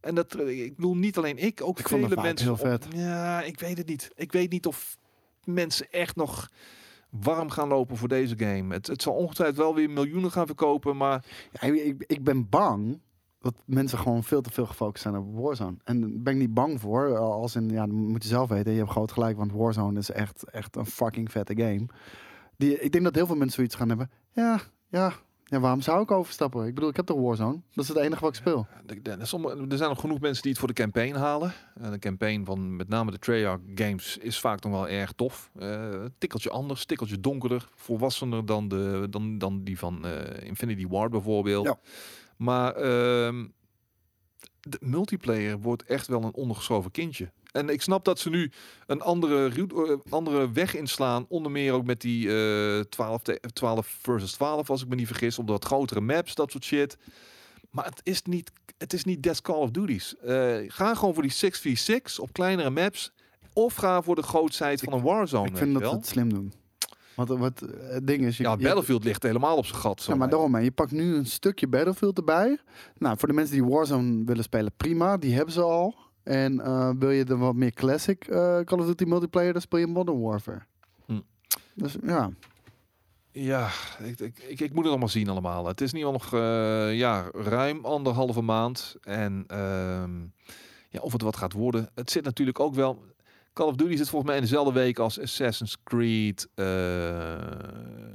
En 0.02 0.16
dat, 0.16 0.36
eh, 0.36 0.64
ik 0.66 0.76
bedoel 0.76 0.96
niet 0.96 1.18
alleen 1.18 1.38
ik, 1.38 1.62
ook 1.64 1.80
Ik 1.80 1.88
vele 1.88 2.16
mensen. 2.16 2.46
heel 2.48 2.54
op- 2.56 2.60
vet. 2.60 2.86
ja, 2.96 3.42
ik 3.44 3.60
weet 3.60 3.78
het 3.78 3.88
niet. 3.88 4.12
Ik 4.16 4.32
weet 4.32 4.52
niet 4.52 4.66
of 4.66 4.98
mensen 5.44 5.88
echt 5.92 6.16
nog 6.16 6.50
warm 7.22 7.50
gaan 7.50 7.68
lopen 7.68 7.98
voor 7.98 8.08
deze 8.08 8.38
game. 8.38 8.74
Het, 8.74 8.88
het 8.88 9.02
zal 9.02 9.14
ongetwijfeld 9.14 9.58
wel 9.58 9.76
weer 9.76 9.90
miljoenen 9.90 10.32
gaan 10.32 10.46
verkopen, 10.46 10.98
maar 10.98 11.26
Ja, 11.52 11.62
ik, 11.68 12.04
ik 12.08 12.24
ben 12.24 12.50
bang 12.50 13.00
dat 13.40 13.54
mensen 13.66 13.98
gewoon 13.98 14.24
veel 14.24 14.42
te 14.42 14.52
veel 14.52 14.66
gefocust 14.66 15.04
zijn 15.04 15.18
op 15.18 15.36
Warzone. 15.36 15.78
En 15.84 16.02
daar 16.02 16.10
ben 16.14 16.34
ik 16.34 16.40
niet 16.40 16.54
bang 16.54 16.82
voor. 16.82 17.18
Als 17.18 17.56
in, 17.56 17.70
ja, 17.70 17.86
moet 17.86 18.24
je 18.24 18.30
zelf 18.30 18.50
weten. 18.50 18.72
Je 18.72 18.78
hebt 18.78 18.92
groot 18.92 19.12
gelijk, 19.12 19.38
want 19.38 19.52
Warzone 19.52 20.00
is 20.00 20.12
echt, 20.12 20.44
echt 20.44 20.76
een 20.76 20.86
fucking 20.86 21.32
vette 21.32 21.56
game. 21.56 21.86
Die, 22.58 22.80
ik 22.80 22.92
denk 22.92 23.04
dat 23.04 23.16
heel 23.16 23.26
veel 23.26 23.36
mensen 23.36 23.56
zoiets 23.56 23.76
gaan 23.76 23.88
hebben. 23.88 24.12
Ja, 24.32 24.60
ja, 24.88 25.14
ja, 25.50 25.60
waarom 25.60 25.82
zou 25.82 26.02
ik 26.02 26.12
overstappen? 26.12 26.66
Ik 26.68 26.74
bedoel, 26.74 26.90
ik 26.90 26.96
heb 26.96 27.06
toch 27.06 27.20
Warzone. 27.22 27.60
Dat 27.74 27.84
is 27.84 27.88
het 27.90 27.98
enige 27.98 28.22
wat 28.22 28.30
ik 28.30 28.36
speel. 28.36 28.68
De- 28.86 29.02
de- 29.02 29.12
Er 29.70 29.78
zijn 29.78 29.90
nog 29.90 30.00
genoeg 30.00 30.20
mensen 30.20 30.42
die 30.42 30.52
het 30.52 30.60
voor 30.60 30.68
de 30.68 30.74
campaign 30.82 31.16
halen. 31.16 31.54
En 31.82 31.92
de 31.92 32.00
campaign 32.00 32.44
van 32.46 32.76
met 32.76 32.88
name 32.90 33.12
de 33.12 33.20
Treyarch 33.20 33.62
games 33.76 34.18
is 34.18 34.40
vaak 34.40 34.64
nog 34.64 34.72
wel 34.72 34.88
erg 34.88 35.12
tof. 35.12 35.50
Eh, 35.60 35.70
een 35.92 36.14
tikkeltje 36.18 36.50
anders, 36.50 36.86
tikkeltje 36.86 37.20
donkerder, 37.20 37.68
volwassener 37.76 38.46
dan, 38.46 38.68
de, 38.68 39.08
dan, 39.10 39.38
dan 39.38 39.64
die 39.64 39.78
van 39.80 40.06
eh, 40.06 40.48
Infinity 40.48 40.88
Ward 40.88 41.12
bijvoorbeeld. 41.12 41.66
Ja. 41.66 41.78
Maar 42.38 42.76
ehm, 42.76 43.46
de 44.70 44.78
multiplayer 44.82 45.60
wordt 45.60 45.84
echt 45.84 46.08
wel 46.08 46.24
een 46.24 46.34
ondergeschoven 46.34 46.92
kindje. 46.92 47.32
En 47.52 47.70
ik 47.70 47.82
snap 47.82 48.06
dat 48.06 48.20
ze 48.20 48.30
nu 48.30 48.52
een 48.88 49.02
andere, 49.02 49.50
route- 49.50 50.02
eh, 50.06 50.12
andere 50.14 50.52
weg 50.52 50.76
inslaan. 50.76 51.26
Onder 51.30 51.52
meer 51.52 51.74
ook 51.74 51.86
met 51.86 52.02
die 52.02 52.30
eh 52.30 52.80
12, 52.80 53.22
te- 53.22 53.40
12 53.54 53.98
versus 54.02 54.32
12, 54.32 54.70
als 54.70 54.82
ik 54.82 54.88
me 54.88 54.96
niet 54.96 55.08
vergis. 55.08 55.40
Op 55.40 55.48
wat 55.48 55.66
grotere 55.66 56.02
maps, 56.02 56.36
dat 56.36 56.52
soort 56.52 56.64
shit. 56.66 56.98
Maar 57.72 57.86
het 57.86 58.00
is 58.04 58.22
niet, 58.22 58.52
het 58.78 58.94
is 58.94 59.04
niet 59.04 59.24
Death 59.24 59.42
Call 59.42 59.56
of 59.56 59.70
Duty's. 59.72 60.16
Eh, 60.18 60.56
ga 60.68 60.96
gewoon 60.96 61.14
voor 61.14 61.24
die 61.24 61.32
6v6 61.32 62.20
op 62.20 62.34
kleinere 62.34 62.70
maps. 62.70 63.12
Of 63.54 63.76
ga 63.76 64.02
voor 64.02 64.16
de 64.16 64.22
grootheid 64.24 64.82
van 64.82 64.94
een 64.94 65.02
Warzone. 65.02 65.48
ik 65.50 65.58
vind 65.58 65.74
dat 65.74 65.82
wel. 65.82 65.92
het 65.94 66.08
slim 66.08 66.30
doen. 66.34 66.54
Want 67.18 67.30
wat 67.30 67.62
eh, 67.62 67.70
het 67.90 68.08
ding 68.08 68.26
is... 68.26 68.38
Je, 68.38 68.44
Ja, 68.44 68.52
je- 68.58 68.64
Battlefield 68.64 69.04
ligt 69.04 69.24
helemaal 69.24 69.58
op 69.58 69.66
zijn 69.66 69.80
gat. 69.82 70.02
zo 70.02 70.12
Ja, 70.12 70.18
maar 70.18 70.30
daarom, 70.30 70.56
hè. 70.56 70.62
je 70.62 70.72
pakt 70.72 70.92
nu 70.92 71.16
een 71.16 71.26
stukje 71.26 71.68
Battlefield 71.68 72.18
erbij. 72.18 72.58
Nou, 72.98 73.18
voor 73.18 73.28
de 73.28 73.34
mensen 73.34 73.56
die 73.56 73.66
Warzone 73.66 74.24
willen 74.26 74.44
spelen, 74.44 74.72
prima. 74.78 75.18
Die 75.18 75.34
hebben 75.36 75.54
ze 75.54 75.62
al. 75.62 75.96
En 76.24 76.60
eh, 76.62 76.90
wil 77.00 77.10
je 77.10 77.26
de 77.26 77.38
wat 77.38 77.56
meer 77.56 77.72
classic 77.74 78.28
eh, 78.28 78.60
Call 78.60 78.80
of 78.80 78.86
Duty 78.86 79.04
multiplayer, 79.04 79.54
dan 79.54 79.62
speel 79.62 79.80
je 79.80 79.88
Modern 79.88 80.20
Warfare. 80.22 80.62
Hm. 81.06 81.20
Dus 81.74 81.96
ja, 82.04 82.30
Ja, 83.32 83.70
ik, 84.04 84.20
ik, 84.20 84.40
ik, 84.48 84.60
ik 84.60 84.70
moet 84.70 84.80
het 84.84 84.88
allemaal 84.88 85.08
zien 85.10 85.30
allemaal. 85.30 85.68
Het 85.68 85.82
is 85.82 85.94
nu 85.94 86.04
al 86.04 86.12
nog 86.12 86.34
eh, 86.34 86.40
ja, 86.98 87.30
ruim 87.34 87.86
anderhalve 87.86 88.42
maand. 88.42 88.96
En 89.02 89.44
ehm, 89.48 90.12
ja, 90.90 91.00
of 91.00 91.12
het 91.12 91.22
wat 91.22 91.38
gaat 91.38 91.54
worden. 91.54 91.90
Het 91.96 92.12
zit 92.12 92.24
natuurlijk 92.24 92.60
ook 92.60 92.74
wel... 92.74 93.04
Call 93.58 93.68
of 93.68 93.76
Duty 93.76 93.96
zit 93.96 94.10
volgens 94.10 94.32
mij 94.32 94.40
in 94.40 94.46
dezelfde 94.48 94.74
week 94.74 95.00
als 95.00 95.20
Assassin's 95.22 95.78
Creed. 95.84 96.48
eh, 96.56 96.66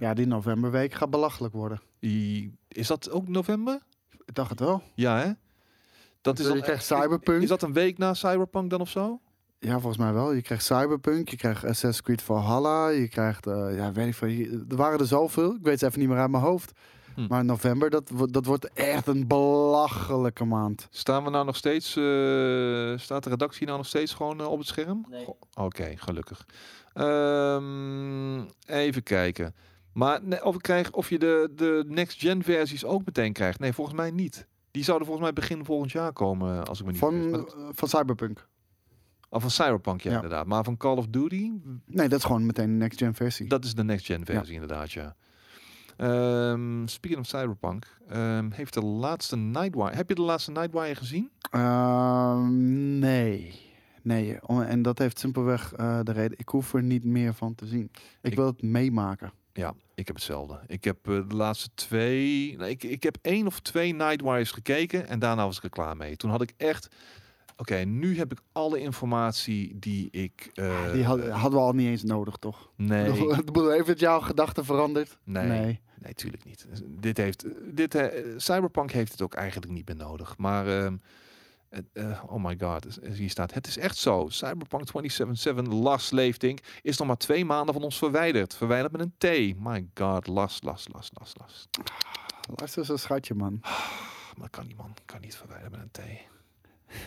ja, 0.00 0.14
die 0.14 0.26
novemberweek 0.26 0.94
gaat 0.94 1.10
belachelijk 1.10 1.54
worden. 1.54 1.80
die- 2.00 2.52
is 2.68 2.86
dat 2.86 3.10
ook 3.10 3.28
november? 3.28 3.80
Ik 4.24 4.34
dacht 4.34 4.50
het 4.50 4.60
wel. 4.60 4.82
Ja, 4.94 5.18
hè? 5.18 5.30
Dat 6.20 6.38
is 6.38 6.46
je 6.46 6.52
dan, 6.52 6.62
krijgt 6.62 6.84
Cyberpunk. 6.84 7.42
Is 7.42 7.48
dat 7.48 7.62
een 7.62 7.72
week 7.72 7.98
na 7.98 8.14
Cyberpunk 8.14 8.70
dan 8.70 8.80
of 8.80 8.88
zo? 8.88 9.20
Ja, 9.58 9.72
volgens 9.72 9.96
mij 9.96 10.12
wel. 10.12 10.32
Je 10.32 10.42
krijgt 10.42 10.64
Cyberpunk, 10.64 11.28
je 11.28 11.36
krijgt 11.36 11.64
Assassin's 11.64 12.02
Creed 12.02 12.22
Valhalla, 12.22 12.88
je 12.88 13.08
krijgt, 13.08 13.46
eh, 13.46 13.76
ja, 13.76 13.92
weet 13.92 14.06
ik 14.06 14.14
veel. 14.14 14.28
Je- 14.28 14.64
Er 14.68 14.76
waren 14.76 14.98
er 14.98 15.06
zoveel, 15.06 15.54
ik 15.54 15.62
weet 15.62 15.78
ze 15.78 15.86
even 15.86 15.98
niet 16.00 16.08
meer 16.08 16.18
uit 16.18 16.30
mijn 16.30 16.42
hoofd. 16.42 16.72
Hm. 17.14 17.26
Maar 17.28 17.44
november, 17.44 17.90
dat, 17.90 18.10
wordt- 18.10 18.32
dat 18.32 18.44
wordt 18.46 18.72
echt 18.72 19.06
een 19.06 19.26
belachelijke 19.26 20.44
maand. 20.44 20.86
Staan 20.90 21.24
we 21.24 21.30
nou 21.30 21.44
nog 21.44 21.56
steeds, 21.56 21.96
eh, 21.96 22.02
staat 22.98 23.24
de 23.24 23.30
redactie 23.30 23.66
nou 23.66 23.78
nog 23.78 23.86
steeds 23.86 24.14
gewoon 24.14 24.40
eh, 24.40 24.46
op 24.50 24.58
het 24.58 24.66
scherm? 24.66 25.06
Nee. 25.10 25.26
Oké, 25.54 25.92
gelukkig. 25.96 26.46
Ehm, 26.92 28.40
even 28.66 29.02
kijken. 29.02 29.54
Maar 29.92 30.20
nee, 30.22 30.44
of, 30.44 30.54
ik 30.54 30.62
krijg, 30.62 30.90
of 30.92 31.08
je 31.10 31.18
de, 31.18 31.50
de 31.54 31.84
next-gen 31.88 32.42
versies 32.42 32.84
ook 32.84 33.04
meteen 33.04 33.32
krijgt. 33.32 33.58
Nee, 33.58 33.72
volgens 33.72 33.96
mij 33.96 34.10
niet. 34.10 34.46
Die 34.70 34.84
zouden 34.84 35.06
volgens 35.06 35.26
mij 35.30 35.36
begin 35.40 35.64
volgend 35.64 35.92
jaar 35.92 36.12
komen, 36.12 36.66
als 36.66 36.78
ik 36.80 36.84
me 36.86 36.90
niet 36.92 37.00
vergis. 37.00 37.30
Van, 37.30 37.60
eh, 37.62 37.68
van 37.72 37.88
Cyberpunk. 37.88 38.48
Oh, 39.30 39.40
van 39.40 39.50
Cyberpunk, 39.50 40.00
ja, 40.00 40.10
Ja. 40.10 40.16
inderdaad. 40.16 40.46
Maar 40.46 40.64
van 40.64 40.76
Call 40.76 40.96
of 40.96 41.06
Duty, 41.06 41.50
Nee, 41.86 42.08
dat 42.08 42.18
is 42.18 42.24
gewoon 42.24 42.46
meteen 42.46 42.66
de 42.70 42.76
next 42.76 42.98
gen 42.98 43.14
versie. 43.14 43.48
dat 43.48 43.64
is 43.64 43.74
de 43.74 43.84
next-gen 43.84 44.24
versie 44.24 44.54
inderdaad, 44.54 44.92
ja. 44.92 45.16
Ehm 45.96 46.86
speaking 46.86 47.20
of 47.20 47.26
Cyberpunk, 47.26 47.96
ehm, 48.08 48.50
heeft 48.50 48.74
de 48.74 48.82
laatste 48.82 49.36
Nightwire... 49.36 49.94
Heb 49.96 50.08
je 50.08 50.14
de 50.14 50.22
laatste 50.22 50.50
Nightwire 50.50 50.94
gezien? 50.94 51.30
Ehm, 51.50 52.98
nee. 52.98 53.60
Nee, 54.02 54.38
en 54.66 54.82
dat 54.82 54.98
heeft 54.98 55.18
simpelweg 55.18 55.72
eh, 55.72 56.00
de 56.02 56.12
reden. 56.12 56.38
Ik 56.38 56.48
hoef 56.48 56.74
er 56.74 56.82
niet 56.82 57.04
meer 57.04 57.34
van 57.34 57.54
te 57.54 57.66
zien. 57.66 57.90
Ik, 58.20 58.30
Ik- 58.30 58.34
wil 58.34 58.46
het 58.46 58.62
meemaken. 58.62 59.32
Ja, 59.52 59.74
ik 59.94 60.06
heb 60.06 60.16
hetzelfde. 60.16 60.60
Ik 60.66 60.84
heb 60.84 61.08
eh, 61.08 61.20
de 61.28 61.34
laatste 61.34 61.68
twee... 61.74 62.56
Ik, 62.56 62.82
ik 62.82 63.02
heb 63.02 63.16
één 63.22 63.46
of 63.46 63.60
twee 63.60 63.94
Nightwires 63.94 64.50
gekeken 64.50 65.08
en 65.08 65.18
daarna 65.18 65.44
was 65.44 65.56
ik 65.56 65.62
er 65.62 65.70
klaar 65.70 65.96
mee. 65.96 66.16
Toen 66.16 66.30
had 66.30 66.42
ik 66.42 66.52
echt... 66.56 66.88
Oké, 67.56 67.76
nu 67.76 68.16
heb 68.18 68.32
ik 68.32 68.40
alle 68.52 68.80
informatie 68.80 69.78
die 69.78 70.08
ik... 70.10 70.50
eh, 70.54 70.92
Die 70.92 71.04
had- 71.04 71.28
hadden 71.28 71.58
we 71.58 71.64
al 71.64 71.72
niet 71.72 71.86
eens 71.88 72.02
nodig, 72.02 72.36
toch? 72.36 72.70
Nee, 72.76 73.10
Heeft 73.74 73.86
het 73.86 74.00
jouw 74.00 74.20
gedachten 74.20 74.64
veranderd? 74.64 75.18
nee, 75.24 75.80
nee, 75.98 76.14
tuurlijk 76.14 76.44
niet. 76.44 76.66
Dit 76.86 77.16
heeft... 77.16 77.44
Dit, 77.76 77.94
eh, 77.94 78.22
Cyberpunk 78.36 78.90
heeft 78.90 79.12
het 79.12 79.22
ook 79.22 79.34
eigenlijk 79.34 79.72
niet 79.72 79.86
meer 79.88 79.96
nodig. 79.96 80.36
Maar... 80.38 80.66
ehm, 80.66 80.96
eh, 81.92 82.22
oh 82.26 82.44
my 82.44 82.56
god, 82.60 82.86
is- 82.86 82.98
is- 82.98 83.18
hier 83.18 83.30
staat... 83.30 83.54
Het 83.54 83.66
is 83.66 83.76
echt 83.78 83.96
zo. 83.96 84.26
Cyberpunk 84.28 84.84
2077, 84.84 85.66
Last 85.82 86.12
Leefdink, 86.12 86.58
is 86.82 86.96
nog 86.98 87.06
maar 87.06 87.16
twee 87.16 87.44
maanden 87.44 87.74
van 87.74 87.82
ons 87.82 87.98
verwijderd. 87.98 88.54
Verwijderd 88.54 88.92
met 88.92 89.00
een 89.00 89.14
T. 89.18 89.58
My 89.60 89.86
god, 89.94 90.26
last, 90.26 90.64
last, 90.64 90.88
last, 90.92 91.10
last, 91.18 91.38
last. 91.38 91.68
Luister 92.56 92.84
zo'n 92.84 92.98
schatje, 92.98 93.34
man. 93.34 93.58
Maar 93.62 94.36
dat 94.40 94.50
kan 94.50 94.66
niet, 94.66 94.76
man. 94.76 94.94
Kan 95.04 95.20
niet 95.20 95.36
verwijderen 95.36 95.70
met 95.70 95.80
een 95.80 95.90
T. 96.04 96.30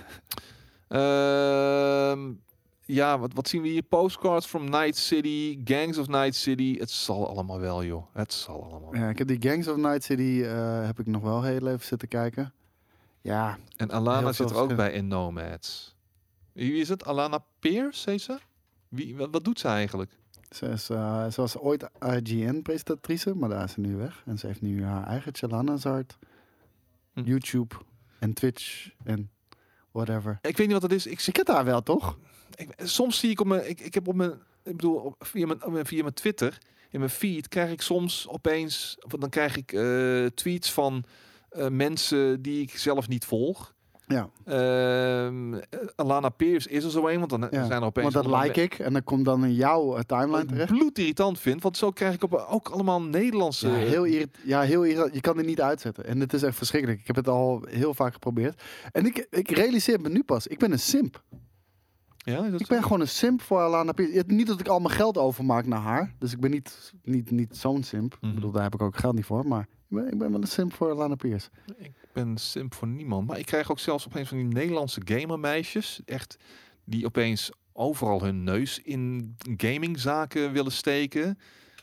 Ehm, 0.88 2.34
ja, 2.82 3.20
wat, 3.20 3.34
wat 3.34 3.48
zien 3.48 3.62
we 3.62 3.68
hier? 3.68 3.82
Postcards 3.84 4.46
from 4.46 4.70
Night 4.70 4.98
City, 4.98 5.60
Gangs 5.64 5.98
of 5.98 6.08
Night 6.08 6.36
City. 6.36 6.78
Het 6.80 6.92
zal 6.92 7.28
allemaal 7.30 7.60
wel, 7.60 7.84
joh. 7.84 8.06
Het 8.14 8.34
zal 8.34 8.64
allemaal. 8.64 8.92
wel. 8.92 9.02
Ja, 9.02 9.10
ik 9.10 9.18
heb 9.18 9.28
die 9.28 9.42
Gangs 9.50 9.68
of 9.68 9.78
Night 9.78 10.04
City 10.04 10.42
eh, 10.44 10.86
heb 10.86 11.00
ik 11.00 11.06
nog 11.08 11.22
wel 11.22 11.44
heel 11.44 11.68
even 11.68 11.86
zitten 11.86 12.08
kijken. 12.08 12.54
Ja, 13.22 13.58
En 13.78 13.92
Alana 13.92 14.32
zit 14.32 14.50
er 14.50 14.56
ook 14.58 14.76
bij 14.76 14.92
in 14.92 15.08
Nomads. 15.08 15.96
Wie 16.52 16.74
is 16.74 16.90
het? 16.90 17.06
Alana 17.06 17.44
Pierce, 17.60 18.10
heet 18.10 18.22
ze? 18.22 18.38
Wie, 18.88 19.16
wat, 19.16 19.30
wat 19.32 19.44
doet 19.44 19.60
ze 19.60 19.68
eigenlijk? 19.68 20.12
ze, 20.50 20.66
is, 20.68 20.90
eh, 20.90 21.28
ze 21.30 21.42
was 21.42 21.58
ooit 21.58 21.90
IGN-presentatrice, 22.00 23.36
maar 23.36 23.50
daar 23.50 23.64
is 23.64 23.72
ze 23.72 23.80
nu 23.80 23.96
weg. 23.96 24.24
En 24.26 24.38
ze 24.38 24.48
heeft 24.48 24.62
nu 24.62 24.84
haar 24.84 25.08
eigen 25.08 25.36
Chalanazard, 25.36 26.18
Hm. 27.14 27.22
YouTube 27.24 27.76
en 28.20 28.34
Twitch 28.34 28.90
en 29.04 29.30
whatever. 29.96 30.40
Ik 30.42 30.58
weet 30.58 30.68
niet 30.68 30.82
wat 30.82 30.82
het 30.82 30.92
is. 30.92 31.06
Ik, 31.06 31.20
Ze 31.20 31.32
kent 31.32 31.48
haar 31.48 31.66
wel, 31.66 31.84
toch? 31.84 32.18
ik, 32.56 32.70
soms 32.84 33.20
zie 33.20 33.30
ik 33.30 33.40
op 33.40 33.48
mijn... 33.48 33.70
Ik, 33.70 33.80
ik 33.80 33.94
heb 33.94 34.08
op 34.08 34.16
mijn... 34.16 34.32
Ik 34.64 34.76
bedoel, 34.76 34.96
op, 34.96 35.26
via, 35.26 35.46
mijn, 35.46 35.86
via 35.86 36.02
mijn 36.02 36.14
Twitter, 36.14 36.58
in 36.90 37.00
mijn 37.00 37.12
feed, 37.12 37.48
krijg 37.48 37.72
ik 37.72 37.82
soms 37.82 38.28
opeens... 38.28 38.98
Dan 39.08 39.30
krijg 39.30 39.58
ik 39.58 39.74
eh, 39.74 40.26
tweets 40.26 40.72
van 40.72 41.04
eh, 41.50 41.68
mensen 41.68 42.42
die 42.42 42.62
ik 42.62 42.78
zelf 42.78 43.08
niet 43.08 43.26
volg. 43.26 43.75
Ja, 44.08 44.30
Ehm 44.46 45.60
Alana 45.96 46.30
Pierce 46.30 46.70
is 46.70 46.84
er 46.84 46.90
zo 46.92 47.08
een, 47.08 47.18
want 47.20 47.30
dan 47.30 47.48
Ja, 47.52 47.66
zijn 47.66 47.82
er 47.82 47.88
opeens... 47.88 48.14
want 48.14 48.26
dat 48.28 48.42
like 48.44 48.62
ik 48.62 48.80
en 48.80 48.94
dan 48.94 49.04
komt 49.04 49.26
dan 49.26 49.44
in 49.46 49.54
jouw 49.54 49.96
eh, 49.96 50.02
timeline 50.04 50.32
Wat 50.32 50.42
ik 50.42 50.48
terecht. 50.50 50.72
bloedirritant 50.72 51.40
vind, 51.40 51.64
want 51.64 51.78
zo 51.78 51.92
krijg 51.92 52.14
ik 52.14 52.24
op, 52.24 52.34
ook 52.50 52.70
allemaal 52.70 53.02
Nederlandse... 53.02 53.68
Ja, 53.68 53.74
heel 53.76 54.04
irrit 54.04 54.38
ja, 54.44 54.62
heel 54.62 54.84
irritant. 54.84 55.14
Je 55.14 55.22
kan 55.22 55.38
het 55.38 55.46
niet 55.46 55.62
uitzetten. 55.62 56.06
En 56.06 56.20
het 56.20 56.34
is 56.34 56.44
echt 56.44 56.56
verschrikkelijk. 56.58 57.00
Ik 57.00 57.08
heb 57.08 57.16
het 57.16 57.28
al 57.28 57.64
heel 57.70 57.94
vaak 57.94 58.14
geprobeerd. 58.14 58.62
En 58.92 59.06
ik, 59.06 59.28
ik 59.30 59.50
realiseer 59.52 60.02
me 60.02 60.10
nu 60.10 60.24
pas. 60.24 60.48
Ik 60.48 60.60
ben 60.60 60.72
een 60.72 60.80
simp. 60.80 61.24
Ja, 62.18 62.46
Ik 62.58 62.68
ben 62.68 62.84
gewoon 62.84 63.02
een 63.02 63.08
simp 63.08 63.42
voor 63.42 63.60
Alana 63.60 63.92
Pierce. 63.92 64.24
Niet 64.28 64.48
dat 64.48 64.60
ik 64.60 64.68
al 64.68 64.80
mijn 64.80 64.94
geld 64.94 65.18
overmaak 65.18 65.66
naar 65.66 65.80
haar. 65.82 66.14
Dus 66.20 66.32
ik 66.34 66.40
ben 66.40 66.52
niet, 66.52 66.94
niet, 67.04 67.32
niet 67.32 67.58
zo'n 67.58 67.84
simp. 67.84 68.18
Mhm. 68.20 68.30
Ik 68.30 68.36
bedoel, 68.36 68.52
daar 68.52 68.64
heb 68.64 68.74
ik 68.74 68.82
ook 68.82 68.98
geld 68.98 69.16
niet 69.16 69.26
voor. 69.26 69.48
Maar 69.48 69.68
ik 69.90 69.96
ben, 69.96 70.12
ik 70.12 70.18
ben 70.18 70.32
wel 70.32 70.42
een 70.42 70.48
simp 70.48 70.74
voor 70.74 70.92
Alana 70.92 71.16
Pierce. 71.16 71.50
Ik 71.78 71.92
ben 72.14 72.38
simp 72.38 72.74
voor 72.74 72.88
niemand. 72.88 73.28
Maar 73.28 73.40
ik 73.40 73.46
krijg 73.46 73.72
ook 73.72 73.80
zelfs 73.80 74.06
opeens 74.08 74.28
van 74.30 74.38
die 74.38 74.48
Nederlandse 74.48 75.02
gamermeisjes. 75.06 76.02
Echt, 76.06 76.38
die 76.84 77.06
opeens 77.06 77.52
overal 77.74 78.24
hun 78.24 78.44
neus 78.44 78.80
in 78.80 79.36
gamingzaken 79.58 80.52
willen 80.52 80.72
steken. 80.72 81.38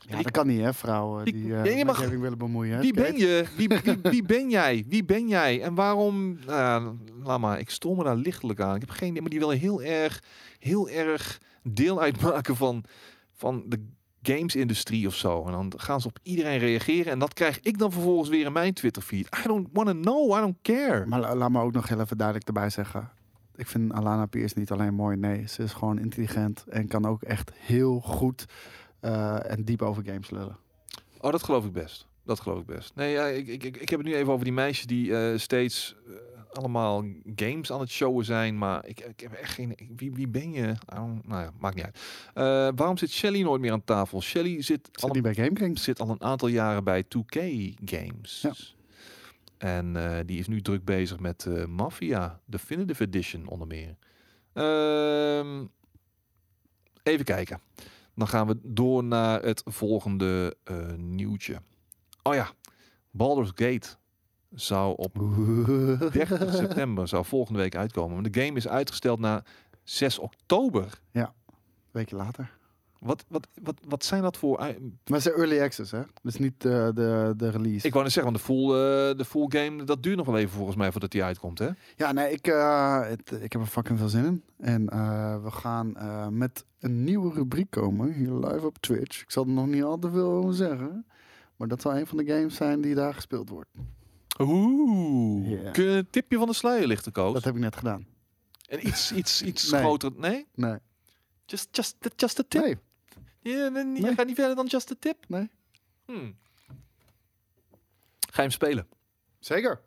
Ja, 0.06 0.14
Die- 0.14 0.22
dat 0.22 0.32
kan 0.32 0.46
niet, 0.46 0.60
hè, 0.60 0.74
vrouwen 0.74 1.24
Die- 1.24 1.34
die 1.62 1.72
je 1.76 1.84
mag- 1.84 2.08
willen 2.08 2.38
bemoeien. 2.38 2.74
hè, 2.74 2.80
Wie 2.80 2.92
ben 2.92 3.16
je? 3.16 3.44
Wie, 3.56 3.68
wie, 3.68 3.98
wie 4.02 4.22
ben 4.22 4.50
jij? 4.50 4.84
Wie 4.88 5.04
ben 5.04 5.28
jij? 5.28 5.62
En 5.62 5.74
waarom? 5.74 6.38
Ja, 6.46 6.92
laat 7.22 7.40
maar. 7.40 7.58
Ik 7.58 7.70
stoor 7.70 7.96
me 7.96 8.04
daar 8.04 8.16
lichtelijk 8.16 8.60
aan. 8.60 8.74
Ik 8.74 8.80
heb 8.80 8.90
geen 8.90 9.08
idee, 9.08 9.20
maar 9.20 9.30
die 9.30 9.38
willen 9.38 9.58
heel 9.58 9.82
erg, 9.82 10.22
heel 10.58 10.88
erg 10.88 11.40
deel 11.62 12.00
uitmaken 12.00 12.56
van, 12.56 12.84
van 13.32 13.62
de 13.66 13.84
games-industrie 14.22 15.06
of 15.06 15.14
zo. 15.14 15.44
En 15.46 15.52
dan 15.52 15.72
gaan 15.76 16.00
ze 16.00 16.06
op 16.06 16.18
iedereen 16.22 16.58
reageren. 16.58 17.12
En 17.12 17.18
dat 17.18 17.34
krijg 17.34 17.60
ik 17.60 17.78
dan 17.78 17.92
vervolgens 17.92 18.28
weer 18.28 18.44
in 18.46 18.52
mijn 18.52 18.74
Twitter-feed. 18.74 19.26
I 19.44 19.46
don't 19.46 19.68
want 19.72 19.88
to 19.88 19.94
know. 19.94 20.36
I 20.36 20.40
don't 20.40 20.56
care. 20.62 21.06
Maar 21.06 21.20
la- 21.20 21.34
laat 21.36 21.50
me 21.50 21.60
ook 21.60 21.72
nog 21.72 21.88
heel 21.88 22.00
even 22.00 22.16
duidelijk 22.16 22.46
erbij 22.46 22.70
zeggen. 22.70 23.10
Ik 23.56 23.66
vind 23.66 23.92
Alana 23.92 24.26
Pierce 24.26 24.58
niet 24.58 24.70
alleen 24.70 24.94
mooi. 24.94 25.16
Nee, 25.16 25.48
ze 25.48 25.62
is 25.62 25.72
gewoon 25.72 25.98
intelligent. 25.98 26.64
En 26.68 26.88
kan 26.88 27.06
ook 27.06 27.22
echt 27.22 27.50
heel 27.54 28.00
goed 28.00 28.44
eh, 29.00 29.50
en 29.50 29.64
diep 29.64 29.82
over 29.82 30.04
games 30.04 30.30
lullen. 30.30 30.56
Oh, 31.20 31.30
dat 31.30 31.42
geloof 31.42 31.64
ik 31.64 31.72
best. 31.72 32.06
Dat 32.24 32.40
geloof 32.40 32.58
ik 32.60 32.66
best. 32.66 32.92
Nee, 32.94 33.12
ja, 33.12 33.26
ik, 33.26 33.46
ik, 33.46 33.64
ik, 33.64 33.76
ik 33.76 33.88
heb 33.88 33.98
het 33.98 34.08
nu 34.08 34.14
even 34.14 34.32
over 34.32 34.44
die 34.44 34.52
meisjes 34.54 34.86
die 34.86 35.16
eh, 35.16 35.38
steeds 35.38 35.96
eh, 36.06 36.12
allemaal 36.52 37.04
games 37.34 37.72
aan 37.72 37.80
het 37.80 37.90
showen 37.90 38.24
zijn. 38.24 38.58
Maar 38.58 38.86
ik, 38.86 39.00
ik 39.00 39.20
heb 39.20 39.32
echt 39.32 39.52
geen... 39.52 39.76
Wie, 39.96 40.12
wie 40.12 40.28
ben 40.28 40.52
je? 40.52 40.74
Nou 41.22 41.42
ja, 41.42 41.52
maakt 41.58 41.74
niet 41.74 41.84
uit. 41.84 41.98
Eh, 42.34 42.68
waarom 42.76 42.96
zit 42.96 43.10
Shelly 43.10 43.42
nooit 43.42 43.60
meer 43.60 43.72
aan 43.72 43.84
tafel? 43.84 44.22
Shelly 44.22 44.62
zit 44.62 44.88
al, 44.92 45.08
Zit 45.08 45.12
niet 45.12 45.34
bij 45.34 45.48
Game 45.48 45.78
zit 45.78 46.00
al 46.00 46.08
een 46.08 46.22
aantal 46.22 46.48
jaren 46.48 46.84
bij 46.84 47.04
2K 47.04 47.38
Games. 47.84 48.40
Ja. 48.40 48.52
En 49.58 49.96
eh, 49.96 50.18
die 50.26 50.38
is 50.38 50.46
nu 50.46 50.62
druk 50.62 50.84
bezig 50.84 51.18
met 51.18 51.46
eh, 51.46 51.64
Mafia 51.64 52.40
Definitive 52.44 53.04
Edition 53.04 53.48
onder 53.48 53.66
meer. 53.66 53.96
Ehm, 54.52 55.64
even 57.02 57.24
kijken. 57.24 57.60
Dan 58.14 58.28
gaan 58.28 58.46
we 58.46 58.58
door 58.62 59.04
naar 59.04 59.42
het 59.42 59.62
volgende 59.64 60.56
nieuwtje. 60.96 61.62
Oh 62.22 62.34
ja, 62.34 62.50
Baldur's 63.10 63.52
Gate 63.54 63.88
zou 64.54 64.94
op 64.96 65.14
30 66.12 66.54
september, 66.54 67.08
zou 67.08 67.24
volgende 67.24 67.60
week 67.60 67.76
uitkomen. 67.76 68.14
Maar 68.14 68.30
de 68.30 68.40
game 68.42 68.56
is 68.56 68.68
uitgesteld 68.68 69.20
naar 69.20 69.44
6 69.82 70.18
oktober. 70.18 71.00
Een 71.12 71.98
weekje 71.98 72.16
later. 72.16 72.50
Wat, 73.02 73.24
wat, 73.28 73.48
wat, 73.62 73.74
wat 73.88 74.04
zijn 74.04 74.22
dat 74.22 74.36
voor... 74.36 74.58
Maar 74.58 74.74
het 75.04 75.26
is 75.26 75.32
early 75.32 75.60
access, 75.60 75.90
hè? 75.90 76.02
Dus 76.22 76.36
niet 76.36 76.64
eh, 76.64 76.88
de, 76.94 77.34
de 77.36 77.50
release. 77.50 77.86
Ik 77.86 77.92
wou 77.92 78.04
net 78.04 78.12
zeggen, 78.12 78.32
want 78.32 78.36
de 78.36 78.52
full, 78.52 78.64
eh, 78.64 79.16
de 79.18 79.24
full 79.24 79.46
game, 79.48 79.84
dat 79.84 80.02
duurt 80.02 80.16
nog 80.16 80.26
wel 80.26 80.38
even 80.38 80.50
volgens 80.50 80.76
mij 80.76 80.90
voordat 80.92 81.10
die 81.10 81.24
uitkomt, 81.24 81.58
hè? 81.58 81.68
Ja, 81.96 82.12
nee, 82.12 82.32
ik, 82.32 82.46
eh, 82.46 83.00
het, 83.08 83.30
ik 83.40 83.52
heb 83.52 83.62
er 83.62 83.66
fucking 83.66 83.98
veel 83.98 84.08
zin 84.08 84.24
in. 84.24 84.42
En 84.58 84.84
we 85.42 85.50
gaan 85.50 85.96
met 86.38 86.64
een 86.80 87.04
nieuwe 87.04 87.34
rubriek 87.34 87.70
komen, 87.70 88.12
hier 88.12 88.32
live 88.32 88.66
op 88.66 88.78
Twitch. 88.78 89.22
Ik 89.22 89.30
zal 89.30 89.44
er 89.44 89.50
nog 89.50 89.66
niet 89.66 89.82
al 89.82 89.98
te 89.98 90.10
veel 90.10 90.30
over 90.30 90.54
zeggen. 90.54 91.06
Maar 91.56 91.68
dat 91.68 91.82
zal 91.82 91.96
een 91.96 92.06
van 92.06 92.16
de 92.16 92.24
games 92.24 92.54
zijn 92.54 92.80
die 92.80 92.94
daar 92.94 93.14
gespeeld 93.14 93.48
wordt. 93.48 93.70
Oeh. 94.40 95.70
Een 95.72 96.06
tipje 96.10 96.38
van 96.38 96.46
de 96.46 96.52
sluier 96.54 96.86
lichten, 96.86 97.12
Koos? 97.12 97.32
Dat 97.32 97.44
heb 97.44 97.54
ik 97.54 97.60
net 97.60 97.76
gedaan. 97.76 98.06
En 98.68 98.86
iets, 98.86 99.12
iets, 99.12 99.42
iets 99.42 99.70
Nee. 99.70 99.80
groter. 99.80 100.10
Nee? 100.16 100.46
Nee. 100.54 100.78
Just, 101.46 101.68
just, 101.76 101.96
just 102.16 102.38
a 102.38 102.42
tip? 102.48 102.62
Nee. 102.62 102.78
Je, 103.40 103.50
je 103.50 103.70
Nee. 104.00 104.14
gaat 104.14 104.26
niet 104.26 104.34
verder 104.36 104.56
dan 104.56 104.66
just 104.66 104.90
a 104.90 104.94
tip? 104.98 105.24
Nee. 105.28 105.50
Hmm. 106.04 106.36
Ga 108.20 108.42
je 108.42 108.48
hem 108.48 108.50
spelen? 108.50 108.86
Zeker. 109.38 109.80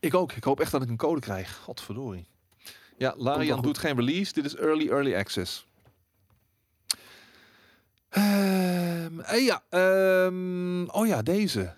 Ik 0.00 0.14
ook. 0.14 0.32
Ik 0.32 0.44
hoop 0.44 0.60
echt 0.60 0.72
dat 0.72 0.82
ik 0.82 0.88
een 0.88 0.96
code 0.96 1.20
krijg. 1.20 1.56
Godverdorie. 1.56 2.28
Ja, 2.96 3.14
Larian 3.16 3.62
doet 3.62 3.78
geen 3.78 3.96
release. 3.96 4.32
Dit 4.32 4.44
is 4.44 4.56
early, 4.56 4.88
early 4.88 5.14
access. 5.16 5.66
Ehm, 8.08 9.20
eh, 9.20 9.44
ja, 9.44 9.62
ehm, 9.68 10.84
oh 10.88 11.06
ja, 11.06 11.22
deze. 11.22 11.74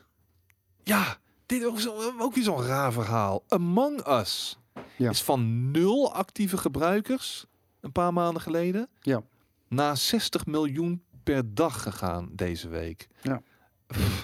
Ja, 0.83 1.19
dit 1.61 1.63
is 1.77 1.89
ook, 2.19 2.35
weer 2.35 2.45
zo'n 2.45 2.63
raar 2.63 2.93
verhaal. 2.93 3.45
Among 3.49 4.07
Us 4.09 4.59
Ja. 4.97 5.11
is 5.11 5.23
van 5.23 5.71
nul 5.71 6.13
actieve 6.15 6.57
gebruikers 6.57 7.47
een 7.81 7.93
paar 7.93 8.13
maanden 8.13 8.43
geleden 8.43 8.89
Ja. 9.01 9.23
naar 9.69 9.97
60 9.97 10.47
miljoen 10.47 11.03
per 11.23 11.55
dag 11.55 11.83
gegaan 11.83 12.29
deze 12.33 12.69
week. 12.69 13.09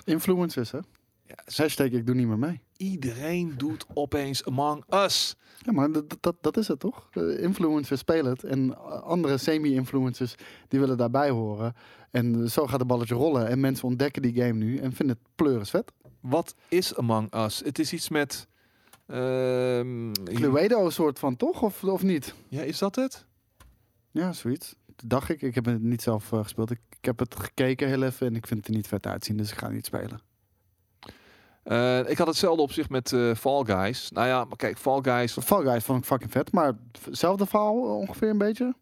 Influencers, 0.05 0.71
hè? 0.71 0.79
Ja, 1.27 1.35
Hashtag 1.57 1.87
ik 1.87 2.07
doe 2.07 2.15
niet 2.15 2.27
meer 2.27 2.39
mee. 2.39 2.61
iedereen 2.77 3.55
doet 3.57 3.87
opeens 3.95 4.45
Among 4.45 4.85
Us. 4.95 5.37
Ja, 5.59 5.73
maar 5.73 5.93
dat, 5.93 6.17
dat, 6.21 6.37
dat 6.41 6.57
is 6.57 6.69
het 6.69 6.81
toch? 6.81 7.09
De 7.11 7.39
influencers 7.41 8.01
spelen 8.01 8.31
het. 8.33 8.45
En 8.45 8.79
andere 9.03 9.39
semi-influencers 9.39 10.35
die 10.69 10.81
willen 10.81 10.97
daarbij 10.97 11.31
horen. 11.31 11.75
En 12.11 12.51
zo 12.51 12.67
gaat 12.67 12.79
het 12.79 12.89
balletje 12.89 13.15
rollen. 13.15 13.49
En 13.49 13.61
mensen 13.61 13.89
ontdekken 13.89 14.23
die 14.23 14.35
game 14.35 14.53
nu 14.53 14.77
en 14.79 14.93
vinden 14.93 15.17
het 15.17 15.29
pleuris 15.35 15.71
vet. 15.71 15.93
Wat 16.21 16.55
is 16.69 16.97
Among 16.97 17.35
Us? 17.35 17.63
Het 17.65 17.79
is 17.79 17.93
iets 17.93 18.09
met. 18.09 18.47
Cluedo 20.25 20.91
soort 20.91 21.19
van, 21.19 21.37
toch? 21.37 21.63
Of, 21.63 21.85
of 21.85 22.03
niet? 22.03 22.35
ja, 22.49 22.63
is 22.63 22.79
dat 22.79 22.95
het? 22.95 23.27
Ja, 24.11 24.33
zoiets. 24.33 24.75
Dacht 25.05 25.29
ik. 25.29 25.43
Ik 25.43 25.55
heb 25.55 25.65
het 25.65 25.83
niet 25.83 26.03
zelf 26.03 26.33
eh, 26.33 26.43
gespeeld. 26.43 26.71
Ik, 26.71 26.81
ik 26.99 27.05
heb 27.05 27.19
het 27.19 27.35
gekeken 27.39 27.89
heel 27.89 28.03
even 28.03 28.27
en 28.27 28.37
ik 28.37 28.47
vind 28.47 28.61
het 28.61 28.69
er 28.69 28.75
niet 28.75 28.89
vet 28.89 29.07
uitzien. 29.07 29.37
Dus 29.37 29.53
ik 29.53 29.59
ga 29.59 29.69
niet 29.69 29.87
spelen. 29.87 30.21
Eh, 31.63 32.09
ik 32.09 32.19
had 32.19 32.27
hetzelfde 32.27 32.63
op 32.63 32.73
zich 32.73 32.89
met 32.89 33.13
eh, 33.13 33.35
Fall 33.35 33.65
Guys. 33.65 34.11
Nou 34.11 34.27
ja, 34.27 34.45
maar 34.45 34.57
kijk, 34.57 34.79
Fall 34.79 35.03
Guys. 35.03 35.33
Fall 35.33 35.63
Guys 35.63 35.85
vond 35.85 35.99
ik 35.99 36.05
fucking 36.05 36.31
vet. 36.31 36.53
Maar 36.53 36.73
hetzelfde 37.05 37.47
verhaal 37.47 37.75
ongeveer 37.75 38.29
een 38.31 38.39
beetje. 38.39 38.75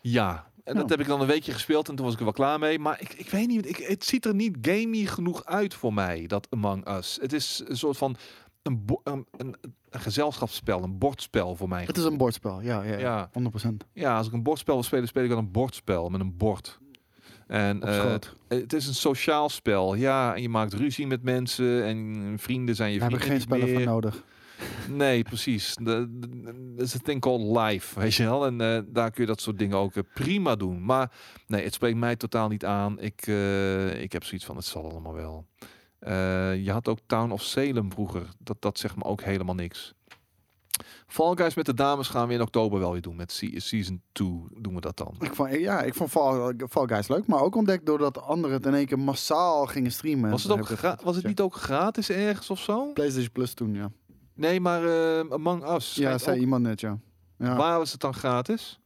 Ja. 0.00 0.50
En 0.64 0.74
dat 0.74 0.84
Ja. 0.84 0.90
heb 0.90 1.00
ik 1.00 1.06
dan 1.06 1.20
een 1.20 1.26
weekje 1.26 1.52
gespeeld 1.52 1.88
en 1.88 1.94
toen 1.94 2.04
was 2.04 2.12
ik 2.14 2.18
er 2.20 2.24
wel 2.26 2.34
klaar 2.34 2.58
mee. 2.58 2.78
Maar 2.78 3.00
ik, 3.00 3.12
ik 3.12 3.30
weet 3.30 3.46
niet, 3.48 3.68
ik, 3.68 3.76
het 3.76 4.04
ziet 4.04 4.24
er 4.24 4.34
niet 4.34 4.56
gamey 4.62 5.04
genoeg 5.06 5.44
uit 5.44 5.74
voor 5.74 5.94
mij, 5.94 6.26
dat 6.26 6.46
Among 6.50 6.88
Us. 6.96 7.18
Het 7.20 7.32
is 7.32 7.62
een 7.66 7.76
soort 7.76 7.96
van 7.96 8.16
een, 8.62 8.84
een, 9.04 9.26
een, 9.36 9.54
een 9.90 10.00
gezelschapsspel, 10.00 10.82
een 10.82 10.98
bordspel 10.98 11.56
voor 11.56 11.68
mij. 11.68 11.84
Het 11.84 11.96
is 11.96 12.04
een 12.04 12.16
bordspel. 12.16 12.60
Ja, 12.60 12.82
ja, 12.82 12.92
ja. 12.98 12.98
Ja. 12.98 13.30
100%. 13.66 13.68
Ja, 13.92 14.16
als 14.16 14.26
ik 14.26 14.32
een 14.32 14.42
bordspel 14.42 14.74
wil 14.74 14.82
spelen, 14.82 15.08
speel 15.08 15.22
ik 15.22 15.28
dan 15.28 15.38
een 15.38 15.50
bordspel 15.50 16.08
met 16.08 16.20
een 16.20 16.36
bord. 16.36 16.80
En 17.46 17.80
schoot. 17.84 18.34
het 18.48 18.72
is 18.72 18.86
een 18.86 18.94
sociaal 18.94 19.48
spel. 19.48 19.94
Ja, 19.94 20.34
en 20.34 20.42
je 20.42 20.48
maakt 20.48 20.72
ruzie 20.72 21.06
met 21.06 21.22
mensen 21.22 21.84
en 21.84 22.34
vrienden 22.38 22.74
zijn 22.74 22.92
je 22.92 22.98
Daar 22.98 23.10
heb 23.10 23.18
ik 23.18 23.24
vrienden 23.24 23.48
geen 23.48 23.58
spellen 23.58 23.76
meer. 23.78 23.86
nodig. 23.92 24.24
Nee, 24.88 25.22
precies. 25.22 25.74
Dat 25.82 26.08
is 26.76 26.94
een 26.94 27.02
thing 27.02 27.20
called 27.20 27.56
life, 27.58 28.00
weet 28.00 28.14
je 28.14 28.24
wel. 28.24 28.46
En 28.46 28.60
eh, 28.60 28.80
daar 28.86 29.10
kun 29.10 29.22
je 29.22 29.28
dat 29.28 29.40
soort 29.40 29.58
dingen 29.58 29.76
ook 29.76 29.96
eh, 29.96 30.02
prima 30.14 30.56
doen. 30.56 30.84
Maar 30.84 31.12
nee, 31.46 31.64
het 31.64 31.74
spreekt 31.74 31.96
mij 31.98 32.16
totaal 32.16 32.48
niet 32.48 32.64
aan. 32.64 33.00
Ik, 33.00 33.26
eh, 33.26 34.02
ik 34.02 34.12
heb 34.12 34.24
zoiets 34.24 34.46
van, 34.46 34.56
het 34.56 34.64
zal 34.64 34.90
allemaal 34.90 35.14
wel. 35.14 35.46
Je 36.56 36.70
had 36.70 36.88
ook 36.88 36.98
Town 37.06 37.30
of 37.30 37.42
Salem 37.42 37.92
vroeger. 37.92 38.28
Dat, 38.38 38.56
dat 38.60 38.78
zegt 38.78 38.96
me 38.96 39.04
ook 39.04 39.22
helemaal 39.22 39.54
niks. 39.54 39.92
Fall 41.06 41.34
Guys 41.36 41.54
met 41.54 41.66
de 41.66 41.74
dames 41.74 42.08
gaan 42.08 42.28
we 42.28 42.34
in 42.34 42.40
oktober 42.40 42.78
wel 42.78 42.92
weer 42.92 43.00
doen. 43.00 43.16
Met 43.16 43.32
se- 43.32 43.52
Season 43.60 44.02
2 44.12 44.42
doen 44.60 44.74
we 44.74 44.80
dat 44.80 44.96
dan. 44.96 45.14
Ik 45.20 45.34
vond, 45.34 45.52
ja, 45.52 45.82
ik 45.82 45.94
vond 45.94 46.10
Fall, 46.10 46.54
Fall 46.68 46.86
Guys 46.86 47.08
leuk. 47.08 47.26
Maar 47.26 47.40
ook 47.40 47.54
ontdekt 47.54 47.86
doordat 47.86 48.22
anderen 48.22 48.56
het 48.56 48.66
in 48.66 48.74
één 48.74 48.86
keer 48.86 48.98
massaal 48.98 49.66
gingen 49.66 49.92
streamen. 49.92 50.30
Was 50.30 50.42
het, 50.42 50.52
ook 50.52 50.58
was 51.02 51.16
het 51.16 51.26
niet 51.26 51.40
ook 51.40 51.54
gratis 51.54 52.10
ergens 52.10 52.50
of 52.50 52.58
zo? 52.60 52.92
PlayStation 52.92 53.32
Plus 53.32 53.54
toen, 53.54 53.74
ja. 53.74 53.90
Nee, 54.34 54.60
maar 54.60 54.84
eh, 54.84 55.30
Among 55.30 55.70
Us. 55.74 55.94
Ja, 55.94 56.18
zei 56.18 56.36
ook- 56.36 56.42
iemand 56.42 56.62
net, 56.62 56.80
ja. 56.80 56.98
ja. 57.38 57.56
Waar 57.56 57.78
was 57.78 57.92
het 57.92 58.00
dan 58.00 58.14
gratis? 58.14 58.80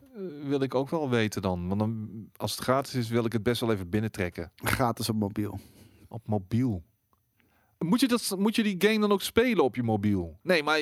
Eh, 0.00 0.20
wil 0.44 0.60
ik 0.62 0.74
ook 0.74 0.88
wel 0.88 1.10
weten 1.10 1.42
dan. 1.42 1.68
Want 1.68 1.80
dan, 1.80 2.08
als 2.36 2.50
het 2.50 2.60
gratis 2.60 2.94
is, 2.94 3.08
wil 3.08 3.24
ik 3.24 3.32
het 3.32 3.42
best 3.42 3.60
wel 3.60 3.72
even 3.72 3.88
binnentrekken. 3.88 4.52
Gratis 4.56 5.08
op 5.08 5.16
mobiel. 5.16 5.60
Op 6.08 6.26
mobiel. 6.26 6.82
Moet 7.78 8.00
je, 8.00 8.08
dat, 8.08 8.34
moet 8.38 8.56
je 8.56 8.62
die 8.62 8.74
game 8.78 8.98
dan 8.98 9.12
ook 9.12 9.22
spelen 9.22 9.64
op 9.64 9.74
je 9.76 9.82
mobiel? 9.82 10.38
Nee, 10.42 10.62
maar 10.62 10.80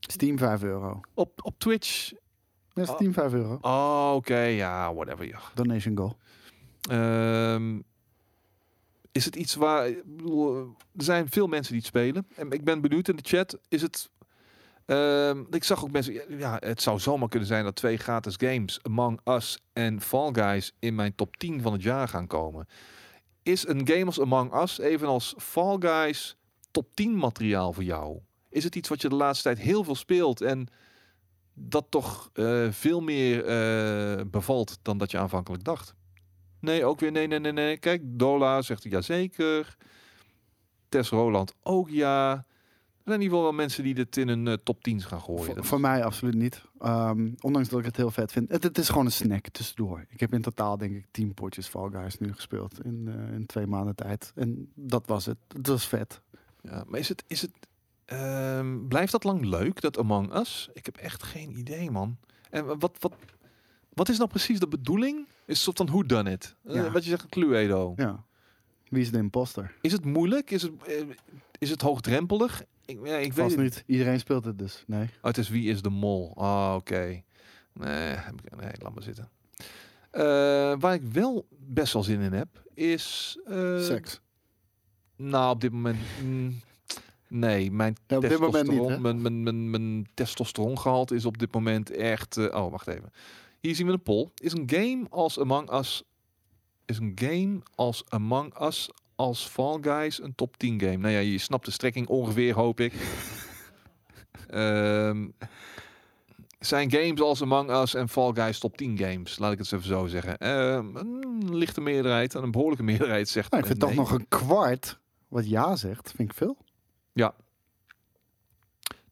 Steam 0.00 0.38
5 0.38 0.62
euro. 0.62 1.00
op, 1.14 1.44
op 1.44 1.58
Twitch. 1.58 2.12
Ja, 2.72 2.84
Steam 2.84 3.12
5 3.12 3.32
euro. 3.32 3.58
Oh, 3.60 4.12
oké, 4.14 4.38
ja, 4.40 4.94
whatever. 4.94 5.26
Ja. 5.26 5.40
Donation 5.54 5.96
goal. 5.96 6.16
Ehm, 6.90 7.80
is 9.14 9.24
het 9.24 9.36
iets 9.36 9.54
waar. 9.54 9.90
bedoel, 10.04 10.76
Er 10.96 11.04
zijn 11.04 11.28
veel 11.28 11.46
mensen 11.46 11.72
die 11.72 11.80
het 11.80 11.90
spelen. 11.90 12.26
En 12.36 12.50
ik 12.50 12.64
ben 12.64 12.80
benieuwd 12.80 13.08
in 13.08 13.16
de 13.16 13.22
chat. 13.26 13.58
Is 13.68 13.82
het. 13.82 14.10
ehm, 14.86 15.42
ik 15.50 15.64
zag 15.64 15.84
ook 15.84 15.90
mensen. 15.90 16.38
Ja, 16.38 16.56
het 16.60 16.82
zou 16.82 16.98
zomaar 16.98 17.28
kunnen 17.28 17.48
zijn 17.48 17.64
dat 17.64 17.76
twee 17.76 17.96
gratis 17.96 18.34
games, 18.38 18.78
Among 18.82 19.20
Us 19.24 19.58
en 19.72 20.00
Fall 20.00 20.30
Guys, 20.32 20.72
in 20.78 20.94
mijn 20.94 21.14
top 21.14 21.36
10 21.36 21.62
van 21.62 21.72
het 21.72 21.82
jaar 21.82 22.08
gaan 22.08 22.26
komen. 22.26 22.66
Is 23.42 23.66
een 23.66 23.88
game 23.88 24.04
als 24.04 24.20
Among 24.20 24.62
Us, 24.62 24.78
evenals 24.78 25.34
Fall 25.38 25.76
Guys, 25.78 26.36
top 26.70 26.94
10 26.94 27.16
materiaal 27.16 27.72
voor 27.72 27.84
jou? 27.84 28.18
Is 28.48 28.64
het 28.64 28.74
iets 28.76 28.88
wat 28.88 29.02
je 29.02 29.08
de 29.08 29.14
laatste 29.14 29.42
tijd 29.42 29.58
heel 29.58 29.84
veel 29.84 29.94
speelt 29.94 30.40
en 30.40 30.68
dat 31.54 31.86
toch 31.88 32.30
eh, 32.32 32.70
veel 32.70 33.00
meer 33.00 33.44
eh, 33.44 34.24
bevalt 34.26 34.78
dan 34.82 34.98
dat 34.98 35.10
je 35.10 35.18
aanvankelijk 35.18 35.64
dacht? 35.64 35.94
Nee, 36.64 36.84
ook 36.84 37.00
weer 37.00 37.12
nee, 37.12 37.26
nee, 37.26 37.38
nee, 37.38 37.52
nee. 37.52 37.76
Kijk, 37.76 38.02
Dola 38.04 38.62
zegt 38.62 38.82
ja 38.82 39.00
zeker. 39.00 39.76
Tess 40.88 41.10
Roland 41.10 41.54
ook 41.62 41.88
ja. 41.88 42.32
Er 42.32 43.10
zijn 43.10 43.20
in 43.20 43.24
ieder 43.24 43.38
geval 43.38 43.52
wel 43.52 43.64
mensen 43.64 43.84
die 43.84 43.94
dit 43.94 44.16
in 44.16 44.28
hun 44.28 44.48
eh, 44.48 44.54
top 44.64 44.82
10 44.82 45.02
gaan 45.02 45.20
gooien. 45.20 45.64
Voor, 45.64 45.80
mij 45.80 46.04
absoluut 46.04 46.34
niet. 46.34 46.62
Ehm, 46.78 47.30
ondanks 47.40 47.68
dat 47.68 47.78
ik 47.78 47.84
het 47.84 47.96
heel 47.96 48.10
vet 48.10 48.32
vind. 48.32 48.50
Het, 48.50 48.62
het 48.62 48.78
is 48.78 48.88
gewoon 48.88 49.04
een 49.04 49.12
snack 49.12 49.48
tussendoor. 49.48 50.04
Ik 50.08 50.20
heb 50.20 50.32
in 50.32 50.42
totaal 50.42 50.78
denk 50.78 50.96
ik 50.96 51.06
10 51.10 51.34
potjes 51.34 51.66
Fall 51.66 51.90
Guys 51.90 52.18
nu 52.18 52.32
gespeeld 52.32 52.84
in, 52.84 53.04
eh, 53.08 53.34
in 53.34 53.46
twee 53.46 53.66
maanden 53.66 53.94
tijd. 53.94 54.32
En 54.34 54.70
dat 54.74 55.06
was 55.06 55.26
het. 55.26 55.36
Het 55.48 55.66
was 55.66 55.86
vet. 55.86 56.20
Ja, 56.62 56.84
maar 56.86 57.00
is 57.00 57.08
het, 57.08 57.24
is 57.26 57.40
het, 57.42 57.52
ehm, 58.04 58.86
blijft 58.88 59.12
dat 59.12 59.24
lang 59.24 59.44
leuk, 59.44 59.80
dat 59.80 59.98
Among 59.98 60.34
Us? 60.34 60.68
Ik 60.72 60.84
heb 60.84 60.96
echt 60.96 61.22
geen 61.22 61.58
idee, 61.58 61.90
man. 61.90 62.16
En 62.50 62.78
wat, 62.78 62.96
wat, 63.00 63.14
wat 63.92 64.08
is 64.08 64.16
nou 64.16 64.28
precies 64.28 64.58
de 64.58 64.68
bedoeling? 64.68 65.26
Is 65.46 65.54
het 65.54 65.58
soort 65.58 65.76
van 65.76 65.88
hoe 65.88 66.04
done 66.06 66.30
it? 66.30 66.56
Eh, 66.64 66.74
Ja. 66.74 66.90
wat 66.90 67.04
je 67.04 67.10
zegt, 67.10 67.26
Cluedo. 67.28 67.92
Ja. 67.96 68.24
Wie 68.88 69.02
is 69.02 69.10
de 69.10 69.18
imposter? 69.18 69.74
Is 69.80 69.92
het 69.92 70.04
moeilijk? 70.04 70.50
Is 70.50 70.62
het, 70.62 70.72
eh, 70.86 70.94
is 71.58 71.70
het 71.70 71.80
hoogdrempelig? 71.80 72.62
Ik, 72.84 72.98
ja, 73.04 73.16
ik 73.16 73.32
weet 73.32 73.50
het 73.50 73.60
niet. 73.60 73.82
Iedereen 73.86 74.18
speelt 74.18 74.44
het 74.44 74.58
dus. 74.58 74.84
Nee. 74.86 75.02
Oh, 75.04 75.08
het 75.22 75.38
is 75.38 75.48
wie 75.48 75.70
is 75.70 75.82
de 75.82 75.90
mol. 75.90 76.32
Ah, 76.36 76.74
oké. 76.76 77.22
Nee, 77.72 77.92
heb 77.98 78.34
ik- 78.44 78.56
nee, 78.60 78.70
laat 78.78 78.94
maar 78.94 79.02
zitten. 79.02 79.28
Eh, 80.10 80.22
waar 80.78 80.94
ik 80.94 81.02
wel 81.02 81.46
best 81.50 81.92
wel 81.92 82.02
zin 82.02 82.20
in 82.20 82.32
heb, 82.32 82.48
is... 82.74 83.38
Seks. 83.78 84.20
Nou, 85.16 85.50
op 85.54 85.60
dit 85.60 85.72
moment... 85.72 85.98
mm, 86.22 86.60
nee, 87.28 87.70
mijn 87.70 87.96
Ja, 88.06 88.18
niet, 88.18 88.28
testosteron, 88.28 88.90
hè? 88.92 88.98
mijn, 88.98 89.22
mijn, 89.22 89.42
mijn, 89.42 89.70
mijn 89.70 90.06
testosterongehalte 90.14 91.14
is 91.14 91.24
op 91.24 91.38
dit 91.38 91.52
moment 91.54 91.90
echt... 91.90 92.36
oh, 92.52 92.70
wacht 92.70 92.86
even. 92.86 93.12
Hier 93.64 93.74
zien 93.74 93.86
we 93.86 93.92
een 93.92 94.02
poll. 94.02 94.30
Is 94.34 94.52
een 94.52 94.70
game 94.70 95.06
als 95.10 95.38
Among 95.38 95.72
Us... 95.72 96.02
Is 96.84 96.98
een 96.98 97.12
game 97.14 97.60
als 97.74 98.04
Among 98.08 98.60
Us 98.62 98.90
als 99.14 99.46
Fall 99.46 99.78
Guys 99.80 100.22
een 100.22 100.34
top 100.34 100.56
10 100.56 100.80
game? 100.80 100.96
Nou 100.96 101.12
ja, 101.14 101.18
je 101.18 101.38
snapt 101.38 101.64
de 101.64 101.70
strekking 101.70 102.08
ongeveer, 102.08 102.54
hoop 102.54 102.80
ik. 102.80 102.92
Ehm, 104.46 105.28
zijn 106.58 106.90
games 106.90 107.20
als 107.20 107.42
Among 107.42 107.70
Us 107.70 107.94
en 107.94 108.08
Fall 108.08 108.32
Guys 108.34 108.58
top 108.58 108.76
10 108.76 108.98
games? 108.98 109.38
Laat 109.38 109.52
ik 109.52 109.58
het 109.58 109.72
eens 109.72 109.82
even 109.82 109.96
zo 109.96 110.06
zeggen. 110.06 110.38
Ehm, 110.38 110.96
een 110.96 111.56
lichte 111.56 111.80
meerderheid 111.80 112.34
en 112.34 112.42
een 112.42 112.50
behoorlijke 112.50 112.84
meerderheid 112.92 113.28
zegt 113.28 113.50
Nou, 113.50 113.62
ik 113.62 113.68
vind 113.68 113.82
eh, 113.82 113.88
toch 113.88 113.96
nee. 113.96 114.06
nog 114.06 114.18
een 114.18 114.28
kwart 114.28 114.98
wat 115.28 115.48
ja 115.48 115.76
zegt, 115.76 116.12
vind 116.16 116.30
ik 116.30 116.36
veel. 116.36 116.56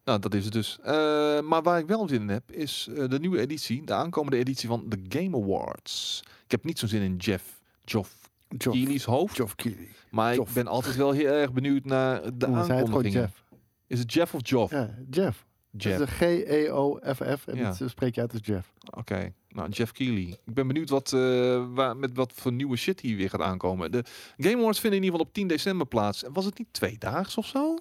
Nou, 0.04 0.18
dat 0.18 0.34
is 0.34 0.44
het 0.44 0.52
dus. 0.52 0.78
Eh, 0.82 0.92
maar 1.40 1.62
waar 1.62 1.78
ik 1.78 1.86
wel 1.86 2.08
zin 2.08 2.20
in 2.20 2.28
heb, 2.28 2.52
is 2.52 2.88
eh, 2.96 3.08
de 3.08 3.18
nieuwe 3.20 3.38
editie, 3.40 3.84
de 3.84 3.92
aankomende 3.94 4.36
editie 4.38 4.68
van 4.68 4.84
de 4.88 5.00
Game 5.08 5.36
Awards. 5.36 6.22
Ik 6.44 6.50
heb 6.50 6.64
niet 6.64 6.78
zo'n 6.78 6.88
zin 6.88 7.02
in 7.02 7.16
Jeff, 7.16 7.60
Geoff 7.84 8.30
Geoff, 8.48 8.76
Keighley's 8.76 9.04
hoofd, 9.04 9.34
Geoff 9.34 9.54
Keighley. 9.54 9.88
maar 10.10 10.34
ik 10.34 10.48
ben 10.54 10.66
altijd 10.66 10.96
wel 10.96 11.10
heel 11.12 11.26
erg 11.32 11.52
benieuwd 11.52 11.84
naar 11.84 12.22
de 12.22 12.46
het 12.50 12.70
aankondigingen. 12.70 13.20
Jeff. 13.20 13.44
Is 13.86 13.98
het 13.98 14.12
Jeff 14.12 14.34
of 14.34 14.40
Geoff? 14.44 14.72
Ja, 14.72 14.94
Jeff. 15.10 15.46
Jeff. 15.76 15.98
Het 15.98 16.08
is 16.08 16.14
G-E-O-F-F 16.16 17.46
en 17.46 17.56
Ja. 17.56 17.74
dat 17.78 17.90
spreek 17.90 18.14
je 18.14 18.20
uit 18.20 18.32
als 18.32 18.40
Jeff. 18.44 18.72
Oké, 18.90 19.32
nou 19.48 19.68
Jeff 19.68 19.92
Keighley. 19.92 20.38
Ik 20.44 20.54
ben 20.54 20.66
benieuwd 20.66 20.88
wat, 20.90 21.12
eh, 21.12 21.64
waar, 21.74 21.96
met 21.96 22.10
wat 22.14 22.32
voor 22.34 22.52
nieuwe 22.52 22.76
shit 22.76 23.00
hier 23.00 23.16
weer 23.16 23.30
gaat 23.30 23.40
aankomen. 23.40 23.92
De 23.92 24.04
Game 24.36 24.56
Awards 24.56 24.80
vinden 24.80 24.98
in 24.98 25.04
ieder 25.04 25.18
geval 25.18 25.26
op 25.26 25.32
10 25.34 25.46
december 25.46 25.86
plaats. 25.86 26.24
Was 26.32 26.44
het 26.44 26.58
niet 26.58 26.68
tweedaags 26.70 27.36
of 27.36 27.46
zo? 27.46 27.78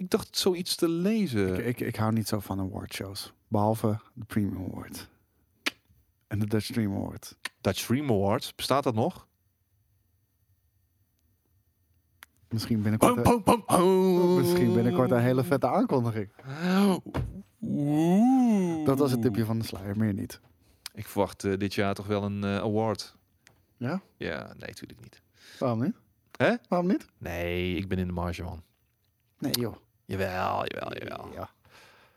Ik 0.00 0.10
dacht 0.10 0.36
zoiets 0.36 0.74
te 0.76 0.88
lezen. 0.88 1.54
Ik, 1.54 1.64
ik, 1.66 1.80
ik 1.80 1.96
hou 1.96 2.12
niet 2.12 2.28
zo 2.28 2.38
van 2.40 2.60
awardshows. 2.60 3.32
Behalve 3.48 4.00
de 4.14 4.24
Premium 4.24 4.64
Award. 4.72 5.08
En 6.26 6.38
de 6.38 6.46
Dutch 6.46 6.64
Stream 6.64 6.94
Award. 6.94 7.36
Dutch 7.60 7.78
Stream 7.78 8.10
Awards, 8.10 8.54
bestaat 8.54 8.84
dat 8.84 8.94
nog? 8.94 9.26
Misschien 12.48 12.82
binnenkort, 12.82 13.26
een- 13.66 14.36
misschien 14.36 14.72
binnenkort 14.74 15.10
een 15.10 15.20
hele 15.20 15.44
vette 15.44 15.68
aankondiging. 15.68 16.28
Oeh. 17.62 18.86
Dat 18.86 18.98
was 18.98 19.10
het 19.10 19.22
tipje 19.22 19.44
van 19.44 19.58
de 19.58 19.64
sluier, 19.64 19.96
meer 19.96 20.14
niet. 20.14 20.40
Ik 20.94 21.06
verwacht 21.08 21.44
eh, 21.44 21.56
dit 21.58 21.74
jaar 21.74 21.94
toch 21.94 22.06
wel 22.06 22.22
een 22.22 22.44
eh, 22.44 22.56
award. 22.56 23.16
Ja? 23.76 24.02
Ja, 24.16 24.46
nee, 24.46 24.68
natuurlijk 24.68 25.00
niet. 25.00 25.22
Waarom 25.58 25.82
niet? 25.82 25.94
Hè? 26.36 26.54
Waarom 26.68 26.88
niet? 26.88 27.06
Nee, 27.18 27.74
ik 27.76 27.88
ben 27.88 27.98
in 27.98 28.06
de 28.06 28.12
marge 28.12 28.42
man. 28.42 28.62
Nee 29.38 29.52
joh. 29.52 29.76
Jawel, 30.10 30.64
jawel, 30.66 30.92
jawel. 30.98 31.28
Ja. 31.34 31.50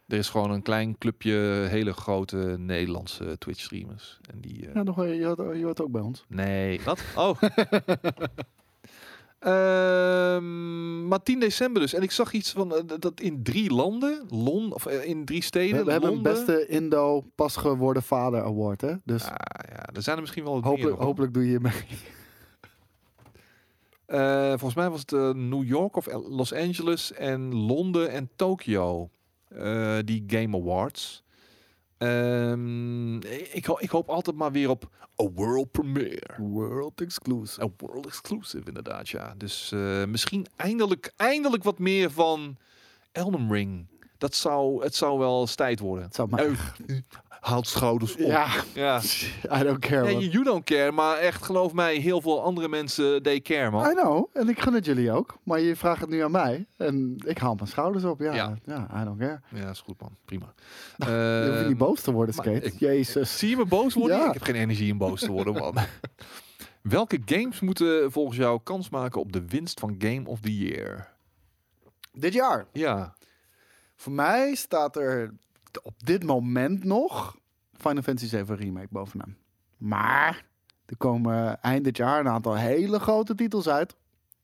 Er 0.07 0.17
is 0.17 0.29
gewoon 0.29 0.51
een 0.51 0.61
klein 0.61 0.97
clubje 0.97 1.33
hele 1.69 1.93
grote 1.93 2.55
Nederlandse 2.59 3.37
Twitch 3.37 3.59
streamers. 3.59 4.19
En 4.31 4.39
die... 4.41 4.67
eh, 4.67 4.73
Ja, 4.73 4.83
nog, 4.83 5.05
je, 5.05 5.25
hoort, 5.25 5.57
je 5.57 5.63
hoort 5.63 5.81
ook 5.81 5.91
bij 5.91 6.01
ons. 6.01 6.25
Nee, 6.27 6.81
wat? 6.83 7.03
Oh. 7.15 7.41
Ehm, 9.39 11.07
maar 11.07 11.23
10 11.23 11.39
december 11.39 11.81
dus. 11.81 11.93
En 11.93 12.01
ik 12.01 12.11
zag 12.11 12.33
iets 12.33 12.51
van 12.51 12.75
eh, 12.75 12.81
dat 12.99 13.19
in 13.19 13.43
drie 13.43 13.73
landen, 13.73 14.25
Lon, 14.29 14.73
of 14.73 14.85
eh, 14.85 15.05
in 15.05 15.25
drie 15.25 15.43
steden, 15.43 15.85
we 15.85 15.91
hebben 15.91 16.11
een 16.11 16.21
beste 16.21 16.67
Indo 16.67 17.21
pas 17.35 17.55
geworden 17.55 18.03
vader 18.03 18.43
award, 18.43 18.81
hè? 18.81 18.93
Dus 19.03 19.23
Ah, 19.23 19.29
ja, 19.69 19.85
er 19.93 20.01
zijn 20.01 20.15
er 20.15 20.21
misschien 20.21 20.43
wel 20.43 20.53
hopelijk, 20.61 20.95
meer, 20.97 21.05
hopelijk 21.05 21.33
doe 21.33 21.49
je 21.49 21.59
mee. 21.59 21.73
Eh, 24.05 24.47
volgens 24.49 24.73
mij 24.75 24.89
was 24.89 24.99
het 24.99 25.13
eh, 25.13 25.29
New 25.29 25.63
York 25.63 25.95
of 25.95 26.07
Los 26.29 26.53
Angeles 26.53 27.11
en 27.13 27.55
Londen 27.55 28.09
en 28.11 28.29
Tokio. 28.35 29.09
eh, 29.47 29.97
die 30.05 30.23
Game 30.27 30.57
Awards. 30.57 31.23
Ehm, 31.97 33.15
ik, 33.55 33.65
ho- 33.65 33.77
ik 33.79 33.89
hoop 33.89 34.09
altijd 34.09 34.35
maar 34.35 34.51
weer 34.51 34.69
op 34.69 34.89
a 35.21 35.29
world 35.35 35.71
premiere. 35.71 36.35
World 36.37 37.01
exclusive. 37.01 37.61
A 37.63 37.69
world 37.77 38.05
exclusive 38.05 38.63
inderdaad, 38.67 39.09
ja. 39.09 39.33
Dus 39.37 39.71
misschien 40.07 40.47
eindelijk, 40.55 41.13
eindelijk 41.15 41.63
wat 41.63 41.79
meer 41.79 42.11
van 42.11 42.57
Elden 43.11 43.51
Ring. 43.51 43.87
Dat 44.17 44.35
zou, 44.35 44.83
het 44.83 44.95
zou 44.95 45.19
wel 45.19 45.41
eens 45.41 45.55
tijd 45.55 45.79
worden. 45.79 46.05
Het 46.05 46.15
zou 46.15 46.29
maar... 46.29 46.75
Haalt 47.43 47.67
schouders 47.67 48.13
op. 48.13 48.19
Ja, 48.19 48.47
ja. 48.73 49.01
I 49.59 49.63
don't 49.63 49.79
care. 49.79 50.03
Nee, 50.03 50.13
man. 50.13 50.23
you 50.29 50.43
don't 50.43 50.63
care, 50.63 50.91
maar 50.91 51.17
echt 51.17 51.43
geloof 51.43 51.73
mij, 51.73 51.95
heel 51.95 52.21
veel 52.21 52.43
andere 52.43 52.67
mensen 52.67 53.23
they 53.23 53.39
care, 53.41 53.69
man. 53.71 53.89
I 53.91 53.93
know, 53.93 54.25
en 54.33 54.49
ik 54.49 54.59
gun 54.61 54.73
het 54.73 54.85
jullie 54.85 55.11
ook. 55.11 55.37
Maar 55.43 55.59
je 55.59 55.75
vraagt 55.75 56.01
het 56.01 56.09
nu 56.09 56.19
aan 56.23 56.31
mij. 56.31 56.65
En 56.77 57.15
ik 57.25 57.37
haal 57.37 57.55
mijn 57.55 57.67
schouders 57.67 58.03
op. 58.03 58.19
Ja, 58.19 58.33
Ja. 58.33 58.57
ja. 58.65 59.01
I 59.01 59.03
don't 59.03 59.19
care. 59.19 59.39
Ja, 59.49 59.69
is 59.69 59.79
goed, 59.81 60.01
man. 60.01 60.15
Prima. 60.25 60.53
je 60.97 61.45
hoeft 61.45 61.57
Ehm, 61.59 61.67
niet 61.67 61.77
boos 61.77 62.01
te 62.01 62.11
worden, 62.11 62.33
Skate. 62.35 62.61
ik- 62.65 62.79
Jezus. 62.79 63.37
Zie 63.37 63.49
je 63.49 63.55
me 63.57 63.65
boos 63.65 63.93
worden? 63.93 64.17
Ja. 64.17 64.27
Ik 64.27 64.33
heb 64.33 64.43
geen 64.43 64.55
energie 64.55 64.91
om 64.91 64.97
boos 64.97 65.19
te 65.19 65.31
worden, 65.31 65.53
man. 65.53 65.75
Welke 66.81 67.19
games 67.25 67.59
moeten 67.59 68.11
volgens 68.11 68.37
jou 68.37 68.59
kans 68.63 68.89
maken 68.89 69.19
op 69.21 69.31
de 69.31 69.45
winst 69.47 69.79
van 69.79 69.95
Game 69.97 70.21
of 70.25 70.39
the 70.39 70.57
Year? 70.57 71.07
Dit 72.13 72.33
jaar. 72.33 72.65
Ja, 72.71 73.13
Voor 73.95 74.11
mij 74.13 74.55
staat 74.55 74.95
er 74.95 75.33
op 75.81 76.05
dit 76.05 76.23
moment 76.23 76.83
nog 76.83 77.37
Final 77.73 78.03
Fantasy 78.03 78.27
7 78.27 78.55
Remake 78.55 78.87
bovenaan. 78.89 79.37
Maar 79.77 80.45
er 80.85 80.97
komen 80.97 81.61
eind 81.61 81.83
dit 81.83 81.97
jaar 81.97 82.19
een 82.19 82.27
aantal 82.27 82.55
hele 82.55 82.99
grote 82.99 83.35
titels 83.35 83.67
uit. 83.67 83.95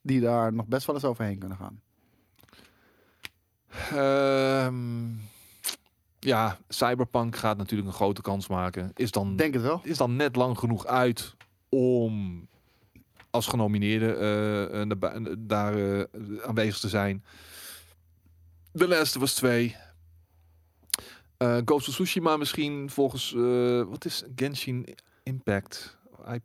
Die 0.02 0.22
daar 0.22 0.54
nog 0.54 0.66
best 0.66 0.86
wel 0.86 0.96
eens 0.96 1.06
overheen 1.06 1.40
kunnen 1.40 1.58
gaan. 1.58 1.82
Ehm, 3.92 5.08
ja, 6.20 6.58
Cyberpunk 6.68 7.36
gaat 7.36 7.58
natuurlijk 7.58 7.90
een 7.90 7.96
grote 7.96 8.22
kans 8.22 8.48
maken. 8.48 8.92
Is 8.96 9.12
dan, 9.12 9.36
Denk 9.36 9.54
het 9.54 9.64
wel. 9.64 9.82
is 9.84 9.98
dan 9.98 10.16
net 10.16 10.36
lang 10.36 10.58
genoeg 10.58 10.86
uit 10.86 11.36
om 11.70 12.48
als 13.30 13.48
genomineerde 13.48 14.14
eh, 14.14 14.82
eh, 14.82 15.36
daar 15.38 15.78
eh, 15.78 16.04
aanwezig 16.46 16.80
te 16.80 16.90
zijn. 16.90 17.24
The 18.74 18.88
Last 18.88 19.16
of 19.16 19.22
Us 19.22 19.34
2. 19.34 19.76
Eh 21.40 21.58
Ghost 21.66 21.88
of 21.88 21.94
Tsushima 21.94 22.38
misschien 22.38 22.90
volgens... 22.90 23.34
eh, 23.34 23.84
wat 23.84 24.06
is 24.06 24.24
Genshin 24.36 24.88
Impact? 25.24 25.98
I, 26.34 26.42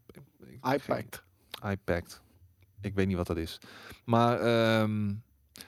iPad. 0.74 1.22
iPact. 1.70 2.22
Ik 2.80 2.95
weet 2.95 3.07
niet 3.07 3.16
wat 3.16 3.26
dat 3.26 3.36
is. 3.36 3.59
Maar 4.05 4.40
ehm, 4.40 5.12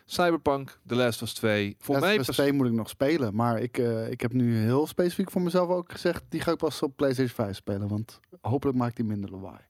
Cyberpunk, 0.04 0.78
The 0.86 0.94
Last 0.94 1.22
of 1.22 1.28
Us 1.28 1.34
2. 1.34 1.76
Voor 1.78 1.98
mij... 2.00 2.16
Last 2.16 2.20
of 2.20 2.20
Us 2.20 2.26
pers- 2.26 2.36
2 2.36 2.52
moet 2.52 2.66
ik 2.66 2.72
nog 2.72 2.88
spelen. 2.88 3.34
Maar 3.34 3.60
ik, 3.60 3.78
eh, 3.78 4.10
ik 4.10 4.20
heb 4.20 4.32
nu 4.32 4.56
heel 4.56 4.86
specifiek 4.86 5.30
voor 5.30 5.42
mezelf 5.42 5.68
ook 5.68 5.92
gezegd... 5.92 6.24
die 6.28 6.40
ga 6.40 6.50
ik 6.52 6.58
pas 6.58 6.82
op 6.82 6.96
PlayStation 6.96 7.34
5 7.46 7.56
spelen. 7.56 7.88
Want 7.88 8.20
hopelijk 8.40 8.78
maakt 8.78 8.96
die 8.96 9.04
minder 9.04 9.30
lawaai. 9.30 9.60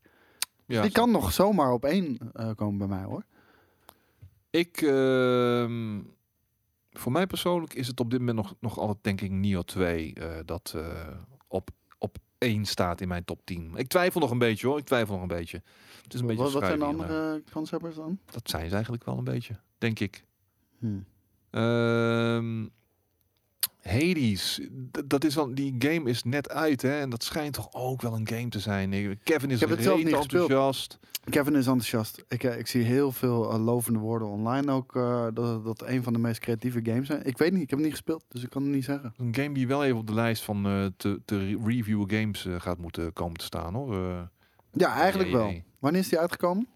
ja, 0.67 0.83
die 0.83 0.91
kan 0.93 1.11
nog 1.11 1.33
zomaar 1.33 1.73
op 1.73 1.85
één 1.85 2.19
komen 2.55 2.79
bij 2.79 2.87
mij 2.99 3.05
hoor. 3.05 3.25
Ik, 4.51 4.83
ehm, 4.83 5.99
voor 6.99 7.13
mij 7.13 7.27
persoonlijk 7.27 7.75
is 7.75 7.87
het 7.87 8.01
op 8.01 8.11
dit 8.11 8.19
moment 8.19 8.37
nog, 8.37 8.55
nog 8.61 8.79
altijd 8.79 8.99
denk 9.05 9.21
ik 9.21 9.31
Nio 9.31 9.63
2 9.63 10.15
eh, 10.15 10.39
dat 10.45 10.73
eh, 10.77 11.09
op, 11.49 11.71
op 11.99 12.19
1 12.39 12.65
staat 12.65 13.01
in 13.01 13.09
mijn 13.09 13.25
top 13.25 13.41
10. 13.45 13.73
Ik 13.75 13.89
twijfel 13.89 14.21
nog 14.21 14.31
een 14.31 14.39
beetje 14.39 14.67
hoor, 14.67 14.79
ik 14.79 14.85
twijfel 14.85 15.13
nog 15.13 15.23
een 15.23 15.29
beetje. 15.29 15.63
Het 16.03 16.15
is 16.15 16.21
een 16.21 16.27
beetje 16.27 16.43
Wat, 16.43 16.53
wat 16.53 16.65
zijn 16.65 16.79
de 16.79 16.85
andere 16.85 17.43
conceptors 17.53 17.95
dan? 17.95 18.19
Dat 18.31 18.51
zijn 18.51 18.69
ze 18.69 18.75
eigenlijk 18.75 19.05
wel 19.05 19.19
een 19.19 19.25
beetje, 19.25 19.61
denk 19.79 20.01
ik. 20.01 20.25
Hm. 20.79 20.99
Ehm 21.51 22.65
Hades, 23.87 24.61
dat 25.07 25.25
is 25.25 25.35
wel, 25.35 25.55
die 25.55 25.75
game 25.79 26.11
is 26.11 26.23
net 26.23 26.51
uit 26.51 26.83
hè, 26.83 27.01
en 27.01 27.11
dat 27.11 27.23
schijnt 27.25 27.55
toch 27.55 27.69
ook 27.73 28.03
wel 28.03 28.15
een 28.15 28.29
game 28.29 28.49
te 28.49 28.59
zijn. 28.61 29.19
Kevin 29.25 29.51
is 29.51 29.61
heb 29.61 29.69
het 29.69 29.83
zelf 29.83 29.97
reet 29.97 30.05
niet 30.05 30.15
gespeeld. 30.15 30.43
enthousiast. 30.51 30.99
Kevin 31.31 31.55
is 31.55 31.67
enthousiast. 31.67 32.25
Ik, 32.29 32.45
eh, 32.45 32.59
ik 32.59 32.67
zie 32.67 32.83
heel 32.83 33.13
veel 33.13 33.51
eh, 33.53 33.65
lovende 33.65 33.99
woorden 33.99 34.29
online 34.29 34.73
ook. 34.73 34.97
eh, 34.97 35.27
dat 35.35 35.65
dat 35.65 35.83
een 35.87 36.03
van 36.03 36.13
de 36.13 36.19
meest 36.19 36.41
creatieve 36.41 36.81
games 36.83 37.07
zijn. 37.07 37.25
Ik 37.25 37.39
weet 37.39 37.53
niet, 37.53 37.63
ik 37.63 37.71
heb 37.71 37.79
hem 37.79 37.89
niet 37.89 37.97
gespeeld, 37.97 38.25
dus 38.29 38.43
ik 38.43 38.51
kan 38.51 38.63
het 38.63 38.73
niet 38.73 38.85
zeggen. 38.85 39.15
Een 39.17 39.35
game 39.35 39.55
die 39.55 39.67
wel 39.67 39.85
even 39.85 39.97
op 39.99 40.07
de 40.07 40.15
lijst 40.15 40.43
van 40.43 40.67
eh, 40.67 40.87
te, 40.97 41.21
te 41.25 41.39
re- 41.39 41.59
review 41.65 42.05
games 42.15 42.47
gaat 42.59 42.79
moeten 42.79 43.13
komen 43.13 43.37
te 43.37 43.45
staan 43.45 43.75
hoor. 43.75 43.95
Ja, 44.73 44.95
eigenlijk 44.95 45.31
nee, 45.31 45.39
wel. 45.39 45.49
nee. 45.51 45.65
Wanneer 45.79 46.01
is 46.01 46.09
die 46.09 46.19
uitgekomen? 46.19 46.69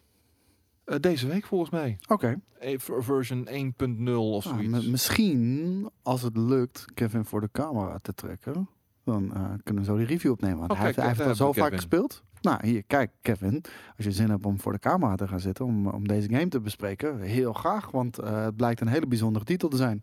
Eh, 0.90 1.00
deze 1.00 1.26
week 1.26 1.44
volgens 1.46 1.70
mij. 1.70 1.98
Oké. 2.08 2.40
Eh, 2.58 2.78
ver- 2.78 3.04
version 3.04 3.46
1.0 3.48 4.12
of 4.34 4.46
Ah, 4.46 4.52
zoiets. 4.54 4.86
misschien, 4.86 5.88
als 6.02 6.22
het 6.22 6.36
lukt, 6.36 6.84
Kevin 6.94 7.24
voor 7.24 7.40
de 7.40 7.48
camera 7.52 7.98
te 7.98 8.14
trekken, 8.14 8.68
dan 9.04 9.34
eh, 9.34 9.44
kunnen 9.62 9.82
we 9.82 9.88
zo 9.90 9.96
die 9.96 10.06
review 10.06 10.30
opnemen. 10.30 10.58
Want 10.58 10.70
Oh, 10.70 10.76
hij, 10.76 10.86
heeft, 10.86 10.98
hij 10.98 11.06
heeft 11.06 11.20
al 11.20 11.34
zo 11.34 11.52
vaak 11.52 11.74
gespeeld. 11.74 12.22
Nou, 12.40 12.66
hier, 12.66 12.82
kijk, 12.86 13.10
Kevin. 13.22 13.64
Als 13.96 14.06
je 14.06 14.12
zin 14.12 14.30
hebt 14.30 14.46
om 14.46 14.60
voor 14.60 14.72
de 14.72 14.78
camera 14.78 15.14
te 15.14 15.28
gaan 15.28 15.40
zitten, 15.40 15.64
om, 15.64 15.86
om 15.86 16.08
deze 16.08 16.28
game 16.28 16.48
te 16.48 16.60
bespreken, 16.60 17.20
heel 17.20 17.52
graag. 17.52 17.90
Want 17.90 18.18
eh, 18.18 18.44
het 18.44 18.56
blijkt 18.56 18.80
een 18.80 18.86
hele 18.88 19.06
bijzondere 19.06 19.44
titel 19.44 19.68
te 19.68 19.76
zijn. 19.76 20.02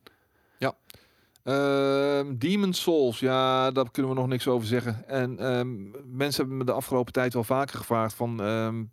Ehm 1.44 2.36
Demon 2.38 2.74
Souls, 2.74 3.20
ja, 3.20 3.72
daar 3.72 3.92
kunnen 3.92 4.12
we 4.12 4.18
nog 4.18 4.28
niks 4.28 4.48
over 4.48 4.68
zeggen. 4.68 5.08
En 5.08 5.40
ehm, 5.40 5.76
mensen 6.18 6.40
hebben 6.42 6.58
me 6.58 6.64
de 6.64 6.72
afgelopen 6.72 7.14
tijd 7.14 7.34
wel 7.34 7.44
vaker 7.44 7.78
gevraagd 7.78 8.14
van... 8.14 8.42
ehm, 8.42 8.84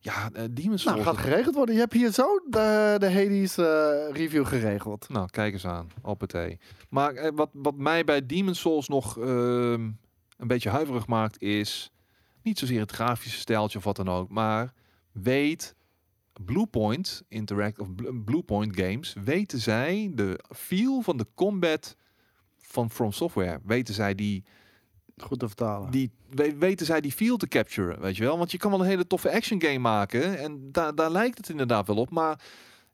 ja, 0.00 0.30
eh, 0.32 0.44
Demon 0.50 0.78
Souls... 0.78 0.84
Nou, 0.84 1.02
gaat 1.02 1.24
geregeld 1.24 1.54
worden. 1.54 1.74
Je 1.74 1.80
hebt 1.80 1.92
hier 1.92 2.12
zo 2.12 2.40
de, 2.48 2.96
de 2.98 3.12
Hades 3.12 3.56
eh, 3.58 4.16
review 4.16 4.46
geregeld. 4.46 5.08
Nou, 5.08 5.28
kijk 5.30 5.52
eens 5.52 5.66
aan. 5.66 5.88
Hoppatee. 6.02 6.58
Maar 6.88 7.14
eh, 7.14 7.30
wat, 7.34 7.50
wat 7.52 7.76
mij 7.76 8.04
bij 8.04 8.26
Demon 8.26 8.54
Souls 8.54 8.88
nog 8.88 9.18
ehm, 9.18 9.90
een 10.36 10.46
beetje 10.46 10.70
huiverig 10.70 11.06
maakt, 11.06 11.42
is 11.42 11.90
niet 12.42 12.58
zozeer 12.58 12.80
het 12.80 12.92
grafische 12.92 13.38
stijltje 13.38 13.78
of 13.78 13.84
wat 13.84 13.96
dan 13.96 14.08
ook, 14.08 14.30
maar 14.30 14.72
weet 15.12 15.74
Bluepoint 16.44 17.22
Interact 17.28 17.78
of 17.78 17.94
Bl- 17.94 18.12
Bluepoint 18.24 18.76
Games, 18.76 19.14
weten 19.24 19.58
zij 19.58 20.10
de 20.14 20.40
feel 20.56 21.00
van 21.00 21.16
de 21.16 21.26
combat 21.34 21.96
van 22.58 22.90
From 22.90 23.12
Software, 23.12 23.60
weten 23.64 23.94
zij 23.94 24.14
die, 24.14 24.44
Goed 25.22 25.38
te 25.38 25.46
vertalen. 25.46 25.90
die 25.90 26.10
we- 26.30 26.56
weten 26.58 26.86
zij 26.86 27.00
die 27.00 27.12
feel 27.12 27.36
te 27.36 27.48
capturen, 27.48 28.00
weet 28.00 28.16
je 28.16 28.22
wel? 28.24 28.38
Want 28.38 28.50
je 28.50 28.58
kan 28.58 28.70
wel 28.70 28.80
een 28.80 28.86
hele 28.86 29.06
toffe 29.06 29.32
action 29.32 29.62
game 29.62 29.78
maken 29.78 30.38
en 30.38 30.68
daar 30.72 30.94
daar 30.94 31.10
lijkt 31.10 31.36
het 31.38 31.48
inderdaad 31.48 31.86
wel 31.86 31.96
op, 31.96 32.10
maar 32.10 32.40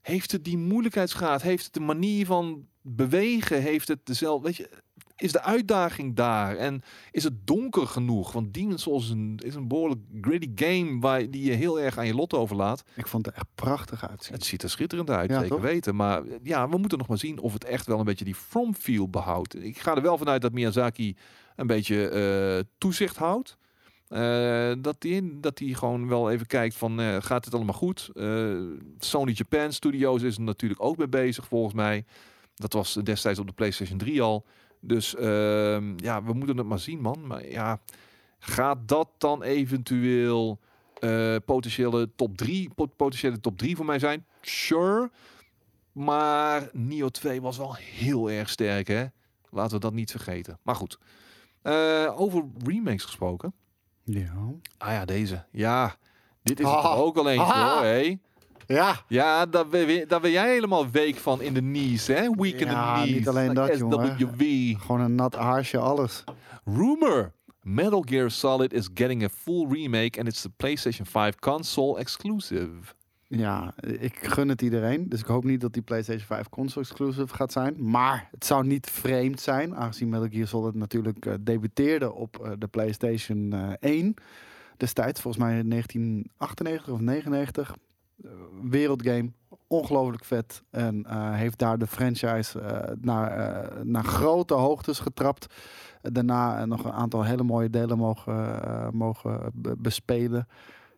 heeft 0.01 0.31
het 0.31 0.43
die 0.43 0.57
moeilijkheidsgraad, 0.57 1.41
heeft 1.41 1.63
het 1.63 1.73
de 1.73 1.79
manier 1.79 2.25
van 2.25 2.67
bewegen, 2.81 3.61
heeft 3.61 3.87
het 3.87 3.99
dezelfde, 4.03 4.45
weet 4.47 4.55
je, 4.57 4.69
is 5.17 5.31
de 5.31 5.41
uitdaging 5.41 6.15
daar 6.15 6.55
en 6.55 6.81
is 7.11 7.23
het 7.23 7.47
donker 7.47 7.87
genoeg? 7.87 8.31
Want 8.31 8.53
Demon's 8.53 8.81
Souls 8.81 9.03
is 9.03 9.09
een, 9.09 9.39
is 9.43 9.55
een 9.55 9.67
behoorlijk 9.67 10.01
gritty 10.21 10.51
game 10.55 10.99
waar 10.99 11.29
die 11.29 11.43
je 11.43 11.51
heel 11.51 11.79
erg 11.79 11.97
aan 11.97 12.05
je 12.07 12.15
lot 12.15 12.33
overlaat. 12.33 12.83
Ik 12.95 13.07
vond 13.07 13.25
het 13.25 13.35
echt 13.35 13.45
prachtig 13.55 14.09
uitzien. 14.09 14.33
Het 14.33 14.45
ziet 14.45 14.63
er 14.63 14.69
schitterend 14.69 15.09
uit, 15.09 15.29
Ja, 15.29 15.39
zeker 15.39 15.55
toch? 15.55 15.61
weten. 15.65 15.95
Maar 15.95 16.23
eh, 16.23 16.31
ja, 16.43 16.69
we 16.69 16.77
moeten 16.77 16.97
nog 16.97 17.07
maar 17.07 17.17
zien 17.17 17.39
of 17.39 17.53
het 17.53 17.63
echt 17.63 17.85
wel 17.85 17.99
een 17.99 18.05
beetje 18.05 18.25
die 18.25 18.35
from 18.35 18.75
feel 18.75 19.09
behoudt. 19.09 19.63
Ik 19.63 19.79
ga 19.79 19.95
er 19.95 20.01
wel 20.01 20.17
vanuit 20.17 20.41
dat 20.41 20.51
Miyazaki 20.51 21.15
een 21.55 21.67
beetje 21.67 22.09
eh, 22.09 22.63
toezicht 22.77 23.17
houdt. 23.17 23.57
Eh, 24.07 24.71
dat 24.79 24.95
hij 24.99 25.21
dat 25.33 25.57
die 25.57 25.75
gewoon 25.75 26.07
wel 26.07 26.31
even 26.31 26.45
kijkt 26.47 26.75
van 26.75 26.99
gaat 27.21 27.45
het 27.45 27.53
allemaal 27.53 27.73
goed? 27.73 28.09
Sony 28.99 29.31
Japan 29.31 29.73
Studios 29.73 30.21
is 30.21 30.35
er 30.35 30.41
natuurlijk 30.41 30.83
ook 30.83 30.97
mee 30.97 31.07
bezig 31.07 31.45
volgens 31.47 31.73
mij. 31.73 32.05
Dat 32.55 32.73
was 32.73 32.93
destijds 33.03 33.39
op 33.39 33.47
de 33.47 33.53
PlayStation 33.53 33.97
3 33.97 34.21
al. 34.21 34.45
Dus 34.87 35.15
ehm, 35.15 35.93
ja, 35.97 36.23
we 36.23 36.33
moeten 36.33 36.57
het 36.57 36.67
maar 36.67 36.79
zien, 36.79 37.01
man. 37.01 37.27
Maar 37.27 37.47
ja, 37.49 37.79
gaat 38.39 38.77
dat 38.87 39.09
dan 39.17 39.43
eventueel 39.43 40.59
eh, 40.99 41.35
potentiële 41.45 42.09
top 42.15 42.37
3, 42.37 42.69
potentiële 42.97 43.39
top 43.39 43.57
3 43.57 43.75
voor 43.75 43.85
mij 43.85 43.99
zijn? 43.99 44.25
Sure. 44.41 45.11
Maar 45.91 46.69
Nio 46.73 47.09
2 47.09 47.41
was 47.41 47.57
wel 47.57 47.75
heel 47.75 48.29
erg 48.31 48.49
sterk, 48.49 48.87
hè? 48.87 49.05
Laten 49.49 49.73
we 49.75 49.79
dat 49.79 49.93
niet 49.93 50.11
vergeten. 50.11 50.59
Maar 50.63 50.75
goed. 50.75 50.99
Eh, 51.61 52.13
over 52.15 52.45
remakes 52.63 53.03
gesproken. 53.03 53.53
Ja. 54.03 54.33
Ah 54.77 54.91
ja, 54.91 55.05
deze. 55.05 55.45
Ja, 55.51 55.95
dit 56.43 56.59
is 56.59 56.65
er 56.65 56.71
Ah. 56.71 56.99
ook 56.99 57.15
wel 57.15 57.29
eentje 57.29 57.53
Ah. 57.53 57.73
hoor, 57.73 57.83
hé? 57.83 58.17
Ja. 58.67 58.95
Ja, 59.07 59.45
daar 59.45 59.67
ben, 59.67 59.87
je- 59.87 60.05
daar 60.05 60.21
ben 60.21 60.31
jij 60.31 60.49
helemaal 60.53 60.89
week 60.89 61.15
van 61.15 61.41
in 61.41 61.53
de 61.53 61.59
knees, 61.59 62.07
hè? 62.07 62.29
Week 62.29 62.59
in 62.59 62.67
Ja, 62.67 62.95
the 62.95 63.01
knees. 63.01 63.15
niet 63.17 63.27
alleen 63.27 63.53
dat, 63.53 63.77
jongen. 63.77 64.15
SWV. 64.19 64.73
Gewoon 64.77 65.01
een 65.01 65.15
nat 65.15 65.35
haarsje, 65.35 65.77
alles. 65.77 66.23
Rumor. 66.65 67.31
Metal 67.61 68.03
Gear 68.07 68.31
Solid 68.31 68.73
is 68.73 68.89
getting 68.93 69.23
a 69.23 69.29
full 69.29 69.67
remake 69.69 70.19
and 70.19 70.27
it's 70.27 70.41
the 70.41 70.49
PlayStation 70.49 71.05
5 71.05 71.35
console 71.39 71.99
exclusive. 71.99 72.69
Ja, 73.27 73.73
ik 73.99 74.17
gun 74.25 74.49
het 74.49 74.61
iedereen. 74.61 75.09
Dus 75.09 75.19
ik 75.19 75.25
hoop 75.25 75.43
niet 75.43 75.61
dat 75.61 75.73
die 75.73 75.81
PlayStation 75.81 76.25
5 76.25 76.49
console 76.49 76.85
exclusive 76.85 77.35
gaat 77.35 77.51
zijn. 77.51 77.75
Maar 77.89 78.27
het 78.31 78.45
zou 78.45 78.65
niet 78.65 78.89
vreemd 78.89 79.39
zijn, 79.41 79.75
aangezien 79.75 80.09
Metal 80.09 80.27
Gear 80.31 80.47
Solid 80.47 80.75
natuurlijk 80.75 81.25
eh, 81.25 81.33
debuteerde 81.41 82.13
op 82.13 82.39
eh, 82.45 82.51
de 82.57 82.67
PlayStation 82.67 83.53
eh 83.53 83.69
1. 83.91 84.13
Destijds, 84.77 85.21
volgens 85.21 85.43
mij 85.43 85.59
in 85.59 85.69
1998 85.69 86.93
of 86.93 86.99
99. 86.99 87.75
Eh, 88.23 88.31
wereldgame, 88.61 89.31
ongelooflijk 89.67 90.25
vet. 90.25 90.63
En 90.69 91.05
eh, 91.05 91.33
heeft 91.33 91.57
daar 91.59 91.77
de 91.77 91.87
franchise 91.87 92.59
eh, 92.59 92.95
naar, 93.01 93.69
naar 93.85 94.03
grote 94.03 94.53
hoogtes 94.53 94.99
getrapt. 94.99 95.53
Daarna 96.01 96.65
nog 96.65 96.83
een 96.85 96.91
aantal 96.91 97.23
hele 97.23 97.43
mooie 97.43 97.69
delen 97.69 97.97
mogen, 97.97 98.59
mogen 98.97 99.51
be- 99.53 99.75
bespelen. 99.77 100.47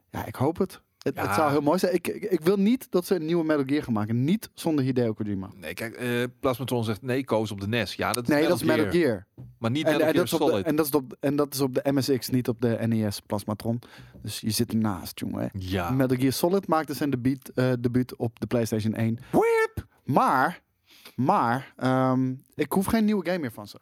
Ja, 0.09 0.25
ik 0.25 0.35
hoop 0.35 0.57
het. 0.57 0.81
Het, 1.13 1.35
zou 1.35 1.51
heel 1.51 1.61
mooi 1.61 1.79
zijn. 1.79 1.93
Ik, 1.93 2.07
ik, 2.07 2.23
ik 2.23 2.41
wil 2.41 2.57
niet 2.57 2.87
dat 2.91 3.05
ze 3.05 3.15
een 3.15 3.25
nieuwe 3.25 3.43
Metal 3.43 3.63
Gear 3.65 3.83
gaan 3.83 3.93
maken. 3.93 4.23
Niet 4.23 4.49
zonder 4.53 4.85
Hideo 4.85 5.13
Kojima. 5.13 5.49
Nee, 5.55 5.73
kijk, 5.73 5.95
eh 5.95 6.23
Plasmatron 6.39 6.83
zegt 6.83 7.01
nee, 7.01 7.23
koos 7.23 7.51
op 7.51 7.61
de 7.61 7.67
NES. 7.67 7.95
Ja, 7.95 8.13
dat 8.13 8.23
is 8.23 8.29
Nee, 8.29 8.41
Metal 8.41 8.57
dat 8.57 8.67
is 8.67 8.75
Metal 8.75 8.91
Gear. 8.91 9.25
Maar 9.57 9.71
niet 9.71 9.85
En, 9.85 9.91
Metal 9.91 10.07
en, 10.07 10.13
Gear 10.13 10.25
dat 10.25 10.33
op 10.33 10.39
de, 10.39 10.51
Solid. 10.51 10.65
en, 10.65 10.75
dat 10.75 10.85
is 10.85 10.93
op, 10.93 11.17
en 11.19 11.35
dat 11.35 11.53
is 11.53 11.61
op 11.61 11.73
de 11.73 11.91
MSX, 11.91 12.29
niet 12.29 12.47
op 12.47 12.61
de 12.61 12.77
NES 12.87 13.19
Plasmatron. 13.19 13.81
Dus 14.21 14.39
je 14.39 14.51
zit 14.51 14.71
ernaast, 14.71 15.19
jongen. 15.19 15.49
ja. 15.53 15.89
Metal 15.89 16.17
Gear 16.17 16.31
Solid 16.31 16.67
maakte 16.67 16.93
zijn 16.93 17.09
debuut, 17.09 17.51
eh, 17.55 17.71
debuut 17.79 18.15
op 18.15 18.39
de 18.39 18.47
PlayStation 18.47 18.93
1. 18.93 19.19
Whip! 19.31 19.87
Maar, 20.03 20.61
maar, 21.15 21.73
ehm, 21.77 22.33
ik 22.55 22.71
hoef 22.71 22.85
geen 22.85 23.05
nieuwe 23.05 23.25
game 23.25 23.39
meer 23.39 23.51
van 23.51 23.67
ze. 23.67 23.79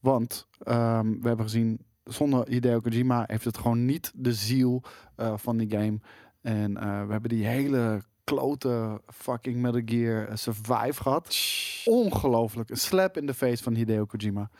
Want 0.00 0.46
ehm, 0.58 1.06
we 1.20 1.28
hebben 1.28 1.44
gezien, 1.44 1.80
zonder 2.04 2.48
Hideo 2.48 2.80
Kojima 2.80 3.24
heeft 3.26 3.44
het 3.44 3.58
gewoon 3.58 3.84
niet 3.84 4.12
de 4.14 4.32
ziel 4.32 4.82
eh, 5.16 5.32
van 5.36 5.56
die 5.56 5.70
game. 5.70 5.98
En 6.40 6.76
eh, 6.76 7.06
we 7.06 7.12
hebben 7.12 7.30
die 7.30 7.46
hele 7.46 8.02
klote 8.24 9.00
fucking 9.06 9.56
Metal 9.56 9.82
Gear 9.84 10.38
Survive 10.38 11.02
gehad. 11.02 11.36
Ongelooflijk. 11.84 12.70
Een 12.70 12.76
slap 12.76 13.16
in 13.16 13.26
de 13.26 13.34
face 13.34 13.62
van 13.62 13.74
Hideo 13.74 14.04
Kojima. 14.04 14.50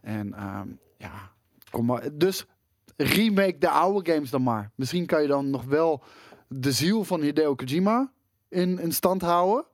En 0.00 0.34
ehm, 0.34 0.68
ja, 0.98 1.30
kom 1.70 1.86
maar. 1.86 2.08
Dus 2.12 2.46
remake 2.96 3.58
de 3.58 3.68
oude 3.68 4.12
games 4.12 4.30
dan 4.30 4.42
maar. 4.42 4.70
Misschien 4.74 5.06
kan 5.06 5.22
je 5.22 5.28
dan 5.28 5.50
nog 5.50 5.64
wel 5.64 6.02
de 6.48 6.72
ziel 6.72 7.04
van 7.04 7.20
Hideo 7.20 7.54
Kojima 7.54 8.12
in, 8.48 8.78
in 8.78 8.92
stand 8.92 9.22
houden. 9.22 9.64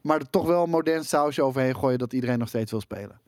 Maar 0.00 0.20
er 0.20 0.30
toch 0.30 0.46
wel 0.46 0.62
een 0.62 0.70
modern 0.70 1.04
sausje 1.04 1.42
overheen 1.42 1.76
gooien 1.76 1.98
dat 1.98 2.12
iedereen 2.12 2.38
nog 2.38 2.48
steeds 2.48 2.70
wil 2.70 2.80
spelen. 2.80 3.20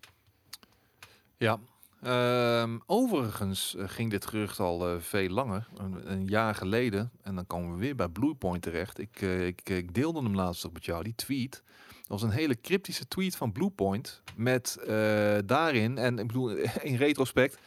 Ja. 1.37 1.59
Ehm, 2.07 2.79
overigens 2.87 3.75
eh, 3.77 3.85
ging 3.89 4.11
dit 4.11 4.27
gerucht 4.27 4.61
al 4.61 4.89
eh, 4.89 4.95
veel 4.99 5.29
langer, 5.29 5.69
een, 5.77 6.13
een 6.13 6.25
jaar 6.27 6.55
geleden. 6.55 7.11
En 7.23 7.35
dan 7.35 7.47
komen 7.47 7.73
we 7.73 7.79
weer 7.79 7.95
bij 7.97 8.09
Bluepoint 8.09 8.63
terecht. 8.63 8.99
Ik, 8.99 9.21
eh, 9.21 9.47
ik, 9.47 9.69
ik 9.69 9.95
deelde 9.95 10.23
hem 10.23 10.35
laatst 10.35 10.67
ook 10.67 10.73
met 10.73 10.85
jou, 10.85 11.03
die 11.03 11.15
tweet. 11.15 11.63
Dat 11.97 12.07
was 12.21 12.23
een 12.23 12.31
hele 12.37 12.61
cryptische 12.61 13.09
tweet 13.09 13.37
van 13.37 13.53
Bluepoint. 13.53 14.23
Met 14.37 14.79
daarin, 15.47 15.99
en 15.99 16.19
ik 16.19 16.27
bedoel 16.27 16.51
in 16.83 16.97
retrospect, 16.97 17.59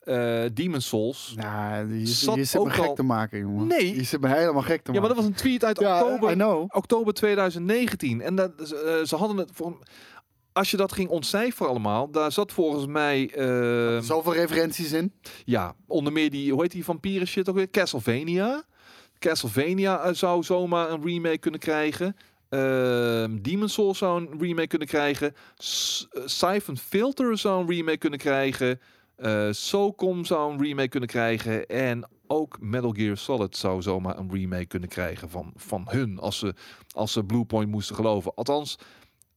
eh 0.00 0.44
Demon 0.52 0.80
Souls. 0.80 1.32
Ja, 1.36 1.78
je, 1.78 2.06
Zat 2.06 2.34
je 2.34 2.44
zit 2.44 2.64
me 2.64 2.70
gek 2.70 2.84
al- 2.84 2.94
te 2.94 3.02
maken, 3.02 3.38
jongen. 3.38 3.66
Nee. 3.66 3.94
Je 3.94 4.02
zit 4.04 4.20
me 4.20 4.28
helemaal 4.28 4.62
gek 4.62 4.82
te 4.82 4.92
Ja, 4.92 5.00
maar 5.00 5.08
maken. 5.08 5.08
dat 5.08 5.16
was 5.16 5.26
een 5.26 5.32
tweet 5.48 5.64
uit 5.64 5.80
Ja, 5.80 6.02
oktober 6.02 6.30
I 6.30 6.34
know. 6.34 6.66
oktober 6.74 7.14
2019. 7.14 8.20
En 8.20 8.34
dat, 8.36 8.52
ze 9.04 9.16
hadden 9.16 9.36
het 9.36 9.50
voor. 9.52 9.78
Als 10.56 10.70
je 10.70 10.76
dat 10.76 10.92
ging 10.92 11.08
ontcijferen 11.08 11.70
allemaal, 11.70 12.10
daar 12.10 12.32
zat 12.32 12.52
volgens 12.52 12.86
mij. 12.86 13.30
eh, 13.30 14.00
Zoveel 14.02 14.32
referenties 14.34 14.92
in. 14.92 15.12
ja, 15.44 15.74
onder 15.86 16.12
meer 16.12 16.30
die, 16.30 16.52
hoe 16.52 16.62
heet 16.62 16.70
die 16.70 16.84
vampieren 16.84 17.26
shit 17.26 17.48
ook 17.48 17.54
weer? 17.54 17.70
Castlevania. 17.70 18.64
Castlevania 19.18 20.00
eh, 20.00 20.12
zou 20.14 20.42
zomaar 20.42 20.90
een 20.90 21.02
remake 21.04 21.38
kunnen 21.38 21.60
krijgen. 21.60 22.16
Ehm 22.48 23.36
Demon 23.42 23.68
Souls 23.68 23.98
zou 23.98 24.20
een 24.20 24.38
remake 24.40 24.66
kunnen 24.66 24.88
krijgen. 24.88 25.34
S- 25.56 26.06
eh, 26.10 26.22
Siphon 26.24 26.76
Filter 26.78 27.38
zou 27.38 27.60
een 27.62 27.68
remake 27.70 27.96
kunnen 27.98 28.18
krijgen. 28.18 28.80
Eh 29.16 29.48
SOCOM 29.50 30.24
zou 30.24 30.52
een 30.52 30.62
remake 30.62 30.88
kunnen 30.88 31.08
krijgen. 31.08 31.66
En 31.66 32.08
ook 32.26 32.56
Metal 32.60 32.90
Gear 32.90 33.16
Solid 33.16 33.56
zou 33.56 33.82
zomaar 33.82 34.18
een 34.18 34.30
remake 34.32 34.66
kunnen 34.66 34.88
krijgen 34.88 35.30
van, 35.30 35.52
van 35.56 35.86
hun. 35.88 36.18
Als 36.18 36.38
ze, 36.38 36.54
als 36.94 37.12
ze 37.12 37.24
Bluepoint 37.24 37.70
moesten 37.70 37.96
geloven. 37.96 38.34
Althans, 38.34 38.78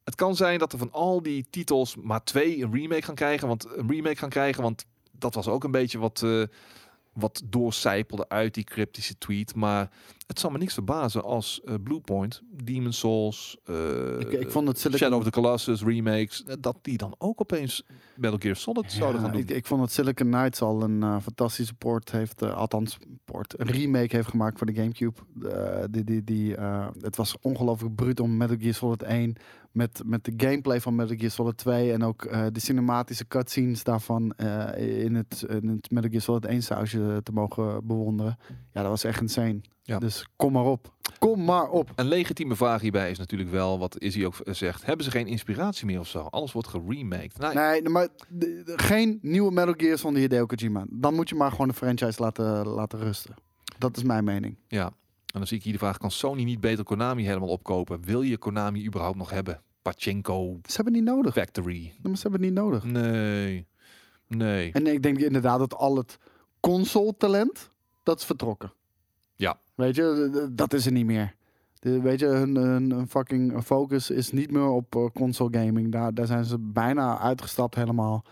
het 0.10 0.18
kan 0.18 0.36
zijn 0.36 0.60
dat 0.60 0.72
er 0.74 0.80
van 0.80 0.92
al 0.92 1.22
die 1.22 1.46
titels 1.50 1.96
maar 1.96 2.24
twee 2.24 2.62
een 2.64 2.74
remake 2.74 3.02
gaan 3.02 3.16
krijgen. 3.16 3.48
Want 3.48 3.68
een 3.76 3.90
remake 3.90 4.16
gaan 4.16 4.30
krijgen. 4.30 4.64
Want 4.64 4.86
dat 5.12 5.34
was 5.34 5.48
ook 5.48 5.64
een 5.64 5.72
beetje 5.72 6.00
wat, 6.00 6.22
eh 6.24 6.44
wat 7.14 7.42
doorcijpelde 7.46 8.30
uit 8.30 8.54
die 8.54 8.64
cryptische 8.64 9.18
tweet. 9.18 9.56
Maar 9.56 9.90
het 10.28 10.40
zal 10.40 10.50
me 10.50 10.58
niks 10.58 10.74
verbazen 10.74 11.24
als 11.24 11.62
eh, 11.66 11.74
Bluepoint, 11.84 12.42
Demon 12.64 12.94
Souls, 12.94 13.58
eh, 13.64 14.20
Ik, 14.20 14.32
ik 14.32 14.52
vond 14.52 14.68
het 14.68 14.80
Silicon, 14.80 15.00
Shadow 15.00 15.18
of 15.20 15.24
the 15.24 15.30
Colossus 15.32 15.82
remakes, 15.84 16.44
dat 16.60 16.78
die 16.82 16.98
dan 16.98 17.16
ook 17.18 17.42
opeens 17.42 17.84
Metal 18.16 18.38
Gear 18.40 18.56
Solid 18.56 18.92
zouden 18.92 19.22
Ja, 19.22 19.28
gaan 19.28 19.36
doen. 19.36 19.46
ik, 19.48 19.52
ik 19.52 19.66
vond 19.66 19.82
dat 19.82 19.92
Silicon 19.92 20.28
Knights 20.28 20.62
al 20.62 20.84
een 20.84 21.22
fantastische 21.22 21.74
port 21.74 22.12
heeft, 22.12 22.42
althans 22.42 22.98
port, 23.26 23.60
een 23.60 23.68
remake 23.68 24.16
heeft 24.16 24.30
gemaakt 24.30 24.58
voor 24.58 24.68
de 24.68 24.74
Gamecube. 24.74 25.20
Die, 25.90 26.04
die, 26.04 26.24
die, 26.24 26.54
het 27.02 27.16
was 27.16 27.36
ongelooflijk 27.42 27.96
bruut 27.96 28.20
om 28.20 28.38
Metal 28.38 28.58
Gear 28.60 28.74
Solid 28.74 29.04
1 29.04 29.36
met, 29.72 30.02
met 30.06 30.24
de 30.26 30.34
gameplay 30.38 30.82
van 30.82 30.96
Metal 30.96 31.18
Gear 31.18 31.32
Solid 31.32 31.58
2 31.58 31.92
en 31.94 32.04
ook 32.04 32.24
eh, 32.26 32.46
de 32.52 32.60
cinematische 32.60 33.28
cutscenes 33.28 33.84
daarvan 33.84 34.32
eh, 34.32 35.04
in, 35.04 35.16
het, 35.16 35.46
in 35.50 35.68
het 35.68 35.92
Metal 35.92 36.10
Gear 36.10 36.22
Solid 36.22 36.46
1 36.46 36.62
sausje 36.64 37.20
te 37.24 37.32
mogen 37.32 37.88
bewonderen. 37.88 38.38
Ja, 38.74 38.82
dat 38.82 38.90
was 38.90 39.04
echt 39.04 39.22
insane. 39.22 39.62
Ja. 39.84 40.00
Dus 40.00 40.28
kom 40.36 40.52
maar 40.52 40.66
op. 40.66 40.94
Kom 41.20 41.44
maar 41.46 41.70
op. 41.70 41.92
Een 41.96 42.08
legitieme 42.08 42.56
vraag 42.56 42.82
hierbij 42.82 43.12
is 43.12 43.18
natuurlijk 43.18 43.50
wel, 43.50 43.80
wat 43.80 43.98
Izzy 44.00 44.26
ook 44.26 44.36
zegt, 44.44 44.86
hebben 44.86 45.06
ze 45.06 45.12
geen 45.12 45.28
inspiratie 45.28 45.86
meer 45.86 46.00
of 46.00 46.08
zo? 46.08 46.20
Alles 46.20 46.52
wordt 46.52 46.68
geremaked. 46.68 47.38
Nou, 47.38 47.54
Nee, 47.56 47.90
maar 47.90 48.08
d- 48.08 48.16
d- 48.66 48.82
geen 48.82 49.20
nieuwe 49.22 49.52
Metal 49.52 49.74
Gear 49.78 49.98
zonder 49.98 50.22
Hideo 50.22 50.46
Kojima. 50.46 50.86
Dan 50.90 51.14
moet 51.14 51.30
je 51.30 51.36
maar 51.36 51.52
gewoon 51.52 51.68
de 51.68 51.74
franchise 51.74 52.22
laten, 52.22 52.68
laten 52.68 53.00
rusten. 53.00 53.36
Dat 53.78 53.98
is 53.98 54.04
mijn 54.04 54.24
mening. 54.24 54.58
Ja, 54.68 54.92
en 55.34 55.40
dan 55.40 55.48
zie 55.48 55.58
ik 55.58 55.64
hier 55.64 55.74
de 55.74 55.80
vraag, 55.80 55.98
kan 55.98 56.12
Sony 56.12 56.44
niet 56.44 56.60
beter 56.60 56.84
Konami 56.84 57.24
helemaal 57.24 57.50
opkopen? 57.50 58.02
Wil 58.04 58.22
je 58.22 58.38
Konami 58.38 58.86
überhaupt 58.86 59.18
nog 59.18 59.30
hebben? 59.30 59.62
Pachinko 59.82 60.60
Ze 60.66 60.76
hebben 60.76 60.94
het 60.94 61.04
niet 61.04 61.14
nodig. 61.14 61.34
Factory. 61.34 61.94
Maar 62.02 62.16
Ze 62.16 62.22
hebben 62.22 62.42
het 62.42 62.50
niet 62.50 62.60
nodig. 62.60 62.84
Nee, 62.84 63.68
nee. 64.28 64.72
En 64.72 64.88
ik 64.88 65.04
denk 65.04 65.18
inderdaad 65.18 65.60
dat 65.60 65.74
al 65.74 65.98
het 65.98 66.18
console 66.60 67.16
talent, 67.18 67.70
dat 68.04 68.20
is 68.20 68.26
vertrokken. 68.26 68.74
Ja. 69.36 69.60
Weet 69.76 69.96
je, 69.96 70.50
dat 70.52 70.74
is 70.74 70.86
er 70.86 70.92
niet 70.92 71.06
meer. 71.06 71.36
De, 71.80 72.02
weet 72.02 72.20
je, 72.20 72.26
hun, 72.26 72.56
hun, 72.56 72.92
hun 72.92 73.08
fucking 73.08 73.64
focus 73.64 74.10
is 74.10 74.32
niet 74.32 74.52
meer 74.52 74.70
op 74.70 74.96
eh, 74.96 75.06
console 75.14 75.58
gaming. 75.58 75.92
Daar, 75.92 76.14
daar 76.14 76.26
zijn 76.26 76.46
ze 76.46 76.60
bijna 76.60 77.20
uitgestapt 77.20 77.76
helemaal. 77.76 78.26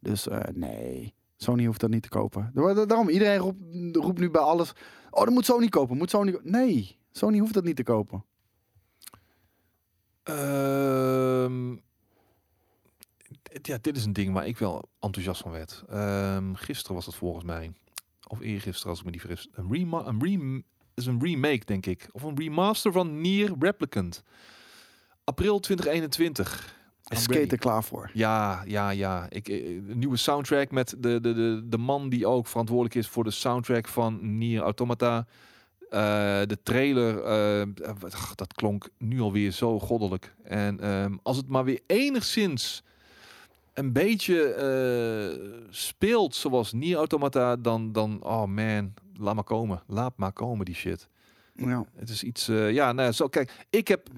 Dus 0.00 0.28
eh, 0.28 0.40
nee, 0.54 1.14
Sony 1.38 1.64
hoeft 1.66 1.80
dat 1.80 1.90
niet 1.90 2.02
te 2.02 2.08
kopen. 2.08 2.50
Da- 2.54 2.74
da- 2.74 2.86
Daarom, 2.86 3.08
iedereen 3.08 3.38
roept, 3.92 4.18
nu 4.18 4.30
bij 4.30 4.40
alles... 4.40 4.72
Oh, 5.10 5.24
dat 5.24 5.34
moet 5.34 5.44
Sony 5.44 5.68
kopen, 5.68 5.96
moet 5.96 6.10
Sony... 6.10 6.32
ko-" 6.32 6.40
Nee, 6.42 6.98
Sony 7.12 7.38
hoeft 7.38 7.54
dat 7.54 7.64
niet 7.64 7.76
te 7.76 7.82
kopen. 7.82 8.24
Ehm, 10.22 11.70
ja, 13.62 13.78
dit 13.80 13.96
is 13.96 14.04
een 14.04 14.12
ding 14.12 14.32
waar 14.32 14.46
ik 14.46 14.58
wel 14.58 14.88
enthousiast 15.00 15.42
van 15.42 15.50
werd. 15.50 15.84
Ehm, 15.88 16.54
gisteren 16.54 16.94
was 16.96 17.06
het 17.06 17.14
volgens 17.14 17.44
mij. 17.44 17.72
Of 18.26 18.40
eergisteren, 18.40 18.90
als 18.90 18.98
ik 18.98 19.04
me 19.04 19.10
niet 19.10 19.20
vergis. 19.20 19.48
Een, 19.52 19.72
rema 19.72 20.06
een 20.06 20.20
rem 20.22 20.64
is 20.94 21.06
een 21.06 21.20
remake, 21.22 21.64
denk 21.64 21.86
ik. 21.86 22.08
Of 22.12 22.22
een 22.22 22.36
remaster 22.38 22.92
van 22.92 23.20
Nier 23.20 23.52
Replicant. 23.58 24.22
April 25.24 25.58
2021. 25.60 26.76
I'm 27.10 27.16
Is 27.16 27.26
ready. 27.26 27.40
Skate 27.40 27.54
er 27.54 27.58
klaar 27.58 27.84
voor. 27.84 28.10
Ja, 28.12 28.62
ja, 28.66 28.90
ja. 28.90 29.26
Ik, 29.28 29.48
eh, 29.48 29.66
een 29.66 29.98
nieuwe 29.98 30.16
soundtrack 30.16 30.70
met 30.70 30.94
de, 30.98 31.20
de, 31.20 31.34
de, 31.34 31.62
de 31.68 31.78
man 31.78 32.08
die 32.08 32.26
ook 32.26 32.46
verantwoordelijk 32.46 32.94
is 32.94 33.08
voor 33.08 33.24
de 33.24 33.30
soundtrack 33.30 33.88
van 33.88 34.38
Nier 34.38 34.62
Automata. 34.62 35.26
Eh, 35.90 36.40
de 36.46 36.58
trailer, 36.62 37.22
eh, 37.22 37.66
dat 38.34 38.54
klonk 38.54 38.88
nu 38.98 39.20
alweer 39.20 39.50
zo 39.50 39.78
goddelijk. 39.78 40.34
En 40.42 40.80
ehm, 40.80 41.16
als 41.22 41.36
het 41.36 41.48
maar 41.48 41.64
weer 41.64 41.80
enigszins 41.86 42.82
een 43.74 43.92
beetje 43.92 44.52
eh, 44.52 45.64
speelt 45.70 46.34
zoals 46.34 46.72
Nier 46.72 46.96
Automata, 46.96 47.56
dan, 47.56 47.92
dan, 47.92 48.22
oh 48.22 48.44
man, 48.44 48.94
laat 49.16 49.34
maar 49.34 49.44
komen. 49.44 49.82
Laat 49.86 50.12
maar 50.16 50.32
komen 50.32 50.64
die 50.64 50.74
shit. 50.74 51.08
Ja. 51.66 51.84
Het 51.96 52.08
is 52.08 52.22
iets, 52.22 52.48
eh, 52.48 52.72
ja, 52.72 52.92
nou, 52.92 53.12
zo 53.12 53.28
kijk, 53.28 53.66
ik 53.70 53.88
heb 53.88 54.08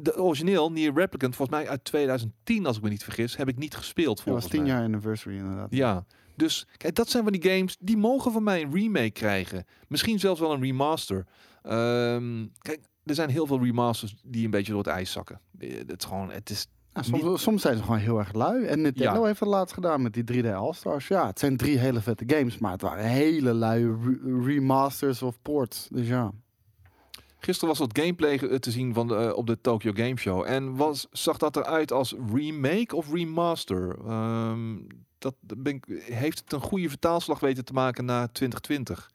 de 0.00 0.18
origineel 0.22 0.72
Nier 0.72 0.92
Replicant, 0.94 1.36
volgens 1.36 1.58
mij 1.58 1.68
uit 1.68 1.84
2010, 1.84 2.66
als 2.66 2.76
ik 2.76 2.82
me 2.82 2.88
niet 2.88 3.04
vergis, 3.04 3.36
heb 3.36 3.48
ik 3.48 3.56
niet 3.58 3.74
gespeeld. 3.76 4.16
Dat 4.16 4.24
was 4.24 4.32
Volgens 4.34 4.52
10 4.52 4.62
mij. 4.62 4.70
jaar 4.70 4.82
anniversary 4.84 5.36
inderdaad. 5.36 5.66
Ja, 5.70 6.04
dus 6.36 6.66
kijk, 6.76 6.94
dat 6.94 7.08
zijn 7.10 7.22
van 7.22 7.32
die 7.32 7.50
games 7.50 7.76
die 7.80 7.96
mogen 7.96 8.32
van 8.32 8.42
mij 8.42 8.62
een 8.62 8.72
remake 8.74 9.10
krijgen. 9.10 9.64
Misschien 9.88 10.18
zelfs 10.18 10.40
wel 10.40 10.52
een 10.52 10.60
remaster. 10.62 11.26
Ehm, 11.62 12.46
kijk, 12.58 12.80
er 13.04 13.14
zijn 13.14 13.30
heel 13.30 13.46
veel 13.46 13.64
remasters 13.64 14.14
die 14.24 14.44
een 14.44 14.50
beetje 14.50 14.72
door 14.72 14.82
het 14.82 14.90
ijs 14.92 15.12
zakken. 15.12 15.40
Eh, 15.58 15.76
Het 15.86 15.98
is 15.98 16.04
gewoon, 16.04 16.30
het 16.30 16.50
is. 16.50 16.66
Ja, 16.92 17.02
soms, 17.02 17.42
soms 17.42 17.62
zijn 17.62 17.76
ze 17.76 17.82
gewoon 17.82 17.98
heel 17.98 18.18
erg 18.18 18.32
lui. 18.32 18.64
En 18.64 18.80
Nintendo 18.80 19.20
Ja. 19.20 19.26
heeft 19.26 19.40
het 19.40 19.48
laatst 19.48 19.74
gedaan 19.74 20.02
met 20.02 20.12
die 20.12 20.24
3D 20.24 20.46
All-Stars. 20.46 21.08
Ja, 21.08 21.26
het 21.26 21.38
zijn 21.38 21.56
drie 21.56 21.78
hele 21.78 22.00
vette 22.00 22.24
games, 22.26 22.58
maar 22.58 22.72
het 22.72 22.80
waren 22.80 23.04
hele 23.04 23.52
lui 23.54 23.84
re- 24.04 24.44
remasters 24.44 25.22
of 25.22 25.38
ports. 25.42 25.88
Dus 25.92 26.06
ja. 26.08 26.32
Gisteren 27.44 27.68
was 27.68 27.78
wat 27.78 27.98
gameplay 27.98 28.58
te 28.58 28.70
zien 28.70 28.94
van 28.94 29.08
de, 29.08 29.16
eh, 29.16 29.36
op 29.36 29.46
de 29.46 29.60
Tokyo 29.60 29.92
Game 29.94 30.16
Show. 30.16 30.44
En 30.46 30.76
was, 30.76 31.06
zag 31.10 31.36
dat 31.36 31.56
eruit 31.56 31.92
als 31.92 32.14
remake 32.32 32.96
of 32.96 33.12
remaster? 33.12 33.96
Ehm, 34.06 34.76
dat 35.18 35.34
ben 35.40 35.74
ik, 35.74 35.84
heeft 36.02 36.38
het 36.38 36.52
een 36.52 36.60
goede 36.60 36.88
vertaalslag 36.88 37.40
weten 37.40 37.64
te 37.64 37.72
maken 37.72 38.04
naar 38.04 38.32
2020? 38.32 39.10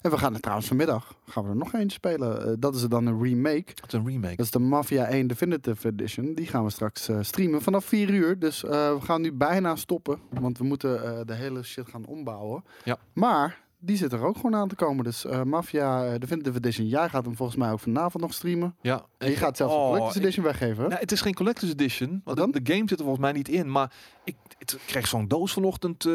En 0.00 0.10
we 0.10 0.18
gaan 0.18 0.34
er 0.34 0.40
trouwens 0.40 0.68
vanmiddag, 0.68 1.16
gaan 1.26 1.44
we 1.44 1.48
er 1.48 1.56
nog 1.56 1.72
eentje 1.72 1.90
spelen. 1.90 2.46
Eh, 2.46 2.52
dat 2.58 2.74
is 2.74 2.82
dan 2.82 3.06
een 3.06 3.22
remake. 3.22 3.72
Het 3.74 3.86
is 3.86 3.92
een 3.92 4.06
remake. 4.06 4.36
Dat 4.36 4.44
is 4.46 4.50
de 4.50 4.58
Mafia 4.58 5.08
1 5.08 5.26
Definitive 5.26 5.88
Edition. 5.88 6.34
Die 6.34 6.46
gaan 6.46 6.64
we 6.64 6.70
straks 6.70 7.08
eh, 7.08 7.18
streamen 7.20 7.62
vanaf 7.62 7.84
4 7.84 8.10
uur. 8.10 8.38
Dus 8.38 8.60
we 8.60 8.98
gaan 9.00 9.20
nu 9.20 9.32
bijna 9.32 9.76
stoppen. 9.76 10.18
Want 10.30 10.58
we 10.58 10.64
moeten 10.64 11.26
de 11.26 11.34
hele 11.34 11.62
shit 11.62 11.88
gaan 11.88 12.06
ombouwen. 12.06 12.64
Ja. 12.84 12.98
Maar 13.12 13.63
die 13.84 13.96
zit 13.96 14.12
er 14.12 14.24
ook 14.24 14.36
gewoon 14.36 14.54
aan 14.54 14.68
te 14.68 14.74
komen. 14.74 15.04
Dus 15.04 15.24
eh, 15.24 15.42
Mafia 15.42 16.04
eh, 16.06 16.18
Definitive 16.20 16.56
Edition. 16.56 16.86
Jij 16.88 17.08
gaat 17.08 17.24
hem 17.24 17.36
volgens 17.36 17.58
mij 17.58 17.70
ook 17.72 17.80
vanavond 17.80 18.22
nog 18.22 18.34
streamen. 18.34 18.76
Ja, 18.80 19.04
En 19.18 19.30
je 19.30 19.36
gaat 19.36 19.56
zelfs 19.56 19.74
Oh, 19.74 19.80
een 19.80 19.86
Collector's 19.86 20.16
ik- 20.16 20.22
Edition 20.22 20.44
weggeven. 20.44 20.82
hè? 20.82 20.88
Nou, 20.88 21.00
het 21.00 21.12
is 21.12 21.20
geen 21.20 21.34
collector's 21.34 21.70
edition. 21.70 22.20
Want 22.24 22.36
dan? 22.36 22.50
de, 22.50 22.62
de 22.62 22.72
game 22.72 22.88
zit 22.88 22.98
er 22.98 23.04
volgens 23.04 23.24
mij 23.24 23.32
niet 23.32 23.48
in. 23.48 23.70
Maar 23.70 23.92
ik, 24.24 24.36
ik 24.58 24.74
kreeg 24.86 25.06
zo'n 25.06 25.28
doos 25.28 25.52
vanochtend 25.52 26.06
eh 26.06 26.12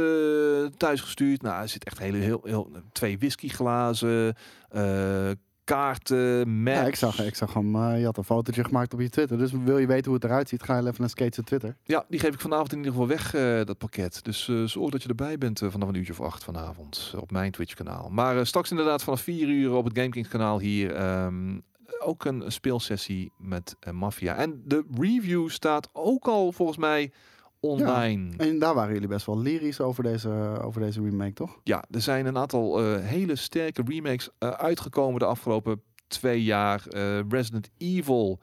thuis 0.78 1.02
gestuurd. 1.02 1.42
Nou, 1.42 1.62
er 1.62 1.70
zit 1.70 1.84
echt 1.86 2.00
hele, 2.00 2.18
heel, 2.18 2.42
heel, 2.44 2.72
twee 2.92 3.18
whiskyglazen, 3.20 4.36
eh 4.70 5.30
kaarten, 5.76 6.50
maps. 6.64 6.78
Ja, 6.78 6.86
ik 6.86 6.96
zag, 6.96 7.20
ik 7.26 7.36
zag 7.36 7.54
hem. 7.54 7.76
eh, 7.76 8.00
je 8.00 8.06
had 8.06 8.18
een 8.18 8.24
fotootje 8.24 8.64
gemaakt 8.64 8.94
op 8.94 9.00
je 9.00 9.10
Twitter. 9.10 9.38
Dus 9.38 9.52
wil 9.52 9.78
je 9.78 9.88
weten 9.88 10.06
hoe 10.06 10.14
het 10.14 10.24
eruit 10.24 10.50
ziet, 10.50 10.64
ga 10.64 10.78
je 10.78 10.82
even 10.88 10.96
naar 11.00 11.10
Skates 11.10 11.40
Twitter. 11.46 11.76
Ja, 11.84 12.06
die 12.08 12.20
geef 12.20 12.34
ik 12.34 12.40
vanavond 12.40 12.72
in 12.72 12.78
ieder 12.78 12.92
geval 12.92 13.08
weg, 13.08 13.34
eh, 13.34 13.66
dat 13.66 13.78
pakket. 13.78 14.24
Dus 14.24 14.48
eh 14.48 14.64
zorg 14.64 14.92
dat 14.92 15.04
je 15.04 15.10
erbij 15.10 15.38
bent 15.38 15.62
vanaf 15.70 15.90
een 15.90 15.96
uurtje 15.96 16.14
of 16.14 16.22
acht 16.22 16.44
vanavond 16.44 17.14
op 17.20 17.32
mijn 17.32 17.52
Twitch-kanaal. 17.52 18.10
Maar 18.10 18.46
straks 18.46 18.72
inderdaad 18.72 19.04
vanaf 19.04 19.22
vier 19.22 19.48
uur 19.48 19.74
op 19.74 19.84
het 19.84 19.98
GameKings-kanaal 19.98 20.60
hier 20.60 20.96
ehm, 20.96 21.60
ook 22.00 22.26
een 22.26 22.44
speelsessie 22.48 23.32
met 23.38 23.76
Mafia. 23.92 24.36
En 24.36 24.62
de 24.66 24.84
review 25.00 25.50
staat 25.50 25.90
ook 25.94 26.28
al 26.28 26.52
volgens 26.52 26.78
mij 26.78 27.12
online. 27.60 28.32
Ja, 28.32 28.38
En 28.38 28.60
daar 28.60 28.74
waren 28.74 28.94
jullie 28.94 29.08
best 29.08 29.26
wel 29.26 29.40
lyrisch 29.40 29.80
over 29.80 30.04
deze, 30.04 30.60
over 30.62 30.82
deze 30.82 31.02
remake, 31.02 31.34
toch? 31.34 31.60
er 31.90 32.02
zijn 32.02 32.26
een 32.26 32.38
aantal 32.38 32.80
eh, 32.80 33.06
hele 33.06 33.36
sterke 33.36 33.84
remakes 33.86 34.30
eh, 34.38 34.50
uitgekomen 34.50 35.20
de 35.20 35.26
afgelopen 35.26 35.82
twee 36.08 36.44
jaar. 36.44 36.88
Eh, 36.88 37.20
Resident 37.30 37.70
Evil 37.78 38.40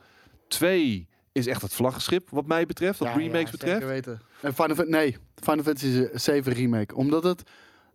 2 0.48 1.08
is 1.32 1.46
echt 1.46 1.62
het 1.62 1.72
vlaggenschip 1.72 2.30
wat 2.30 2.46
mij 2.46 2.66
betreft, 2.66 2.98
wat 2.98 3.16
remakes 3.16 3.50
betreft. 3.50 3.72
Zeker 3.72 3.88
weten. 3.88 4.20
En 4.40 4.54
Final, 4.54 4.84
nee, 4.86 5.16
Final 5.34 5.64
Fantasy 5.64 6.06
7 6.12 6.52
remake. 6.52 6.94
Omdat 6.94 7.24
het 7.24 7.42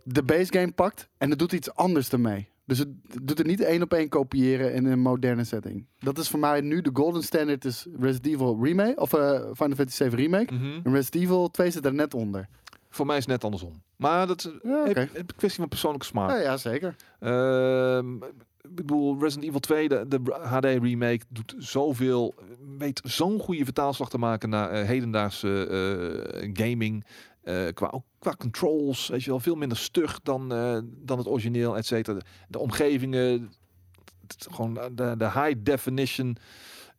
de 0.04 0.24
base 0.24 0.54
game 0.54 0.72
pakt 0.72 1.08
en 1.18 1.30
het 1.30 1.40
doet 1.40 1.52
iets 1.52 1.74
anders 1.74 2.10
ermee. 2.10 2.50
Dus 2.72 2.80
het 2.80 2.90
doet 3.22 3.38
het 3.38 3.48
niet 3.48 3.62
één 3.62 3.82
op 3.82 3.94
één 3.94 4.10
kopiëren 4.10 4.74
in 4.74 4.86
een 4.86 5.00
moderne 5.00 5.44
setting. 5.44 5.86
Dat 6.00 6.18
is 6.18 6.30
voor 6.30 6.40
mij 6.40 6.62
nu 6.62 6.82
de 6.82 6.90
golden 6.94 7.24
standard 7.24 7.66
is 7.66 7.88
Resident 8.00 8.34
Evil 8.34 8.58
remake 8.64 9.02
of 9.02 9.14
eh, 9.14 9.30
Final 9.30 9.76
Fantasy 9.76 9.96
7 9.96 10.18
remake. 10.18 10.54
Mhm. 10.54 10.80
En 10.84 10.94
Resident 10.94 11.24
Evil 11.24 11.50
2 11.50 11.72
zit 11.72 11.86
er 11.86 11.94
net 11.94 12.14
onder. 12.14 12.48
Voor 12.90 13.06
mij 13.06 13.18
is 13.18 13.24
het 13.24 13.32
net 13.32 13.44
andersom. 13.44 13.82
Maar 13.96 14.28
dat 14.28 14.38
is 14.46 14.52
Ja, 14.64 14.84
oké. 14.90 15.10
een 15.14 15.26
kwestie 15.36 15.60
van 15.60 15.70
persoonlijke 15.70 16.06
smaak. 16.06 16.30
Ja, 16.30 16.38
ja, 16.42 16.58
zeker. 16.58 16.96
Ehm, 17.20 18.16
ik 18.62 18.76
bedoel, 18.76 19.20
Resident 19.20 19.46
Evil 19.48 19.60
2, 19.60 19.88
de, 19.90 20.06
de 20.08 20.20
HD 20.42 20.66
remake, 20.66 21.22
doet 21.30 21.56
zoveel, 21.58 22.34
weet 22.78 23.02
zo'n 23.04 23.40
goede 23.40 23.64
vertaalslag 23.64 24.10
te 24.10 24.18
maken 24.18 24.50
naar 24.50 24.70
eh, 24.70 24.88
hedendaagse 24.88 25.68
eh, 25.68 26.50
gaming. 26.54 27.06
Eh, 27.42 27.68
qua, 27.74 27.88
ook 27.92 28.04
qua 28.20 28.36
controls, 28.38 29.08
weet 29.08 29.24
je 29.24 29.30
wel, 29.30 29.40
veel 29.40 29.56
minder 29.56 29.78
stug 29.78 30.20
dan, 30.24 30.54
eh, 30.54 30.78
dan 30.86 31.18
het 31.18 31.28
origineel, 31.28 31.78
et 31.78 31.86
cetera. 31.86 32.20
De, 32.48 32.60
omgevingen, 32.60 33.52
het- 34.28 34.48
gewoon 34.52 34.74
de, 34.74 35.16
de 35.18 35.26
high 35.32 35.54
definition 35.58 36.38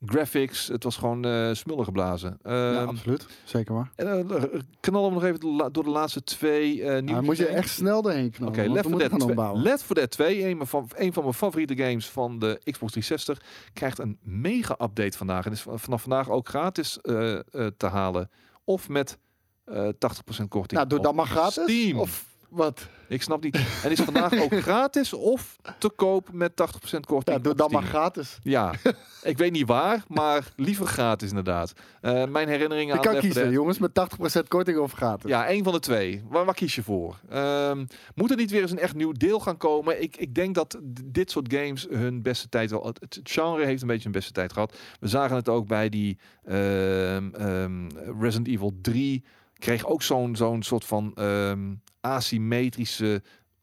graphics, 0.07 0.69
het 0.69 0.85
was 0.85 0.97
gewoon 0.97 1.25
eh 1.25 1.51
smullen 1.53 1.85
geblazen. 1.85 2.39
ja, 2.43 2.79
Ehm, 2.81 2.89
absoluut. 2.89 3.27
Zeker 3.45 3.75
waar. 3.75 3.91
en, 3.97 4.31
eh, 4.31 4.61
knallen 4.81 5.09
we 5.09 5.15
nog 5.15 5.25
even 5.25 5.41
de 5.41 5.69
door 5.73 5.85
de 5.85 5.91
laatste 5.91 6.23
twee 6.23 6.73
eh 6.83 6.89
nieuwe 6.89 7.03
Nou, 7.03 7.23
moet 7.25 7.37
je 7.37 7.47
echt 7.47 7.69
snel 7.71 8.03
doorheen 8.03 8.31
knallen. 8.31 8.53
Oké, 8.53 8.63
want 8.63 8.75
Left 8.75 8.89
we 8.89 8.91
4 8.91 8.99
moeten 8.99 8.99
Dead 8.99 9.11
gaan 9.11 9.19
2. 9.19 9.31
ombouwen. 9.31 9.63
Left 9.63 9.83
4 9.83 9.95
Dead 9.97 10.11
2, 10.11 10.45
een 10.49 10.67
van, 10.67 10.89
een 10.95 11.13
van 11.13 11.23
mijn 11.23 11.35
favoriete 11.35 11.77
games 11.77 12.09
van 12.11 12.39
de 12.39 12.61
Xbox 12.65 12.93
360, 12.93 13.41
krijgt 13.73 13.99
een 13.99 14.19
mega 14.23 14.73
update 14.81 15.17
vandaag. 15.17 15.47
En 15.47 15.53
is 15.53 15.61
van- 15.63 15.79
vanaf 15.79 16.01
vandaag 16.03 16.31
ook 16.31 16.49
gratis 16.49 17.01
eh, 17.01 17.33
eh, 17.35 17.43
te 17.77 17.87
halen. 17.87 18.31
Of 18.65 18.89
met 18.89 19.19
eh 19.65 19.89
80% 19.89 20.49
korting. 20.49 20.73
Nou, 20.73 20.87
doe 20.87 21.01
dat 21.01 21.15
maar 21.15 21.27
gratis. 21.27 21.63
Steam. 21.63 21.99
Of 21.99 22.25
wat? 22.53 22.89
Ik 23.09 23.23
snap 23.23 23.43
niet. 23.43 23.61
En 23.85 23.91
is 23.91 24.01
vandaag 24.01 24.41
ook 24.41 24.55
gratis 24.71 25.13
of 25.13 25.57
te 25.79 25.89
koop 25.89 26.33
met 26.33 26.51
80% 26.51 26.55
korting. 27.01 27.37
Ja, 27.37 27.43
doe 27.43 27.55
dat 27.55 27.71
maar 27.71 27.83
gratis. 27.83 28.39
Ja, 28.43 28.73
ik 29.23 29.39
weet 29.39 29.53
niet 29.53 29.67
waar, 29.67 30.05
maar 30.09 30.53
liever 30.57 30.87
gratis 30.87 31.29
inderdaad. 31.29 31.73
Eh, 32.01 32.27
mijn 32.27 32.49
herinneringen 32.49 32.95
Je 32.95 33.01
aan 33.01 33.05
kan 33.05 33.13
Left 33.13 33.25
4 33.25 33.35
kiezen, 33.35 33.53
jongens, 33.53 33.79
met 33.79 33.95
80% 33.95 34.49
korting 34.49 34.79
of 34.79 34.93
gratis. 34.93 35.31
ja, 35.31 35.47
één 35.47 35.65
van 35.65 35.73
de 35.73 35.79
twee. 35.79 36.23
Waar, 36.29 36.45
waar 36.45 36.55
kies 36.55 36.75
je 36.75 36.83
voor? 36.83 37.21
Ehm, 37.29 37.85
moet 38.15 38.31
er 38.31 38.37
niet 38.37 38.51
weer 38.51 38.63
eens 38.63 38.71
een 38.71 38.79
echt 38.79 38.95
nieuw 38.95 39.13
deel 39.13 39.41
gaan 39.41 39.57
komen? 39.57 40.03
Ik, 40.03 40.17
ik 40.17 40.35
denk 40.35 40.55
dat 40.55 40.79
dit 41.05 41.31
soort 41.31 41.53
games 41.55 41.87
hun 41.91 42.23
beste 42.23 42.49
tijd 42.49 42.71
wel... 42.71 42.87
Het, 42.87 43.01
het 43.01 43.21
genre 43.23 43.65
heeft 43.65 43.83
een 43.83 43.89
beetje 43.89 44.07
een 44.07 44.13
beste 44.13 44.33
tijd 44.33 44.53
gehad. 44.53 44.79
We 45.01 45.09
zagen 45.09 45.37
het 45.37 45.49
ook 45.49 45.67
bij 45.67 45.89
die 45.89 46.19
ehm, 46.45 47.35
ehm, 47.35 47.89
Resident 48.21 48.49
Evil 48.49 48.73
3. 48.83 49.25
Kreeg 49.63 49.87
ook 49.87 50.03
zo'n 50.03 50.37
zo'n 50.37 50.63
soort 50.63 50.85
van 50.85 51.13
ehm, 51.15 51.75
asymmetrische 52.01 53.23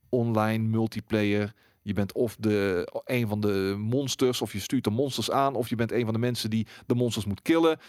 online 0.10 0.68
multiplayer. 0.68 1.54
Je 1.82 1.94
bent 1.94 2.14
of 2.14 2.36
de, 2.40 2.88
een 3.06 3.28
van 3.28 3.40
de 3.40 3.76
monsters, 3.78 4.42
of 4.42 4.54
je 4.54 4.60
stuurt 4.60 4.84
de 4.84 4.90
monsters 4.90 5.32
aan, 5.32 5.56
of 5.56 5.70
je 5.70 5.76
bent 5.76 5.92
een 5.92 6.04
van 6.04 6.14
de 6.14 6.20
mensen 6.20 6.50
die 6.50 6.68
de 6.86 6.96
monsters 6.96 7.26
moet 7.26 7.42
killen. 7.42 7.80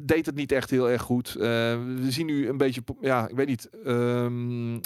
Deed 0.00 0.26
het 0.26 0.34
niet 0.34 0.52
echt 0.52 0.70
heel 0.70 0.90
erg 0.90 1.02
goed. 1.02 1.28
Eh, 1.28 1.42
we 1.96 2.06
zien 2.08 2.26
nu 2.26 2.48
een 2.48 2.56
beetje, 2.56 2.82
ja, 3.00 3.28
ik 3.28 3.36
weet 3.36 3.46
niet, 3.46 3.70
ehm, 3.84 4.74
eh, 4.74 4.80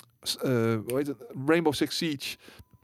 hoe 0.87 0.97
heet 0.97 1.07
het? 1.07 1.25
Rainbow 1.47 1.73
Six 1.73 1.97
Siege. 1.97 2.37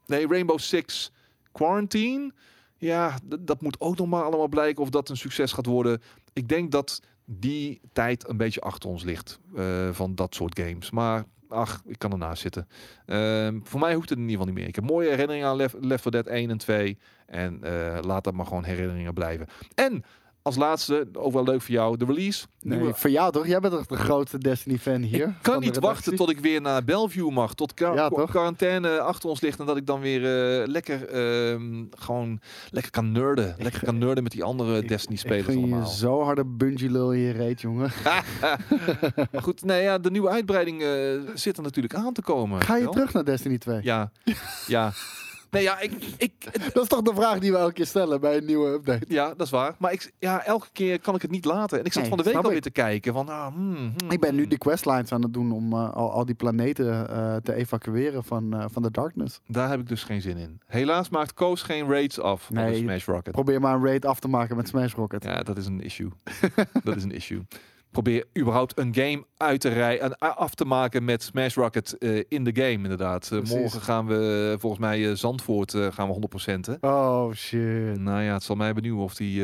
Nee, 0.06 0.26
Rainbow 0.26 0.58
Six 0.58 1.12
Quarantine. 1.52 2.32
Ja, 2.78 3.18
dat 3.38 3.62
moet 3.62 3.80
ook 3.80 3.96
nog 3.96 4.06
maar 4.06 4.22
allemaal 4.22 4.48
blijken 4.48 4.82
of 4.82 4.90
dat 4.90 5.08
een 5.08 5.16
succes 5.16 5.52
gaat 5.52 5.66
worden. 5.66 6.02
Ik 6.32 6.48
denk 6.48 6.70
dat 6.70 7.00
die 7.24 7.80
tijd 7.92 8.28
een 8.28 8.36
beetje 8.36 8.60
achter 8.60 8.88
ons 8.88 9.02
ligt 9.02 9.40
eh, 9.56 9.88
van 9.92 10.14
dat 10.14 10.34
soort 10.34 10.59
games. 10.59 10.90
Maar 10.90 11.24
ach, 11.48 11.82
ik 11.86 11.98
kan 11.98 12.12
ernaast 12.12 12.42
zitten. 12.42 12.68
Ehm, 13.06 13.60
voor 13.62 13.80
mij 13.80 13.94
hoeft 13.94 14.09
het 14.09 14.18
in 14.18 14.24
ieder 14.24 14.38
geval 14.38 14.52
niet 14.52 14.60
meer. 14.60 14.68
Ik 14.68 14.74
heb 14.74 14.84
mooie 14.84 15.09
herinneringen 15.09 15.48
aan 15.48 15.56
Left, 15.56 15.74
Left 15.80 16.02
4 16.02 16.10
Dead 16.10 16.26
1 16.26 16.51
en 16.51 16.59
2. 16.59 16.98
En 17.26 17.62
eh, 17.62 17.98
laat 18.02 18.24
dat 18.24 18.34
maar 18.34 18.46
gewoon 18.46 18.64
herinneringen 18.64 19.14
blijven. 19.14 19.46
En 19.74 20.05
als 20.44 20.56
laatste, 20.56 21.06
ook 21.12 21.32
wel 21.32 21.44
leuk 21.44 21.62
voor 21.62 21.74
jou, 21.74 21.96
de 21.96 22.04
release. 22.04 22.46
Nee, 22.60 22.78
Nieuwe- 22.78 22.94
voor 22.94 23.10
jou 23.10 23.32
toch? 23.32 23.46
Jij 23.46 23.60
bent 23.60 23.72
toch 23.74 23.86
de 23.86 23.96
grootste 23.96 24.38
Destiny-fan 24.38 25.02
hier? 25.02 25.26
ik 25.28 25.34
kan 25.42 25.60
niet 25.60 25.78
wachten 25.78 26.16
tot 26.16 26.30
ik 26.30 26.38
weer 26.38 26.60
naar 26.60 26.84
Bellevue 26.84 27.30
mag. 27.30 27.54
Tot 27.54 27.72
Ja, 27.76 28.08
quarantaine 28.08 29.00
achter 29.00 29.28
ons 29.28 29.40
ligt. 29.40 29.58
En 29.60 29.66
dat 29.66 29.76
ik 29.76 29.86
dan 29.86 30.00
weer 30.00 30.24
eh, 30.60 30.66
lekker, 30.68 31.08
ehm, 31.08 31.84
gewoon 31.90 32.40
lekker 32.70 32.92
kan 32.92 33.12
nerden. 33.12 33.54
Lekker 33.58 33.84
kan 33.84 33.98
nerden 33.98 34.22
met 34.22 34.32
die 34.32 34.42
andere 34.44 34.82
Destiny-spelers 34.84 35.44
ging 35.46 35.58
je 35.66 35.72
allemaal. 35.72 35.86
zo 35.88 36.22
harde 36.22 36.44
bungee 36.44 36.90
lul 36.90 37.12
in 37.12 37.20
je 37.20 37.32
reet, 37.32 37.60
jongen. 37.60 37.90
maar 39.32 39.42
goed, 39.42 39.64
nee, 39.64 39.82
ja, 39.82 39.98
de 39.98 40.10
nieuwe 40.10 40.28
uitbreiding 40.30 40.82
eh, 40.82 40.88
zit 41.34 41.56
er 41.56 41.62
natuurlijk 41.62 41.94
aan 41.94 42.12
te 42.12 42.22
komen. 42.22 42.60
Ga 42.62 42.76
je 42.76 42.82
wel? 42.82 42.92
terug 42.92 43.12
naar 43.12 43.24
Destiny 43.24 43.58
2? 43.58 43.78
Ja, 43.82 44.10
ja. 44.66 44.92
Nee, 45.55 45.62
ja, 45.62 45.81
ik, 45.81 45.93
ik, 46.16 46.32
Dat 46.74 46.82
is 46.82 46.89
toch 46.89 47.02
de 47.02 47.14
vraag 47.14 47.39
die 47.39 47.52
we 47.52 47.59
elke 47.59 47.72
keer 47.72 47.86
stellen 47.86 48.20
bij 48.20 48.36
een 48.36 48.44
nieuwe 48.44 48.68
update. 48.68 49.05
ja, 49.09 49.28
dat 49.28 49.40
is 49.47 49.51
waar. 49.51 49.74
Maar 49.78 49.93
ik, 49.93 50.12
ja, 50.18 50.44
elke 50.44 50.66
keer 50.72 51.01
kan 51.01 51.14
ik 51.14 51.22
het 51.22 51.31
niet 51.31 51.44
laten. 51.44 51.78
En 51.78 51.85
ik 51.85 51.93
zat 51.93 52.02
Nee, 52.02 52.10
van 52.10 52.18
de 52.18 52.24
week 52.24 52.35
alweer 52.35 52.56
ik. 52.56 52.62
te 52.62 52.70
kijken. 52.70 53.12
Van, 53.12 53.28
ah, 53.28 53.55
hmm, 53.55 53.74
hmm, 53.74 54.10
Ik 54.10 54.20
ben 54.20 54.35
nu 54.35 54.40
hmm. 54.40 54.51
de 54.51 54.59
questlines 54.59 55.12
aan 55.12 55.22
het 55.22 55.32
doen 55.32 55.52
om 55.52 55.72
eh, 55.72 55.93
al, 55.93 56.12
al 56.12 56.24
die 56.24 56.35
planeten 56.35 57.09
eh, 57.09 57.36
te 57.36 57.55
evacueren 57.55 58.24
van, 58.24 58.55
eh, 58.55 58.64
van 58.70 58.82
de 58.82 58.90
darkness. 58.90 59.40
Daar 59.47 59.70
heb 59.70 59.81
ik 59.81 59.89
dus 59.89 60.05
geen 60.05 60.20
zin 60.20 60.36
in. 60.36 60.60
Helaas 60.66 61.09
maakt 61.09 61.35
Koos 61.35 61.62
geen 61.62 61.89
raids 61.89 62.20
af 62.20 62.51
Nee, 62.51 62.76
Smash 62.76 63.06
Rocket. 63.06 63.32
Probeer 63.32 63.60
maar 63.60 63.74
een 63.74 63.85
raid 63.85 64.05
af 64.05 64.20
te 64.20 64.28
maken 64.28 64.56
met 64.56 64.68
Smash 64.68 64.94
Rocket. 64.94 65.24
Ja, 65.24 65.43
dat 65.43 65.56
is 65.56 65.66
een 65.66 65.81
issue. 65.81 66.10
dat 66.85 66.97
is 66.97 67.02
een 67.02 67.12
issue. 67.12 67.43
Probeer 67.94 68.24
überhaupt 68.38 68.78
een 68.78 68.94
game 68.94 69.24
uit 69.36 69.60
te 69.60 69.68
rijden 69.68 70.02
en 70.18 70.18
af 70.36 70.54
te 70.54 70.64
maken 70.64 71.04
met 71.04 71.22
Smash 71.22 71.54
Rocket 71.54 71.98
eh, 71.98 72.22
in 72.28 72.44
de 72.44 72.50
game, 72.54 72.70
inderdaad. 72.70 73.30
Eh, 73.32 73.40
morgen 73.42 73.80
gaan 73.80 74.06
we 74.06 74.50
eh, 74.52 74.60
volgens 74.60 74.80
mij 74.80 75.08
eh, 75.10 75.16
Zandvoort 75.16 75.74
eh, 75.74 75.86
gaan 75.92 76.08
we 76.08 76.74
100%. 76.74 76.80
Oh 76.80 77.32
shit. 77.32 77.98
Nou 78.00 78.22
ja, 78.22 78.32
het 78.32 78.42
zal 78.42 78.56
mij 78.56 78.72
benieuwen 78.72 79.02
of 79.04 79.14
die. 79.14 79.42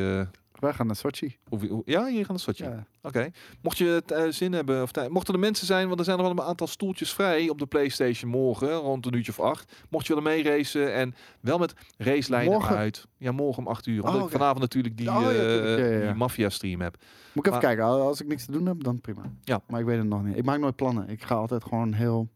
Wij 0.61 0.73
gaan 0.73 0.87
naar 0.87 0.97
Sochi. 0.97 1.37
of, 1.49 1.63
ja, 1.85 2.07
hier 2.07 2.25
gaan 2.25 2.35
een 2.35 2.41
Sochi. 2.41 2.65
Ja. 2.65 2.87
Oké. 3.03 3.31
Mocht 3.63 3.79
je 3.79 4.03
eh, 4.07 4.23
zin 4.29 4.53
hebben, 4.53 4.83
of 4.83 5.09
mochten 5.09 5.35
er 5.35 5.41
mensen 5.41 5.67
zijn, 5.67 5.87
want 5.87 5.99
er 5.99 6.05
zijn 6.05 6.19
nog 6.19 6.27
wel 6.27 6.37
een 6.39 6.49
aantal 6.49 6.67
stoeltjes 6.67 7.13
vrij 7.13 7.49
op 7.49 7.59
de 7.59 7.67
PlayStation 7.67 8.31
morgen, 8.31 8.73
rond 8.73 9.07
een 9.07 9.15
uurtje 9.15 9.33
of 9.33 9.41
acht. 9.41 9.73
Mocht 9.91 10.07
je 10.07 10.15
willen 10.15 10.31
meeracen 10.31 10.95
en 10.95 11.15
wel 11.41 11.59
met 11.59 11.75
racelijnen 11.97 12.53
Morgen? 12.53 12.77
uit. 12.77 13.07
Ja, 13.19 13.33
morgen 13.33 13.63
om 13.63 13.69
acht 13.69 13.87
uur. 13.87 14.03
Omdat 14.05 14.21
Oh, 14.21 14.27
ik 14.27 14.33
vanavond 14.33 14.59
natuurlijk 14.61 14.97
die, 14.97 15.09
Oh, 15.09 15.21
ja, 15.23 15.29
eh, 15.29 15.35
tuurlijk. 15.35 15.79
Ja, 15.79 15.85
ja, 15.87 15.99
ja. 15.99 16.07
die 16.07 16.15
Mafia 16.15 16.49
stream 16.49 16.81
heb. 16.81 16.97
Moet 17.33 17.47
ik 17.47 17.53
even 17.53 17.65
kijken. 17.65 17.85
Al- 17.85 18.01
Als 18.01 18.21
ik 18.21 18.27
niks 18.27 18.45
te 18.45 18.53
doen 18.53 18.67
heb, 18.67 18.83
dan 18.85 19.01
prima. 19.01 19.23
Ja. 19.43 19.61
Maar 19.69 19.81
ik 19.81 19.87
weet 19.87 19.99
het 19.99 20.07
nog 20.07 20.23
niet. 20.25 20.37
Ik 20.37 20.45
maak 20.45 20.59
nooit 20.59 20.77
plannen. 20.77 21.09
Ik 21.09 21.23
ga 21.23 21.35
altijd 21.35 21.65
gewoon 21.65 21.93
heel... 21.93 22.29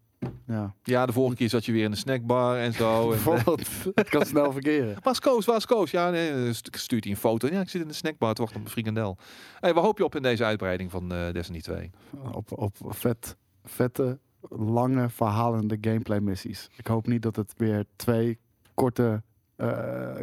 Ja. 0.46 0.74
Ja, 0.82 1.06
de 1.06 1.12
vorige 1.12 1.36
keer 1.36 1.48
zat 1.48 1.64
je 1.64 1.72
weer 1.72 1.84
in 1.84 1.90
de 1.90 1.96
snackbar 1.96 2.56
en 2.58 2.72
zo. 2.72 3.08
Bijvoorbeeld, 3.08 3.60
het 3.94 4.08
kan 4.08 4.24
snel 4.26 4.52
verkeren. 4.52 4.96
waar 5.02 5.12
is 5.12 5.20
Koos? 5.20 5.44
Waar 5.46 5.56
is 5.56 5.66
Koos? 5.66 5.90
Ja, 5.90 6.10
nee, 6.10 6.30
eh, 6.30 6.52
stu- 6.52 6.78
stuurt 6.78 7.04
hij 7.04 7.12
een 7.12 7.18
foto. 7.18 7.48
Ja, 7.48 7.60
ik 7.60 7.68
zit 7.68 7.82
in 7.82 7.88
de 7.88 7.94
snackbar 7.94 8.34
te 8.34 8.40
wachten 8.40 8.60
op 8.60 8.66
een 8.66 8.72
frikandel. 8.72 9.16
Hey, 9.60 9.74
waar 9.74 9.82
hoop 9.84 9.98
je 9.98 10.04
op 10.04 10.14
in 10.16 10.22
deze 10.22 10.44
uitbreiding 10.44 10.90
van 10.90 11.12
eh, 11.12 11.32
Destiny 11.32 11.60
2? 11.60 11.90
Op, 12.32 12.58
op 12.58 12.76
vet, 12.88 13.36
vette, 13.64 14.18
lange, 14.50 15.08
verhalende 15.08 15.78
gameplay 15.80 16.18
missies. 16.20 16.68
Ik 16.76 16.86
hoop 16.86 17.06
niet 17.06 17.22
dat 17.22 17.36
het 17.36 17.54
weer 17.56 17.84
twee 17.96 18.38
korte 18.74 19.22
eh, 19.22 19.33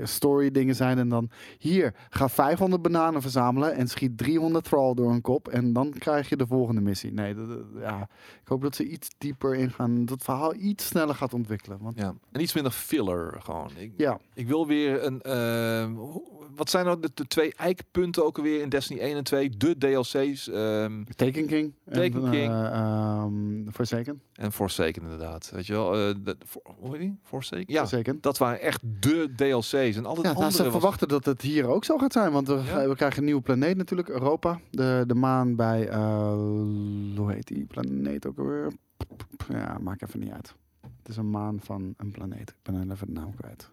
story 0.03 0.51
dingen 0.51 0.75
zijn 0.75 0.97
en 0.97 1.09
dan 1.09 1.29
hier 1.57 1.93
ga 2.09 2.29
500 2.29 2.81
bananen 2.81 3.21
verzamelen 3.21 3.73
en 3.75 3.87
schiet 3.87 4.17
300 4.17 4.63
thrall 4.65 4.93
door 4.93 5.11
een 5.11 5.21
kop 5.21 5.47
en 5.47 5.73
dan 5.73 5.93
krijg 5.99 6.29
je 6.29 6.35
de 6.35 6.47
volgende 6.47 6.81
missie. 6.81 7.11
Nee, 7.13 7.33
dat, 7.35 7.47
dat- 7.49 7.59
ja, 7.79 8.01
ik 8.41 8.47
hoop 8.47 8.61
dat 8.61 8.75
ze 8.75 8.85
iets 8.87 9.09
dieper 9.17 9.55
ingaan, 9.55 10.05
dat 10.05 10.23
verhaal 10.23 10.53
iets 10.55 10.85
sneller 10.85 11.15
gaat 11.15 11.33
ontwikkelen. 11.33 11.77
Want 11.81 11.97
Ja, 11.99 12.13
en 12.31 12.41
iets 12.41 12.53
minder 12.53 12.71
filler 12.71 13.35
gewoon. 13.41 13.69
Ik, 13.77 13.91
ja, 13.97 14.19
ik 14.33 14.47
wil 14.47 14.67
weer 14.67 15.03
een... 15.05 15.21
ehm, 15.21 15.91
hoe- 15.93 16.39
wat 16.55 16.69
zijn 16.69 16.85
nou 16.85 16.99
de, 16.99 17.11
de 17.13 17.27
twee 17.27 17.53
eikpunten 17.55 18.25
ook 18.25 18.37
alweer 18.37 18.61
in 18.61 18.69
Destiny 18.69 18.99
1 18.99 19.15
en 19.17 19.23
2? 19.23 19.49
De 19.49 19.77
DLC's 19.77 20.47
ehm, 20.49 21.03
Taken 21.15 21.45
King. 21.45 21.73
Taken 21.93 22.25
en, 22.25 22.31
King. 22.31 22.51
eh, 22.51 22.65
ehm, 22.73 23.69
Forsaken. 23.71 24.21
en 24.33 24.51
Forsaken 24.51 25.01
inderdaad. 25.01 25.51
Weet 25.53 25.65
je 25.67 25.73
wel? 25.73 25.93
eh 25.95 26.15
de, 26.23 26.35
for, 26.45 26.61
hoe 26.79 26.91
heet 26.91 26.99
die? 26.99 27.19
Forsaken? 27.23 27.65
Ja, 27.73 27.79
Forsaken. 27.79 28.21
dat 28.21 28.37
waren 28.37 28.61
echt 28.61 28.81
de 28.99 29.33
DLC's. 29.35 29.71
En 29.73 30.05
al 30.05 30.15
het 30.15 30.25
Ja, 30.25 30.31
nou, 30.31 30.35
andere 30.35 30.51
ze 30.51 30.63
was- 30.63 30.71
verwachten 30.71 31.07
dat 31.07 31.25
het 31.25 31.41
hier 31.41 31.67
ook 31.67 31.83
zo 31.85 31.97
gaat 31.97 32.11
zijn. 32.13 32.31
Want 32.31 32.47
we, 32.47 32.53
Ja? 32.65 32.87
we 32.87 32.95
krijgen 32.95 33.19
een 33.19 33.25
nieuwe 33.25 33.41
planeet 33.41 33.77
natuurlijk, 33.77 34.09
Europa. 34.09 34.59
De, 34.69 35.03
de 35.07 35.15
maan 35.15 35.55
bij, 35.55 35.87
eh, 35.89 36.33
hoe 37.15 37.31
heet 37.31 37.47
die 37.47 37.65
planeet 37.65 38.27
ook 38.27 38.37
alweer? 38.39 38.71
Ja, 39.49 39.77
maakt 39.81 40.01
even 40.03 40.19
niet 40.19 40.31
uit. 40.31 40.55
Het 40.97 41.09
is 41.09 41.17
een 41.17 41.29
maan 41.29 41.59
van 41.61 41.93
een 41.97 42.11
planeet. 42.11 42.49
Ik 42.49 42.55
ben 42.61 42.91
even 42.91 43.07
de 43.07 43.13
naam 43.13 43.35
kwijt. 43.35 43.69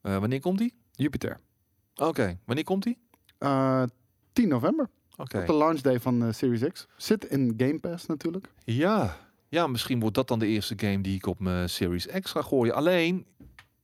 Eh, 0.00 0.18
wanneer 0.18 0.40
komt 0.40 0.58
die? 0.58 0.74
Jupiter. 0.92 1.40
Oké, 1.94 2.38
wanneer 2.44 2.64
komt 2.64 2.82
die? 2.82 2.98
Eh 3.38 3.82
10 4.32 4.48
november, 4.48 4.88
Op 5.20 5.46
de 5.46 5.52
launch 5.54 5.80
day 5.80 6.00
van 6.00 6.22
eh, 6.24 6.32
Series 6.32 6.62
X. 6.72 6.86
Zit 6.96 7.24
in 7.24 7.54
Game 7.56 7.78
Pass 7.80 8.06
natuurlijk. 8.06 8.48
Ja. 8.64 9.16
ja, 9.48 9.66
misschien 9.66 10.00
wordt 10.00 10.14
dat 10.14 10.28
dan 10.28 10.38
de 10.38 10.46
eerste 10.46 10.74
game 10.76 11.00
die 11.00 11.16
ik 11.16 11.26
op 11.26 11.40
mijn 11.40 11.68
Series 11.68 12.06
X 12.06 12.30
ga 12.30 12.42
gooien. 12.42 12.74
Alleen, 12.74 13.24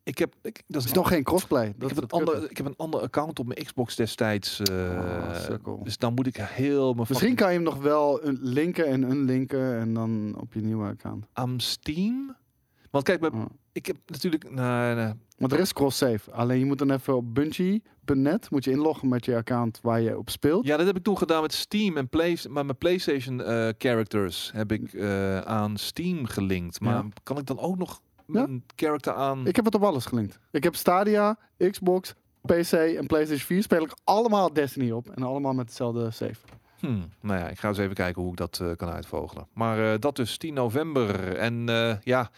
ik 0.02 0.18
heb... 0.18 0.34
Ik, 0.42 0.62
dat 0.66 0.80
is 0.82 0.88
is 0.88 0.94
nog 0.94 1.08
geen 1.08 1.22
crossplay. 1.22 1.66
ik 1.66 1.80
Dat 1.80 1.88
heb, 1.88 1.98
is 1.98 2.04
een 2.04 2.10
ander, 2.10 2.50
ik 2.50 2.56
heb 2.56 2.66
een 2.66 2.76
ander 2.76 3.00
account 3.00 3.38
op 3.38 3.46
mijn 3.46 3.64
Xbox 3.64 3.96
destijds. 3.96 4.60
eh, 4.60 5.40
sukkel. 5.40 5.80
dus 5.82 5.98
dan 5.98 6.14
moet 6.14 6.26
ik 6.26 6.36
heel 6.36 6.94
mijn 6.94 7.06
Misschien 7.08 7.34
kan 7.34 7.48
je 7.48 7.54
hem 7.54 7.62
nog 7.62 7.76
wel 7.76 8.20
linken 8.40 8.86
en 8.86 9.02
unlinken 9.02 9.78
en 9.78 9.94
dan 9.94 10.36
op 10.40 10.52
je 10.52 10.60
nieuwe 10.60 10.88
account. 10.88 11.26
aan 11.32 11.60
Steam. 11.60 12.36
Want 13.04 13.18
kijk, 13.18 13.20
bij- 13.20 13.40
Oh. 13.40 13.46
ik 13.72 13.86
heb 13.86 13.96
natuurlijk. 14.06 14.50
Nou, 14.50 14.94
nou, 14.96 15.14
Want 15.38 15.52
er 15.52 15.58
is 15.58 15.72
cross-save. 15.72 16.30
Alleen 16.32 16.58
je 16.58 16.64
moet 16.64 16.78
dan 16.78 16.90
even 16.90 17.16
op 17.16 17.34
Bungie.net 17.34 18.50
moet 18.50 18.64
je 18.64 18.70
inloggen 18.70 19.08
met 19.08 19.24
je 19.24 19.36
account 19.36 19.78
waar 19.82 20.00
je 20.00 20.18
op 20.18 20.30
speelt. 20.30 20.66
ja, 20.66 20.76
dat 20.76 20.86
heb 20.86 20.96
ik 20.96 21.02
toen 21.02 21.18
gedaan 21.18 21.42
met 21.42 21.52
Steam 21.52 21.96
en 21.96 22.08
Play, 22.08 22.38
maar 22.48 22.64
mijn 22.64 22.78
PlayStation 22.78 23.42
eh, 23.42 23.68
characters 23.78 24.50
heb 24.54 24.72
ik 24.72 24.92
eh, 24.92 25.38
aan 25.40 25.76
Steam 25.76 26.26
gelinkt. 26.26 26.80
Maar 26.80 26.94
Ja. 26.94 27.04
kan 27.22 27.38
ik 27.38 27.46
dan 27.46 27.58
ook 27.58 27.76
nog 27.78 28.00
mijn 28.26 28.64
character 28.76 29.12
aan? 29.14 29.46
Ik 29.46 29.56
heb 29.56 29.64
het 29.64 29.74
op 29.74 29.82
alles 29.84 30.04
gelinkt. 30.04 30.38
Ik 30.50 30.64
heb 30.64 30.74
Stadia, 30.76 31.38
Xbox, 31.70 32.14
PC 32.46 32.72
en 32.72 33.06
PlayStation 33.06 33.46
4 33.46 33.62
speel 33.62 33.82
ik 33.82 33.94
allemaal 34.04 34.52
Destiny 34.52 34.90
op. 34.90 35.08
En 35.10 35.22
allemaal 35.22 35.52
met 35.52 35.66
hetzelfde 35.66 36.10
save. 36.10 36.36
Hmm, 36.78 37.08
nou 37.20 37.40
ja, 37.40 37.48
ik 37.48 37.58
ga 37.58 37.68
eens 37.68 37.78
even 37.78 37.94
kijken 37.94 38.22
hoe 38.22 38.30
ik 38.30 38.36
dat 38.36 38.58
eh, 38.62 38.70
kan 38.76 38.88
uitvogelen. 38.88 39.46
Maar 39.52 40.00
dat 40.00 40.16
dus 40.16 40.36
10 40.36 40.54
november. 40.54 41.36
En 41.36 41.64
ja, 42.02 42.30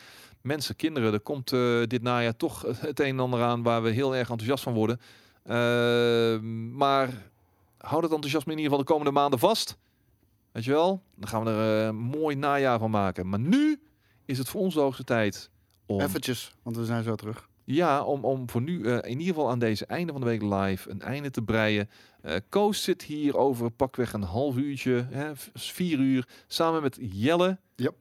mensen, 0.49 0.77
kinderen, 0.77 1.13
er 1.13 1.21
komt 1.21 1.53
eh, 1.53 1.83
dit 1.87 2.03
najaar 2.03 2.37
toch 2.37 2.63
het 2.81 3.01
een 3.01 3.07
en 3.07 3.21
ander 3.21 3.43
aan 3.43 3.63
waar 3.63 3.83
we 3.83 3.91
heel 3.91 4.17
erg 4.17 4.31
enthousiast 4.31 4.63
van 4.63 4.75
worden. 4.75 5.01
Eh, 5.43 6.39
maar 6.73 7.09
houd 7.79 8.03
het 8.03 8.13
enthousiasme 8.13 8.53
in 8.53 8.59
ieder 8.59 8.71
geval 8.71 8.87
de 8.87 8.93
komende 8.93 9.13
maanden 9.13 9.39
vast. 9.39 9.79
Weet 10.53 10.65
je 10.65 10.71
wel? 10.71 11.03
Dan 11.17 11.29
gaan 11.29 11.45
we 11.45 11.51
er 11.51 11.81
eh, 11.81 11.87
een 11.87 11.97
mooi 11.97 12.37
najaar 12.37 12.79
van 12.79 12.91
maken. 12.91 13.29
Maar 13.29 13.39
nu 13.39 13.81
is 14.25 14.39
het 14.39 14.49
voor 14.49 14.61
ons 14.61 14.75
de 14.75 14.81
hoogste 14.81 15.05
tijd 15.05 15.51
om... 15.87 16.01
Eventjes, 16.01 16.55
want 16.63 16.77
we 16.77 16.85
zijn 16.85 17.03
zo 17.03 17.15
terug. 17.15 17.49
Ja, 17.65 18.03
om, 18.03 18.25
om 18.25 18.51
voor 18.51 18.63
nu 18.63 18.85
eh, 18.85 19.11
in 19.11 19.19
ieder 19.19 19.35
geval 19.35 19.51
aan 19.51 19.59
deze 19.59 19.87
einde 19.87 20.13
van 20.13 20.21
de 20.21 20.27
week 20.27 20.43
live 20.43 20.91
een 20.91 21.01
einde 21.01 21.31
te 21.31 21.43
breien. 21.43 21.91
Eh 22.23 22.37
Koos 22.49 22.83
zit 22.83 23.03
hier 23.03 23.37
over 23.37 23.71
pakweg 23.71 24.13
een 24.13 24.23
half 24.23 24.57
uurtje, 24.57 25.07
hè, 25.11 25.33
vier 25.55 25.99
uur, 25.99 26.29
samen 26.47 26.83
met 26.83 26.99
Jelle. 27.01 27.59
Yep. 27.77 27.95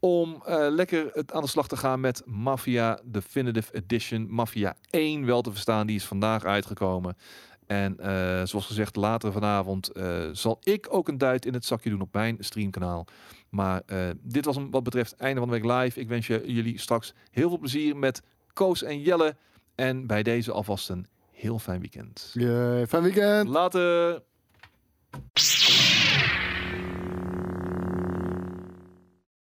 Om 0.00 0.42
eh, 0.44 0.66
lekker 0.70 1.10
het 1.12 1.32
aan 1.32 1.42
de 1.42 1.48
slag 1.48 1.68
te 1.68 1.76
gaan 1.76 2.00
met 2.00 2.22
Mafia 2.26 3.00
Definitive 3.04 3.74
Edition. 3.74 4.26
Mafia 4.30 4.76
1 4.90 5.26
wel 5.26 5.42
te 5.42 5.50
verstaan, 5.50 5.86
die 5.86 5.96
is 5.96 6.04
vandaag 6.04 6.44
uitgekomen. 6.44 7.16
En 7.66 7.98
eh, 7.98 8.42
zoals 8.44 8.66
gezegd, 8.66 8.96
later 8.96 9.32
vanavond 9.32 9.88
eh, 9.88 10.28
zal 10.32 10.58
ik 10.62 10.86
ook 10.90 11.08
een 11.08 11.18
duit 11.18 11.46
in 11.46 11.54
het 11.54 11.64
zakje 11.64 11.90
doen 11.90 12.00
op 12.00 12.12
mijn 12.12 12.36
streamkanaal. 12.40 13.06
Maar 13.48 13.82
dit 14.22 14.44
was 14.44 14.56
hem 14.56 14.70
wat 14.70 14.82
betreft 14.82 15.14
einde 15.16 15.40
van 15.40 15.48
de 15.48 15.60
week 15.60 15.72
live. 15.72 16.00
Ik 16.00 16.08
wens 16.08 16.26
je, 16.26 16.42
jullie 16.46 16.78
straks 16.78 17.14
heel 17.30 17.48
veel 17.48 17.58
plezier 17.58 17.96
met 17.96 18.22
Koos 18.52 18.82
en 18.82 19.00
Jelle. 19.00 19.36
En 19.74 20.06
bij 20.06 20.22
deze 20.22 20.52
alvast 20.52 20.88
een 20.88 21.06
heel 21.30 21.58
fijn 21.58 21.80
weekend. 21.80 22.30
Yay, 22.32 22.86
fijn 22.86 23.02
weekend! 23.02 23.48
Later! 23.48 24.22